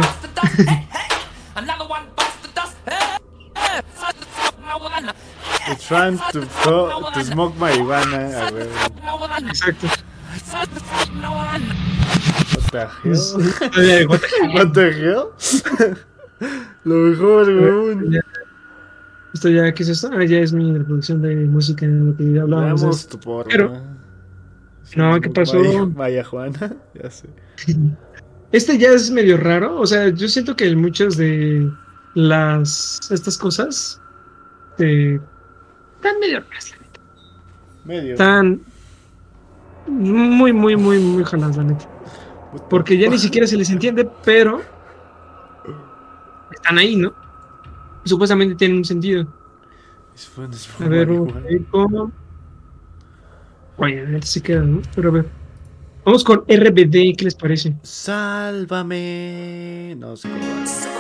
It's 5.72 5.88
trying 5.88 6.18
to, 6.32 6.44
smoke 7.24 7.56
marihuana. 7.58 8.48
A 8.48 8.52
ver. 8.52 8.70
Marijuana. 9.04 9.50
Exacto. 9.50 9.88
What 12.56 12.72
the 12.72 12.88
hell? 13.04 13.42
Eh, 13.78 14.06
what 14.06 14.74
the- 14.74 14.92
hell? 14.92 15.32
Lo 16.86 16.96
mejor, 16.96 17.48
weón. 17.50 18.20
Esto 19.34 19.50
ya, 19.50 19.72
¿qué 19.74 19.84
es 19.84 19.90
esto? 19.90 20.10
Ah, 20.14 20.24
ya 20.26 20.40
es 20.40 20.54
mi 20.54 20.76
reproducción 20.78 21.22
de 21.22 21.36
música 21.36 21.86
en 21.86 22.08
lo 22.12 22.18
que 22.18 22.32
ya 22.34 22.42
hablábamos. 22.44 22.82
Veamos 22.82 23.08
tu 23.08 23.20
porra. 23.20 23.48
Pero- 23.50 23.82
No, 24.96 25.22
¿qué 25.22 25.30
pasó? 25.30 25.88
Vaya, 25.88 26.24
Juana. 26.24 26.76
Ya 26.96 27.10
sé. 27.12 27.28
Este 28.52 28.78
ya 28.80 28.90
es 28.90 29.12
medio 29.12 29.38
raro. 29.38 29.80
O 29.80 29.86
sea, 29.86 30.10
yo 30.10 30.28
siento 30.28 30.56
que 30.56 30.76
muchas 30.76 31.16
de 31.18 31.70
las 32.16 33.00
estas 33.12 33.38
cosas 33.38 34.02
eh, 34.80 35.20
están 35.98 36.20
medio 36.20 36.40
raras. 36.40 36.74
Medio. 37.86 38.14
Están 38.14 38.62
muy, 39.90 40.54
muy, 40.54 40.76
muy, 40.76 41.00
muy 41.00 41.24
jaladas, 41.24 41.58
la 41.58 41.64
neta. 41.64 41.86
Porque 42.70 42.98
ya 42.98 43.08
ni 43.08 43.16
fuck? 43.16 43.24
siquiera 43.24 43.48
se 43.48 43.58
les 43.58 43.70
entiende, 43.70 44.10
pero 44.26 44.62
están 46.52 46.78
ahí, 46.78 46.96
¿no? 46.96 47.14
Supuestamente 48.06 48.56
tienen 48.56 48.78
un 48.78 48.86
sentido. 48.86 49.28
A 50.80 50.88
ver, 50.88 51.08
vamos 51.08 51.34
marihuana. 51.34 51.48
a 51.48 51.52
ir 51.52 51.66
con. 51.68 52.14
Oye, 53.78 54.02
a 54.02 54.04
ver 54.10 54.24
si 54.24 54.42
queda, 54.42 54.62
¿no? 54.64 54.82
Pero 54.96 55.10
a 55.10 55.14
ver. 55.14 55.30
Vamos 56.06 56.24
con 56.24 56.40
RBD, 56.48 57.16
¿qué 57.18 57.26
les 57.26 57.36
parece? 57.36 57.78
Sálvame. 57.84 58.76
No 59.98 60.16
sé 60.16 60.30
cómo 60.30 60.99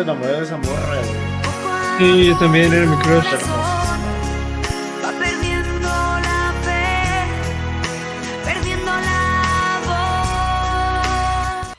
estaba 0.00 0.02
enamorado 0.02 0.38
de 0.38 0.44
esa 0.44 0.56
morra, 0.56 0.96
güey. 0.96 1.10
Sí, 1.98 2.26
yo 2.26 2.36
también 2.38 2.72
era 2.72 2.86
mi 2.86 2.96
crush. 2.96 3.24
corazón 3.24 3.50
Va 5.04 5.12
perdiendo 5.18 5.88
la 5.88 6.52
fe, 6.64 7.26
perdiendo 8.44 8.86
la 8.86 9.80
voz. 11.66 11.74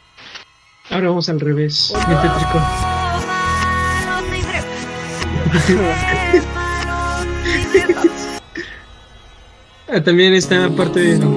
Ahora 0.92 1.08
vamos 1.08 1.30
al 1.30 1.40
revés. 1.40 1.94
Bien 2.08 2.22
tétrico. 2.22 2.62
Ah, 9.94 10.00
también 10.02 10.34
está 10.34 10.70
parte 10.70 11.02
de 11.02 11.20
Yo 11.20 11.28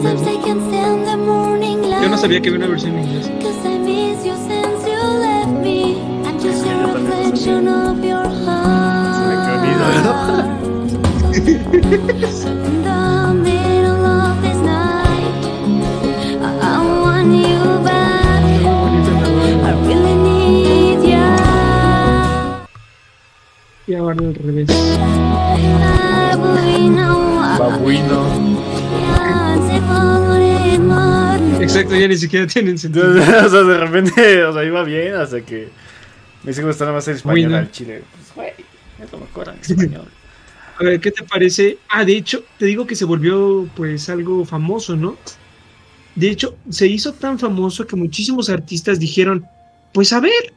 no 2.08 2.16
sabía 2.16 2.40
que 2.40 2.50
había 2.50 2.60
una 2.60 2.68
versión 2.68 2.96
en 2.96 3.02
inglés. 3.04 3.23
Reflection 7.44 7.68
of 7.68 8.04
your 8.04 8.26
heart. 8.44 8.90
In 11.36 11.90
the 12.82 13.34
middle 13.42 14.06
of 14.06 14.42
this 14.42 14.58
night, 14.58 15.44
I, 16.40 16.58
I 16.62 17.00
want 17.02 17.32
you 17.34 17.84
back. 17.84 18.44
I 19.64 19.72
really 19.86 20.16
need 20.16 21.02
ya. 21.10 22.66
Y 23.86 23.94
ahora 23.94 24.16
al 24.18 24.34
revés. 24.34 24.68
Babuino, 26.30 27.08
Babuino. 27.58 28.20
Exacto, 31.60 31.94
ya 31.96 32.08
ni 32.08 32.16
siquiera 32.16 32.46
tienen 32.46 32.78
sentido. 32.78 33.10
o 33.46 33.48
sea, 33.48 33.62
de 33.62 33.78
repente, 33.78 34.44
o 34.44 34.52
sea, 34.52 34.64
iba 34.64 34.84
bien 34.84 35.14
hasta 35.14 35.40
que 35.40 35.70
me 36.44 36.50
dice 36.50 36.60
que 36.60 36.66
me 36.66 36.72
gustaba 36.72 36.92
más 36.92 37.08
el 37.08 37.16
español 37.16 37.54
al 37.54 37.70
chile. 37.70 38.02
Pues, 38.12 38.34
güey, 38.34 38.52
es 39.02 39.10
lo 39.10 39.18
mejor 39.18 39.48
en 39.48 39.60
español. 39.60 40.08
A 40.78 40.84
ver, 40.84 41.00
¿qué 41.00 41.10
te 41.10 41.24
parece? 41.24 41.78
Ah, 41.88 42.04
de 42.04 42.16
hecho, 42.16 42.44
te 42.58 42.66
digo 42.66 42.86
que 42.86 42.96
se 42.96 43.04
volvió 43.04 43.68
pues 43.74 44.08
algo 44.10 44.44
famoso, 44.44 44.94
¿no? 44.94 45.16
De 46.16 46.28
hecho, 46.28 46.56
se 46.68 46.86
hizo 46.86 47.14
tan 47.14 47.38
famoso 47.38 47.86
que 47.86 47.96
muchísimos 47.96 48.50
artistas 48.50 48.98
dijeron, 48.98 49.46
pues 49.92 50.12
a 50.12 50.20
ver, 50.20 50.52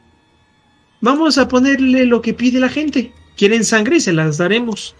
vamos 1.00 1.38
a 1.38 1.48
ponerle 1.48 2.04
lo 2.04 2.20
que 2.20 2.34
pide 2.34 2.60
la 2.60 2.68
gente. 2.68 3.12
Quieren 3.36 3.64
sangre, 3.64 4.00
se 4.00 4.12
las 4.12 4.38
daremos. 4.38 4.94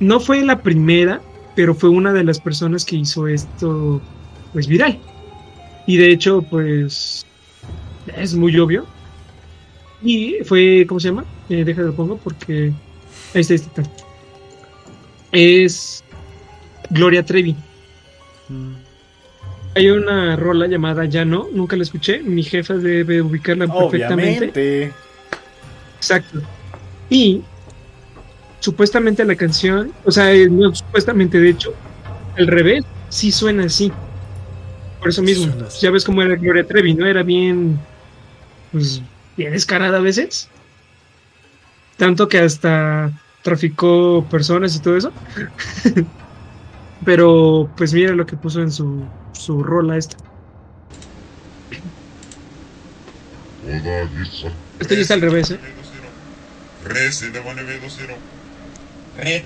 No 0.00 0.18
fue 0.18 0.42
la 0.42 0.62
primera, 0.62 1.20
pero 1.54 1.74
fue 1.74 1.90
una 1.90 2.12
de 2.12 2.24
las 2.24 2.40
personas 2.40 2.84
que 2.84 2.96
hizo 2.96 3.28
esto 3.28 4.00
pues 4.52 4.66
viral. 4.66 4.98
Y 5.86 5.96
de 5.96 6.10
hecho, 6.10 6.42
pues 6.42 7.24
es 8.16 8.34
muy 8.34 8.58
obvio. 8.58 8.86
Y 10.02 10.38
fue, 10.44 10.86
¿cómo 10.88 11.00
se 11.00 11.08
llama? 11.08 11.24
Eh, 11.48 11.64
déjame 11.64 11.88
lo 11.88 11.94
pongo 11.94 12.16
porque 12.16 12.72
Ahí 13.34 13.42
está, 13.42 13.54
ahí 13.54 13.60
está. 13.60 13.82
Es 15.32 16.04
Gloria 16.90 17.24
Trevi. 17.24 17.54
Mm. 18.48 18.72
Hay 19.76 19.88
una 19.88 20.34
rola 20.34 20.66
llamada 20.66 21.04
Ya 21.04 21.24
no, 21.24 21.48
nunca 21.52 21.76
la 21.76 21.84
escuché. 21.84 22.20
Mi 22.22 22.42
jefa 22.42 22.74
debe 22.74 23.22
ubicarla 23.22 23.72
perfectamente. 23.72 24.92
Exacto. 25.96 26.40
Y 27.08 27.42
supuestamente 28.58 29.24
la 29.24 29.36
canción, 29.36 29.92
o 30.04 30.10
sea, 30.10 30.32
eh, 30.32 30.48
no 30.48 30.74
supuestamente, 30.74 31.38
de 31.38 31.50
hecho, 31.50 31.72
al 32.36 32.48
revés, 32.48 32.84
sí 33.08 33.30
suena 33.30 33.64
así. 33.64 33.92
Por 34.98 35.08
eso 35.08 35.22
mismo, 35.22 35.52
ya 35.80 35.90
ves 35.90 36.04
cómo 36.04 36.20
era 36.22 36.34
Gloria 36.34 36.66
Trevi, 36.66 36.94
¿no? 36.94 37.06
Era 37.06 37.22
bien, 37.22 37.78
pues, 38.70 39.00
bien 39.40 39.52
descarada 39.52 39.98
a 39.98 40.02
veces. 40.02 40.48
Tanto 41.96 42.28
que 42.28 42.38
hasta 42.38 43.10
traficó 43.42 44.26
personas 44.30 44.76
y 44.76 44.80
todo 44.80 44.96
eso. 44.96 45.12
Pero 47.04 47.70
pues 47.76 47.94
mira 47.94 48.12
lo 48.12 48.26
que 48.26 48.36
puso 48.36 48.60
en 48.60 48.70
su, 48.70 49.02
su 49.32 49.62
rola 49.62 49.96
esta. 49.96 50.16
Este 54.78 54.96
ya 54.96 55.02
está 55.02 55.14
al 55.14 55.22
revés, 55.22 55.50
¿eh? 55.52 55.58
Re, 56.84 57.12
si 57.12 57.30
le 57.30 57.40
pone 57.40 57.62
B20. 57.62 58.16
Re, 59.16 59.44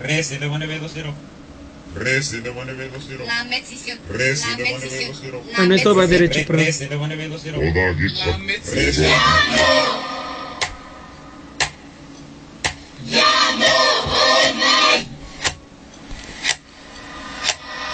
Bueno, 5.56 5.74
esto 5.74 5.94
va 5.94 6.06
derecho, 6.06 6.40
Re, 6.40 6.44
perdón. 6.46 6.64
re, 6.66 6.72
si 6.72 6.88
le 6.88 6.96
pone 6.96 7.16
B20. 7.16 7.72
Toda 7.72 7.92
guisa. 7.92 8.36
Re, 8.72 8.92
si 8.92 9.02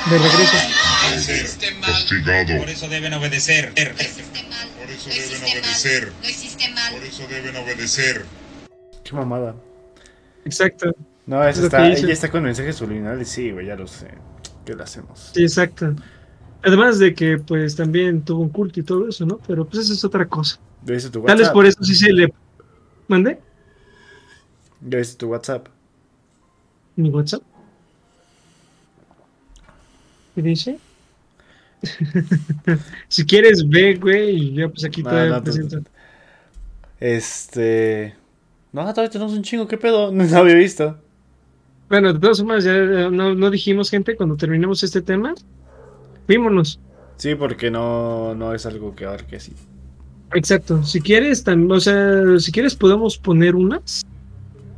De 0.07 0.19
regreso. 0.19 0.57
castigado. 1.87 2.59
Por 2.59 2.71
eso 2.71 2.89
deben 2.89 3.13
obedecer. 3.15 3.73
No 3.77 4.03
hiciste 4.03 4.43
mal. 4.49 4.69
Por 4.79 4.91
eso 4.91 5.09
No 5.09 5.15
deben 5.15 5.41
mal. 5.41 5.51
obedecer. 5.53 6.13
No 6.23 6.29
hiciste 6.29 6.69
mal. 6.71 6.93
Por 6.95 7.05
eso 7.05 7.27
deben 7.29 7.57
obedecer. 7.57 8.27
Qué 9.05 9.13
mamada. 9.15 9.55
Exacto. 10.45 10.95
No, 11.31 11.45
esa 11.45 11.61
Es 11.61 11.67
está, 11.67 11.87
ella 11.87 12.13
está 12.13 12.29
con 12.29 12.43
mensajes 12.43 12.75
subliminales, 12.75 13.29
sí, 13.29 13.53
güey, 13.53 13.65
ya 13.65 13.77
lo 13.77 13.87
sé. 13.87 14.09
¿Qué 14.65 14.75
le 14.75 14.83
hacemos? 14.83 15.31
Sí, 15.33 15.45
exacto. 15.45 15.95
Además 16.61 16.99
de 16.99 17.15
que 17.15 17.39
pues 17.39 17.77
también 17.77 18.25
tuvo 18.25 18.43
un 18.43 18.49
culto 18.49 18.81
y 18.81 18.83
todo 18.83 19.09
eso, 19.09 19.25
¿no? 19.25 19.39
Pero 19.47 19.65
pues 19.65 19.85
eso 19.85 19.93
es 19.93 20.05
otra 20.05 20.27
cosa. 20.27 20.59
¿Ya 20.85 20.95
viste 20.95 21.09
tu 21.09 21.23
Tal 21.23 21.39
vez 21.39 21.49
por 21.51 21.67
eso 21.67 21.85
sí 21.85 21.95
se 21.95 22.13
le... 22.13 22.35
¿Mandé? 23.07 23.39
¿Ya 24.81 24.99
viste 24.99 25.19
tu 25.19 25.29
WhatsApp? 25.29 25.69
Mi 26.97 27.11
WhatsApp. 27.11 27.43
¿Qué 30.35 30.43
dice? 30.43 30.81
si 33.07 33.25
quieres, 33.25 33.69
ve, 33.69 33.95
güey, 33.95 34.31
y 34.31 34.55
yo 34.55 34.69
pues 34.69 34.83
aquí 34.85 35.05
No, 35.05 35.11
te 35.11 35.29
no, 35.29 35.45
presento. 35.45 35.79
Este... 36.99 38.17
No, 38.73 38.83
todavía 38.93 39.11
tenemos 39.11 39.33
un 39.33 39.45
chingo, 39.45 39.69
¿qué 39.69 39.79
pedo? 39.79 40.11
No 40.13 40.25
lo 40.25 40.37
había 40.37 40.57
visto. 40.57 40.99
Bueno, 41.91 42.13
de 42.13 42.21
todas 42.21 42.39
formas, 42.39 42.63
ya 42.63 42.77
eh, 42.77 43.11
no, 43.11 43.35
no 43.35 43.51
dijimos, 43.51 43.91
gente, 43.91 44.15
cuando 44.15 44.37
terminemos 44.37 44.83
este 44.85 45.03
tema, 45.03 45.35
fuímonos. 46.27 46.79
Sí, 47.17 47.35
porque 47.35 47.71
no, 47.71 48.35
no 48.37 48.55
es 48.55 48.65
algo 48.65 48.95
que 48.95 49.05
abarque 49.05 49.37
así. 49.37 49.53
Exacto. 50.33 50.85
Si 50.85 51.01
quieres, 51.01 51.45
o 51.47 51.81
sea, 51.81 52.39
si 52.39 52.53
quieres 52.53 52.77
podemos 52.77 53.19
poner 53.19 53.57
unas. 53.57 54.07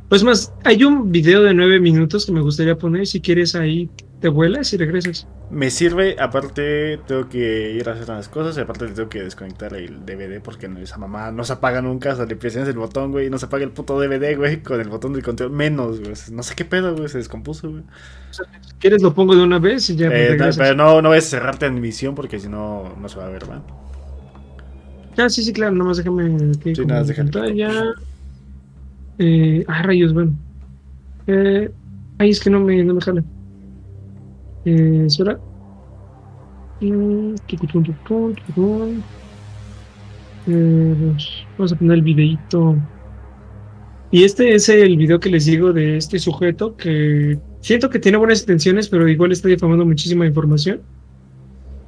Pues 0.09 0.23
más, 0.23 0.51
hay 0.63 0.83
un 0.83 1.11
video 1.11 1.43
de 1.43 1.53
nueve 1.53 1.79
minutos 1.79 2.25
que 2.25 2.31
me 2.31 2.41
gustaría 2.41 2.75
poner. 2.75 3.05
Si 3.05 3.21
quieres 3.21 3.53
ahí 3.53 3.89
te 4.23 4.29
vuelas 4.29 4.71
y 4.71 4.77
regresas. 4.77 5.27
Me 5.51 5.69
sirve, 5.69 6.15
aparte 6.17 6.97
tengo 7.05 7.27
que 7.27 7.71
ir 7.71 7.89
a 7.89 7.91
hacer 7.91 8.09
unas 8.09 8.29
cosas 8.29 8.57
y 8.57 8.61
aparte 8.61 8.87
tengo 8.87 9.09
que 9.09 9.21
desconectar 9.21 9.73
el 9.73 10.05
DVD 10.05 10.41
porque 10.41 10.71
esa 10.81 10.97
mamá 10.97 11.29
no 11.33 11.43
se 11.43 11.51
apaga 11.51 11.81
nunca, 11.81 12.13
o 12.13 12.15
sea, 12.15 12.25
le 12.25 12.37
presionas 12.37 12.69
el 12.69 12.77
botón, 12.77 13.11
güey, 13.11 13.27
y 13.27 13.29
no 13.29 13.37
se 13.37 13.47
apaga 13.47 13.65
el 13.65 13.71
puto 13.71 13.99
DVD, 13.99 14.37
güey, 14.37 14.63
con 14.63 14.79
el 14.79 14.87
botón 14.87 15.11
del 15.11 15.23
control, 15.23 15.51
menos, 15.51 15.99
güey, 15.99 16.13
no 16.31 16.41
sé 16.41 16.55
qué 16.55 16.63
pedo, 16.63 16.95
güey, 16.95 17.09
se 17.09 17.17
descompuso, 17.17 17.69
güey. 17.69 17.83
Si 18.31 18.73
quieres 18.79 19.01
lo 19.03 19.13
pongo 19.13 19.35
de 19.35 19.43
una 19.43 19.59
vez 19.59 19.89
y 19.89 19.97
ya 19.97 20.07
Eh, 20.07 20.29
regresas. 20.29 20.57
pero 20.57 20.73
no, 20.73 21.01
no 21.01 21.09
voy 21.09 21.17
a 21.17 21.21
cerrar 21.21 21.59
transmisión 21.59 22.15
porque 22.15 22.39
si 22.39 22.47
no, 22.47 22.95
no 22.95 23.09
se 23.09 23.17
va 23.19 23.25
a 23.25 23.29
ver, 23.29 23.43
¿va? 23.49 23.61
Ah, 25.17 25.27
sí, 25.29 25.43
sí, 25.43 25.51
claro, 25.51 25.75
nomás 25.75 25.97
déjame 25.97 26.53
Sí, 26.63 26.85
nada, 26.85 27.01
en 27.07 27.15
pantalla. 27.15 27.69
Eh, 29.19 29.65
ah, 29.67 29.83
rayos, 29.83 30.13
bueno. 30.13 30.33
Eh, 31.27 31.69
ay, 32.19 32.29
es 32.29 32.39
que 32.39 32.49
no 32.49 32.61
me, 32.61 32.81
no 32.83 32.93
me 32.95 33.01
jala. 33.01 33.23
Eh, 34.65 35.03
espera. 35.07 35.39
Mm. 36.81 37.35
Eh, 40.47 41.15
vamos 41.57 41.73
a 41.73 41.75
poner 41.75 41.93
el 41.93 42.01
videito. 42.01 42.75
Y 44.11 44.23
este 44.23 44.53
es 44.53 44.69
el 44.69 44.97
video 44.97 45.19
que 45.19 45.29
les 45.29 45.45
digo 45.45 45.73
de 45.73 45.97
este 45.97 46.19
sujeto 46.19 46.75
que 46.75 47.39
siento 47.61 47.89
que 47.89 47.99
tiene 47.99 48.17
buenas 48.17 48.41
intenciones, 48.41 48.87
pero 48.87 49.07
igual 49.07 49.31
está 49.31 49.47
difamando 49.47 49.85
muchísima 49.85 50.25
información. 50.25 50.81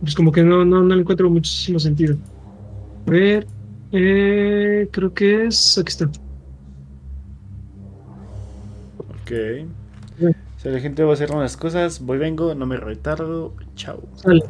Pues 0.02 0.16
como 0.16 0.32
que 0.32 0.44
no, 0.44 0.66
no, 0.66 0.82
no 0.82 0.96
le 0.96 1.02
encuentro 1.02 1.30
muchísimo 1.30 1.80
sentido. 1.80 2.18
A 3.08 3.12
ver, 3.12 3.48
eh, 3.92 4.88
creo 4.92 5.14
que 5.14 5.46
es. 5.46 5.78
Aquí 5.78 5.90
está. 5.90 6.10
Ok. 8.98 9.32
La 10.66 10.80
gente 10.80 11.04
va 11.04 11.12
a 11.12 11.14
hacer 11.14 11.32
unas 11.32 11.56
cosas, 11.56 12.02
voy, 12.02 12.18
vengo, 12.18 12.56
no 12.56 12.66
me 12.66 12.78
retardo, 12.78 13.54
chao. 13.76 14.02
Sale. 14.16 14.44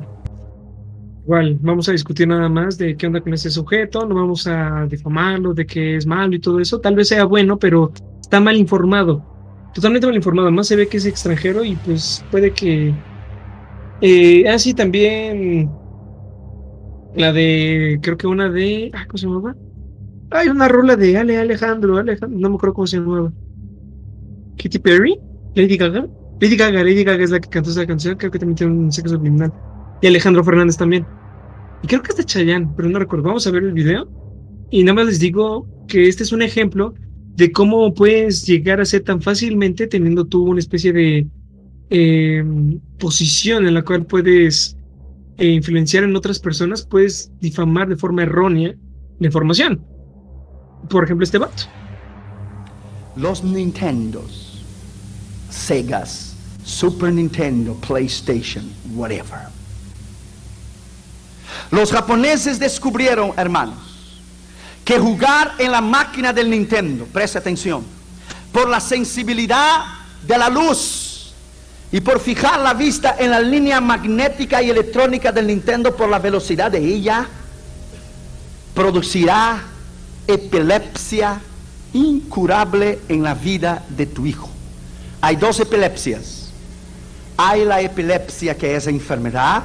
Igual, 1.26 1.58
vamos 1.60 1.90
a 1.90 1.92
discutir 1.92 2.26
nada 2.26 2.48
más 2.48 2.78
de 2.78 2.96
qué 2.96 3.08
onda 3.08 3.20
con 3.20 3.34
ese 3.34 3.50
sujeto, 3.50 4.06
no 4.06 4.16
vamos 4.16 4.48
a 4.48 4.86
difamarlo, 4.86 5.54
de 5.54 5.66
que 5.66 5.98
es 5.98 6.06
malo 6.06 6.34
y 6.36 6.40
todo 6.40 6.62
eso. 6.62 6.80
Tal 6.80 6.96
vez 6.96 7.10
sea 7.10 7.26
bueno, 7.26 7.60
pero 7.60 7.92
está 8.22 8.40
mal 8.40 8.56
informado. 8.56 9.26
Totalmente 9.74 10.08
mal 10.08 10.16
informado. 10.16 10.50
Más 10.52 10.68
se 10.68 10.78
ve 10.78 10.88
que 10.88 10.98
es 10.98 11.06
extranjero 11.06 11.66
y 11.66 11.76
pues 11.76 12.24
puede 12.32 12.52
que. 12.52 12.94
Eh, 14.00 14.48
ah, 14.48 14.56
también. 14.74 15.70
La 17.14 17.34
de. 17.34 18.00
Creo 18.02 18.16
que 18.16 18.28
una 18.28 18.50
de. 18.50 18.90
Ah, 18.94 19.06
¿Cómo 19.06 19.18
se 19.18 19.28
llamaba? 19.28 19.56
Hay 20.32 20.48
una 20.48 20.70
rola 20.70 20.96
de 20.96 21.18
Ale 21.18 21.38
Alejandro, 21.38 21.98
Alejandro. 21.98 22.40
No 22.40 22.50
me 22.50 22.56
acuerdo 22.56 22.74
cómo 22.74 22.88
se 22.88 23.00
llamaba. 23.00 23.34
Katy 24.58 24.80
Perry, 24.80 25.20
Lady 25.56 25.78
Gaga. 25.78 26.08
Lady 26.40 26.56
Gaga, 26.58 26.84
Lady 26.84 27.04
Gaga 27.04 27.24
es 27.24 27.32
la 27.32 27.40
que 27.40 27.50
cantó 27.50 27.70
esa 27.70 27.88
canción. 27.88 28.18
Creo 28.18 28.32
que 28.32 28.40
también 28.40 28.56
tiene 28.56 28.74
un 28.74 28.92
sexo 28.92 29.16
subliminal. 29.16 29.52
Y 30.02 30.08
Alejandro 30.08 30.44
Fernández 30.44 30.78
también. 30.78 31.06
Y 31.82 31.88
creo 31.88 32.02
que 32.02 32.10
hasta 32.10 32.24
Chayanne, 32.24 32.70
pero 32.76 32.90
no 32.90 33.00
recuerdo. 33.00 33.26
Vamos 33.26 33.48
a 33.48 33.52
ver 33.52 33.64
el 33.64 33.74
video. 33.74 34.08
Y 34.70 34.84
nada 34.84 34.96
más 34.96 35.06
les 35.06 35.20
digo 35.20 35.68
que 35.88 36.08
este 36.08 36.24
es 36.24 36.32
un 36.32 36.42
ejemplo 36.42 36.94
de 37.36 37.52
cómo 37.52 37.94
puedes 37.94 38.46
llegar 38.46 38.82
a 38.82 38.86
ser 38.86 39.04
tan 39.04 39.22
fácilmente 39.22 39.88
teniendo 39.88 40.26
tú 40.26 40.44
una 40.44 40.60
especie 40.60 40.94
de 40.94 41.28
eh, 41.90 42.44
posición 42.98 43.68
en 43.68 43.74
la 43.74 43.84
cual 43.84 44.06
puedes 44.06 44.78
eh, 45.38 45.48
influenciar 45.48 46.04
en 46.04 46.16
otras 46.16 46.40
personas, 46.40 46.86
puedes 46.86 47.32
difamar 47.42 47.90
de 47.90 47.98
forma 47.98 48.24
errónea 48.24 48.76
la 49.20 49.28
información. 49.28 49.86
Por 50.90 51.04
ejemplo, 51.04 51.24
este 51.24 51.38
vato. 51.38 51.64
Los 53.18 53.44
Nintendos, 53.44 54.45
Segas, 55.56 56.34
Super 56.64 57.12
Nintendo, 57.14 57.76
PlayStation, 57.76 58.70
whatever. 58.94 59.48
Los 61.72 61.92
japoneses 61.92 62.60
descubrieron, 62.60 63.34
hermanos, 63.38 63.78
que 64.84 65.00
jugar 65.00 65.54
en 65.58 65.72
la 65.72 65.82
máquina 65.82 66.34
del 66.34 66.50
Nintendo, 66.50 67.06
presta 67.06 67.40
atención, 67.40 67.84
por 68.52 68.70
la 68.70 68.80
sensibilidad 68.80 69.86
de 70.26 70.38
la 70.38 70.50
luz 70.50 71.34
y 71.92 72.02
por 72.02 72.20
fijar 72.20 72.60
la 72.60 72.74
vista 72.74 73.16
en 73.18 73.32
la 73.32 73.40
línea 73.40 73.82
magnética 73.82 74.62
y 74.62 74.70
electrónica 74.70 75.32
del 75.32 75.48
Nintendo 75.48 75.96
por 75.96 76.10
la 76.10 76.20
velocidad 76.20 76.72
de 76.72 76.80
ella, 76.80 77.28
producirá 78.74 79.64
epilepsia 80.28 81.40
incurable 81.94 83.00
en 83.08 83.24
la 83.24 83.34
vida 83.34 83.84
de 83.90 84.06
tu 84.06 84.26
hijo. 84.26 84.55
Hay 85.26 85.38
dos 85.38 85.60
epilepsias. 85.60 86.52
Hay 87.36 87.66
la 87.66 87.82
epilepsia 87.82 88.56
que 88.56 88.76
es 88.76 88.86
enfermedad, 88.86 89.64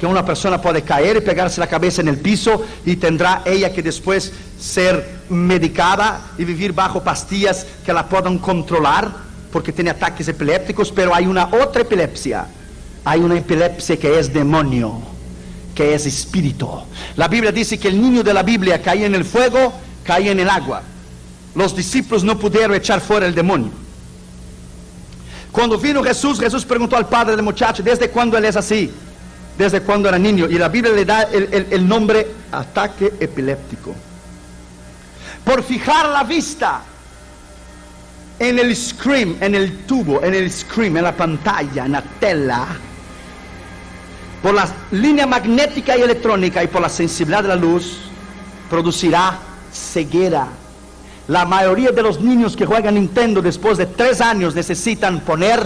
que 0.00 0.06
una 0.06 0.24
persona 0.24 0.62
puede 0.62 0.80
caer 0.80 1.18
y 1.18 1.20
pegarse 1.20 1.60
la 1.60 1.66
cabeza 1.66 2.00
en 2.00 2.08
el 2.08 2.16
piso 2.16 2.64
y 2.86 2.96
tendrá 2.96 3.42
ella 3.44 3.70
que 3.70 3.82
después 3.82 4.32
ser 4.58 5.18
medicada 5.28 6.28
y 6.38 6.46
vivir 6.46 6.72
bajo 6.72 7.04
pastillas 7.04 7.66
que 7.84 7.92
la 7.92 8.08
puedan 8.08 8.38
controlar 8.38 9.10
porque 9.52 9.72
tiene 9.72 9.90
ataques 9.90 10.26
epilépticos, 10.26 10.90
pero 10.90 11.14
hay 11.14 11.26
una 11.26 11.48
otra 11.48 11.82
epilepsia. 11.82 12.46
Hay 13.04 13.20
una 13.20 13.36
epilepsia 13.36 13.98
que 13.98 14.18
es 14.18 14.32
demonio, 14.32 15.02
que 15.74 15.94
es 15.94 16.06
espíritu. 16.06 16.66
La 17.16 17.28
Biblia 17.28 17.52
dice 17.52 17.78
que 17.78 17.88
el 17.88 18.00
niño 18.00 18.22
de 18.22 18.32
la 18.32 18.42
Biblia 18.42 18.80
caía 18.80 19.04
en 19.04 19.16
el 19.16 19.26
fuego, 19.26 19.74
caía 20.02 20.32
en 20.32 20.40
el 20.40 20.48
agua. 20.48 20.80
Los 21.54 21.76
discípulos 21.76 22.24
no 22.24 22.38
pudieron 22.38 22.74
echar 22.74 23.02
fuera 23.02 23.26
el 23.26 23.34
demonio. 23.34 23.84
Cuando 25.56 25.78
vino 25.78 26.04
Jesús, 26.04 26.38
Jesús 26.38 26.66
preguntó 26.66 26.98
al 26.98 27.08
padre 27.08 27.34
del 27.34 27.42
muchacho, 27.42 27.82
¿desde 27.82 28.10
cuándo 28.10 28.36
él 28.36 28.44
es 28.44 28.56
así? 28.56 28.92
Desde 29.56 29.80
cuando 29.80 30.06
era 30.06 30.18
niño. 30.18 30.44
Y 30.50 30.58
la 30.58 30.68
Biblia 30.68 30.92
le 30.92 31.06
da 31.06 31.22
el, 31.22 31.88
nombre 31.88 32.26
ataque 32.52 33.14
epiléptico. 33.18 33.94
Por 35.42 35.62
fijar 35.62 36.10
la 36.10 36.24
vista 36.24 36.82
en 38.38 38.58
el 38.58 38.76
screen, 38.76 39.38
en 39.40 39.54
el 39.54 39.86
tubo, 39.86 40.22
en 40.22 40.34
el 40.34 40.52
screen, 40.52 40.98
en 40.98 41.04
la 41.04 41.16
pantalla, 41.16 41.86
en 41.86 41.92
la 41.92 42.02
tela, 42.02 42.66
por 44.42 44.52
la 44.52 44.68
línea 44.90 45.26
magnética 45.26 45.96
y 45.96 46.02
electrónica 46.02 46.62
y 46.62 46.66
por 46.66 46.82
la 46.82 46.90
sensibilidad 46.90 47.40
de 47.40 47.48
la 47.48 47.56
luz, 47.56 47.96
producirá 48.68 49.38
ceguera. 49.72 50.48
La 51.28 51.44
mayoría 51.44 51.90
de 51.90 52.02
los 52.02 52.20
niños 52.20 52.56
que 52.56 52.66
juegan 52.66 52.94
Nintendo 52.94 53.42
después 53.42 53.78
de 53.78 53.86
tres 53.86 54.20
años 54.20 54.54
necesitan 54.54 55.20
poner 55.20 55.60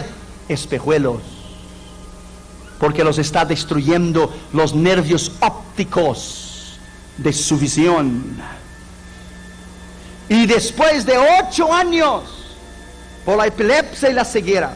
espejuelos. 0.49 1.19
Porque 2.79 3.05
los 3.05 3.19
está 3.19 3.45
destruyendo 3.45 4.33
los 4.55 4.75
nervios 4.75 5.33
ópticos 5.41 6.79
de 7.19 7.33
su 7.33 7.59
visión. 7.59 8.39
Y 10.31 10.47
después 10.47 11.05
de 11.05 11.19
ocho 11.19 11.71
años, 11.73 12.23
por 13.27 13.37
la 13.37 13.47
epilepsia 13.47 14.09
y 14.09 14.15
la 14.15 14.25
ceguera, 14.25 14.73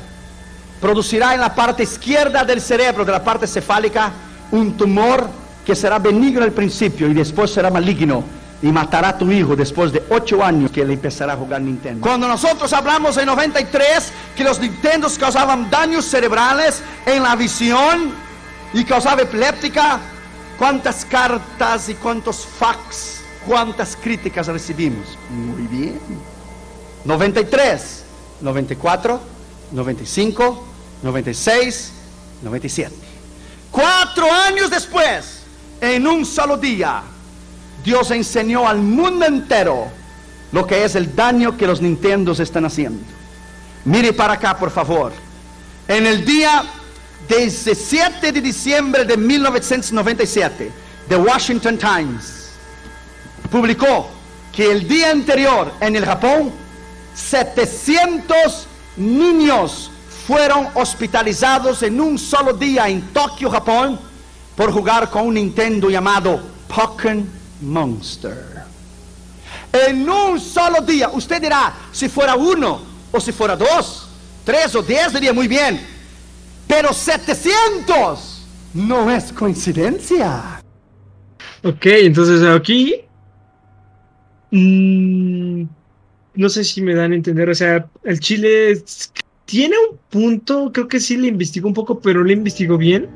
producirá 0.82 1.32
en 1.32 1.40
la 1.40 1.54
parte 1.54 1.84
izquierda 1.84 2.44
del 2.44 2.60
cerebro, 2.60 3.06
de 3.06 3.12
la 3.12 3.24
parte 3.24 3.46
cefálica, 3.46 4.12
un 4.50 4.76
tumor 4.76 5.30
que 5.64 5.74
será 5.74 5.98
benigno 5.98 6.42
al 6.44 6.52
principio 6.52 7.08
y 7.08 7.14
después 7.14 7.50
será 7.50 7.70
maligno 7.70 8.43
y 8.64 8.72
matará 8.72 9.10
a 9.10 9.18
tu 9.18 9.30
hijo 9.30 9.54
después 9.54 9.92
de 9.92 10.02
ocho 10.08 10.42
años 10.42 10.70
que 10.70 10.80
él 10.80 10.90
empezará 10.90 11.34
a 11.34 11.36
jugar 11.36 11.60
Nintendo. 11.60 12.00
Cuando 12.00 12.26
nosotros 12.26 12.72
hablamos 12.72 13.14
en 13.18 13.26
93 13.26 14.10
que 14.34 14.42
los 14.42 14.58
Nintendos 14.58 15.18
causaban 15.18 15.68
daños 15.68 16.06
cerebrales 16.06 16.82
en 17.04 17.22
la 17.22 17.36
visión 17.36 18.14
y 18.72 18.82
causaba 18.84 19.20
epiléptica, 19.20 20.00
¿cuántas 20.58 21.04
cartas 21.04 21.90
y 21.90 21.94
cuántos 21.96 22.46
fax, 22.46 23.20
cuántas 23.46 23.96
críticas 23.96 24.46
recibimos? 24.46 25.18
Muy 25.28 25.66
bien. 25.66 26.00
93, 27.04 28.02
94, 28.40 29.20
95, 29.72 30.66
96, 31.02 31.92
97. 32.40 32.94
Cuatro 33.70 34.32
años 34.32 34.70
después, 34.70 35.42
en 35.82 36.06
un 36.06 36.24
solo 36.24 36.56
día, 36.56 37.02
Dios 37.84 38.10
enseñó 38.10 38.66
al 38.66 38.78
mundo 38.78 39.26
entero 39.26 39.88
lo 40.52 40.66
que 40.66 40.84
es 40.84 40.94
el 40.94 41.14
daño 41.14 41.56
que 41.56 41.66
los 41.66 41.82
Nintendos 41.82 42.40
están 42.40 42.64
haciendo. 42.64 43.04
Mire 43.84 44.14
para 44.14 44.34
acá, 44.34 44.56
por 44.56 44.70
favor. 44.70 45.12
En 45.86 46.06
el 46.06 46.24
día 46.24 46.64
17 47.28 48.32
de 48.32 48.40
diciembre 48.40 49.04
de 49.04 49.18
1997, 49.18 50.72
The 51.08 51.16
Washington 51.16 51.76
Times 51.76 52.52
publicó 53.50 54.08
que 54.50 54.72
el 54.72 54.88
día 54.88 55.10
anterior 55.10 55.70
en 55.80 55.96
el 55.96 56.06
Japón, 56.06 56.52
700 57.14 58.66
niños 58.96 59.90
fueron 60.26 60.68
hospitalizados 60.74 61.82
en 61.82 62.00
un 62.00 62.18
solo 62.18 62.54
día 62.54 62.88
en 62.88 63.02
Tokio, 63.12 63.50
Japón, 63.50 64.00
por 64.56 64.72
jugar 64.72 65.10
con 65.10 65.26
un 65.26 65.34
Nintendo 65.34 65.90
llamado 65.90 66.40
Pokémon 66.68 67.43
Monster. 67.64 68.64
En 69.72 70.08
un 70.08 70.38
solo 70.38 70.80
día, 70.82 71.08
usted 71.08 71.42
dirá, 71.42 71.74
si 71.90 72.08
fuera 72.08 72.36
uno, 72.36 72.80
o 73.10 73.20
si 73.20 73.32
fuera 73.32 73.56
dos, 73.56 74.08
tres 74.44 74.74
o 74.74 74.82
diez, 74.82 75.12
diría 75.12 75.32
muy 75.32 75.48
bien. 75.48 75.80
Pero 76.66 76.92
700 76.92 78.46
no 78.74 79.10
es 79.10 79.32
coincidencia. 79.32 80.60
Ok, 81.62 81.86
entonces 81.86 82.42
aquí. 82.42 82.94
mm, 84.50 85.62
no 86.34 86.48
sé 86.48 86.64
si 86.64 86.82
me 86.82 86.94
dan 86.94 87.12
a 87.12 87.14
entender. 87.14 87.48
O 87.48 87.54
sea, 87.54 87.86
el 88.02 88.20
Chile 88.20 88.82
tiene 89.44 89.76
un 89.90 89.98
punto. 90.10 90.70
Creo 90.72 90.88
que 90.88 91.00
sí 91.00 91.16
le 91.16 91.28
investigó 91.28 91.68
un 91.68 91.74
poco, 91.74 92.00
pero 92.00 92.22
le 92.22 92.32
investigó 92.32 92.76
bien. 92.76 93.08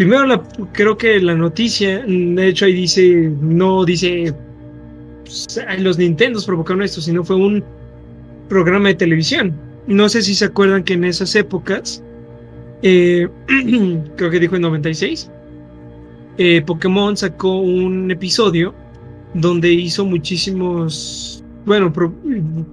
Primero, 0.00 0.24
la- 0.24 0.42
creo 0.72 0.96
que 0.96 1.20
la 1.20 1.34
noticia, 1.34 2.02
de 2.06 2.48
hecho, 2.48 2.64
ahí 2.64 2.72
dice. 2.72 3.30
No 3.42 3.84
dice. 3.84 4.32
pues, 5.24 5.62
"Ay, 5.68 5.82
los 5.82 5.98
Nintendos 5.98 6.46
provocaron 6.46 6.82
esto, 6.82 7.02
sino 7.02 7.22
fue 7.22 7.36
un 7.36 7.62
programa 8.48 8.88
de 8.88 8.94
televisión. 8.94 9.52
No 9.86 10.08
sé 10.08 10.22
si 10.22 10.34
se 10.34 10.46
acuerdan 10.46 10.84
que 10.84 10.94
en 10.94 11.04
esas 11.04 11.34
épocas. 11.36 12.02
eh, 12.82 13.28
creo 14.16 14.30
que 14.30 14.40
dijo 14.40 14.56
en 14.56 14.62
96 14.62 15.30
eh, 16.38 16.62
Pokémon 16.66 17.14
sacó 17.14 17.58
un 17.60 18.10
episodio 18.10 18.74
donde 19.34 19.70
hizo 19.70 20.06
muchísimos, 20.06 21.44
bueno, 21.66 21.92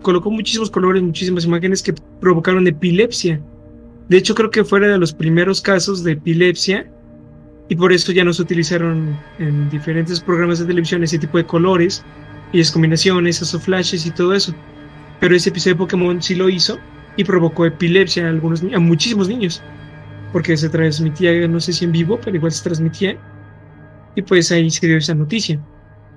colocó 0.02 0.32
muchísimos 0.32 0.72
colores, 0.72 1.04
muchísimas 1.04 1.44
imágenes 1.44 1.84
que 1.84 1.94
provocaron 2.22 2.66
epilepsia. 2.68 3.42
De 4.08 4.16
hecho, 4.16 4.34
creo 4.34 4.50
que 4.50 4.64
fuera 4.64 4.88
de 4.88 4.98
los 4.98 5.12
primeros 5.12 5.60
casos 5.62 6.06
de 6.06 6.14
epilepsia 6.14 6.90
y 7.70 7.76
por 7.76 7.92
eso 7.92 8.12
ya 8.12 8.24
no 8.24 8.34
se 8.34 8.42
utilizaron 8.42 9.18
en 9.40 9.70
diferentes 9.70 10.22
programas 10.22 10.60
de 10.60 10.66
televisión 10.66 11.04
ese 11.04 11.20
tipo 11.20 11.38
de 11.38 11.46
colores 11.46 12.04
y 12.54 12.62
esas 12.62 12.74
combinaciones, 12.74 13.42
esos 13.42 13.62
flashes 13.62 14.06
y 14.06 14.12
todo 14.12 14.34
eso. 14.34 14.54
Pero 15.20 15.36
ese 15.36 15.50
episodio 15.50 15.76
de 15.76 15.80
Pokémon 15.80 16.22
sí 16.22 16.36
lo 16.36 16.50
hizo 16.50 16.78
y 17.18 17.24
provocó 17.24 17.66
epilepsia 17.66 18.26
a, 18.26 18.30
algunos, 18.30 18.64
a 18.64 18.80
muchísimos 18.80 19.28
niños. 19.28 19.62
Porque 20.32 20.56
se 20.56 20.70
transmitía, 20.70 21.48
no 21.48 21.60
sé 21.60 21.74
si 21.74 21.86
en 21.86 21.92
vivo, 21.92 22.20
pero 22.24 22.36
igual 22.36 22.52
se 22.52 22.64
transmitía 22.64 23.18
y 24.16 24.22
pues 24.22 24.52
ahí 24.52 24.70
se 24.72 24.88
dio 24.88 24.98
esa 24.98 25.14
noticia. 25.14 25.60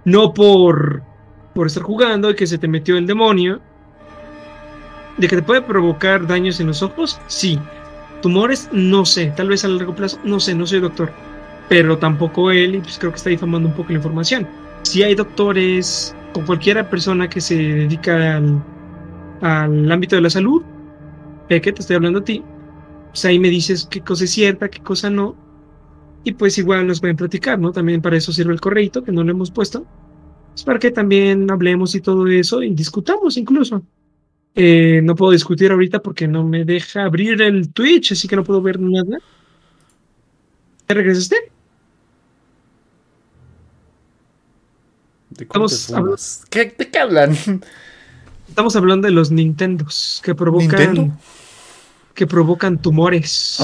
No 0.04 0.32
por, 0.32 1.02
por 1.54 1.66
estar 1.66 1.82
jugando 1.82 2.30
y 2.30 2.34
que 2.34 2.46
se 2.46 2.58
te 2.58 2.68
metió 2.68 2.96
el 2.96 3.06
demonio. 3.06 3.60
De 5.18 5.28
que 5.28 5.36
te 5.36 5.42
puede 5.42 5.62
provocar 5.62 6.26
daños 6.26 6.60
en 6.60 6.68
los 6.68 6.82
ojos, 6.82 7.20
sí. 7.26 7.58
Tumores, 8.22 8.70
no 8.72 9.04
sé. 9.04 9.32
Tal 9.36 9.48
vez 9.48 9.64
a 9.64 9.68
largo 9.68 9.94
plazo, 9.94 10.18
no 10.24 10.40
sé, 10.40 10.54
no 10.54 10.66
soy 10.66 10.80
doctor. 10.80 11.12
Pero 11.70 11.98
tampoco 11.98 12.50
él, 12.50 12.74
y 12.74 12.80
pues 12.80 12.98
creo 12.98 13.12
que 13.12 13.16
está 13.16 13.30
difamando 13.30 13.68
un 13.68 13.74
poco 13.74 13.90
la 13.92 13.98
información. 13.98 14.46
Si 14.82 15.04
hay 15.04 15.14
doctores 15.14 16.14
o 16.34 16.44
cualquiera 16.44 16.90
persona 16.90 17.30
que 17.30 17.40
se 17.40 17.56
dedica 17.56 18.36
al, 18.36 18.62
al 19.40 19.90
ámbito 19.92 20.16
de 20.16 20.22
la 20.22 20.30
salud, 20.30 20.62
eh, 21.48 21.60
que 21.60 21.72
te 21.72 21.80
estoy 21.80 21.96
hablando 21.96 22.18
a 22.18 22.24
ti, 22.24 22.42
pues 23.10 23.24
ahí 23.24 23.38
me 23.38 23.48
dices 23.50 23.86
qué 23.90 24.00
cosa 24.00 24.24
es 24.24 24.32
cierta, 24.32 24.68
qué 24.68 24.80
cosa 24.80 25.10
no. 25.10 25.36
Y 26.24 26.32
pues 26.32 26.58
igual 26.58 26.86
nos 26.88 27.00
pueden 27.00 27.16
platicar, 27.16 27.58
¿no? 27.58 27.72
También 27.72 28.02
para 28.02 28.16
eso 28.16 28.32
sirve 28.32 28.52
el 28.52 28.60
correito, 28.60 29.04
que 29.04 29.12
no 29.12 29.22
lo 29.24 29.30
hemos 29.30 29.52
puesto. 29.52 29.86
Es 30.54 30.64
para 30.64 30.80
que 30.80 30.90
también 30.90 31.50
hablemos 31.50 31.94
y 31.94 32.00
todo 32.00 32.26
eso 32.26 32.62
y 32.62 32.74
discutamos 32.74 33.36
incluso. 33.36 33.84
Eh, 34.56 35.00
no 35.04 35.14
puedo 35.14 35.32
discutir 35.32 35.70
ahorita 35.70 36.02
porque 36.02 36.26
no 36.26 36.44
me 36.44 36.64
deja 36.64 37.04
abrir 37.04 37.40
el 37.42 37.72
Twitch, 37.72 38.12
así 38.12 38.26
que 38.28 38.36
no 38.36 38.44
puedo 38.44 38.60
ver 38.60 38.80
nada. 38.80 39.18
¿Ya 40.88 40.94
regresaste? 40.94 41.49
¿De 45.40 45.46
Estamos? 45.46 46.42
¿Qué, 46.50 46.74
¿De 46.76 46.90
qué 46.90 46.98
hablan? 46.98 47.34
Estamos 48.48 48.76
hablando 48.76 49.06
de 49.06 49.14
los 49.14 49.30
Nintendos 49.30 50.20
que 50.22 50.34
provocan 50.34 50.68
¿Nintendo? 50.68 51.16
que 52.12 52.26
provocan 52.26 52.76
tumores. 52.76 53.58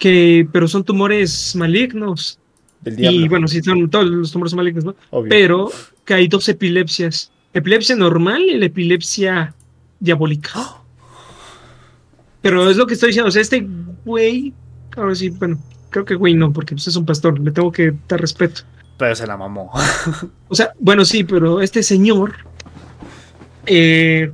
Que 0.00 0.48
pero 0.50 0.66
son 0.66 0.82
tumores 0.82 1.54
malignos. 1.54 2.40
Del 2.80 2.98
Y 2.98 3.28
bueno, 3.28 3.46
sí 3.46 3.62
son 3.62 3.88
todos 3.88 4.06
los 4.06 4.32
tumores 4.32 4.54
malignos, 4.54 4.84
¿no? 4.84 4.96
Obvio. 5.10 5.28
Pero 5.28 5.70
que 6.04 6.14
hay 6.14 6.26
dos 6.26 6.48
epilepsias. 6.48 7.30
Epilepsia 7.54 7.94
normal 7.94 8.42
y 8.42 8.58
la 8.58 8.66
epilepsia 8.66 9.54
diabólica. 10.00 10.82
Pero 12.42 12.68
es 12.68 12.76
lo 12.76 12.88
que 12.88 12.94
estoy 12.94 13.10
diciendo. 13.10 13.28
O 13.28 13.32
sea, 13.32 13.42
este 13.42 13.64
güey, 14.04 14.52
ahora 14.96 15.14
sí, 15.14 15.30
bueno, 15.30 15.60
creo 15.90 16.04
que 16.04 16.16
güey 16.16 16.34
no, 16.34 16.52
porque 16.52 16.74
pues, 16.74 16.88
es 16.88 16.96
un 16.96 17.06
pastor, 17.06 17.38
le 17.38 17.52
tengo 17.52 17.70
que 17.70 17.94
dar 18.08 18.20
respeto. 18.20 18.62
Pero 18.98 19.14
se 19.14 19.26
la 19.26 19.36
mamó. 19.36 19.70
O 20.48 20.54
sea, 20.54 20.72
bueno, 20.78 21.04
sí, 21.04 21.24
pero 21.24 21.60
este 21.60 21.82
señor 21.82 22.34
eh, 23.66 24.30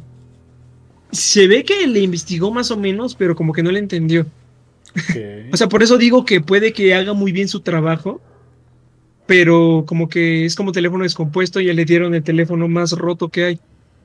se 1.11 1.47
ve 1.47 1.65
que 1.65 1.87
le 1.87 2.01
investigó 2.01 2.53
más 2.53 2.71
o 2.71 2.77
menos, 2.77 3.15
pero 3.15 3.35
como 3.35 3.53
que 3.53 3.63
no 3.63 3.71
le 3.71 3.79
entendió. 3.79 4.27
O 5.53 5.57
sea, 5.57 5.69
por 5.69 5.83
eso 5.83 5.99
digo 5.99 6.25
que 6.25 6.41
puede 6.41 6.73
que 6.73 6.95
haga 6.95 7.13
muy 7.13 7.31
bien 7.31 7.47
su 7.47 7.61
trabajo, 7.61 8.23
pero 9.27 9.85
como 9.87 10.09
que 10.09 10.47
es 10.47 10.55
como 10.55 10.73
teléfono 10.73 11.05
descompuesto 11.05 11.61
y 11.61 11.67
ya 11.67 11.75
le 11.75 11.85
dieron 11.85 12.15
el 12.15 12.23
teléfono 12.23 12.69
más 12.69 12.93
roto 12.93 13.29
que 13.29 13.45
hay. 13.45 13.61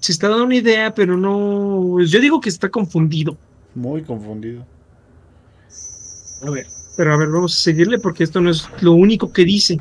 se 0.00 0.12
está 0.12 0.28
dando 0.28 0.44
una 0.46 0.56
idea, 0.56 0.94
pero 0.94 1.16
no. 1.16 2.00
Yo 2.04 2.20
digo 2.20 2.40
que 2.40 2.48
está 2.48 2.68
confundido. 2.70 3.36
Muy 3.74 4.02
confundido. 4.02 4.64
A 6.42 6.50
ver. 6.50 6.66
Pero 6.96 7.14
a 7.14 7.16
ver, 7.16 7.28
vamos 7.28 7.54
a 7.54 7.62
seguirle 7.62 7.98
porque 7.98 8.24
esto 8.24 8.40
no 8.40 8.50
es 8.50 8.66
lo 8.80 8.92
único 8.92 9.32
que 9.32 9.44
dice. 9.44 9.78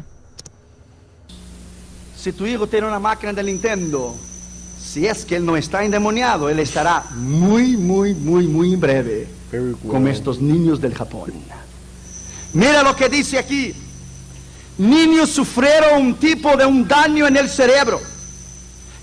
Si 2.21 2.33
tu 2.33 2.45
hijo 2.45 2.67
tiene 2.67 2.85
una 2.85 2.99
máquina 2.99 3.31
de 3.31 3.43
Nintendo, 3.43 4.13
si 4.77 5.07
es 5.07 5.23
que 5.23 5.37
él 5.37 5.45
no 5.45 5.55
está 5.55 5.85
endemoniado, 5.85 6.49
él 6.49 6.59
estará 6.59 7.05
muy, 7.15 7.77
muy, 7.77 8.13
muy, 8.13 8.45
muy 8.45 8.75
breve 8.75 9.27
Very 9.49 9.71
well. 9.71 9.77
como 9.87 10.07
estos 10.09 10.41
niños 10.41 10.81
del 10.81 10.93
Japón. 10.93 11.31
Mira 12.53 12.83
lo 12.83 12.93
que 12.93 13.07
dice 13.07 13.39
aquí. 13.39 13.73
Niños 14.77 15.29
sufrieron 15.29 16.01
un 16.01 16.15
tipo 16.15 16.57
de 16.57 16.65
un 16.65 16.85
daño 16.87 17.25
en 17.25 17.37
el 17.37 17.49
cerebro 17.49 18.01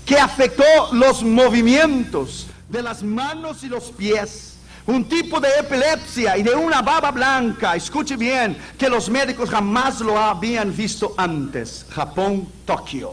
que 0.05 0.17
afectó 0.19 0.63
los 0.91 1.23
movimientos 1.23 2.47
de 2.69 2.83
las 2.83 3.01
manos 3.01 3.63
y 3.63 3.67
los 3.67 3.85
pies. 3.85 4.56
Un 4.87 5.03
tipo 5.03 5.39
de 5.41 5.49
epilepsia 5.59 6.37
y 6.37 6.43
de 6.43 6.55
una 6.55 6.81
baba 6.81 7.11
blanca, 7.11 7.75
escuche 7.75 8.15
bien, 8.15 8.55
que 8.77 8.89
los 8.89 9.09
médicos 9.09 9.49
jamás 9.49 9.99
lo 9.99 10.17
habían 10.17 10.75
visto 10.75 11.13
antes. 11.17 11.85
Japón, 11.89 12.47
Tokio. 12.65 13.11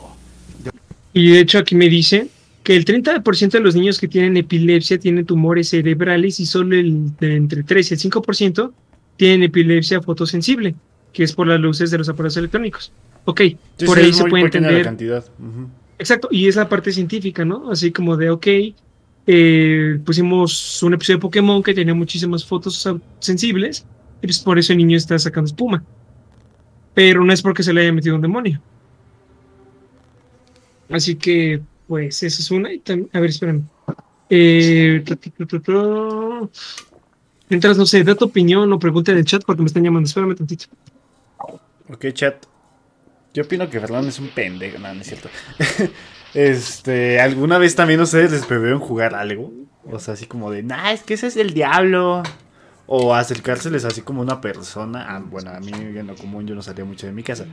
Y 1.12 1.30
de 1.32 1.40
hecho 1.40 1.59
aquí 1.59 1.74
me 1.74 1.88
dice 1.88 2.28
que 2.62 2.76
el 2.76 2.84
30% 2.84 3.51
de 3.51 3.60
los 3.60 3.74
niños 3.74 3.98
que 3.98 4.06
tienen 4.09 4.36
epilepsia 4.36 4.98
tienen 4.98 5.26
tumores 5.26 5.68
cerebrales 5.70 6.38
y 6.40 6.46
solo 6.46 6.76
el 6.76 7.16
de 7.18 7.36
entre 7.36 7.62
3 7.64 7.90
y 7.90 7.94
el 7.94 8.01
5% 8.01 8.70
tienen 9.16 9.42
epilepsia 9.42 10.01
fotosensible, 10.01 10.74
que 11.12 11.24
es 11.24 11.32
por 11.32 11.46
las 11.48 11.59
luces 11.60 11.90
de 11.90 11.98
los 11.98 12.09
aparatos 12.09 12.36
electrónicos. 12.36 12.92
Ok, 13.24 13.40
Sí, 13.78 13.86
por 13.86 13.98
sí, 13.98 14.05
ahí 14.05 14.10
es 14.10 14.16
se 14.16 14.22
muy 14.22 14.30
puede 14.30 14.44
entender. 14.44 14.72
la 14.74 14.82
cantidad. 14.84 15.24
Ujú. 15.40 15.68
Exacto, 15.98 16.28
y 16.30 16.46
es 16.46 16.56
la 16.56 16.68
parte 16.68 16.92
científica, 16.92 17.44
¿no? 17.44 17.70
Así 17.70 17.90
como 17.90 18.16
de, 18.16 18.30
ok, 18.30 18.46
eh, 19.26 19.98
pusimos 20.05 20.82
un 20.82 20.94
episodio 20.94 21.18
de 21.18 21.22
Pokémon 21.22 21.62
que 21.62 21.74
tenía 21.74 21.94
muchísimas 21.94 22.44
fotos 22.44 22.88
sensibles, 23.20 23.86
y 24.20 24.26
pues 24.26 24.38
por 24.40 24.59
eso 24.59 24.72
el 24.72 24.78
niño 24.78 24.96
está 24.96 25.18
sacando 25.18 25.48
espuma. 25.48 25.84
Pero 26.94 27.24
no 27.24 27.32
es 27.32 27.42
porque 27.42 27.62
se 27.62 27.72
le 27.72 27.82
haya 27.82 27.92
metido 27.92 28.14
un 28.14 28.22
demonio. 28.22 28.60
Así 30.88 31.16
que, 31.16 31.60
pues, 31.88 32.22
esa 32.22 32.40
es 32.40 32.51
una. 32.51 32.68
a 32.68 33.20
ver, 33.20 33.30
espérame. 33.30 33.64
Eh. 34.30 35.02
Mientras, 37.48 37.76
no 37.76 37.86
sé, 37.86 38.05
da 38.05 38.14
tu 38.14 38.26
opinión 38.26 38.72
o 38.72 38.78
pregunta 38.78 39.12
en 39.12 39.18
el 39.18 39.24
chat 39.24 39.44
porque 39.44 39.62
me 39.62 39.66
están 39.66 39.82
llamando. 39.82 40.06
Espérame 40.06 40.34
tantito. 40.34 40.66
Ok, 41.88 42.12
chat. 42.12 42.46
Yo 43.34 43.42
opino 43.42 43.68
que 43.68 43.80
Fernando 43.80 44.09
es 44.09 44.18
un 44.20 44.28
pendejo. 44.28 44.78
No 44.78 44.88
es 44.92 45.06
cierto. 45.06 45.28
este, 46.35 47.20
¿alguna 47.20 47.59
vez 47.59 47.74
también 47.77 48.01
ustedes 48.01 48.32
les 48.32 48.44
prohibieron 48.47 48.81
jugar 48.81 49.15
algo? 49.15 49.52
O 49.90 49.98
sea, 49.98 50.15
así 50.15 50.27
como 50.27 50.51
de, 50.51 50.62
nah, 50.62 50.93
es 50.93 51.02
que 51.02 51.15
ese 51.15 51.27
es 51.28 51.36
el 51.36 51.55
diablo. 51.55 52.23
O 52.86 53.15
acercárseles 53.15 53.85
así 53.86 54.02
como 54.02 54.20
una 54.20 54.40
persona. 54.43 55.06
Ah, 55.09 55.23
bueno, 55.24 55.51
a 55.51 55.61
mí 55.61 55.70
en 55.73 56.06
lo 56.06 56.15
común 56.16 56.47
yo 56.47 56.55
no 56.55 56.61
salía 56.62 56.85
mucho 56.85 57.06
de 57.06 57.12
mi 57.12 57.23
casa. 57.23 57.47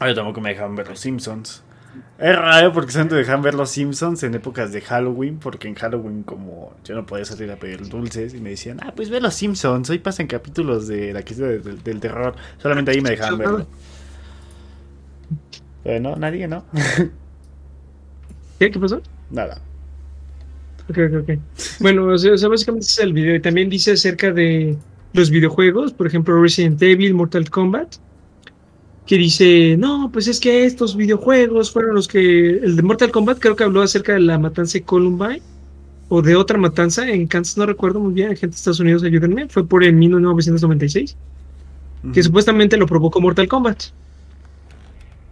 Yo 0.00 0.14
tampoco 0.14 0.40
me 0.40 0.50
dejaban 0.50 0.74
ver 0.74 0.88
los 0.88 0.98
Simpsons. 1.00 1.62
Es 2.18 2.34
raro 2.36 2.72
porque 2.72 2.90
solamente 2.90 3.14
me 3.14 3.20
dejaban 3.20 3.42
ver 3.42 3.54
los 3.54 3.70
Simpsons 3.70 4.22
en 4.24 4.34
épocas 4.34 4.72
de 4.72 4.80
Halloween, 4.80 5.38
porque 5.38 5.68
en 5.68 5.74
Halloween 5.76 6.22
como 6.24 6.72
yo 6.84 6.94
no 6.96 7.06
podía 7.06 7.24
salir 7.24 7.50
a 7.52 7.56
pedir 7.56 7.88
dulces 7.88 8.34
y 8.34 8.40
me 8.40 8.50
decían, 8.50 8.78
ah, 8.82 8.92
pues 8.96 9.10
ve 9.10 9.20
los 9.20 9.34
Simpsons, 9.34 9.88
hoy 9.90 9.98
pasan 9.98 10.26
capítulos 10.26 10.88
de 10.88 11.12
la 11.12 11.22
crisis 11.22 11.38
de- 11.38 11.58
del- 11.60 11.82
del 11.82 12.00
terror. 12.00 12.34
Solamente 12.58 12.90
ahí 12.90 13.00
me 13.00 13.10
dejaban 13.10 13.38
verlo. 13.38 13.66
Pero 15.88 16.00
no, 16.00 16.16
nadie, 16.16 16.46
¿no? 16.46 16.64
¿Qué? 18.58 18.70
¿Qué 18.70 18.78
pasó? 18.78 19.00
Nada. 19.30 19.58
Ok, 20.90 20.98
ok, 20.98 21.22
ok. 21.22 21.38
Bueno, 21.80 22.04
o 22.08 22.18
sea, 22.18 22.32
básicamente 22.46 22.84
ese 22.84 23.00
es 23.00 23.06
el 23.06 23.14
video. 23.14 23.34
Y 23.34 23.40
también 23.40 23.70
dice 23.70 23.92
acerca 23.92 24.30
de 24.30 24.76
los 25.14 25.30
videojuegos, 25.30 25.94
por 25.94 26.06
ejemplo, 26.06 26.42
Resident 26.42 26.82
Evil, 26.82 27.14
Mortal 27.14 27.48
Kombat, 27.48 27.94
que 29.06 29.16
dice, 29.16 29.76
no, 29.78 30.10
pues 30.12 30.28
es 30.28 30.40
que 30.40 30.66
estos 30.66 30.94
videojuegos 30.94 31.72
fueron 31.72 31.94
los 31.94 32.06
que... 32.06 32.58
El 32.58 32.76
de 32.76 32.82
Mortal 32.82 33.10
Kombat 33.10 33.38
creo 33.38 33.56
que 33.56 33.64
habló 33.64 33.80
acerca 33.80 34.12
de 34.12 34.20
la 34.20 34.38
matanza 34.38 34.74
de 34.74 34.82
Columbine, 34.82 35.40
o 36.10 36.20
de 36.20 36.36
otra 36.36 36.58
matanza 36.58 37.08
en 37.08 37.26
Kansas, 37.26 37.56
no 37.56 37.64
recuerdo 37.64 37.98
muy 37.98 38.12
bien, 38.12 38.28
gente 38.36 38.48
de 38.48 38.56
Estados 38.56 38.80
Unidos, 38.80 39.04
ayúdenme, 39.04 39.48
fue 39.48 39.66
por 39.66 39.82
el 39.82 39.94
1996, 39.94 41.16
que 42.12 42.22
supuestamente 42.22 42.76
lo 42.76 42.84
provocó 42.84 43.22
Mortal 43.22 43.48
Kombat. 43.48 43.84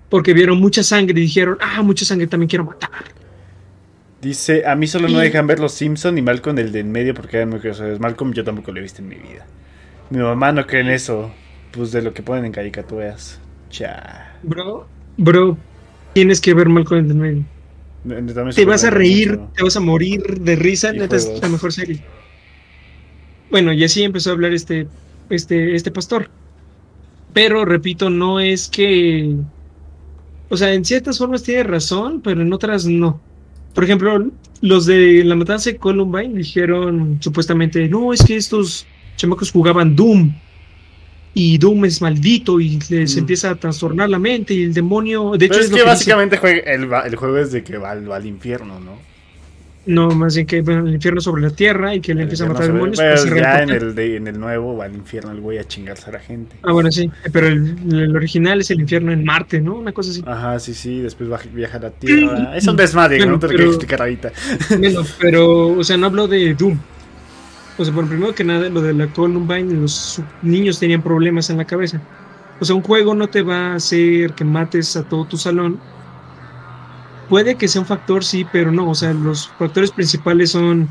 Porque 0.09 0.33
vieron 0.33 0.59
mucha 0.59 0.83
sangre 0.83 1.19
y 1.19 1.23
dijeron, 1.23 1.59
ah, 1.61 1.83
mucha 1.83 2.05
sangre, 2.05 2.27
también 2.27 2.49
quiero 2.49 2.65
matar. 2.65 2.91
Dice, 4.23 4.67
a 4.67 4.75
mí 4.75 4.87
solo 4.87 5.09
no 5.09 5.19
Y- 5.21 5.27
dejan 5.27 5.47
ver 5.47 5.59
los 5.61 5.73
Simpsons 5.73 6.15
ni 6.15 6.23
Malcolm 6.23 6.59
el 6.59 6.73
de 6.73 6.81
en 6.81 6.91
medio 6.93 7.15
porque 7.15 7.37
eran 7.39 7.51
muy 7.51 7.59
groseros. 7.59 8.01
Malcolm 8.01 8.33
yo 8.33 8.45
tampoco 8.45 8.73
lo 8.73 8.79
he 8.79 8.83
visto 8.83 9.03
en 9.03 9.09
mi 9.09 9.17
vida. 9.17 9.47
Mi 10.11 10.19
mamá 10.19 10.53
no 10.53 10.67
cree 10.67 10.83
en 10.83 10.91
eso. 10.91 11.31
Pues 11.73 11.93
de 11.93 12.01
lo 12.03 12.15
que 12.15 12.23
ponen 12.23 12.45
en 12.47 12.53
caricaturas. 12.53 13.41
Cha. 13.69 14.33
Bro, 14.43 14.89
bro, 15.19 15.59
tienes 16.15 16.41
que 16.41 16.55
ver 16.55 16.69
Malcolm 16.69 17.05
en 17.05 17.11
el 17.11 17.17
medio. 17.17 17.45
Neta, 18.05 18.45
me 18.45 18.53
Te 18.53 18.65
vas 18.65 18.85
a 18.85 18.91
reír, 18.91 19.33
mucho. 19.39 19.53
te 19.57 19.63
vas 19.65 19.77
a 19.77 19.81
morir 19.81 20.23
de 20.41 20.55
risa, 20.57 20.95
Y 20.95 20.99
neta 21.01 21.17
es 21.17 21.29
la 21.43 21.49
mejor 21.49 21.73
serie. 21.73 22.01
Bueno, 23.51 23.73
y 23.73 23.83
así 23.85 24.03
empezó 24.05 24.31
a 24.31 24.33
hablar 24.35 24.53
este, 24.53 24.87
este, 25.29 25.75
este 25.75 25.91
pastor. 25.91 26.31
Pero 27.33 27.65
repito, 27.65 28.09
no 28.11 28.41
es 28.41 28.69
que. 28.69 29.37
O 30.49 30.57
sea, 30.57 30.73
en 30.73 30.85
ciertas 30.85 31.19
formas 31.19 31.43
tiene 31.43 31.63
razón, 31.65 32.21
pero 32.23 32.41
en 32.43 32.53
otras 32.53 32.87
no. 32.87 33.21
Por 33.75 33.85
ejemplo, 33.85 34.27
los 34.63 34.87
de 34.87 35.23
la 35.25 35.35
matanza 35.35 35.71
de 35.71 35.77
Columbine 35.77 36.35
dijeron 36.39 37.19
supuestamente, 37.21 37.89
no, 37.89 38.13
es 38.13 38.23
que 38.25 38.37
estos 38.37 38.87
chamacos 39.17 39.51
jugaban 39.51 39.95
Doom. 39.97 40.33
Y 41.35 41.59
Doom 41.59 41.85
es 41.85 42.01
maldito 42.01 42.61
y 42.61 42.79
les 42.89 43.15
Mm. 43.15 43.19
empieza 43.19 43.51
a 43.51 43.55
trastornar 43.57 44.09
la 44.09 44.19
mente 44.19 44.55
y 44.55 44.63
el 44.63 44.73
demonio. 44.73 45.33
De 45.37 45.45
hecho, 45.47 45.53
Pero 45.55 45.65
es 45.65 45.69
que 45.69 45.75
dice- 45.77 45.87
básicamente 45.87 46.37
juega- 46.39 46.61
el, 46.73 46.89
el 47.07 47.17
juego 47.17 47.37
es 47.37 47.53
de 47.53 47.63
que 47.63 47.77
va 47.77 47.91
al 47.91 48.25
infierno, 48.27 48.81
¿no? 48.81 48.93
No, 49.87 50.11
más 50.11 50.35
bien 50.35 50.47
que 50.49 50.63
bueno, 50.63 50.87
el 50.87 50.95
infierno 50.95 51.21
sobre 51.21 51.43
la 51.43 51.51
tierra 51.51 51.95
y 51.95 52.01
que 52.01 52.13
le 52.13 52.23
empieza 52.23 52.45
a 52.45 52.49
matar 52.49 52.67
demonios. 52.67 52.99
pero 52.99 53.23
pues, 53.23 53.35
ya 53.41 53.63
en 53.63 53.71
el, 53.71 53.95
de- 53.95 54.17
en 54.17 54.27
el 54.27 54.39
nuevo 54.41 54.77
va 54.77 54.87
al 54.87 54.95
infierno 54.97 55.31
el 55.31 55.41
güey 55.41 55.59
a 55.59 55.65
chingarse 55.65 56.11
a 56.11 56.15
la 56.15 56.19
gente. 56.19 56.57
Ah, 56.65 56.73
bueno, 56.73 56.91
sí. 56.91 57.09
Pero 57.33 57.47
el, 57.47 57.77
el 57.93 58.17
original 58.17 58.61
es 58.61 58.71
el 58.73 58.81
infierno 58.81 59.13
en 59.13 59.25
Marte, 59.25 59.61
¿no? 59.61 59.77
Una 59.77 59.93
cosa 59.93 60.11
así. 60.11 60.25
Ajá, 60.27 60.59
sí, 60.59 60.75
sí, 60.75 61.01
después 61.01 61.31
va- 61.31 61.39
viaja 61.53 61.79
a 61.79 61.83
la 61.83 61.91
tierra. 61.91 62.57
Es 62.57 62.67
un 62.67 62.77
desmadre, 62.77 63.19
Bueno, 63.19 63.33
no 63.35 63.39
te 63.39 63.47
lo 63.47 63.53
quiero 63.55 63.67
explicar 63.71 64.01
ahorita. 64.03 64.33
Bueno, 64.77 65.03
pero, 65.21 65.69
o 65.69 65.85
sea, 65.85 65.97
no 65.97 66.07
hablo 66.07 66.27
de 66.27 66.53
Doom. 66.55 66.77
O 67.79 67.85
sea, 67.85 67.95
bueno, 67.95 68.09
primero 68.09 68.35
que 68.35 68.43
nada, 68.43 68.69
lo 68.69 68.81
de 68.83 68.93
la 68.93 69.07
Columbine, 69.07 69.73
los 69.75 70.21
niños 70.43 70.81
tenían 70.81 71.03
problemas 71.03 71.49
en 71.51 71.59
la 71.59 71.65
cabeza. 71.65 72.01
O 72.59 72.65
sea, 72.65 72.75
un 72.75 72.83
juego 72.83 73.15
no 73.15 73.29
te 73.29 73.43
va 73.43 73.73
a 73.73 73.75
hacer 73.77 74.33
que 74.33 74.45
mates 74.45 74.97
a 74.97 75.05
todo 75.05 75.27
tu 75.27 75.37
salón. 75.37 75.79
Puede 77.29 77.57
que 77.57 77.69
sea 77.69 77.81
un 77.81 77.87
factor, 77.87 78.25
sí, 78.25 78.47
pero 78.53 78.71
no. 78.73 78.91
O 78.91 78.95
sea, 78.95 79.13
los 79.13 79.49
factores 79.59 79.91
principales 79.91 80.51
son 80.51 80.89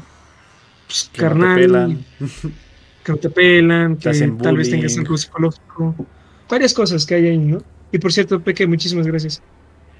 pues, 0.87 1.09
Que 1.13 1.21
no 1.23 1.27
te 1.29 1.35
carnal, 1.35 1.55
pelan. 1.59 2.05
que 3.03 3.11
no 3.11 3.17
te 3.17 3.29
pelan, 3.29 3.95
Te 3.97 4.03
que 4.03 4.09
hacen 4.09 4.37
tal 4.37 4.57
vez 4.57 4.69
tengas 4.69 4.97
algo 4.97 5.17
psicológico. 5.17 5.95
Varias 6.49 6.73
cosas 6.73 7.05
que 7.05 7.15
hay 7.15 7.27
ahí, 7.27 7.37
¿no? 7.37 7.59
Y 7.91 7.97
por 7.99 8.11
cierto, 8.11 8.39
Peque, 8.41 8.67
muchísimas 8.67 9.07
gracias 9.07 9.41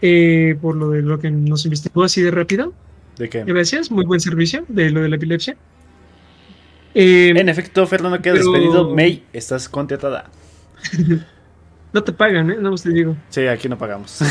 eh, 0.02 0.58
por 0.62 0.76
lo 0.76 0.90
de 0.90 1.02
lo 1.02 1.18
que 1.20 1.32
nos 1.32 1.64
investigó 1.66 2.04
así 2.04 2.22
de 2.22 2.32
rápido. 2.32 2.74
¿De 3.18 3.30
qué? 3.30 3.44
Gracias, 3.46 3.90
muy 3.90 4.06
buen 4.06 4.20
servicio 4.20 4.66
de 4.68 4.90
lo 4.92 5.02
de 5.02 5.10
la 5.10 5.16
epilepsia. 5.16 5.56
Eh, 6.94 7.34
En 7.36 7.50
efecto, 7.50 7.86
Fernando 7.88 8.22
queda 8.22 8.36
pero- 8.36 8.52
despedido. 8.52 8.94
May, 8.96 9.24
estás 9.34 9.68
contratada. 9.70 10.30
no 11.94 12.04
te 12.04 12.12
pagan, 12.14 12.52
¿eh? 12.52 12.58
No 12.60 12.76
te 12.76 12.90
digo. 12.90 13.16
Sí, 13.30 13.48
aquí 13.48 13.70
no 13.70 13.78
pagamos. 13.78 14.20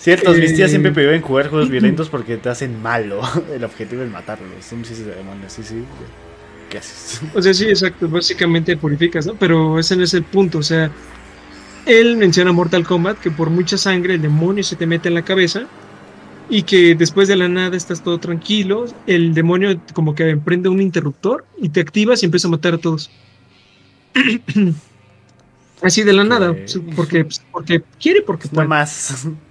Ciertos, 0.00 0.38
mis 0.38 0.54
tías 0.54 0.68
Eh, 0.68 0.70
siempre 0.70 0.92
prohíben 0.92 1.20
jugar 1.20 1.48
juegos 1.50 1.68
violentos 1.68 2.08
porque 2.08 2.38
te 2.38 2.48
hacen 2.48 2.80
malo. 2.80 3.20
El 3.54 3.64
objetivo 3.64 4.02
es 4.02 4.10
matarlos. 4.10 4.64
Son 4.64 4.82
sí, 4.84 4.94
sí, 4.94 5.02
demonios, 5.02 5.52
sí, 5.52 5.62
sí. 5.62 5.84
¿Qué 6.70 6.78
haces? 6.78 7.20
O 7.34 7.42
sea, 7.42 7.52
sí, 7.52 7.64
exacto. 7.68 8.08
Básicamente 8.08 8.76
purificas, 8.78 9.26
¿no? 9.26 9.34
Pero 9.34 9.78
ese 9.78 9.96
no 9.96 10.04
es 10.04 10.14
el 10.14 10.24
punto. 10.24 10.58
O 10.58 10.62
sea, 10.62 10.90
él 11.84 12.16
menciona 12.16 12.52
Mortal 12.52 12.86
Kombat 12.86 13.18
que 13.20 13.30
por 13.30 13.50
mucha 13.50 13.76
sangre 13.76 14.14
el 14.14 14.22
demonio 14.22 14.64
se 14.64 14.76
te 14.76 14.86
mete 14.86 15.08
en 15.08 15.14
la 15.14 15.24
cabeza 15.24 15.68
y 16.48 16.62
que 16.64 16.94
después 16.94 17.28
de 17.28 17.36
la 17.36 17.48
nada 17.48 17.76
estás 17.76 18.02
todo 18.02 18.18
tranquilo. 18.20 18.86
El 19.06 19.34
demonio 19.34 19.82
como 19.92 20.14
que 20.14 20.30
emprende 20.30 20.70
un 20.70 20.80
interruptor 20.80 21.46
y 21.58 21.68
te 21.70 21.80
activas 21.80 22.22
y 22.22 22.26
empieza 22.26 22.48
a 22.48 22.52
matar 22.52 22.74
a 22.74 22.78
todos. 22.78 23.10
Así 25.82 26.02
de 26.02 26.12
la 26.12 26.24
nada. 26.24 26.54
Porque, 26.96 27.26
porque 27.52 27.82
quiere, 28.00 28.22
porque 28.22 28.48
No 28.52 28.54
puede. 28.54 28.68
más. 28.68 29.28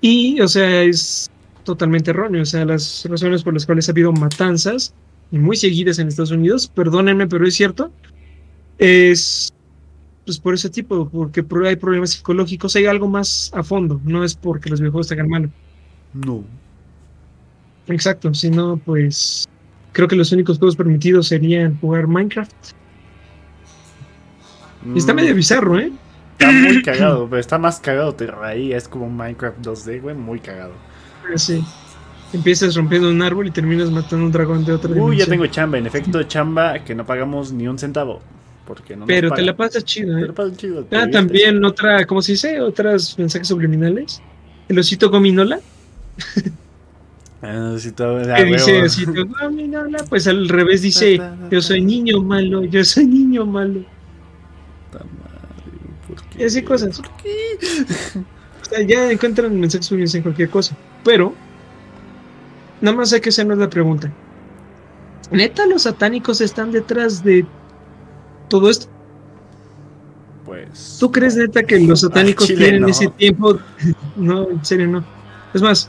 Y, 0.00 0.40
o 0.40 0.48
sea, 0.48 0.82
es 0.82 1.28
totalmente 1.64 2.10
erróneo. 2.10 2.42
O 2.42 2.46
sea, 2.46 2.64
las 2.64 3.06
razones 3.08 3.42
por 3.42 3.54
las 3.54 3.66
cuales 3.66 3.88
ha 3.88 3.92
habido 3.92 4.12
matanzas, 4.12 4.94
y 5.30 5.38
muy 5.38 5.56
seguidas 5.56 5.98
en 5.98 6.08
Estados 6.08 6.30
Unidos, 6.30 6.68
perdónenme, 6.68 7.26
pero 7.26 7.46
es 7.46 7.54
cierto, 7.54 7.92
es 8.78 9.52
pues 10.24 10.38
por 10.38 10.52
ese 10.52 10.68
tipo, 10.68 11.08
porque 11.08 11.44
hay 11.66 11.76
problemas 11.76 12.10
psicológicos, 12.10 12.76
hay 12.76 12.84
algo 12.84 13.08
más 13.08 13.50
a 13.54 13.62
fondo, 13.62 13.98
no 14.04 14.24
es 14.24 14.34
porque 14.34 14.68
los 14.68 14.78
videojuegos 14.78 15.08
te 15.08 15.14
hagan 15.14 15.28
mal. 15.28 15.50
No. 16.12 16.44
Exacto, 17.86 18.34
si 18.34 18.50
no, 18.50 18.76
pues 18.76 19.46
creo 19.92 20.06
que 20.06 20.16
los 20.16 20.30
únicos 20.30 20.58
juegos 20.58 20.76
permitidos 20.76 21.28
serían 21.28 21.78
jugar 21.80 22.06
Minecraft. 22.06 22.52
Está 24.94 25.12
Mm, 25.12 25.16
medio 25.16 25.34
bizarro, 25.34 25.78
¿eh? 25.78 25.90
Está 26.38 26.52
muy 26.52 26.82
cagado, 26.84 27.26
pero 27.28 27.40
está 27.40 27.58
más 27.58 27.80
cagado 27.80 28.14
Terraria. 28.14 28.76
Es 28.76 28.88
como 28.88 29.06
un 29.06 29.16
Minecraft 29.16 29.58
2D, 29.58 30.00
güey, 30.02 30.14
muy 30.14 30.40
cagado. 30.40 30.72
Sí. 31.36 31.62
Empiezas 32.32 32.74
rompiendo 32.76 33.10
un 33.10 33.22
árbol 33.22 33.46
y 33.46 33.50
terminas 33.50 33.90
matando 33.90 34.24
un 34.26 34.30
dragón 34.32 34.64
de 34.64 34.72
otra 34.72 34.90
Uy, 34.90 34.96
ya 34.96 35.00
dimensión. 35.24 35.30
tengo 35.30 35.46
chamba. 35.46 35.78
En 35.78 35.86
efecto, 35.86 36.22
chamba 36.24 36.78
que 36.84 36.94
no 36.94 37.04
pagamos 37.06 37.52
ni 37.52 37.66
un 37.66 37.78
centavo. 37.78 38.20
Porque 38.66 38.94
no 38.94 39.06
Pero 39.06 39.30
te 39.30 39.40
la 39.40 39.56
pasas 39.56 39.82
chido, 39.84 40.14
Te 40.16 40.22
¿eh? 40.24 40.26
la 40.26 40.32
pasas 40.34 40.56
chido. 40.58 40.84
te 40.84 40.94
Ah, 40.96 41.10
también 41.10 41.64
otra, 41.64 42.04
¿cómo 42.06 42.20
se 42.20 42.32
dice? 42.32 42.60
Otras 42.60 43.18
mensajes 43.18 43.48
subliminales. 43.48 44.20
El 44.68 44.78
osito 44.78 45.08
gominola, 45.10 45.58
Ah, 47.40 47.76
sí, 47.78 47.92
todo- 47.92 48.18
ah, 48.30 48.34
que 48.36 48.44
dice 48.46 48.82
osito 48.82 49.24
gominola, 49.26 50.04
pues 50.08 50.26
al 50.26 50.48
revés 50.48 50.82
dice, 50.82 51.20
yo 51.50 51.62
soy 51.62 51.80
niño 51.82 52.20
malo, 52.20 52.64
yo 52.64 52.84
soy 52.84 53.06
niño 53.06 53.46
malo. 53.46 53.80
¿Por 56.08 56.18
Y 56.34 56.38
qué? 56.38 56.44
así 56.44 56.62
cosas. 56.62 57.00
O 57.00 58.64
sea, 58.64 58.82
ya 58.82 59.10
encuentran 59.10 59.58
mensajes 59.58 59.86
subliminales 59.86 60.14
en 60.16 60.22
cualquier 60.22 60.50
cosa. 60.50 60.76
Pero, 61.04 61.34
nada 62.80 62.96
más 62.96 63.12
hay 63.12 63.20
que 63.20 63.28
hacernos 63.28 63.58
la 63.58 63.70
pregunta. 63.70 64.12
¿Neta 65.30 65.66
los 65.66 65.82
satánicos 65.82 66.40
están 66.40 66.72
detrás 66.72 67.22
de 67.22 67.46
todo 68.48 68.70
esto? 68.70 68.88
Pues. 70.44 70.96
¿Tú 70.98 71.12
crees 71.12 71.36
neta 71.36 71.62
que 71.62 71.78
los 71.80 72.00
satánicos 72.00 72.46
tienen 72.46 72.82
no. 72.82 72.88
ese 72.88 73.08
tiempo? 73.08 73.58
No, 74.16 74.50
en 74.50 74.64
serio 74.64 74.88
no. 74.88 75.04
Es 75.54 75.62
más, 75.62 75.88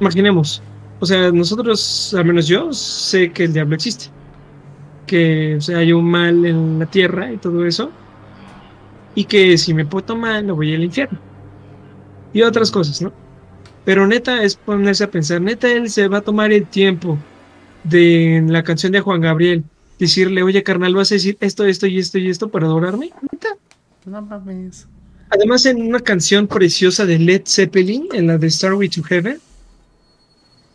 imaginemos. 0.00 0.62
O 1.00 1.06
sea, 1.06 1.32
nosotros, 1.32 2.14
al 2.16 2.24
menos 2.24 2.46
yo, 2.46 2.72
sé 2.72 3.32
que 3.32 3.44
el 3.44 3.52
diablo 3.52 3.74
existe. 3.74 4.06
Que 5.06 5.56
o 5.56 5.60
sea, 5.60 5.78
hay 5.78 5.92
un 5.92 6.08
mal 6.08 6.44
en 6.44 6.78
la 6.78 6.86
tierra 6.86 7.32
y 7.32 7.38
todo 7.38 7.66
eso. 7.66 7.90
Y 9.16 9.24
que 9.24 9.58
si 9.58 9.74
me 9.74 9.84
porto 9.84 10.14
mal, 10.14 10.44
me 10.44 10.52
voy 10.52 10.72
al 10.72 10.84
infierno. 10.84 11.18
Y 12.32 12.42
otras 12.42 12.70
cosas, 12.70 13.02
¿no? 13.02 13.12
Pero 13.84 14.06
neta 14.06 14.44
es 14.44 14.54
ponerse 14.54 15.02
a 15.02 15.10
pensar, 15.10 15.40
neta 15.40 15.72
él 15.72 15.90
se 15.90 16.06
va 16.06 16.18
a 16.18 16.20
tomar 16.20 16.52
el 16.52 16.66
tiempo 16.66 17.18
de 17.82 18.36
en 18.36 18.52
la 18.52 18.62
canción 18.62 18.92
de 18.92 19.00
Juan 19.00 19.20
Gabriel 19.20 19.64
decirle, 19.98 20.42
oye 20.42 20.62
carnal, 20.62 20.94
vas 20.94 21.10
a 21.10 21.14
decir 21.14 21.36
esto, 21.40 21.64
esto 21.64 21.86
y 21.86 21.98
esto 21.98 22.18
y 22.18 22.28
esto 22.28 22.48
para 22.48 22.66
adorarme. 22.66 23.10
Neta, 23.32 23.48
No 24.04 24.22
mames. 24.22 24.86
Además, 25.30 25.66
en 25.66 25.82
una 25.82 26.00
canción 26.00 26.46
preciosa 26.46 27.04
de 27.04 27.18
Led 27.18 27.42
Zeppelin, 27.46 28.08
en 28.12 28.28
la 28.28 28.38
de 28.38 28.48
Starway 28.48 28.88
to 28.88 29.02
Heaven, 29.02 29.38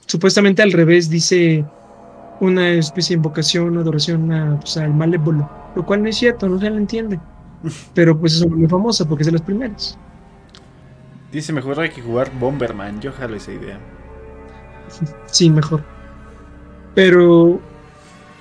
supuestamente 0.07 0.61
al 0.61 0.73
revés 0.73 1.09
dice 1.09 1.63
una 2.41 2.72
especie 2.72 3.15
de 3.15 3.19
invocación, 3.19 3.77
adoración 3.77 4.31
a, 4.31 4.59
pues, 4.59 4.76
al 4.77 4.93
malévolo, 4.93 5.49
lo 5.76 5.85
cual 5.85 6.03
no 6.03 6.09
es 6.09 6.18
cierto, 6.18 6.49
no 6.49 6.59
se 6.59 6.69
le 6.69 6.77
entiende. 6.77 7.19
Pero 7.93 8.17
pues 8.17 8.35
es 8.35 8.47
muy 8.47 8.67
famosa 8.67 9.07
porque 9.07 9.23
es 9.23 9.27
de 9.27 9.33
las 9.33 9.41
primeras. 9.41 9.97
Dice 11.31 11.53
mejor 11.53 11.79
hay 11.79 11.89
que 11.89 12.01
jugar 12.01 12.31
Bomberman. 12.39 12.99
Yo 12.99 13.11
jalo 13.11 13.35
esa 13.35 13.51
idea. 13.51 13.79
Sí, 15.27 15.49
mejor. 15.49 15.83
Pero 16.93 17.61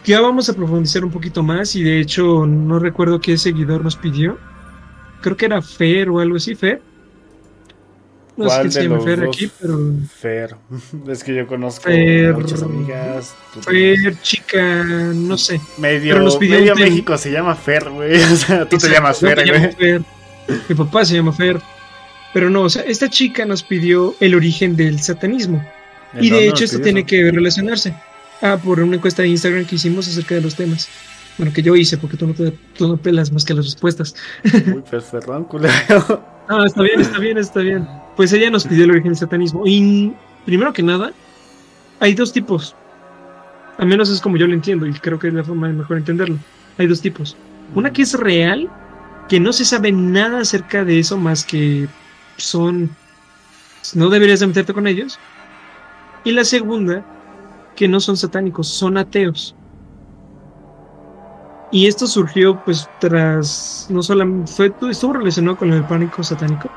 ya 0.05 0.21
vamos 0.21 0.49
a 0.49 0.55
profundizar 0.55 1.05
un 1.05 1.11
poquito 1.11 1.43
más 1.43 1.77
y 1.77 1.83
de 1.83 2.01
hecho 2.01 2.47
no 2.47 2.79
recuerdo 2.79 3.21
qué 3.21 3.37
seguidor 3.39 3.85
nos 3.85 3.97
pidió. 3.97 4.39
Creo 5.21 5.37
que 5.37 5.47
era 5.47 5.63
Fer 5.63 6.09
o 6.09 6.19
algo 6.19 6.37
así, 6.37 6.55
Fer. 6.55 6.83
No 8.37 8.47
¿Cuál 8.47 8.61
quién 8.63 8.73
se 8.73 8.79
de 8.81 8.85
llama 8.87 8.97
los 8.97 9.05
Fer 9.05 9.21
dos? 9.27 9.37
aquí, 9.37 9.51
pero 9.61 9.79
Fer. 10.19 10.57
Es 11.09 11.25
que 11.25 11.35
yo 11.35 11.47
conozco 11.47 11.91
Fer- 11.91 12.35
muchas 12.35 12.63
amigas. 12.63 13.35
Fer, 13.63 14.21
chica, 14.23 14.85
no 14.85 15.37
sé. 15.37 15.61
Medio, 15.79 16.15
Pero 16.15 16.25
nos 16.25 16.37
pidió 16.37 16.59
medio. 16.61 16.77
México 16.77 17.17
se 17.19 17.31
llama 17.33 17.55
Fer, 17.55 17.91
güey. 17.91 18.23
O 18.33 18.37
sea, 18.37 18.69
tú 18.69 18.79
te 18.79 18.89
llamas 18.89 19.19
Fer, 19.21 19.45
güey. 19.47 19.73
Fer. 19.73 20.03
Mi 20.69 20.75
papá 20.75 21.05
se 21.05 21.15
llama 21.17 21.33
Fer. 21.33 21.61
Pero 22.33 22.49
no, 22.49 22.63
o 22.63 22.71
sea, 22.71 22.83
esta 22.83 23.09
chica 23.11 23.45
nos 23.45 23.63
pidió 23.63 24.15
el 24.21 24.35
origen 24.35 24.77
del 24.77 25.01
satanismo. 25.01 25.65
¿En 26.15 26.25
Y 26.25 26.31
de 26.31 26.49
hecho 26.49 26.65
esto 26.65 26.81
tiene 26.81 27.05
que 27.05 27.31
relacionarse. 27.31 27.95
Ah, 28.41 28.57
por 28.63 28.81
una 28.81 28.97
encuesta 28.97 29.23
de 29.23 29.29
Instagram 29.29 29.65
que 29.67 29.75
hicimos 29.77 30.09
acerca 30.09 30.37
de 30.37 30.41
los 30.41 30.55
temas. 30.55 30.89
Bueno, 31.39 31.53
que 31.53 31.63
yo 31.63 31.75
hice, 31.77 31.99
porque 31.99 32.17
tú 32.17 32.27
no, 32.27 32.35
te- 32.35 32.53
tú 32.77 32.87
no 32.89 32.97
pelas 32.97 33.33
más 33.33 33.45
que 33.45 33.55
las 33.55 33.65
respuestas. 33.65 34.15
Uy, 34.45 34.83
pues 34.91 35.05
Ferran, 35.05 35.45
culero. 35.45 36.25
Ah, 36.49 36.65
está 36.67 36.83
bien, 36.83 37.01
está 37.01 37.19
bien, 37.19 37.39
está 37.39 37.61
bien. 37.61 37.89
Pues 38.17 38.33
ella 38.33 38.51
nos 38.51 38.67
pidió 38.67 38.85
el 38.85 38.91
origen 38.91 39.11
del 39.11 39.19
satanismo. 39.19 39.63
Y 39.67 40.13
primero 40.45 40.73
que 40.73 40.83
nada, 40.83 41.13
hay 42.01 42.15
dos 42.15 42.33
tipos. 42.33 42.75
Al 43.79 43.87
menos 43.87 44.11
es 44.11 44.21
como 44.21 44.37
yo 44.37 44.47
lo 44.47 44.55
entiendo 44.55 44.87
y 44.87 44.93
creo 44.93 45.19
que 45.19 45.29
es 45.29 45.35
la 45.35 45.45
forma 45.45 45.69
de 45.69 45.75
mejor 45.75 45.97
entenderlo. 45.97 46.37
Hay 46.79 46.87
dos 46.87 47.01
tipos. 47.01 47.37
Una 47.75 47.93
que 47.93 48.03
es 48.03 48.15
real, 48.15 48.69
que 49.29 49.41
no 49.41 49.53
se 49.53 49.65
sabe 49.65 49.93
nada 49.93 50.41
acerca 50.41 50.85
de 50.85 50.99
eso 50.99 51.17
más 51.17 51.45
que 51.45 51.89
son... 52.37 52.91
No 53.95 54.11
deberías 54.11 54.41
de 54.41 54.47
meterte 54.49 54.75
con 54.75 54.87
ellos. 54.87 55.19
Y 56.25 56.33
la 56.33 56.45
segunda, 56.45 57.05
que 57.77 57.89
no 57.89 58.01
son 58.01 58.17
satánicos, 58.17 58.69
son 58.69 58.99
ateos. 58.99 59.55
Y 61.73 61.87
esto 61.87 62.07
surgió 62.07 62.63
pues 62.65 62.89
tras, 62.99 63.87
no 63.91 64.03
solamente, 64.03 64.51
fue, 64.53 64.73
estuvo 64.91 65.13
relacionado 65.13 65.57
con 65.57 65.73
el 65.73 65.85
pánico 65.85 66.23
satánico, 66.23 66.69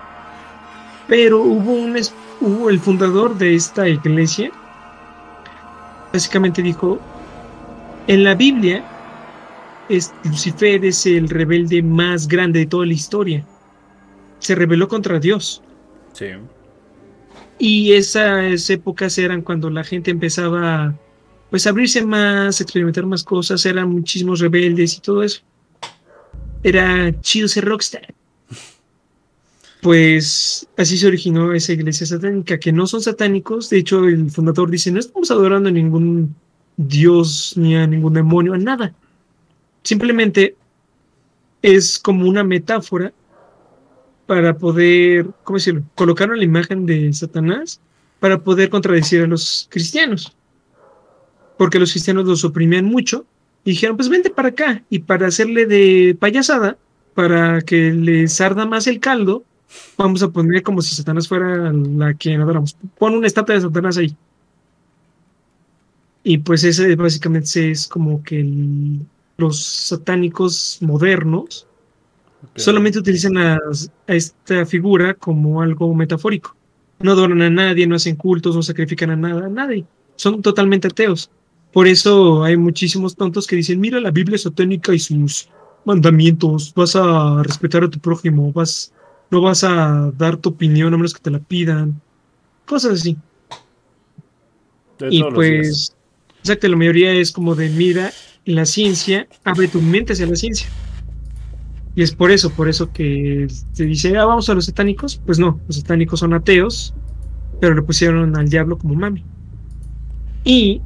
pero 1.08 1.42
hubo 1.42 1.74
un, 1.74 1.98
hubo 2.42 2.70
el 2.70 2.80
fundador 2.80 3.38
de 3.38 3.56
esta 3.56 3.88
iglesia, 3.88 4.52
básicamente 6.12 6.62
dijo, 6.62 7.00
en 8.08 8.24
la 8.24 8.36
Biblia, 8.36 8.84
es, 9.90 10.14
Lucifer 10.24 10.84
es 10.86 11.06
el 11.06 11.30
rebelde 11.30 11.82
más 11.82 12.28
grande 12.28 12.60
de 12.60 12.66
toda 12.66 12.86
la 12.86 12.94
historia. 12.94 13.46
Se 14.40 14.56
rebeló 14.56 14.88
contra 14.88 15.20
Dios. 15.20 15.62
Sí. 16.14 16.28
Y 17.60 17.94
esas 17.94 18.70
épocas 18.70 19.18
eran 19.18 19.42
cuando 19.42 19.70
la 19.70 19.84
gente 19.84 20.12
empezaba 20.12 20.94
pues 21.50 21.68
a 21.68 21.70
abrirse 21.70 22.04
más, 22.04 22.60
experimentar 22.60 23.06
más 23.06 23.24
cosas, 23.24 23.64
eran 23.68 23.88
muchísimos 23.90 24.40
rebeldes 24.40 24.98
y 24.98 25.02
todo 25.02 25.22
eso. 25.22 25.42
Era 26.64 27.14
chido 27.22 27.48
ser 27.48 27.66
rockstar. 27.66 28.14
Pues 29.84 30.66
así 30.78 30.98
se 30.98 31.08
originó 31.08 31.54
esa 31.54 31.74
iglesia 31.74 32.08
satánica, 32.08 32.58
que 32.58 32.72
no 32.72 32.88
son 32.88 33.02
satánicos, 33.02 33.70
de 33.70 33.80
hecho 33.80 34.06
el 34.06 34.32
fundador 34.32 34.72
dice, 34.72 34.92
no 34.92 35.00
estamos 35.00 35.30
adorando 35.30 35.68
a 35.68 35.74
ningún 35.74 36.34
dios 36.78 37.54
ni 37.58 37.76
a 37.76 37.86
ningún 37.86 38.14
demonio, 38.14 38.54
a 38.54 38.58
nada. 38.58 38.96
Simplemente 39.84 40.56
es 41.62 42.00
como 42.00 42.30
una 42.30 42.46
metáfora 42.46 43.12
para 44.26 44.58
poder, 44.58 45.28
¿cómo 45.44 45.58
decirlo? 45.58 45.84
Colocaron 45.96 46.38
la 46.38 46.46
imagen 46.46 46.86
de 46.86 47.12
Satanás 47.12 47.82
para 48.22 48.40
poder 48.40 48.70
contradecir 48.70 49.22
a 49.24 49.28
los 49.28 49.68
cristianos. 49.70 50.34
Porque 51.58 51.78
los 51.78 51.92
cristianos 51.92 52.26
los 52.26 52.46
oprimían 52.46 52.86
mucho 52.86 53.26
y 53.66 53.72
dijeron, 53.72 53.98
pues 53.98 54.08
vente 54.08 54.30
para 54.30 54.48
acá. 54.48 54.82
Y 54.90 55.00
para 55.00 55.28
hacerle 55.28 55.66
de 55.66 56.16
payasada, 56.18 56.78
para 57.16 57.62
que 57.62 57.92
les 57.92 58.40
arda 58.40 58.66
más 58.66 58.88
el 58.88 59.02
caldo, 59.02 59.44
vamos 59.98 60.24
a 60.24 60.30
poner 60.30 60.64
como 60.64 60.82
si 60.82 60.96
Satanás 60.96 61.28
fuera 61.28 61.72
la 61.72 62.14
que 62.14 62.36
adoramos. 62.36 62.76
Pon 62.98 63.16
una 63.16 63.28
estatua 63.28 63.56
de 63.56 63.62
Satanás 63.62 63.98
ahí. 63.98 64.16
Y 66.24 66.38
pues 66.38 66.64
ese 66.64 66.96
básicamente 66.96 67.72
es 67.72 67.88
como 67.88 68.24
que 68.24 68.40
el- 68.40 69.00
los 69.38 69.62
satánicos 69.64 70.78
modernos 70.82 71.68
Solamente 72.56 73.00
utilizan 73.00 73.36
las- 73.36 73.90
a 74.06 74.14
esta 74.14 74.66
figura 74.66 75.14
como 75.14 75.62
algo 75.62 75.94
metafórico. 75.96 76.54
No 77.00 77.14
adoran 77.14 77.42
a 77.42 77.50
nadie, 77.50 77.88
no 77.88 77.96
hacen 77.96 78.18
cultos, 78.18 78.54
no 78.54 78.62
sacrifican 78.62 79.12
a 79.12 79.16
nada, 79.16 79.46
a 79.46 79.50
nadie. 79.50 79.86
Son 80.18 80.42
totalmente 80.42 80.88
ateos. 80.90 81.30
Por 81.72 81.88
eso 81.88 82.44
hay 82.44 82.58
muchísimos 82.58 83.16
tontos 83.16 83.48
que 83.48 83.56
dicen, 83.56 83.80
mira 83.80 84.00
la 84.02 84.12
Biblia 84.12 84.38
satánica 84.38 84.94
y 84.94 85.00
sus 85.00 85.48
mandamientos, 85.86 86.74
vas 86.76 86.96
a 86.96 87.42
respetar 87.44 87.86
a 87.86 87.90
tu 87.90 88.00
prójimo, 88.00 88.52
vas, 88.52 88.92
no 89.34 89.42
vas 89.42 89.64
a 89.64 90.12
dar 90.16 90.38
tu 90.38 90.50
opinión 90.50 90.94
a 90.94 90.98
menos 90.98 91.16
que 91.16 91.20
te 91.20 91.32
la 91.32 91.40
pidan. 91.40 92.00
Cosas 92.68 93.02
así. 93.02 93.18
De 95.00 95.08
Y 95.10 95.24
pues, 95.34 95.96
exacto, 96.38 96.68
la 96.68 96.78
mayoría 96.78 97.12
es 97.14 97.32
como 97.32 97.56
de 97.56 97.68
mira, 97.70 98.12
la 98.46 98.68
ciencia, 98.68 99.28
abre 99.44 99.68
tu 99.68 99.82
mente 99.82 100.14
hacia 100.14 100.28
la 100.28 100.36
ciencia. 100.36 100.70
Y 101.96 102.04
es 102.04 102.14
por 102.14 102.30
eso, 102.30 102.52
por 102.52 102.70
eso 102.70 102.94
que 102.94 103.48
se 103.72 103.86
dice, 103.86 104.16
ah, 104.18 104.26
vamos 104.26 104.50
a 104.50 104.54
los 104.54 104.68
satánicos. 104.68 105.20
Pues 105.26 105.40
no, 105.40 105.60
los 105.66 105.78
satánicos 105.78 106.20
son 106.20 106.36
ateos, 106.36 106.94
pero 107.60 107.74
le 107.74 107.82
pusieron 107.82 108.38
al 108.38 108.50
diablo 108.50 108.78
como 108.78 108.94
mami. 108.94 109.26
Y, 110.44 110.80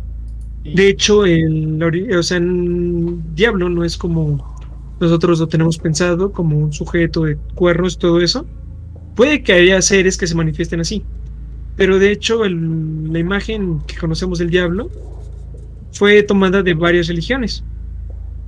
de 0.64 0.88
hecho, 0.88 1.26
el, 1.26 1.84
o 2.18 2.24
sea, 2.24 2.38
el 2.38 3.20
diablo 3.36 3.68
no 3.68 3.84
es 3.84 3.98
como 3.98 4.57
nosotros 5.00 5.40
lo 5.40 5.48
tenemos 5.48 5.78
pensado, 5.78 6.32
como 6.32 6.58
un 6.58 6.74
sujeto 6.74 7.24
de 7.24 7.38
cuernos 7.56 7.98
todo 7.98 8.20
eso. 8.22 8.46
Puede 9.16 9.44
que 9.44 9.54
haya 9.54 9.82
seres 9.82 10.18
que 10.18 10.28
se 10.28 10.36
manifiesten 10.36 10.80
así, 10.80 11.04
pero 11.76 12.00
de 12.00 12.12
hecho 12.12 12.46
el- 12.46 13.12
la 13.12 13.20
imagen 13.20 13.82
que 13.88 13.96
conocemos 13.98 14.40
del 14.40 14.50
diablo 14.50 14.90
fue 15.92 16.22
tomada 16.24 16.62
de 16.64 16.74
varias 16.74 17.08
religiones, 17.08 17.64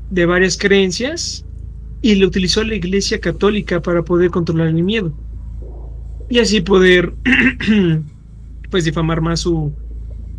de 0.10 0.26
varias 0.26 0.58
creencias, 0.58 1.46
y 2.02 2.16
lo 2.16 2.28
utilizó 2.28 2.64
la 2.64 2.76
Iglesia 2.76 3.20
Católica 3.20 3.82
para 3.82 4.04
poder 4.04 4.30
controlar 4.32 4.68
el 4.68 4.84
miedo. 4.84 5.12
Y 6.30 6.40
así 6.40 6.62
poder, 6.62 7.14
pues, 8.70 8.86
difamar 8.86 9.22
más 9.22 9.42
su, 9.42 9.74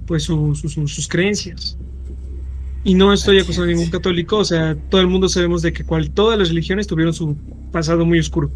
pues, 0.07 0.23
su- 0.23 0.55
sus 0.55 1.09
creencias. 1.09 1.77
Y 2.83 2.95
no 2.95 3.13
estoy 3.13 3.39
acusando 3.39 3.65
a 3.65 3.75
ningún 3.75 3.91
católico, 3.91 4.39
o 4.39 4.45
sea, 4.45 4.75
todo 4.89 5.01
el 5.01 5.07
mundo 5.07 5.29
sabemos 5.29 5.63
de 5.63 5.73
que 5.73 5.85
cual, 5.85 6.11
todas 6.11 6.39
las 6.39 6.49
religiones 6.49 6.87
tuvieron 6.87 7.13
su 7.13 7.37
pasado 7.73 8.07
muy 8.07 8.19
oscuro. 8.19 8.51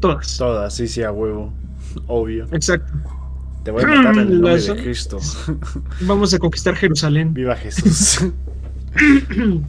Todas. 0.00 0.38
Todas, 0.38 0.74
sí, 0.74 0.88
sí, 0.88 1.02
a 1.02 1.12
huevo. 1.12 1.52
Obvio. 2.06 2.46
Exacto. 2.52 2.92
Te 3.64 3.70
voy 3.70 3.82
a 3.82 3.86
matar 3.86 4.14
en 4.14 4.20
el 4.20 4.40
nombre 4.40 4.60
de 4.60 4.76
Cristo. 4.76 5.18
Vamos 6.02 6.32
a 6.32 6.38
conquistar 6.38 6.74
Jerusalén. 6.76 7.34
Viva 7.34 7.56
Jesús. 7.56 8.26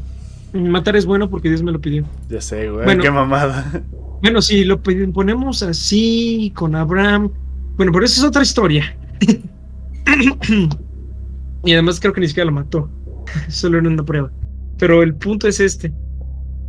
Matar 0.54 0.96
es 0.96 1.06
bueno 1.06 1.30
porque 1.30 1.50
Dios 1.50 1.62
me 1.62 1.72
lo 1.72 1.82
pidió. 1.82 2.06
ya 2.30 2.40
sé, 2.40 2.70
güey. 2.70 2.86
Bueno. 2.86 3.04
Qué 3.04 3.12
mamada. 3.12 3.84
Bueno, 4.22 4.42
si 4.42 4.64
lo 4.64 4.82
ponemos 4.82 5.64
así 5.64 6.52
con 6.56 6.76
Abraham. 6.76 7.32
Bueno, 7.76 7.92
pero 7.92 8.06
esa 8.06 8.22
es 8.22 8.26
otra 8.26 8.44
historia. 8.44 8.96
y 11.66 11.74
además 11.74 12.00
creo 12.00 12.14
que 12.14 12.22
ni 12.22 12.28
siquiera 12.28 12.46
lo 12.46 12.54
mató. 12.54 12.90
Solo 13.50 13.80
era 13.80 13.90
una 13.90 14.04
prueba. 14.04 14.32
Pero 14.78 15.04
el 15.04 15.16
punto 15.16 15.48
es 15.48 15.60
este. 15.60 15.94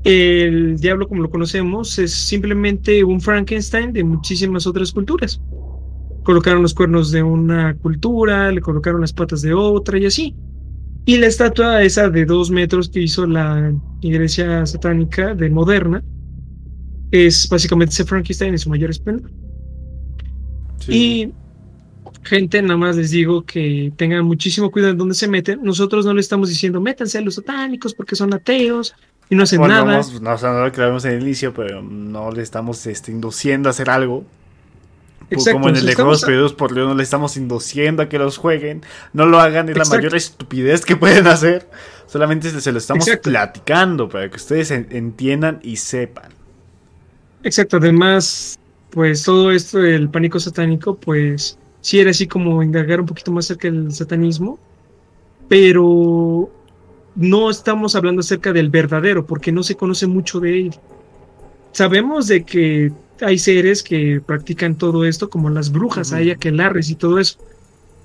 El 0.05 0.79
diablo, 0.79 1.09
como 1.09 1.23
lo 1.23 1.31
conocemos, 1.31 1.99
es 1.99 2.13
simplemente 2.13 3.03
un 3.05 3.21
Frankenstein 3.21 3.93
de 3.93 4.05
muchísimas 4.05 4.67
otras 4.67 4.93
culturas. 4.93 5.41
Colocaron 6.23 6.63
los 6.63 6.75
cuernos 6.75 7.11
de 7.11 7.23
una 7.23 7.75
cultura, 7.77 8.53
le 8.53 8.61
colocaron 8.61 9.01
las 9.01 9.13
patas 9.13 9.43
de 9.43 9.53
otra 9.53 9.99
y 9.99 10.07
así. 10.07 10.35
Y 11.05 11.17
la 11.17 11.27
estatua 11.27 11.83
esa 11.83 12.11
de 12.11 12.25
dos 12.25 12.51
metros 12.51 12.89
que 12.89 13.01
hizo 13.01 13.27
la 13.27 13.73
iglesia 14.03 14.65
satánica 14.67 15.35
de 15.35 15.49
moderna 15.51 16.03
es 17.11 17.49
básicamente 17.49 17.93
ese 17.95 18.05
Frankenstein 18.05 18.53
en 18.53 18.59
su 18.59 18.69
mayor 18.69 18.91
esplendor. 18.91 19.31
Y 20.87 21.33
gente, 22.29 22.63
nada 22.63 22.77
más 22.77 22.97
les 22.97 23.11
digo 23.11 23.43
que 23.45 23.93
tengan 23.97 24.25
muchísimo 24.25 24.71
cuidado 24.71 24.93
en 24.93 24.99
dónde 24.99 25.15
se 25.15 25.27
meten. 25.29 25.61
Nosotros 25.63 26.05
no 26.07 26.15
le 26.15 26.21
estamos 26.21 26.49
diciendo 26.49 26.81
métanse 26.81 27.19
a 27.19 27.21
los 27.23 27.35
satánicos 27.37 27.95
porque 27.95 28.15
son 28.15 28.33
ateos 28.35 28.95
y 29.31 29.35
no 29.35 29.43
hacen 29.43 29.59
Bueno, 29.59 29.75
nada. 29.75 29.85
vamos- 29.87 30.21
no, 30.21 30.33
o 30.33 30.39
sea, 30.39 30.53
no 30.53 30.61
lo 30.61 30.67
aclaramos 30.67 31.05
en 31.05 31.13
el 31.13 31.23
inicio, 31.23 31.53
pero 31.55 31.83
no 31.83 32.31
le 32.31 32.43
estamos 32.43 32.87
este, 32.87 33.11
induciendo 33.11 33.69
a 33.69 33.71
hacer 33.71 33.91
algo. 33.91 34.25
Pues 35.29 35.41
Exacto, 35.41 35.59
como 35.59 35.69
en 35.69 35.77
el 35.77 35.85
de 35.85 35.95
juegos 35.95 36.25
perdidos 36.25 36.55
por 36.55 36.73
León, 36.73 36.89
no 36.89 36.95
le 36.95 37.03
estamos 37.03 37.37
induciendo 37.37 38.03
a 38.03 38.09
que 38.09 38.19
los 38.19 38.39
jueguen. 38.39 38.81
No 39.13 39.27
lo 39.27 39.39
hagan, 39.41 39.69
es 39.69 39.77
la 39.77 39.85
mayor 39.85 40.15
estupidez 40.17 40.87
que 40.87 40.97
pueden 40.97 41.27
hacer. 41.27 41.69
Solamente 42.07 42.49
se, 42.51 42.73
lo 42.73 42.79
estamos 42.79 43.07
Exacto. 43.07 43.29
platicando 43.29 44.09
para 44.09 44.31
que 44.31 44.37
ustedes 44.37 44.71
en- 44.71 44.89
entiendan 44.91 45.59
y 45.63 45.77
sepan. 45.77 46.33
Exacto, 47.43 47.77
además, 47.77 48.59
pues 48.91 49.23
todo 49.23 49.53
esto 49.53 49.79
del 49.79 50.09
pánico 50.09 50.41
satánico, 50.41 50.97
pues 50.97 51.59
sí 51.89 51.99
era 52.01 52.11
así 52.11 52.27
como 52.27 52.63
indagar 52.63 53.01
un 53.01 53.07
poquito 53.07 53.33
más 53.33 53.47
acerca 53.47 53.71
del 53.71 53.91
satanismo, 53.93 54.59
pero 55.49 56.51
no 57.15 57.49
estamos 57.49 57.97
hablando 57.97 58.21
acerca 58.21 58.53
del 58.53 58.69
verdadero, 58.69 59.25
porque 59.25 59.53
no 59.53 59.63
se 59.63 59.75
conoce 59.75 60.07
mucho 60.07 60.39
de 60.39 60.61
él. 60.61 60.75
Sabemos 61.73 62.27
de 62.27 62.45
que 62.45 62.93
hay 63.23 63.39
seres 63.39 63.83
que 63.83 64.21
practican 64.21 64.77
todo 64.77 65.07
esto, 65.07 65.31
como 65.31 65.49
las 65.49 65.73
brujas, 65.73 66.13
hay 66.13 66.31
aquelarres 66.31 66.91
y 66.91 66.95
todo 66.95 67.19
eso, 67.19 67.39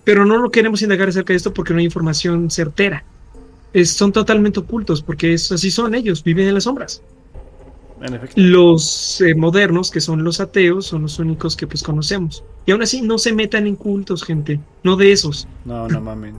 pero 0.06 0.26
no 0.26 0.38
lo 0.38 0.50
queremos 0.50 0.82
indagar 0.82 1.10
acerca 1.10 1.34
de 1.34 1.38
esto 1.38 1.54
porque 1.54 1.74
no 1.74 1.80
hay 1.80 1.86
información 1.86 2.50
certera. 2.52 3.04
Es- 3.74 3.92
son 3.92 4.14
totalmente 4.14 4.60
ocultos, 4.62 5.04
porque 5.04 5.34
es, 5.34 5.52
así 5.52 5.72
son 5.72 5.94
ellos, 5.94 6.24
viven 6.24 6.48
en 6.48 6.54
las 6.54 6.64
sombras. 6.66 7.04
Los 8.36 9.22
eh, 9.22 9.36
modernos, 9.36 9.92
que 9.92 10.02
son 10.02 10.24
los 10.24 10.40
ateos, 10.40 10.88
son 10.88 11.04
los 11.04 11.20
únicos 11.20 11.56
que 11.56 11.68
pues 11.68 11.84
conocemos. 11.84 12.44
Y 12.66 12.72
aún 12.72 12.82
así, 12.82 13.02
no 13.02 13.18
se 13.18 13.34
metan 13.34 13.68
en 13.68 13.76
cultos, 13.76 14.24
gente. 14.24 14.60
No 14.84 14.96
de 14.96 15.12
esos. 15.12 15.48
No, 15.66 15.88
no 15.88 16.02
mamen. 16.02 16.36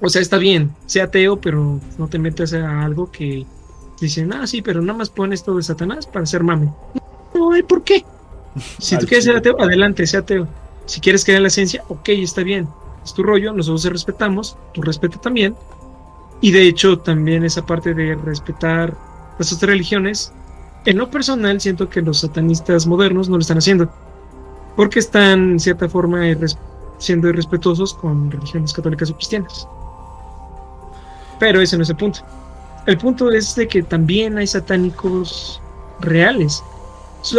O 0.00 0.08
sea, 0.08 0.22
está 0.22 0.38
bien, 0.38 0.74
sea 0.86 1.04
ateo, 1.04 1.40
pero 1.40 1.80
no 1.98 2.08
te 2.08 2.18
metas 2.18 2.52
a 2.54 2.84
algo 2.84 3.10
que 3.10 3.46
dicen, 4.00 4.32
ah, 4.32 4.46
sí, 4.46 4.62
pero 4.62 4.80
nada 4.80 4.98
más 4.98 5.10
pones 5.10 5.40
esto 5.40 5.54
de 5.54 5.62
Satanás 5.62 6.06
para 6.06 6.22
hacer 6.22 6.42
mame. 6.42 6.72
No 7.34 7.52
hay 7.52 7.62
por 7.62 7.82
qué. 7.82 8.04
Si 8.78 8.98
tú 8.98 9.06
quieres 9.06 9.26
ser 9.26 9.36
ateo, 9.36 9.60
adelante, 9.60 10.06
sea 10.06 10.20
ateo. 10.20 10.48
Si 10.86 11.00
quieres 11.00 11.24
creer 11.24 11.36
en 11.36 11.44
la 11.44 11.50
ciencia, 11.50 11.84
ok, 11.88 12.08
está 12.08 12.42
bien. 12.42 12.68
Es 13.04 13.14
tu 13.14 13.22
rollo, 13.22 13.52
nosotros 13.52 13.82
te 13.82 13.90
respetamos, 13.90 14.56
tú 14.74 14.82
respeta 14.82 15.20
también. 15.20 15.54
Y 16.40 16.50
de 16.50 16.66
hecho, 16.66 16.98
también 16.98 17.44
esa 17.44 17.64
parte 17.64 17.94
de 17.94 18.16
respetar 18.16 18.96
las 19.38 19.52
otras 19.52 19.70
religiones, 19.70 20.32
en 20.84 20.96
lo 20.96 21.10
personal 21.10 21.60
siento 21.60 21.88
que 21.88 22.00
los 22.00 22.20
satanistas 22.20 22.86
modernos 22.86 23.28
no 23.28 23.36
lo 23.36 23.40
están 23.40 23.58
haciendo. 23.58 23.90
Porque 24.76 24.98
están, 24.98 25.52
en 25.52 25.60
cierta 25.60 25.88
forma, 25.88 26.22
siendo 26.98 27.28
irrespetuosos 27.28 27.94
con 27.94 28.30
religiones 28.30 28.72
católicas 28.72 29.10
o 29.10 29.14
cristianas. 29.14 29.68
Pero 31.38 31.60
ese 31.60 31.76
no 31.76 31.82
es 31.82 31.90
el 31.90 31.96
punto. 31.96 32.20
El 32.86 32.96
punto 32.98 33.30
es 33.30 33.54
de 33.56 33.68
que 33.68 33.82
también 33.82 34.38
hay 34.38 34.46
satánicos 34.46 35.60
reales. 36.00 36.62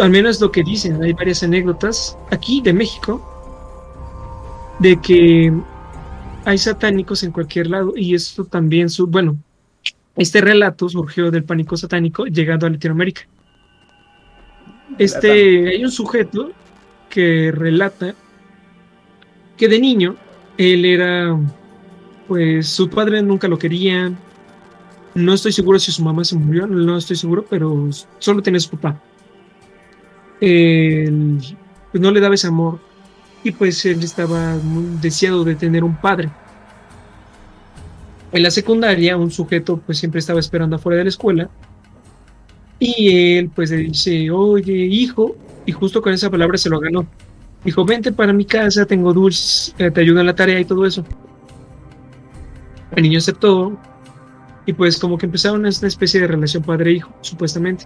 Al 0.00 0.10
menos 0.10 0.40
lo 0.40 0.52
que 0.52 0.62
dicen, 0.62 1.02
hay 1.02 1.12
varias 1.12 1.42
anécdotas 1.42 2.16
aquí 2.30 2.60
de 2.60 2.72
México 2.72 3.20
de 4.78 5.00
que 5.00 5.52
hay 6.44 6.58
satánicos 6.58 7.22
en 7.22 7.32
cualquier 7.32 7.68
lado 7.68 7.92
y 7.96 8.14
esto 8.14 8.44
también, 8.44 8.88
su, 8.88 9.06
bueno, 9.06 9.36
este 10.16 10.40
relato 10.40 10.88
surgió 10.88 11.30
del 11.30 11.44
pánico 11.44 11.76
satánico 11.76 12.26
llegando 12.26 12.66
a 12.66 12.70
Latinoamérica. 12.70 13.22
Este, 14.98 15.68
hay 15.68 15.84
un 15.84 15.90
sujeto 15.90 16.52
que 17.08 17.50
relata 17.52 18.14
que 19.56 19.68
de 19.68 19.78
niño 19.78 20.16
él 20.58 20.84
era, 20.84 21.38
pues 22.28 22.68
su 22.68 22.90
padre 22.90 23.22
nunca 23.22 23.48
lo 23.48 23.58
quería. 23.58 24.12
No 25.14 25.34
estoy 25.34 25.52
seguro 25.52 25.78
si 25.78 25.92
su 25.92 26.02
mamá 26.02 26.24
se 26.24 26.36
murió, 26.36 26.66
no 26.66 26.96
estoy 26.96 27.16
seguro, 27.16 27.44
pero 27.48 27.88
solo 28.18 28.42
tenía 28.42 28.60
su 28.60 28.70
papá. 28.70 29.00
Él, 30.40 31.38
pues 31.90 32.02
no 32.02 32.10
le 32.10 32.20
daba 32.20 32.34
ese 32.34 32.48
amor 32.48 32.80
y 33.44 33.52
pues 33.52 33.84
él 33.86 34.02
estaba 34.02 34.56
muy 34.56 34.98
deseado 35.00 35.44
de 35.44 35.54
tener 35.54 35.84
un 35.84 35.96
padre. 35.96 36.30
En 38.32 38.42
la 38.42 38.50
secundaria, 38.50 39.16
un 39.16 39.30
sujeto 39.30 39.76
pues 39.84 39.98
siempre 39.98 40.18
estaba 40.18 40.40
esperando 40.40 40.76
afuera 40.76 40.98
de 40.98 41.04
la 41.04 41.10
escuela 41.10 41.50
y 42.78 43.36
él 43.36 43.50
pues 43.54 43.70
le 43.70 43.76
dice, 43.76 44.30
oye 44.30 44.72
hijo, 44.72 45.36
y 45.66 45.72
justo 45.72 46.02
con 46.02 46.12
esa 46.12 46.30
palabra 46.30 46.58
se 46.58 46.70
lo 46.70 46.80
ganó. 46.80 47.06
Dijo, 47.64 47.84
vente 47.84 48.10
para 48.10 48.32
mi 48.32 48.44
casa, 48.44 48.86
tengo 48.86 49.12
dulces, 49.12 49.74
eh, 49.78 49.90
te 49.90 50.00
ayudo 50.00 50.20
en 50.20 50.26
la 50.26 50.34
tarea 50.34 50.58
y 50.58 50.64
todo 50.64 50.84
eso. 50.84 51.04
El 52.96 53.04
niño 53.04 53.18
aceptó 53.18 53.78
y 54.66 54.72
pues 54.72 54.98
como 54.98 55.16
que 55.18 55.26
empezaron 55.26 55.60
una 55.60 55.68
especie 55.68 56.20
de 56.20 56.26
relación 56.26 56.62
padre-hijo, 56.62 57.12
supuestamente. 57.20 57.84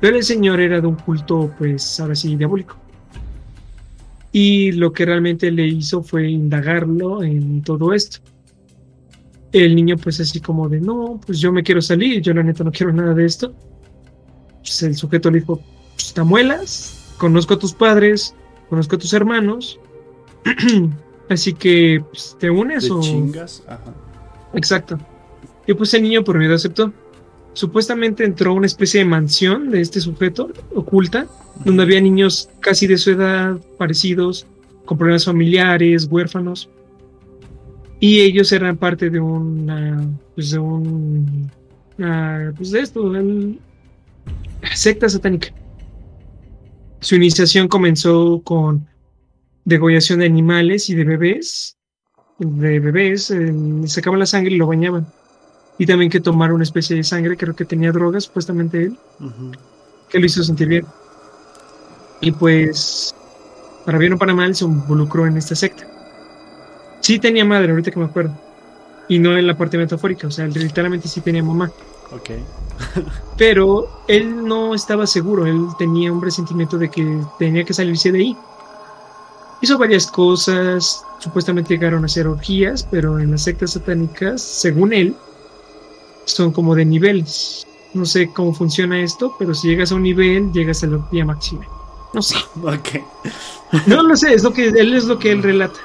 Pero 0.00 0.16
el 0.16 0.24
señor 0.24 0.60
era 0.60 0.80
de 0.80 0.86
un 0.86 0.96
culto 0.96 1.54
pues 1.58 2.00
ahora 2.00 2.14
sí 2.14 2.34
diabólico. 2.36 2.76
Y 4.32 4.72
lo 4.72 4.92
que 4.92 5.04
realmente 5.06 5.50
le 5.50 5.66
hizo 5.66 6.02
fue 6.02 6.28
indagarlo 6.28 7.22
en 7.22 7.62
todo 7.62 7.92
esto. 7.92 8.20
El 9.52 9.74
niño 9.74 9.96
pues 9.96 10.20
así 10.20 10.40
como 10.40 10.68
de, 10.68 10.80
no, 10.80 11.20
pues 11.24 11.40
yo 11.40 11.52
me 11.52 11.62
quiero 11.62 11.80
salir, 11.80 12.20
yo 12.20 12.34
la 12.34 12.42
neta 12.42 12.64
no 12.64 12.72
quiero 12.72 12.92
nada 12.92 13.14
de 13.14 13.24
esto. 13.24 13.54
pues, 14.60 14.82
el 14.82 14.94
sujeto 14.94 15.30
le 15.30 15.40
dijo, 15.40 15.60
pues 15.94 16.12
te 16.12 16.20
amuelas, 16.20 17.14
conozco 17.18 17.54
a 17.54 17.58
tus 17.58 17.72
padres, 17.72 18.34
conozco 18.68 18.96
a 18.96 18.98
tus 18.98 19.12
hermanos, 19.12 19.80
así 21.28 21.54
que 21.54 22.02
pues, 22.10 22.36
te 22.38 22.50
unes 22.50 22.84
¿Te 22.84 22.92
o... 22.92 23.00
chingas? 23.00 23.62
Ajá. 23.66 23.94
Exacto. 24.54 24.98
Y 25.66 25.74
pues 25.74 25.92
el 25.94 26.02
niño 26.02 26.24
por 26.24 26.38
miedo 26.38 26.54
aceptó. 26.54 26.92
Supuestamente 27.52 28.24
entró 28.24 28.52
a 28.52 28.54
una 28.54 28.66
especie 28.66 29.00
de 29.00 29.06
mansión 29.06 29.70
de 29.70 29.80
este 29.80 30.00
sujeto, 30.00 30.50
oculta, 30.74 31.26
donde 31.64 31.82
había 31.82 32.00
niños 32.00 32.48
casi 32.60 32.86
de 32.86 32.96
su 32.96 33.10
edad, 33.10 33.58
parecidos, 33.76 34.46
con 34.84 34.96
problemas 34.96 35.24
familiares, 35.24 36.06
huérfanos. 36.10 36.70
Y 38.00 38.20
ellos 38.20 38.52
eran 38.52 38.76
parte 38.76 39.10
de 39.10 39.18
una, 39.20 40.08
pues 40.34 40.50
de 40.52 40.58
un, 40.58 41.50
una- 41.98 42.52
pues 42.56 42.70
de 42.70 42.80
esto, 42.80 43.02
una 43.02 43.22
secta 44.74 45.08
satánica. 45.08 45.48
Su 47.00 47.16
iniciación 47.16 47.68
comenzó 47.68 48.40
con 48.44 48.86
degollación 49.64 50.20
de 50.20 50.26
animales 50.26 50.88
y 50.90 50.94
de 50.94 51.04
bebés, 51.04 51.76
de 52.38 52.78
bebés, 52.80 53.30
eh, 53.30 53.52
sacaban 53.86 54.20
la 54.20 54.26
sangre 54.26 54.54
y 54.54 54.58
lo 54.58 54.66
bañaban. 54.66 55.06
Y 55.76 55.86
también 55.86 56.10
que 56.10 56.20
tomar 56.20 56.52
una 56.52 56.64
especie 56.64 56.96
de 56.96 57.04
sangre, 57.04 57.36
creo 57.36 57.54
que 57.54 57.64
tenía 57.64 57.92
drogas, 57.92 58.24
supuestamente 58.24 58.84
él, 58.84 58.98
que 60.08 60.18
lo 60.18 60.26
hizo 60.26 60.42
sentir 60.42 60.68
bien. 60.68 60.86
Y 62.20 62.32
pues, 62.32 63.14
para 63.84 63.98
bien 63.98 64.12
o 64.14 64.18
para 64.18 64.34
mal, 64.34 64.54
se 64.54 64.64
involucró 64.64 65.26
en 65.26 65.36
esta 65.36 65.54
secta. 65.54 65.86
Sí 67.08 67.18
tenía 67.18 67.42
madre, 67.42 67.70
ahorita 67.70 67.90
que 67.90 67.98
me 67.98 68.04
acuerdo. 68.04 68.34
Y 69.08 69.18
no 69.18 69.34
en 69.34 69.46
la 69.46 69.56
parte 69.56 69.78
metafórica, 69.78 70.26
o 70.26 70.30
sea, 70.30 70.44
él 70.44 70.52
literalmente 70.52 71.08
sí 71.08 71.22
tenía 71.22 71.42
mamá. 71.42 71.72
Ok. 72.12 72.32
Pero 73.38 74.02
él 74.06 74.44
no 74.44 74.74
estaba 74.74 75.06
seguro, 75.06 75.46
él 75.46 75.68
tenía 75.78 76.12
un 76.12 76.20
presentimiento 76.20 76.76
de 76.76 76.90
que 76.90 77.22
tenía 77.38 77.64
que 77.64 77.72
salirse 77.72 78.12
de 78.12 78.18
ahí. 78.18 78.36
Hizo 79.62 79.78
varias 79.78 80.06
cosas, 80.06 81.02
supuestamente 81.18 81.72
llegaron 81.72 82.02
a 82.02 82.06
hacer 82.08 82.26
orgías, 82.26 82.86
pero 82.90 83.18
en 83.18 83.30
las 83.30 83.44
sectas 83.44 83.70
satánicas, 83.70 84.42
según 84.42 84.92
él, 84.92 85.16
son 86.26 86.52
como 86.52 86.74
de 86.74 86.84
niveles. 86.84 87.66
No 87.94 88.04
sé 88.04 88.30
cómo 88.34 88.52
funciona 88.52 89.00
esto, 89.00 89.34
pero 89.38 89.54
si 89.54 89.68
llegas 89.68 89.92
a 89.92 89.94
un 89.94 90.02
nivel, 90.02 90.52
llegas 90.52 90.84
a 90.84 90.88
la 90.88 90.96
orgía 90.96 91.24
máxima. 91.24 91.66
No 92.12 92.20
sé. 92.20 92.36
Ok. 92.62 93.02
No 93.86 94.02
lo 94.02 94.14
sé, 94.14 94.34
es 94.34 94.44
lo 94.44 94.52
que 94.52 94.68
él 94.68 94.92
es 94.92 95.04
lo 95.04 95.18
que 95.18 95.32
él 95.32 95.42
relata. 95.42 95.80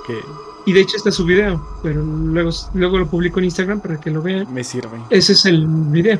Ok. 0.00 0.45
Y 0.66 0.72
de 0.72 0.80
hecho 0.80 0.96
está 0.96 1.10
su 1.12 1.24
video, 1.24 1.64
pero 1.82 2.02
luego, 2.02 2.50
luego 2.74 2.98
lo 2.98 3.06
publico 3.08 3.38
en 3.38 3.44
Instagram 3.46 3.80
para 3.80 4.00
que 4.00 4.10
lo 4.10 4.20
vean. 4.20 4.52
Me 4.52 4.64
sirve. 4.64 4.98
Ese 5.10 5.32
es 5.32 5.44
el 5.46 5.64
video. 5.66 6.18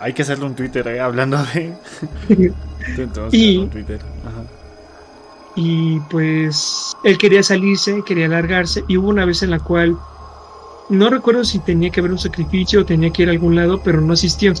Hay 0.00 0.12
que 0.12 0.22
hacerle 0.22 0.44
un 0.46 0.54
Twitter 0.56 0.86
eh, 0.88 1.00
hablando 1.00 1.38
de. 1.54 1.72
Entonces, 2.98 3.32
Y- 3.40 3.58
un 3.58 3.70
Twitter. 3.70 4.00
Ajá. 4.26 4.42
Y 5.56 6.00
pues 6.10 6.92
él 7.04 7.16
quería 7.16 7.44
salirse, 7.44 8.02
quería 8.04 8.26
largarse. 8.26 8.84
Y 8.88 8.96
hubo 8.96 9.08
una 9.08 9.24
vez 9.24 9.42
en 9.44 9.50
la 9.50 9.60
cual 9.60 9.96
no 10.88 11.08
recuerdo 11.10 11.44
si 11.44 11.60
tenía 11.60 11.90
que 11.90 12.00
haber 12.00 12.10
un 12.10 12.18
sacrificio 12.18 12.80
o 12.80 12.84
tenía 12.84 13.10
que 13.10 13.22
ir 13.22 13.28
a 13.28 13.32
algún 13.32 13.54
lado, 13.54 13.80
pero 13.84 14.00
no 14.00 14.14
asistió. 14.14 14.52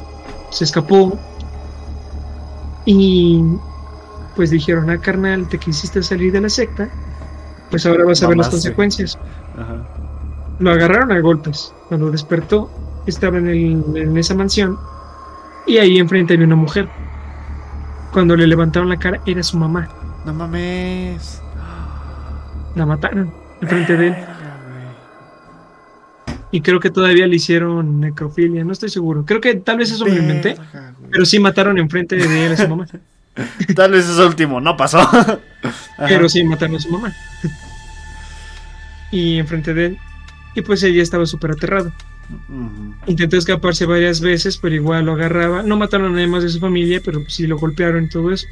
Se 0.50 0.62
escapó. 0.64 1.18
Y 2.86 3.42
pues 4.36 4.50
dijeron, 4.50 4.88
ah, 4.90 4.98
carnal, 4.98 5.48
te 5.48 5.58
quisiste 5.58 6.00
salir 6.02 6.30
de 6.32 6.40
la 6.42 6.48
secta. 6.48 6.88
Pues 7.70 7.84
ahora 7.86 8.04
vas 8.04 8.22
a 8.22 8.28
ver 8.28 8.36
las 8.36 8.48
consecuencias. 8.48 9.18
Ajá. 9.58 9.76
Lo 10.60 10.70
agarraron 10.70 11.10
a 11.12 11.20
golpes. 11.20 11.72
Cuando 11.88 12.10
despertó, 12.10 12.70
estaba 13.06 13.38
en, 13.38 13.48
el- 13.48 13.96
en 13.96 14.16
esa 14.16 14.34
mansión. 14.34 14.78
Y 15.66 15.78
ahí 15.78 15.98
enfrente 15.98 16.34
había 16.34 16.46
una 16.46 16.56
mujer. 16.56 16.88
Cuando 18.12 18.36
le 18.36 18.46
levantaron 18.46 18.88
la 18.88 18.98
cara, 18.98 19.20
era 19.26 19.42
su 19.42 19.56
mamá. 19.56 19.88
No 20.24 20.32
mames. 20.34 21.40
La 22.76 22.86
mataron 22.86 23.32
enfrente 23.60 23.96
de 23.96 24.06
él. 24.08 24.14
Y 26.50 26.60
creo 26.60 26.78
que 26.78 26.90
todavía 26.90 27.26
le 27.26 27.34
hicieron 27.36 27.98
necrofilia, 28.00 28.62
no 28.64 28.72
estoy 28.72 28.88
seguro. 28.88 29.24
Creo 29.26 29.40
que 29.40 29.56
tal 29.56 29.78
vez 29.78 29.90
eso 29.90 30.04
me 30.04 30.12
lo 30.12 30.20
inventé, 30.22 30.56
pero 31.10 31.24
sí 31.24 31.40
mataron 31.40 31.78
enfrente 31.78 32.14
de 32.16 32.46
él 32.46 32.52
a 32.52 32.56
su 32.56 32.68
mamá. 32.68 32.86
Tal 33.74 33.90
vez 33.92 34.08
eso 34.08 34.26
último, 34.26 34.60
no 34.60 34.76
pasó. 34.76 35.00
Pero 35.98 36.28
sí 36.28 36.44
mataron 36.44 36.76
a 36.76 36.80
su 36.80 36.90
mamá. 36.90 37.14
y 39.10 39.38
enfrente 39.38 39.74
de 39.74 39.86
él. 39.86 39.98
Y 40.54 40.62
pues 40.62 40.82
ella 40.82 41.02
estaba 41.02 41.26
súper 41.26 41.52
aterrado. 41.52 41.92
Ujú. 42.48 42.94
Intentó 43.06 43.36
escaparse 43.36 43.86
varias 43.86 44.20
veces, 44.20 44.56
pero 44.56 44.74
igual 44.74 45.04
lo 45.06 45.12
agarraba. 45.12 45.62
No 45.62 45.76
mataron 45.76 46.06
a 46.08 46.10
nadie 46.14 46.26
más 46.26 46.42
de 46.42 46.48
su 46.48 46.60
familia, 46.60 47.00
pero 47.04 47.22
sí 47.28 47.46
lo 47.46 47.58
golpearon 47.58 48.04
y 48.04 48.08
todo 48.08 48.30
eso. 48.32 48.46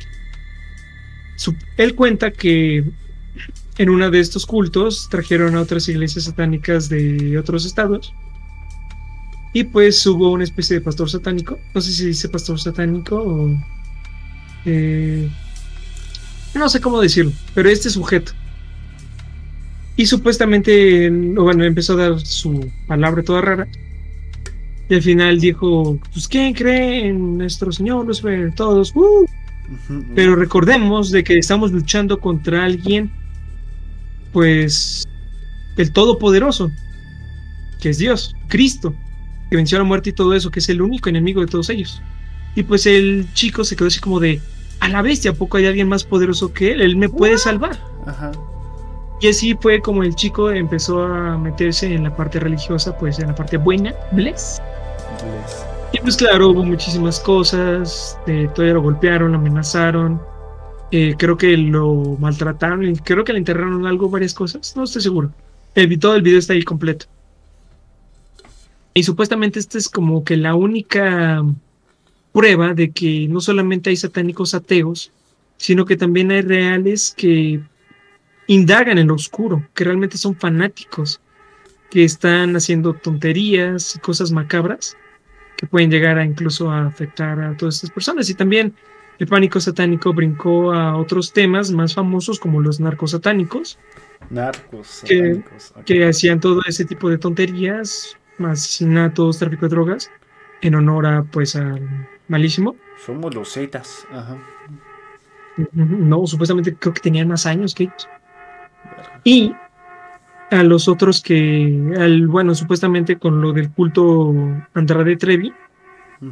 Su- 1.36 1.56
él 1.76 1.94
cuenta 1.94 2.30
que 2.32 2.84
en 3.78 3.88
uno 3.88 4.10
de 4.10 4.20
estos 4.20 4.46
cultos 4.46 5.08
trajeron 5.10 5.54
a 5.56 5.60
otras 5.60 5.88
iglesias 5.88 6.24
satánicas 6.24 6.88
de 6.88 7.38
otros 7.38 7.64
estados. 7.64 8.12
Y 9.54 9.64
pues 9.64 10.04
hubo 10.06 10.30
una 10.32 10.44
especie 10.44 10.76
de 10.76 10.82
pastor 10.82 11.08
satánico. 11.10 11.58
No 11.74 11.80
sé 11.80 11.92
si 11.92 12.06
dice 12.06 12.28
pastor 12.28 12.58
satánico 12.60 13.16
o. 13.22 13.50
eh, 14.64 15.28
no 16.54 16.68
sé 16.68 16.80
cómo 16.80 17.00
decirlo, 17.00 17.32
pero 17.54 17.68
este 17.68 17.90
sujeto. 17.90 18.32
Y 19.96 20.06
supuestamente, 20.06 21.10
bueno, 21.10 21.64
empezó 21.64 21.94
a 21.94 22.08
dar 22.08 22.20
su 22.20 22.70
palabra 22.86 23.22
toda 23.22 23.42
rara. 23.42 23.68
Y 24.88 24.94
al 24.94 25.02
final 25.02 25.40
dijo, 25.40 25.98
pues 26.12 26.28
¿quién 26.28 26.54
cree 26.54 27.08
en 27.08 27.38
nuestro 27.38 27.72
Señor 27.72 28.06
Lucifer? 28.06 28.54
Todos, 28.54 28.94
¡uh! 28.94 29.26
Pero 30.14 30.36
recordemos 30.36 31.10
de 31.10 31.24
que 31.24 31.38
estamos 31.38 31.72
luchando 31.72 32.20
contra 32.20 32.64
alguien, 32.64 33.10
pues, 34.32 35.06
el 35.76 35.92
Todopoderoso, 35.92 36.70
que 37.80 37.90
es 37.90 37.98
Dios, 37.98 38.34
Cristo, 38.48 38.94
que 39.48 39.56
venció 39.56 39.78
la 39.78 39.84
muerte 39.84 40.10
y 40.10 40.12
todo 40.12 40.34
eso, 40.34 40.50
que 40.50 40.60
es 40.60 40.68
el 40.68 40.82
único 40.82 41.08
enemigo 41.08 41.40
de 41.40 41.46
todos 41.46 41.70
ellos. 41.70 42.02
Y 42.54 42.64
pues 42.64 42.84
el 42.86 43.26
chico 43.32 43.64
se 43.64 43.76
quedó 43.76 43.88
así 43.88 43.98
como 43.98 44.20
de, 44.20 44.40
a 44.82 44.88
la 44.88 45.00
bestia, 45.00 45.30
¿a 45.30 45.34
poco 45.34 45.56
hay 45.58 45.66
alguien 45.66 45.88
más 45.88 46.02
poderoso 46.02 46.52
que 46.52 46.72
él? 46.72 46.80
Él 46.80 46.96
me 46.96 47.08
puede 47.08 47.38
salvar. 47.38 47.78
Ajá. 48.04 48.32
Y 49.20 49.28
así 49.28 49.54
fue 49.54 49.80
como 49.80 50.02
el 50.02 50.16
chico 50.16 50.50
empezó 50.50 51.04
a 51.04 51.38
meterse 51.38 51.94
en 51.94 52.02
la 52.02 52.16
parte 52.16 52.40
religiosa, 52.40 52.98
pues 52.98 53.20
en 53.20 53.28
la 53.28 53.34
parte 53.36 53.56
buena, 53.56 53.94
bless. 54.10 54.60
Bless. 55.22 55.64
Y 55.92 56.00
pues 56.00 56.16
claro, 56.16 56.48
hubo 56.48 56.64
muchísimas 56.64 57.20
cosas, 57.20 58.18
eh, 58.26 58.48
todavía 58.52 58.74
lo 58.74 58.82
golpearon, 58.82 59.30
lo 59.30 59.38
amenazaron, 59.38 60.20
eh, 60.90 61.14
creo 61.16 61.36
que 61.36 61.56
lo 61.56 62.16
maltrataron, 62.18 62.96
creo 62.96 63.22
que 63.22 63.32
le 63.34 63.38
enterraron 63.38 63.86
algo, 63.86 64.10
varias 64.10 64.34
cosas, 64.34 64.74
no 64.74 64.82
estoy 64.82 65.02
seguro. 65.02 65.30
El, 65.76 65.86
vi- 65.86 65.98
todo 65.98 66.16
el 66.16 66.22
video 66.22 66.40
está 66.40 66.54
ahí 66.54 66.64
completo. 66.64 67.06
Y 68.94 69.04
supuestamente 69.04 69.60
esta 69.60 69.78
es 69.78 69.88
como 69.88 70.24
que 70.24 70.36
la 70.36 70.54
única 70.56 71.44
prueba 72.32 72.74
de 72.74 72.90
que 72.90 73.26
no 73.28 73.40
solamente 73.40 73.90
hay 73.90 73.96
satánicos 73.96 74.54
ateos, 74.54 75.12
sino 75.56 75.84
que 75.84 75.96
también 75.96 76.30
hay 76.30 76.40
reales 76.42 77.14
que 77.16 77.60
indagan 78.46 78.98
en 78.98 79.08
lo 79.08 79.14
oscuro, 79.14 79.66
que 79.74 79.84
realmente 79.84 80.18
son 80.18 80.34
fanáticos, 80.34 81.20
que 81.90 82.04
están 82.04 82.56
haciendo 82.56 82.94
tonterías 82.94 83.94
y 83.96 83.98
cosas 84.00 84.32
macabras 84.32 84.96
que 85.56 85.66
pueden 85.66 85.90
llegar 85.90 86.18
a 86.18 86.24
incluso 86.24 86.70
a 86.70 86.86
afectar 86.86 87.38
a 87.40 87.56
todas 87.56 87.76
estas 87.76 87.90
personas. 87.90 88.28
Y 88.30 88.34
también 88.34 88.74
el 89.18 89.28
pánico 89.28 89.60
satánico 89.60 90.12
brincó 90.12 90.72
a 90.72 90.96
otros 90.96 91.32
temas 91.32 91.70
más 91.70 91.94
famosos 91.94 92.40
como 92.40 92.60
los 92.60 92.80
narcosatánicos, 92.80 93.78
Narcos. 94.30 95.02
Que- 95.04 95.16
satánicos. 95.16 95.72
Ok. 95.76 95.84
que 95.84 96.04
hacían 96.06 96.40
todo 96.40 96.60
ese 96.66 96.84
tipo 96.84 97.10
de 97.10 97.18
tonterías, 97.18 98.16
asesinatos, 98.38 99.38
tráfico 99.38 99.66
de 99.66 99.70
drogas, 99.70 100.10
en 100.62 100.74
honor 100.74 101.06
a 101.06 101.22
pues 101.24 101.54
al 101.56 102.08
malísimo. 102.28 102.76
Somos 103.04 103.34
los 103.34 103.52
Zetas. 103.52 104.06
Ajá. 104.10 104.36
No, 105.72 106.26
supuestamente 106.26 106.74
creo 106.74 106.94
que 106.94 107.00
tenían 107.00 107.28
más 107.28 107.46
años 107.46 107.74
que 107.74 107.84
ellos. 107.84 108.08
Y 109.24 109.54
a 110.50 110.62
los 110.62 110.88
otros 110.88 111.22
que, 111.22 111.94
al, 111.98 112.26
bueno, 112.26 112.54
supuestamente 112.54 113.18
con 113.18 113.40
lo 113.40 113.52
del 113.52 113.70
culto 113.70 114.34
Andrade 114.74 115.16
Trevi, 115.16 115.52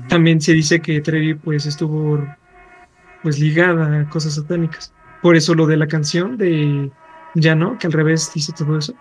también 0.08 0.40
se 0.40 0.52
dice 0.52 0.80
que 0.80 1.00
Trevi 1.00 1.34
pues 1.34 1.66
estuvo 1.66 2.24
pues 3.22 3.38
ligada 3.40 4.00
a 4.00 4.08
cosas 4.08 4.34
satánicas. 4.34 4.92
Por 5.20 5.36
eso 5.36 5.54
lo 5.54 5.66
de 5.66 5.76
la 5.76 5.86
canción 5.86 6.36
de 6.36 6.90
Ya 7.34 7.54
no, 7.54 7.78
que 7.78 7.86
al 7.86 7.92
revés 7.92 8.30
dice 8.34 8.52
todo 8.56 8.78
eso. 8.78 8.94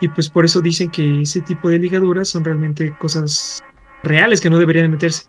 Y 0.00 0.08
pues 0.08 0.28
por 0.28 0.44
eso 0.44 0.60
dicen 0.60 0.90
que 0.90 1.22
ese 1.22 1.40
tipo 1.40 1.68
de 1.68 1.78
ligaduras 1.78 2.28
son 2.28 2.44
realmente 2.44 2.94
cosas 2.98 3.64
reales 4.02 4.40
que 4.40 4.50
no 4.50 4.58
deberían 4.58 4.90
meterse. 4.90 5.24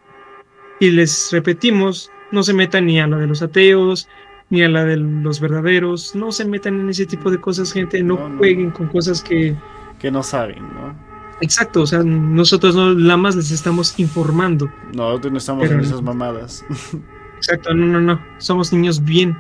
Y 0.80 0.92
les 0.92 1.30
repetimos, 1.32 2.12
no 2.32 2.44
se 2.44 2.54
metan 2.54 2.86
ni 2.86 3.00
a 3.00 3.08
la 3.08 3.18
de 3.18 3.28
los 3.28 3.42
ateos, 3.42 4.08
ni 4.50 4.62
a 4.64 4.70
la 4.70 4.86
de 4.86 4.98
los 4.98 5.40
verdaderos, 5.40 6.16
no 6.16 6.32
se 6.32 6.46
metan 6.46 6.80
en 6.80 6.90
ese 6.90 7.06
tipo 7.06 7.30
de 7.32 7.40
cosas, 7.40 7.74
gente, 7.74 8.02
no, 8.04 8.16
No, 8.16 8.30
no. 8.30 8.38
jueguen 8.38 8.72
con 8.72 8.88
cosas 8.88 9.22
que 9.22 9.56
Que 10.00 10.12
no 10.12 10.22
saben, 10.24 10.62
¿no? 10.62 10.96
Exacto, 11.42 11.82
o 11.82 11.88
sea, 11.88 12.02
nosotros 12.04 12.76
no, 12.76 12.94
nada 12.94 13.18
más 13.18 13.36
les 13.36 13.52
estamos 13.52 14.00
informando. 14.00 14.70
No, 14.94 15.18
no 15.20 15.38
estamos 15.38 15.64
Pero- 15.68 15.76
en 15.80 15.86
esas 15.86 16.02
mamadas. 16.02 16.66
Exacto, 17.38 17.74
no, 17.74 17.86
no, 17.86 18.02
no. 18.02 18.20
Somos 18.40 18.72
niños 18.74 19.04
bien. 19.04 19.38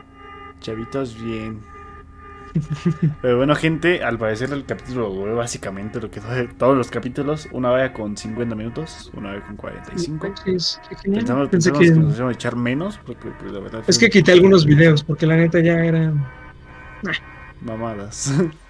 Chavitos 0.61 1.19
bien. 1.23 1.59
Pero 3.21 3.37
bueno, 3.37 3.55
gente, 3.55 4.03
al 4.03 4.17
parecer 4.17 4.51
el 4.53 4.65
capítulo 4.65 5.09
duró 5.09 5.35
básicamente 5.35 5.99
lo 5.99 6.09
que 6.11 6.21
fue 6.21 6.47
todos 6.47 6.77
los 6.77 6.89
capítulos. 6.91 7.47
Una 7.51 7.71
vez 7.71 7.91
con 7.91 8.15
50 8.17 8.55
minutos, 8.55 9.09
una 9.13 9.31
vez 9.31 9.43
con 9.43 9.55
45. 9.57 10.39
Es, 10.45 10.81
qué 10.87 10.95
genial. 10.95 11.25
Pensamos, 11.25 11.49
Pensé 11.49 11.71
pensamos 11.71 11.79
que... 11.79 11.93
que- 11.93 11.99
nos 11.99 12.15
íbamos 12.15 12.33
a 12.33 12.35
echar 12.35 12.55
menos, 12.55 12.99
porque 12.99 13.31
pues, 13.31 13.51
la 13.51 13.59
verdad 13.59 13.83
es 13.87 13.97
fue 13.97 13.97
que 13.99 14.09
quité 14.09 14.31
algunos 14.33 14.65
videos, 14.65 15.03
porque 15.03 15.25
la 15.25 15.35
neta 15.37 15.59
ya 15.61 15.83
era. 15.83 16.13
mamadas. 17.59 18.31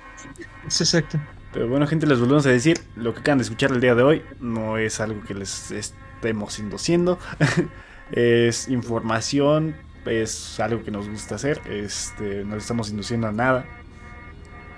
Es 0.67 0.81
exacto. 0.81 1.19
Pero 1.51 1.67
bueno, 1.69 1.87
gente, 1.87 2.05
les 2.07 2.19
volvemos 2.19 2.45
a 2.45 2.49
decir, 2.51 2.77
lo 2.95 3.13
que 3.13 3.21
acaban 3.21 3.37
de 3.39 3.43
escuchar 3.43 3.71
el 3.71 3.81
día 3.81 3.95
de 3.95 4.03
hoy 4.03 4.23
no 4.39 4.77
es 4.77 4.99
algo 4.99 5.23
que 5.23 5.33
les 5.33 5.71
estemos 5.71 6.59
induciendo. 6.59 7.19
es 8.11 8.67
información, 8.67 9.75
es 10.09 10.59
algo 10.59 10.83
que 10.83 10.91
nos 10.91 11.07
gusta 11.09 11.35
hacer. 11.35 11.61
Este, 11.69 12.43
no 12.45 12.55
estamos 12.55 12.89
induciendo 12.89 13.27
a 13.27 13.31
nada. 13.31 13.65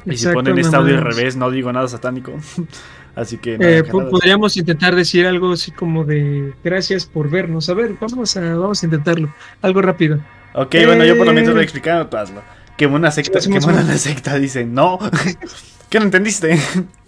Y 0.05 0.17
si 0.17 0.27
ponen 0.27 0.57
este 0.57 0.75
audio 0.75 0.97
al 0.97 1.03
revés, 1.03 1.35
no 1.35 1.51
digo 1.51 1.71
nada 1.73 1.87
satánico. 1.87 2.33
Así 3.15 3.37
que 3.37 3.57
nada, 3.57 3.71
Eh, 3.71 3.83
podríamos 3.83 4.55
intentar 4.55 4.95
decir 4.95 5.25
algo 5.27 5.51
así 5.51 5.71
como 5.71 6.05
de 6.05 6.53
gracias 6.63 7.05
por 7.05 7.29
vernos. 7.29 7.67
A 7.67 7.73
ver, 7.73 7.95
vamos 7.99 8.37
a, 8.37 8.41
vamos 8.55 8.81
a 8.81 8.85
intentarlo. 8.85 9.33
Algo 9.61 9.81
rápido. 9.81 10.19
Ok, 10.53 10.75
bueno, 10.85 11.03
yo 11.03 11.17
por 11.17 11.25
lo 11.25 11.33
menos 11.33 11.49
Eh. 11.49 11.53
voy 11.53 11.63
explicando, 11.63 12.07
tú 12.07 12.15
hazlo. 12.15 12.41
Que 12.77 12.85
una 12.87 13.11
secta, 13.11 13.39
que 13.39 13.49
un- 13.49 13.63
una 13.63 13.83
secta 13.97 14.37
dice 14.37 14.63
no. 14.63 14.99
¿Qué 15.89 15.99
no 15.99 16.05
entendiste? 16.05 16.57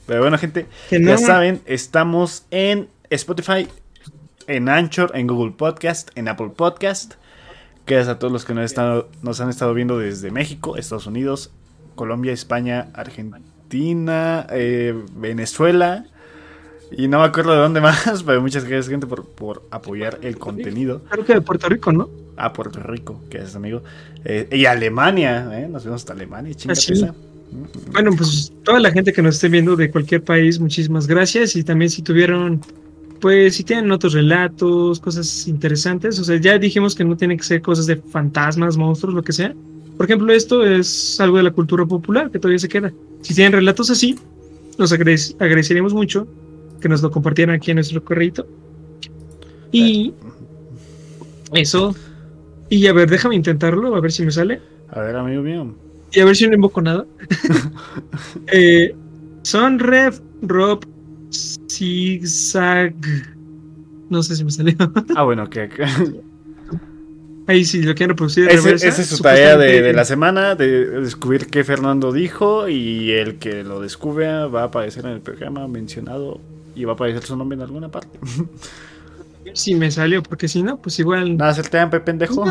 Pero 0.06 0.22
bueno, 0.22 0.38
gente, 0.38 0.66
Que 0.90 1.02
ya 1.02 1.12
no. 1.14 1.18
saben, 1.18 1.62
estamos 1.66 2.46
en 2.52 2.90
Spotify, 3.10 3.70
en 4.48 4.68
Anchor, 4.68 5.12
en 5.16 5.28
Google 5.28 5.52
Podcast, 5.54 6.10
en 6.16 6.28
Apple 6.28 6.50
Podcast. 6.58 7.14
Gracias 7.92 8.08
a 8.16 8.20
todos 8.20 8.32
los 8.32 8.46
que 8.46 8.54
nos, 8.54 8.64
están- 8.64 9.04
nos 9.22 9.42
han 9.42 9.50
estado 9.50 9.74
viendo 9.74 9.98
desde 10.00 10.32
México, 10.32 10.78
Estados 10.78 11.08
Unidos, 11.08 11.52
Colombia, 11.96 12.32
España, 12.32 12.88
Argentina, 12.94 14.48
eh, 14.50 14.96
Venezuela. 15.14 16.06
Y 16.90 17.10
no 17.10 17.20
me 17.20 17.26
acuerdo 17.26 17.52
de 17.52 17.58
dónde 17.58 17.82
más, 17.82 18.24
pero 18.26 18.42
muchas 18.42 18.64
gracias, 18.64 18.88
gente, 18.88 19.08
por, 19.08 19.26
por 19.26 19.64
apoyar 19.72 20.20
el 20.22 20.38
contenido 20.38 21.02
Creo 21.10 21.26
que 21.26 21.34
de 21.34 21.42
Puerto 21.42 21.68
Rico, 21.68 21.92
¿no? 21.92 22.10
a 22.38 22.54
Puerto 22.54 22.80
Rico, 22.82 23.22
que 23.30 23.40
es 23.40 23.56
amigo. 23.58 23.84
Eh, 24.24 24.48
y 24.54 24.64
Alemania, 24.66 25.50
¿eh? 25.60 25.68
Nos 25.68 25.84
vemos 25.84 26.02
hasta 26.02 26.14
Alemania, 26.14 26.54
chingate 26.54 26.94
Ah. 27.06 27.14
Bueno, 27.92 28.12
pues 28.16 28.54
toda 28.64 28.80
la 28.80 28.92
gente 28.92 29.12
que 29.12 29.22
nos 29.22 29.36
esté 29.36 29.50
viendo 29.50 29.76
de 29.76 29.92
cualquier 29.92 30.24
país, 30.24 30.62
muchísimas 30.62 31.08
gracias. 31.08 31.58
Y 31.58 31.64
también 31.66 31.92
si 31.92 32.02
tuvieron, 32.02 32.62
pues 33.22 33.56
si 33.56 33.64
tienen 33.64 33.92
otros 33.92 34.14
relatos, 34.14 35.00
cosas 35.00 35.48
interesantes, 35.48 36.20
o 36.20 36.24
sea, 36.24 36.38
ya 36.38 36.58
dijimos 36.58 36.96
que 36.96 37.06
no 37.06 37.16
tienen 37.16 37.38
que 37.38 37.44
ser 37.44 37.62
cosas 37.62 37.86
de 37.86 37.96
fantasmas, 37.98 38.76
monstruos, 38.76 39.14
lo 39.16 39.24
que 39.24 39.32
sea. 39.32 39.54
Por 39.96 40.06
ejemplo, 40.08 40.34
esto 40.34 40.66
es 40.66 41.20
algo 41.22 41.38
de 41.38 41.44
la 41.44 41.52
cultura 41.52 41.86
popular 41.86 42.32
que 42.32 42.40
todavía 42.40 42.60
se 42.60 42.68
queda. 42.68 42.92
Si 43.22 43.36
tienen 43.36 43.54
relatos 43.54 43.90
así, 43.92 44.18
nos 44.78 44.92
agrade- 44.92 45.36
agradeceríamos 45.40 45.94
mucho 45.94 46.28
que 46.82 46.90
nos 46.90 47.02
lo 47.04 47.12
compartieran 47.12 47.56
aquí 47.56 47.72
en 47.72 47.76
nuestro 47.76 48.04
correo. 48.04 48.48
Y 49.72 50.14
eso. 51.54 51.96
Y 52.70 52.88
a 52.88 52.94
ver, 52.94 53.10
déjame 53.10 53.36
intentarlo, 53.36 53.96
a 53.96 54.02
ver 54.02 54.12
si 54.12 54.26
me 54.26 54.32
sale. 54.32 54.62
A 54.90 55.02
ver, 55.02 55.16
amigo 55.16 55.44
mío. 55.44 55.76
Y 56.12 56.20
a 56.20 56.26
ver 56.26 56.36
si 56.36 56.48
no 56.48 56.56
invoco 56.56 56.82
nada. 56.82 57.06
eh, 58.48 58.96
son 59.44 59.80
Rev, 59.80 60.20
Rob, 60.42 60.84
Zigzag. 61.82 62.94
No 64.10 64.22
sé 64.22 64.36
si 64.36 64.44
me 64.44 64.52
salió. 64.52 64.76
Ah, 65.16 65.24
bueno, 65.24 65.50
que 65.50 65.68
que- 65.68 66.22
Ahí 67.48 67.66
sí, 67.66 67.82
lo 67.82 67.96
quiero 67.96 68.12
reproducir. 68.12 68.48
ese, 68.48 68.58
reversa. 68.58 68.88
esa 68.88 69.02
es 69.02 69.08
su 69.08 69.18
tarea 69.22 69.58
de, 69.58 69.82
de 69.82 69.94
la 69.94 70.06
semana, 70.06 70.54
de 70.54 71.02
descubrir 71.02 71.48
qué 71.48 71.64
Fernando 71.64 72.12
dijo 72.14 72.70
y 72.70 73.12
el 73.12 73.40
que 73.40 73.64
lo 73.64 73.82
descubra 73.82 74.46
va 74.46 74.62
a 74.62 74.66
aparecer 74.66 75.06
en 75.06 75.14
el 75.14 75.22
programa 75.22 75.68
mencionado 75.68 76.40
y 76.76 76.86
va 76.86 76.92
a 76.92 76.96
aparecer 76.96 77.24
su 77.24 77.36
nombre 77.36 77.56
en 77.56 77.64
alguna 77.64 77.90
parte. 77.90 78.20
Si 79.54 79.74
me 79.74 79.90
salió, 79.90 80.22
porque 80.22 80.48
si 80.48 80.62
no, 80.62 80.78
pues 80.80 81.00
igual. 81.00 81.36
Nada, 81.36 81.56
se 81.56 81.64
te 81.64 82.00
pendejo. 82.00 82.46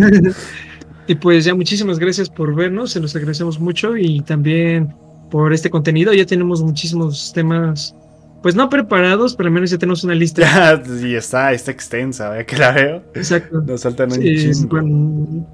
y 1.06 1.14
pues 1.16 1.44
ya 1.44 1.54
muchísimas 1.54 1.98
gracias 1.98 2.30
por 2.30 2.54
vernos, 2.54 2.92
se 2.92 2.98
los 2.98 3.14
agradecemos 3.14 3.60
mucho 3.60 3.94
y 3.96 4.20
también 4.22 4.92
por 5.30 5.52
este 5.52 5.68
contenido. 5.70 6.12
Ya 6.14 6.24
tenemos 6.24 6.62
muchísimos 6.62 7.30
temas, 7.34 7.94
pues 8.42 8.54
no 8.54 8.68
preparados, 8.68 9.34
pero 9.34 9.48
al 9.48 9.52
menos 9.54 9.70
ya 9.70 9.78
tenemos 9.78 10.04
una 10.04 10.14
lista. 10.14 10.42
ya, 10.42 10.82
y 11.06 11.14
está, 11.14 11.52
está 11.52 11.70
extensa, 11.70 12.44
que 12.44 12.56
la 12.56 12.72
veo. 12.72 13.02
Exacto. 13.14 13.60
Nos 13.62 13.80
saltan 13.82 14.12
un 14.12 14.18
Sí, 14.18 14.52
chingo. 14.52 14.68
bueno, 14.68 15.46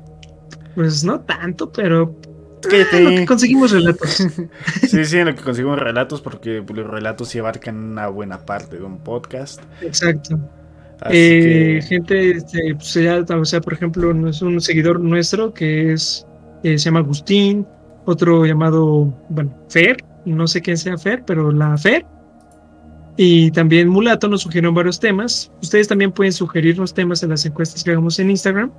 pues 0.74 1.04
no 1.04 1.20
tanto, 1.20 1.70
pero 1.72 2.14
Cállate. 2.62 2.96
ah, 2.96 3.00
lo 3.00 3.10
que 3.10 3.26
conseguimos 3.26 3.70
relatos. 3.72 4.26
Sí, 4.88 5.04
sí, 5.04 5.18
en 5.18 5.26
lo 5.26 5.34
que 5.34 5.42
conseguimos 5.42 5.78
relatos, 5.78 6.20
porque 6.20 6.62
los 6.74 6.86
relatos 6.86 7.28
sí 7.28 7.38
abarcan 7.38 7.76
una 7.76 8.09
buena 8.09 8.38
parte 8.44 8.76
de 8.78 8.84
un 8.84 8.98
podcast. 8.98 9.60
Exacto. 9.80 10.38
Eh, 11.10 11.80
que, 11.80 11.86
Gente, 11.88 12.30
este, 12.30 12.74
pues, 12.76 12.94
ya, 12.94 13.18
o 13.18 13.44
sea, 13.44 13.60
por 13.60 13.72
ejemplo, 13.72 14.28
es 14.28 14.40
un 14.42 14.60
seguidor 14.60 15.00
nuestro 15.00 15.52
que 15.52 15.92
es 15.92 16.24
eh, 16.62 16.78
se 16.78 16.84
llama 16.84 17.00
Agustín, 17.00 17.66
otro 18.04 18.46
llamado, 18.46 19.12
bueno, 19.28 19.52
Fer, 19.68 19.96
no 20.24 20.46
sé 20.46 20.62
quién 20.62 20.76
sea 20.76 20.96
Fer, 20.96 21.24
pero 21.26 21.50
la 21.50 21.76
Fer. 21.76 22.06
Y 23.24 23.53
también 23.53 23.89
Mulato 23.89 24.27
nos 24.27 24.40
sugirieron 24.43 24.74
varios 24.74 24.99
temas. 24.99 25.49
Ustedes 25.62 25.86
también 25.86 26.11
pueden 26.11 26.32
sugerirnos 26.32 26.93
temas 26.93 27.23
en 27.23 27.31
las 27.31 27.47
encuestas 27.47 27.85
que 27.85 27.93
hagamos 27.93 28.19
en 28.19 28.31
Instagram. 28.31 28.73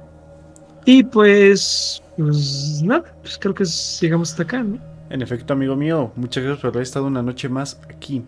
Y 0.84 1.02
pues, 1.04 2.04
pues 2.18 2.82
nada, 2.84 3.06
pues 3.22 3.38
creo 3.40 3.54
que 3.54 3.64
llegamos 4.02 4.32
hasta 4.32 4.44
acá, 4.44 4.62
¿no? 4.64 4.78
en 5.10 5.22
efecto, 5.22 5.54
amigo 5.54 5.76
mío, 5.78 6.12
muchas 6.18 6.44
gracias 6.44 6.62
por 6.62 6.72
haber 6.72 6.82
estado 6.84 7.06
una 7.06 7.22
noche 7.22 7.48
más 7.48 7.80
aquí. 7.90 8.22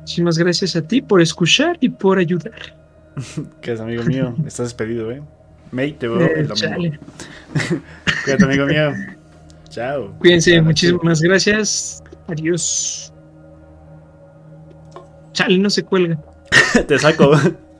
Muchísimas 0.00 0.38
gracias 0.38 0.76
a 0.76 0.82
ti 0.82 1.02
por 1.02 1.20
escuchar 1.20 1.76
y 1.80 1.88
por 1.88 2.18
ayudar. 2.18 2.52
Que 3.60 3.72
es 3.72 3.80
amigo 3.80 4.04
mío, 4.04 4.36
estás 4.46 4.66
despedido, 4.66 5.10
¿eh? 5.10 5.20
May, 5.72 5.94
te 5.94 6.06
veo 6.06 6.20
Eh, 6.20 6.32
el 6.36 6.46
domingo. 6.46 6.68
chale. 6.68 7.00
Cuídate, 8.24 8.44
amigo 8.44 8.66
mío. 8.66 8.92
Chao. 9.68 10.14
Cuídense, 10.20 10.60
muchísimas 10.62 11.20
gracias. 11.22 12.04
Adiós. 12.28 13.12
Chale, 15.38 15.56
no 15.58 15.70
se 15.70 15.84
cuelga. 15.84 16.18
Te 16.88 16.98
saco. 16.98 17.30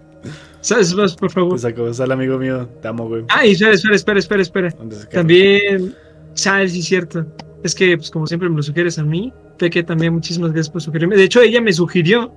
¿Sabes 0.60 0.94
más, 0.94 1.16
por 1.16 1.30
favor? 1.32 1.55
Te 1.55 1.59
saco. 1.59 1.93
Sal, 1.93 2.12
amigo 2.12 2.39
mío. 2.39 2.68
Te 2.80 2.86
amo, 2.86 3.09
güey. 3.09 3.24
Ay, 3.28 3.51
espera, 3.52 3.72
espera, 3.74 3.97
espera, 3.97 4.18
espera, 4.20 4.68
espera. 4.68 4.70
También, 5.10 5.93
Sal, 6.35 6.70
sí, 6.70 6.82
cierto. 6.82 7.26
Es 7.64 7.74
que, 7.74 7.97
pues, 7.97 8.12
como 8.12 8.28
siempre 8.28 8.48
me 8.48 8.55
lo 8.56 8.62
sugieres 8.62 8.97
a 9.01 9.02
mí, 9.02 9.32
Peque 9.59 9.82
también 9.82 10.14
muchísimas 10.14 10.52
gracias 10.52 10.70
por 10.70 10.80
sugerirme. 10.82 11.16
De 11.16 11.24
hecho, 11.24 11.40
ella 11.43 11.60
me 11.60 11.72
sugirió 11.72 12.32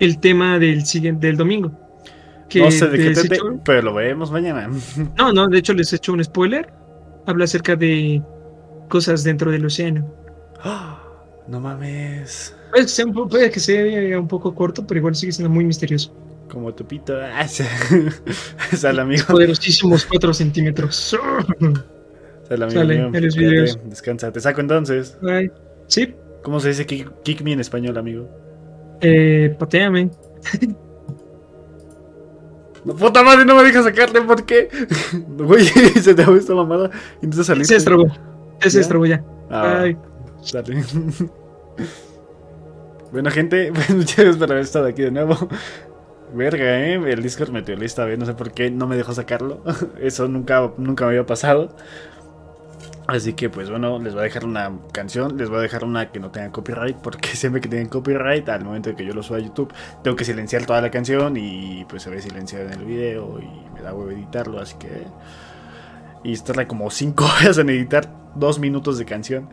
el 0.00 0.18
tema 0.18 0.58
del 0.58 0.84
siguiente, 0.84 1.28
del 1.28 1.36
domingo. 1.36 1.70
Que 2.48 2.62
no 2.62 2.70
sé 2.72 2.88
de 2.88 2.98
qué 2.98 3.10
te, 3.10 3.34
echo- 3.36 3.60
pero 3.64 3.82
lo 3.82 3.94
veremos 3.94 4.32
mañana. 4.32 4.68
No, 5.16 5.32
no, 5.32 5.46
de 5.46 5.58
hecho 5.58 5.74
les 5.74 5.92
he 5.92 5.96
hecho 5.96 6.12
un 6.12 6.24
spoiler. 6.24 6.72
Habla 7.26 7.44
acerca 7.44 7.76
de 7.76 8.20
cosas 8.88 9.22
dentro 9.22 9.52
del 9.52 9.64
océano. 9.64 10.12
No 11.48 11.60
mames. 11.60 12.56
Puede 12.76 12.84
que, 12.86 12.88
sea 12.90 13.06
un, 13.06 13.12
po- 13.14 13.28
puede 13.28 13.50
que 13.50 13.60
sea 13.60 14.18
un 14.20 14.28
poco 14.28 14.54
corto, 14.54 14.86
pero 14.86 14.98
igual 14.98 15.14
sigue 15.14 15.32
siendo 15.32 15.48
muy 15.48 15.64
misterioso. 15.64 16.12
Como 16.50 16.74
tu 16.74 16.84
pito. 16.86 17.14
Sal, 18.76 18.98
amigo. 19.00 19.24
Poderosísimos 19.28 20.04
4 20.04 20.34
centímetros. 20.34 21.16
Sal, 22.48 22.62
amigo 22.62 22.80
Sale, 22.80 22.98
mío. 22.98 23.10
videos. 23.10 23.78
Descansa. 23.84 24.30
Te 24.30 24.40
saco 24.40 24.60
entonces. 24.60 25.16
Ay, 25.26 25.50
sí, 25.86 26.14
¿Cómo 26.42 26.60
se 26.60 26.68
dice 26.68 26.86
kick, 26.86 27.10
kick 27.22 27.40
me 27.42 27.52
en 27.52 27.60
español, 27.60 27.96
amigo? 27.98 28.28
eh, 29.00 29.54
pateame. 29.58 30.10
No, 32.84 32.94
puta 32.94 33.22
madre, 33.24 33.44
no 33.44 33.56
me 33.56 33.64
dejas 33.64 33.84
sacarle, 33.84 34.20
¿por 34.22 34.44
qué? 34.44 34.68
Güey, 35.38 35.64
se 36.02 36.14
te 36.14 36.22
esta 36.22 36.54
mamada. 36.54 36.90
Intenta 37.22 37.42
salir. 37.42 37.64
Se 37.66 37.76
estrobó. 37.76 38.06
Se 38.60 38.80
estrobó 38.80 39.06
ya. 39.06 39.24
Ah, 39.50 39.80
Ay. 39.80 39.96
Dale. 40.52 40.84
Bueno, 43.16 43.30
gente, 43.30 43.72
pues 43.74 43.88
muchas 43.88 44.16
gracias 44.16 44.36
por 44.36 44.52
haber 44.52 44.62
estado 44.62 44.86
aquí 44.86 45.00
de 45.00 45.10
nuevo. 45.10 45.48
Verga, 46.34 46.80
eh. 46.80 46.94
El 46.96 47.22
Discord 47.22 47.50
me 47.50 47.62
dio 47.62 47.74
esta 47.80 48.04
vez, 48.04 48.18
no 48.18 48.26
sé 48.26 48.34
por 48.34 48.52
qué 48.52 48.70
no 48.70 48.86
me 48.86 48.94
dejó 48.94 49.14
sacarlo. 49.14 49.62
Eso 49.98 50.28
nunca, 50.28 50.70
nunca 50.76 51.06
me 51.06 51.12
había 51.12 51.24
pasado. 51.24 51.74
Así 53.06 53.32
que, 53.32 53.48
pues 53.48 53.70
bueno, 53.70 53.98
les 54.00 54.12
voy 54.12 54.20
a 54.20 54.24
dejar 54.24 54.44
una 54.44 54.70
canción. 54.92 55.38
Les 55.38 55.48
voy 55.48 55.60
a 55.60 55.62
dejar 55.62 55.84
una 55.84 56.12
que 56.12 56.20
no 56.20 56.30
tenga 56.30 56.52
copyright. 56.52 56.98
Porque 56.98 57.28
siempre 57.36 57.62
que 57.62 57.68
tienen 57.68 57.88
copyright, 57.88 58.46
al 58.50 58.66
momento 58.66 58.90
de 58.90 58.96
que 58.96 59.06
yo 59.06 59.14
lo 59.14 59.22
suba 59.22 59.38
a 59.38 59.40
YouTube, 59.40 59.72
tengo 60.02 60.14
que 60.14 60.26
silenciar 60.26 60.66
toda 60.66 60.82
la 60.82 60.90
canción. 60.90 61.38
Y 61.38 61.86
pues 61.88 62.02
se 62.02 62.10
ve 62.10 62.20
silenciado 62.20 62.66
en 62.66 62.74
el 62.74 62.84
video. 62.84 63.40
Y 63.40 63.74
me 63.74 63.80
da 63.80 63.94
huevo 63.94 64.10
editarlo. 64.10 64.60
Así 64.60 64.76
que. 64.76 65.06
Y 66.22 66.34
estarle 66.34 66.66
como 66.66 66.90
5 66.90 67.24
horas 67.24 67.56
en 67.56 67.70
editar 67.70 68.25
2 68.36 68.58
minutos 68.58 68.98
de 68.98 69.04
canción. 69.04 69.48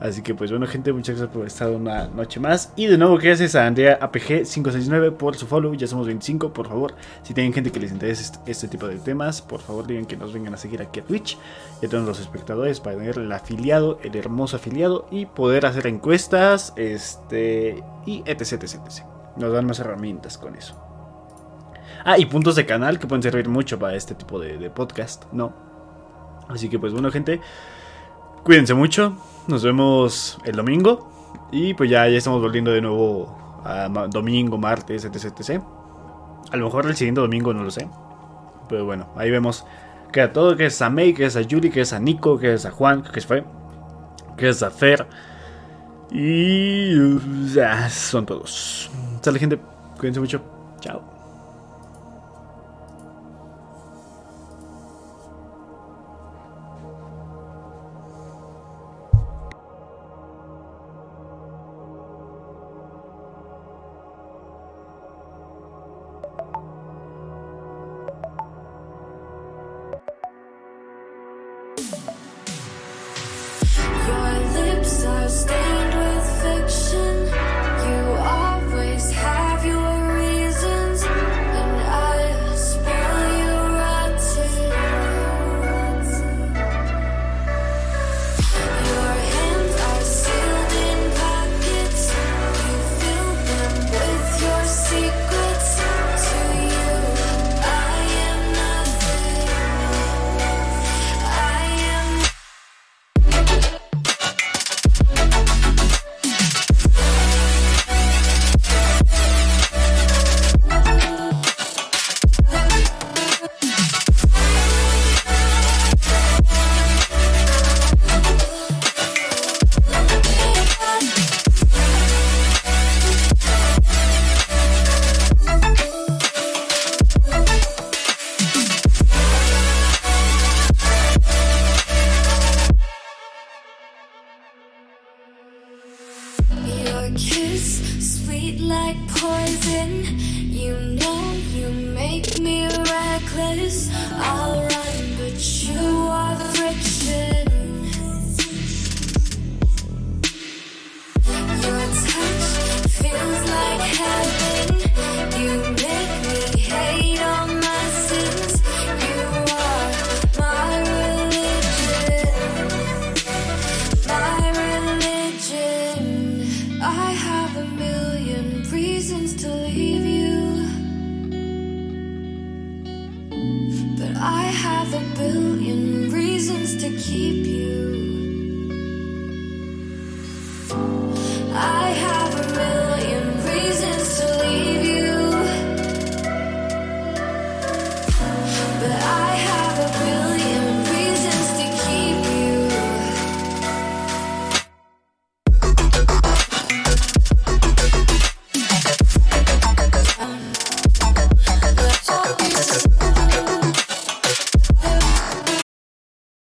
Así 0.00 0.22
que 0.22 0.32
pues 0.32 0.50
bueno 0.52 0.66
gente, 0.66 0.92
muchas 0.92 1.16
gracias 1.16 1.36
por 1.36 1.46
estar 1.46 1.70
una 1.70 2.06
noche 2.06 2.38
más. 2.38 2.72
Y 2.76 2.86
de 2.86 2.96
nuevo 2.96 3.18
gracias 3.18 3.56
a 3.56 3.66
Andrea 3.66 3.98
APG569 4.00 5.16
por 5.16 5.34
su 5.36 5.46
follow. 5.46 5.74
Ya 5.74 5.88
somos 5.88 6.06
25, 6.06 6.52
por 6.52 6.68
favor. 6.68 6.94
Si 7.22 7.34
tienen 7.34 7.52
gente 7.52 7.72
que 7.72 7.80
les 7.80 7.90
interese 7.90 8.22
este, 8.22 8.38
este 8.50 8.68
tipo 8.68 8.86
de 8.86 8.98
temas, 8.98 9.42
por 9.42 9.60
favor 9.60 9.86
digan 9.86 10.06
que 10.06 10.16
nos 10.16 10.32
vengan 10.32 10.54
a 10.54 10.56
seguir 10.56 10.80
aquí 10.82 11.00
a 11.00 11.04
Twitch. 11.04 11.36
Ya 11.82 11.88
tenemos 11.88 12.06
los 12.06 12.20
espectadores 12.20 12.78
para 12.78 12.96
tener 12.96 13.18
el 13.18 13.32
afiliado, 13.32 13.98
el 14.04 14.14
hermoso 14.14 14.56
afiliado 14.56 15.08
y 15.10 15.26
poder 15.26 15.66
hacer 15.66 15.88
encuestas, 15.88 16.72
este 16.76 17.82
y 18.06 18.22
etc, 18.24 18.52
etc, 18.52 18.62
etc. 18.62 19.04
Nos 19.36 19.52
dan 19.52 19.66
más 19.66 19.80
herramientas 19.80 20.38
con 20.38 20.54
eso. 20.54 20.80
Ah, 22.04 22.18
y 22.18 22.26
puntos 22.26 22.54
de 22.54 22.66
canal 22.66 23.00
que 23.00 23.08
pueden 23.08 23.22
servir 23.24 23.48
mucho 23.48 23.80
para 23.80 23.96
este 23.96 24.14
tipo 24.14 24.38
de, 24.38 24.58
de 24.58 24.70
podcast, 24.70 25.24
¿no? 25.32 25.52
Así 26.48 26.68
que 26.68 26.78
pues 26.78 26.92
bueno 26.92 27.10
gente, 27.10 27.40
cuídense 28.48 28.72
mucho. 28.72 29.14
Nos 29.46 29.62
vemos 29.62 30.38
el 30.42 30.56
domingo. 30.56 31.10
Y 31.52 31.74
pues 31.74 31.90
ya, 31.90 32.08
ya 32.08 32.16
estamos 32.16 32.40
volviendo 32.40 32.70
de 32.70 32.80
nuevo 32.80 33.60
a 33.62 33.88
domingo, 34.08 34.56
martes, 34.56 35.04
etc, 35.04 35.38
etc. 35.38 35.62
A 36.50 36.56
lo 36.56 36.64
mejor 36.64 36.86
el 36.86 36.96
siguiente 36.96 37.20
domingo 37.20 37.52
no 37.52 37.62
lo 37.62 37.70
sé. 37.70 37.86
Pero 38.70 38.86
bueno, 38.86 39.08
ahí 39.16 39.30
vemos 39.30 39.66
que 40.12 40.22
a 40.22 40.32
todo, 40.32 40.56
que 40.56 40.64
es 40.64 40.80
a 40.80 40.88
May, 40.88 41.12
que 41.12 41.26
es 41.26 41.36
a 41.36 41.42
Yuri, 41.42 41.68
que 41.68 41.82
es 41.82 41.92
a 41.92 42.00
Nico, 42.00 42.38
que 42.38 42.54
es 42.54 42.64
a 42.64 42.70
Juan, 42.70 43.02
que 43.02 43.20
fue, 43.20 43.44
que 44.38 44.48
es 44.48 44.62
a 44.62 44.70
Fer. 44.70 45.06
Y 46.10 47.52
ya, 47.52 47.90
son 47.90 48.24
todos. 48.24 48.90
Sale 49.20 49.38
gente, 49.38 49.58
cuídense 49.98 50.20
mucho. 50.20 50.40
Chao. 50.80 51.17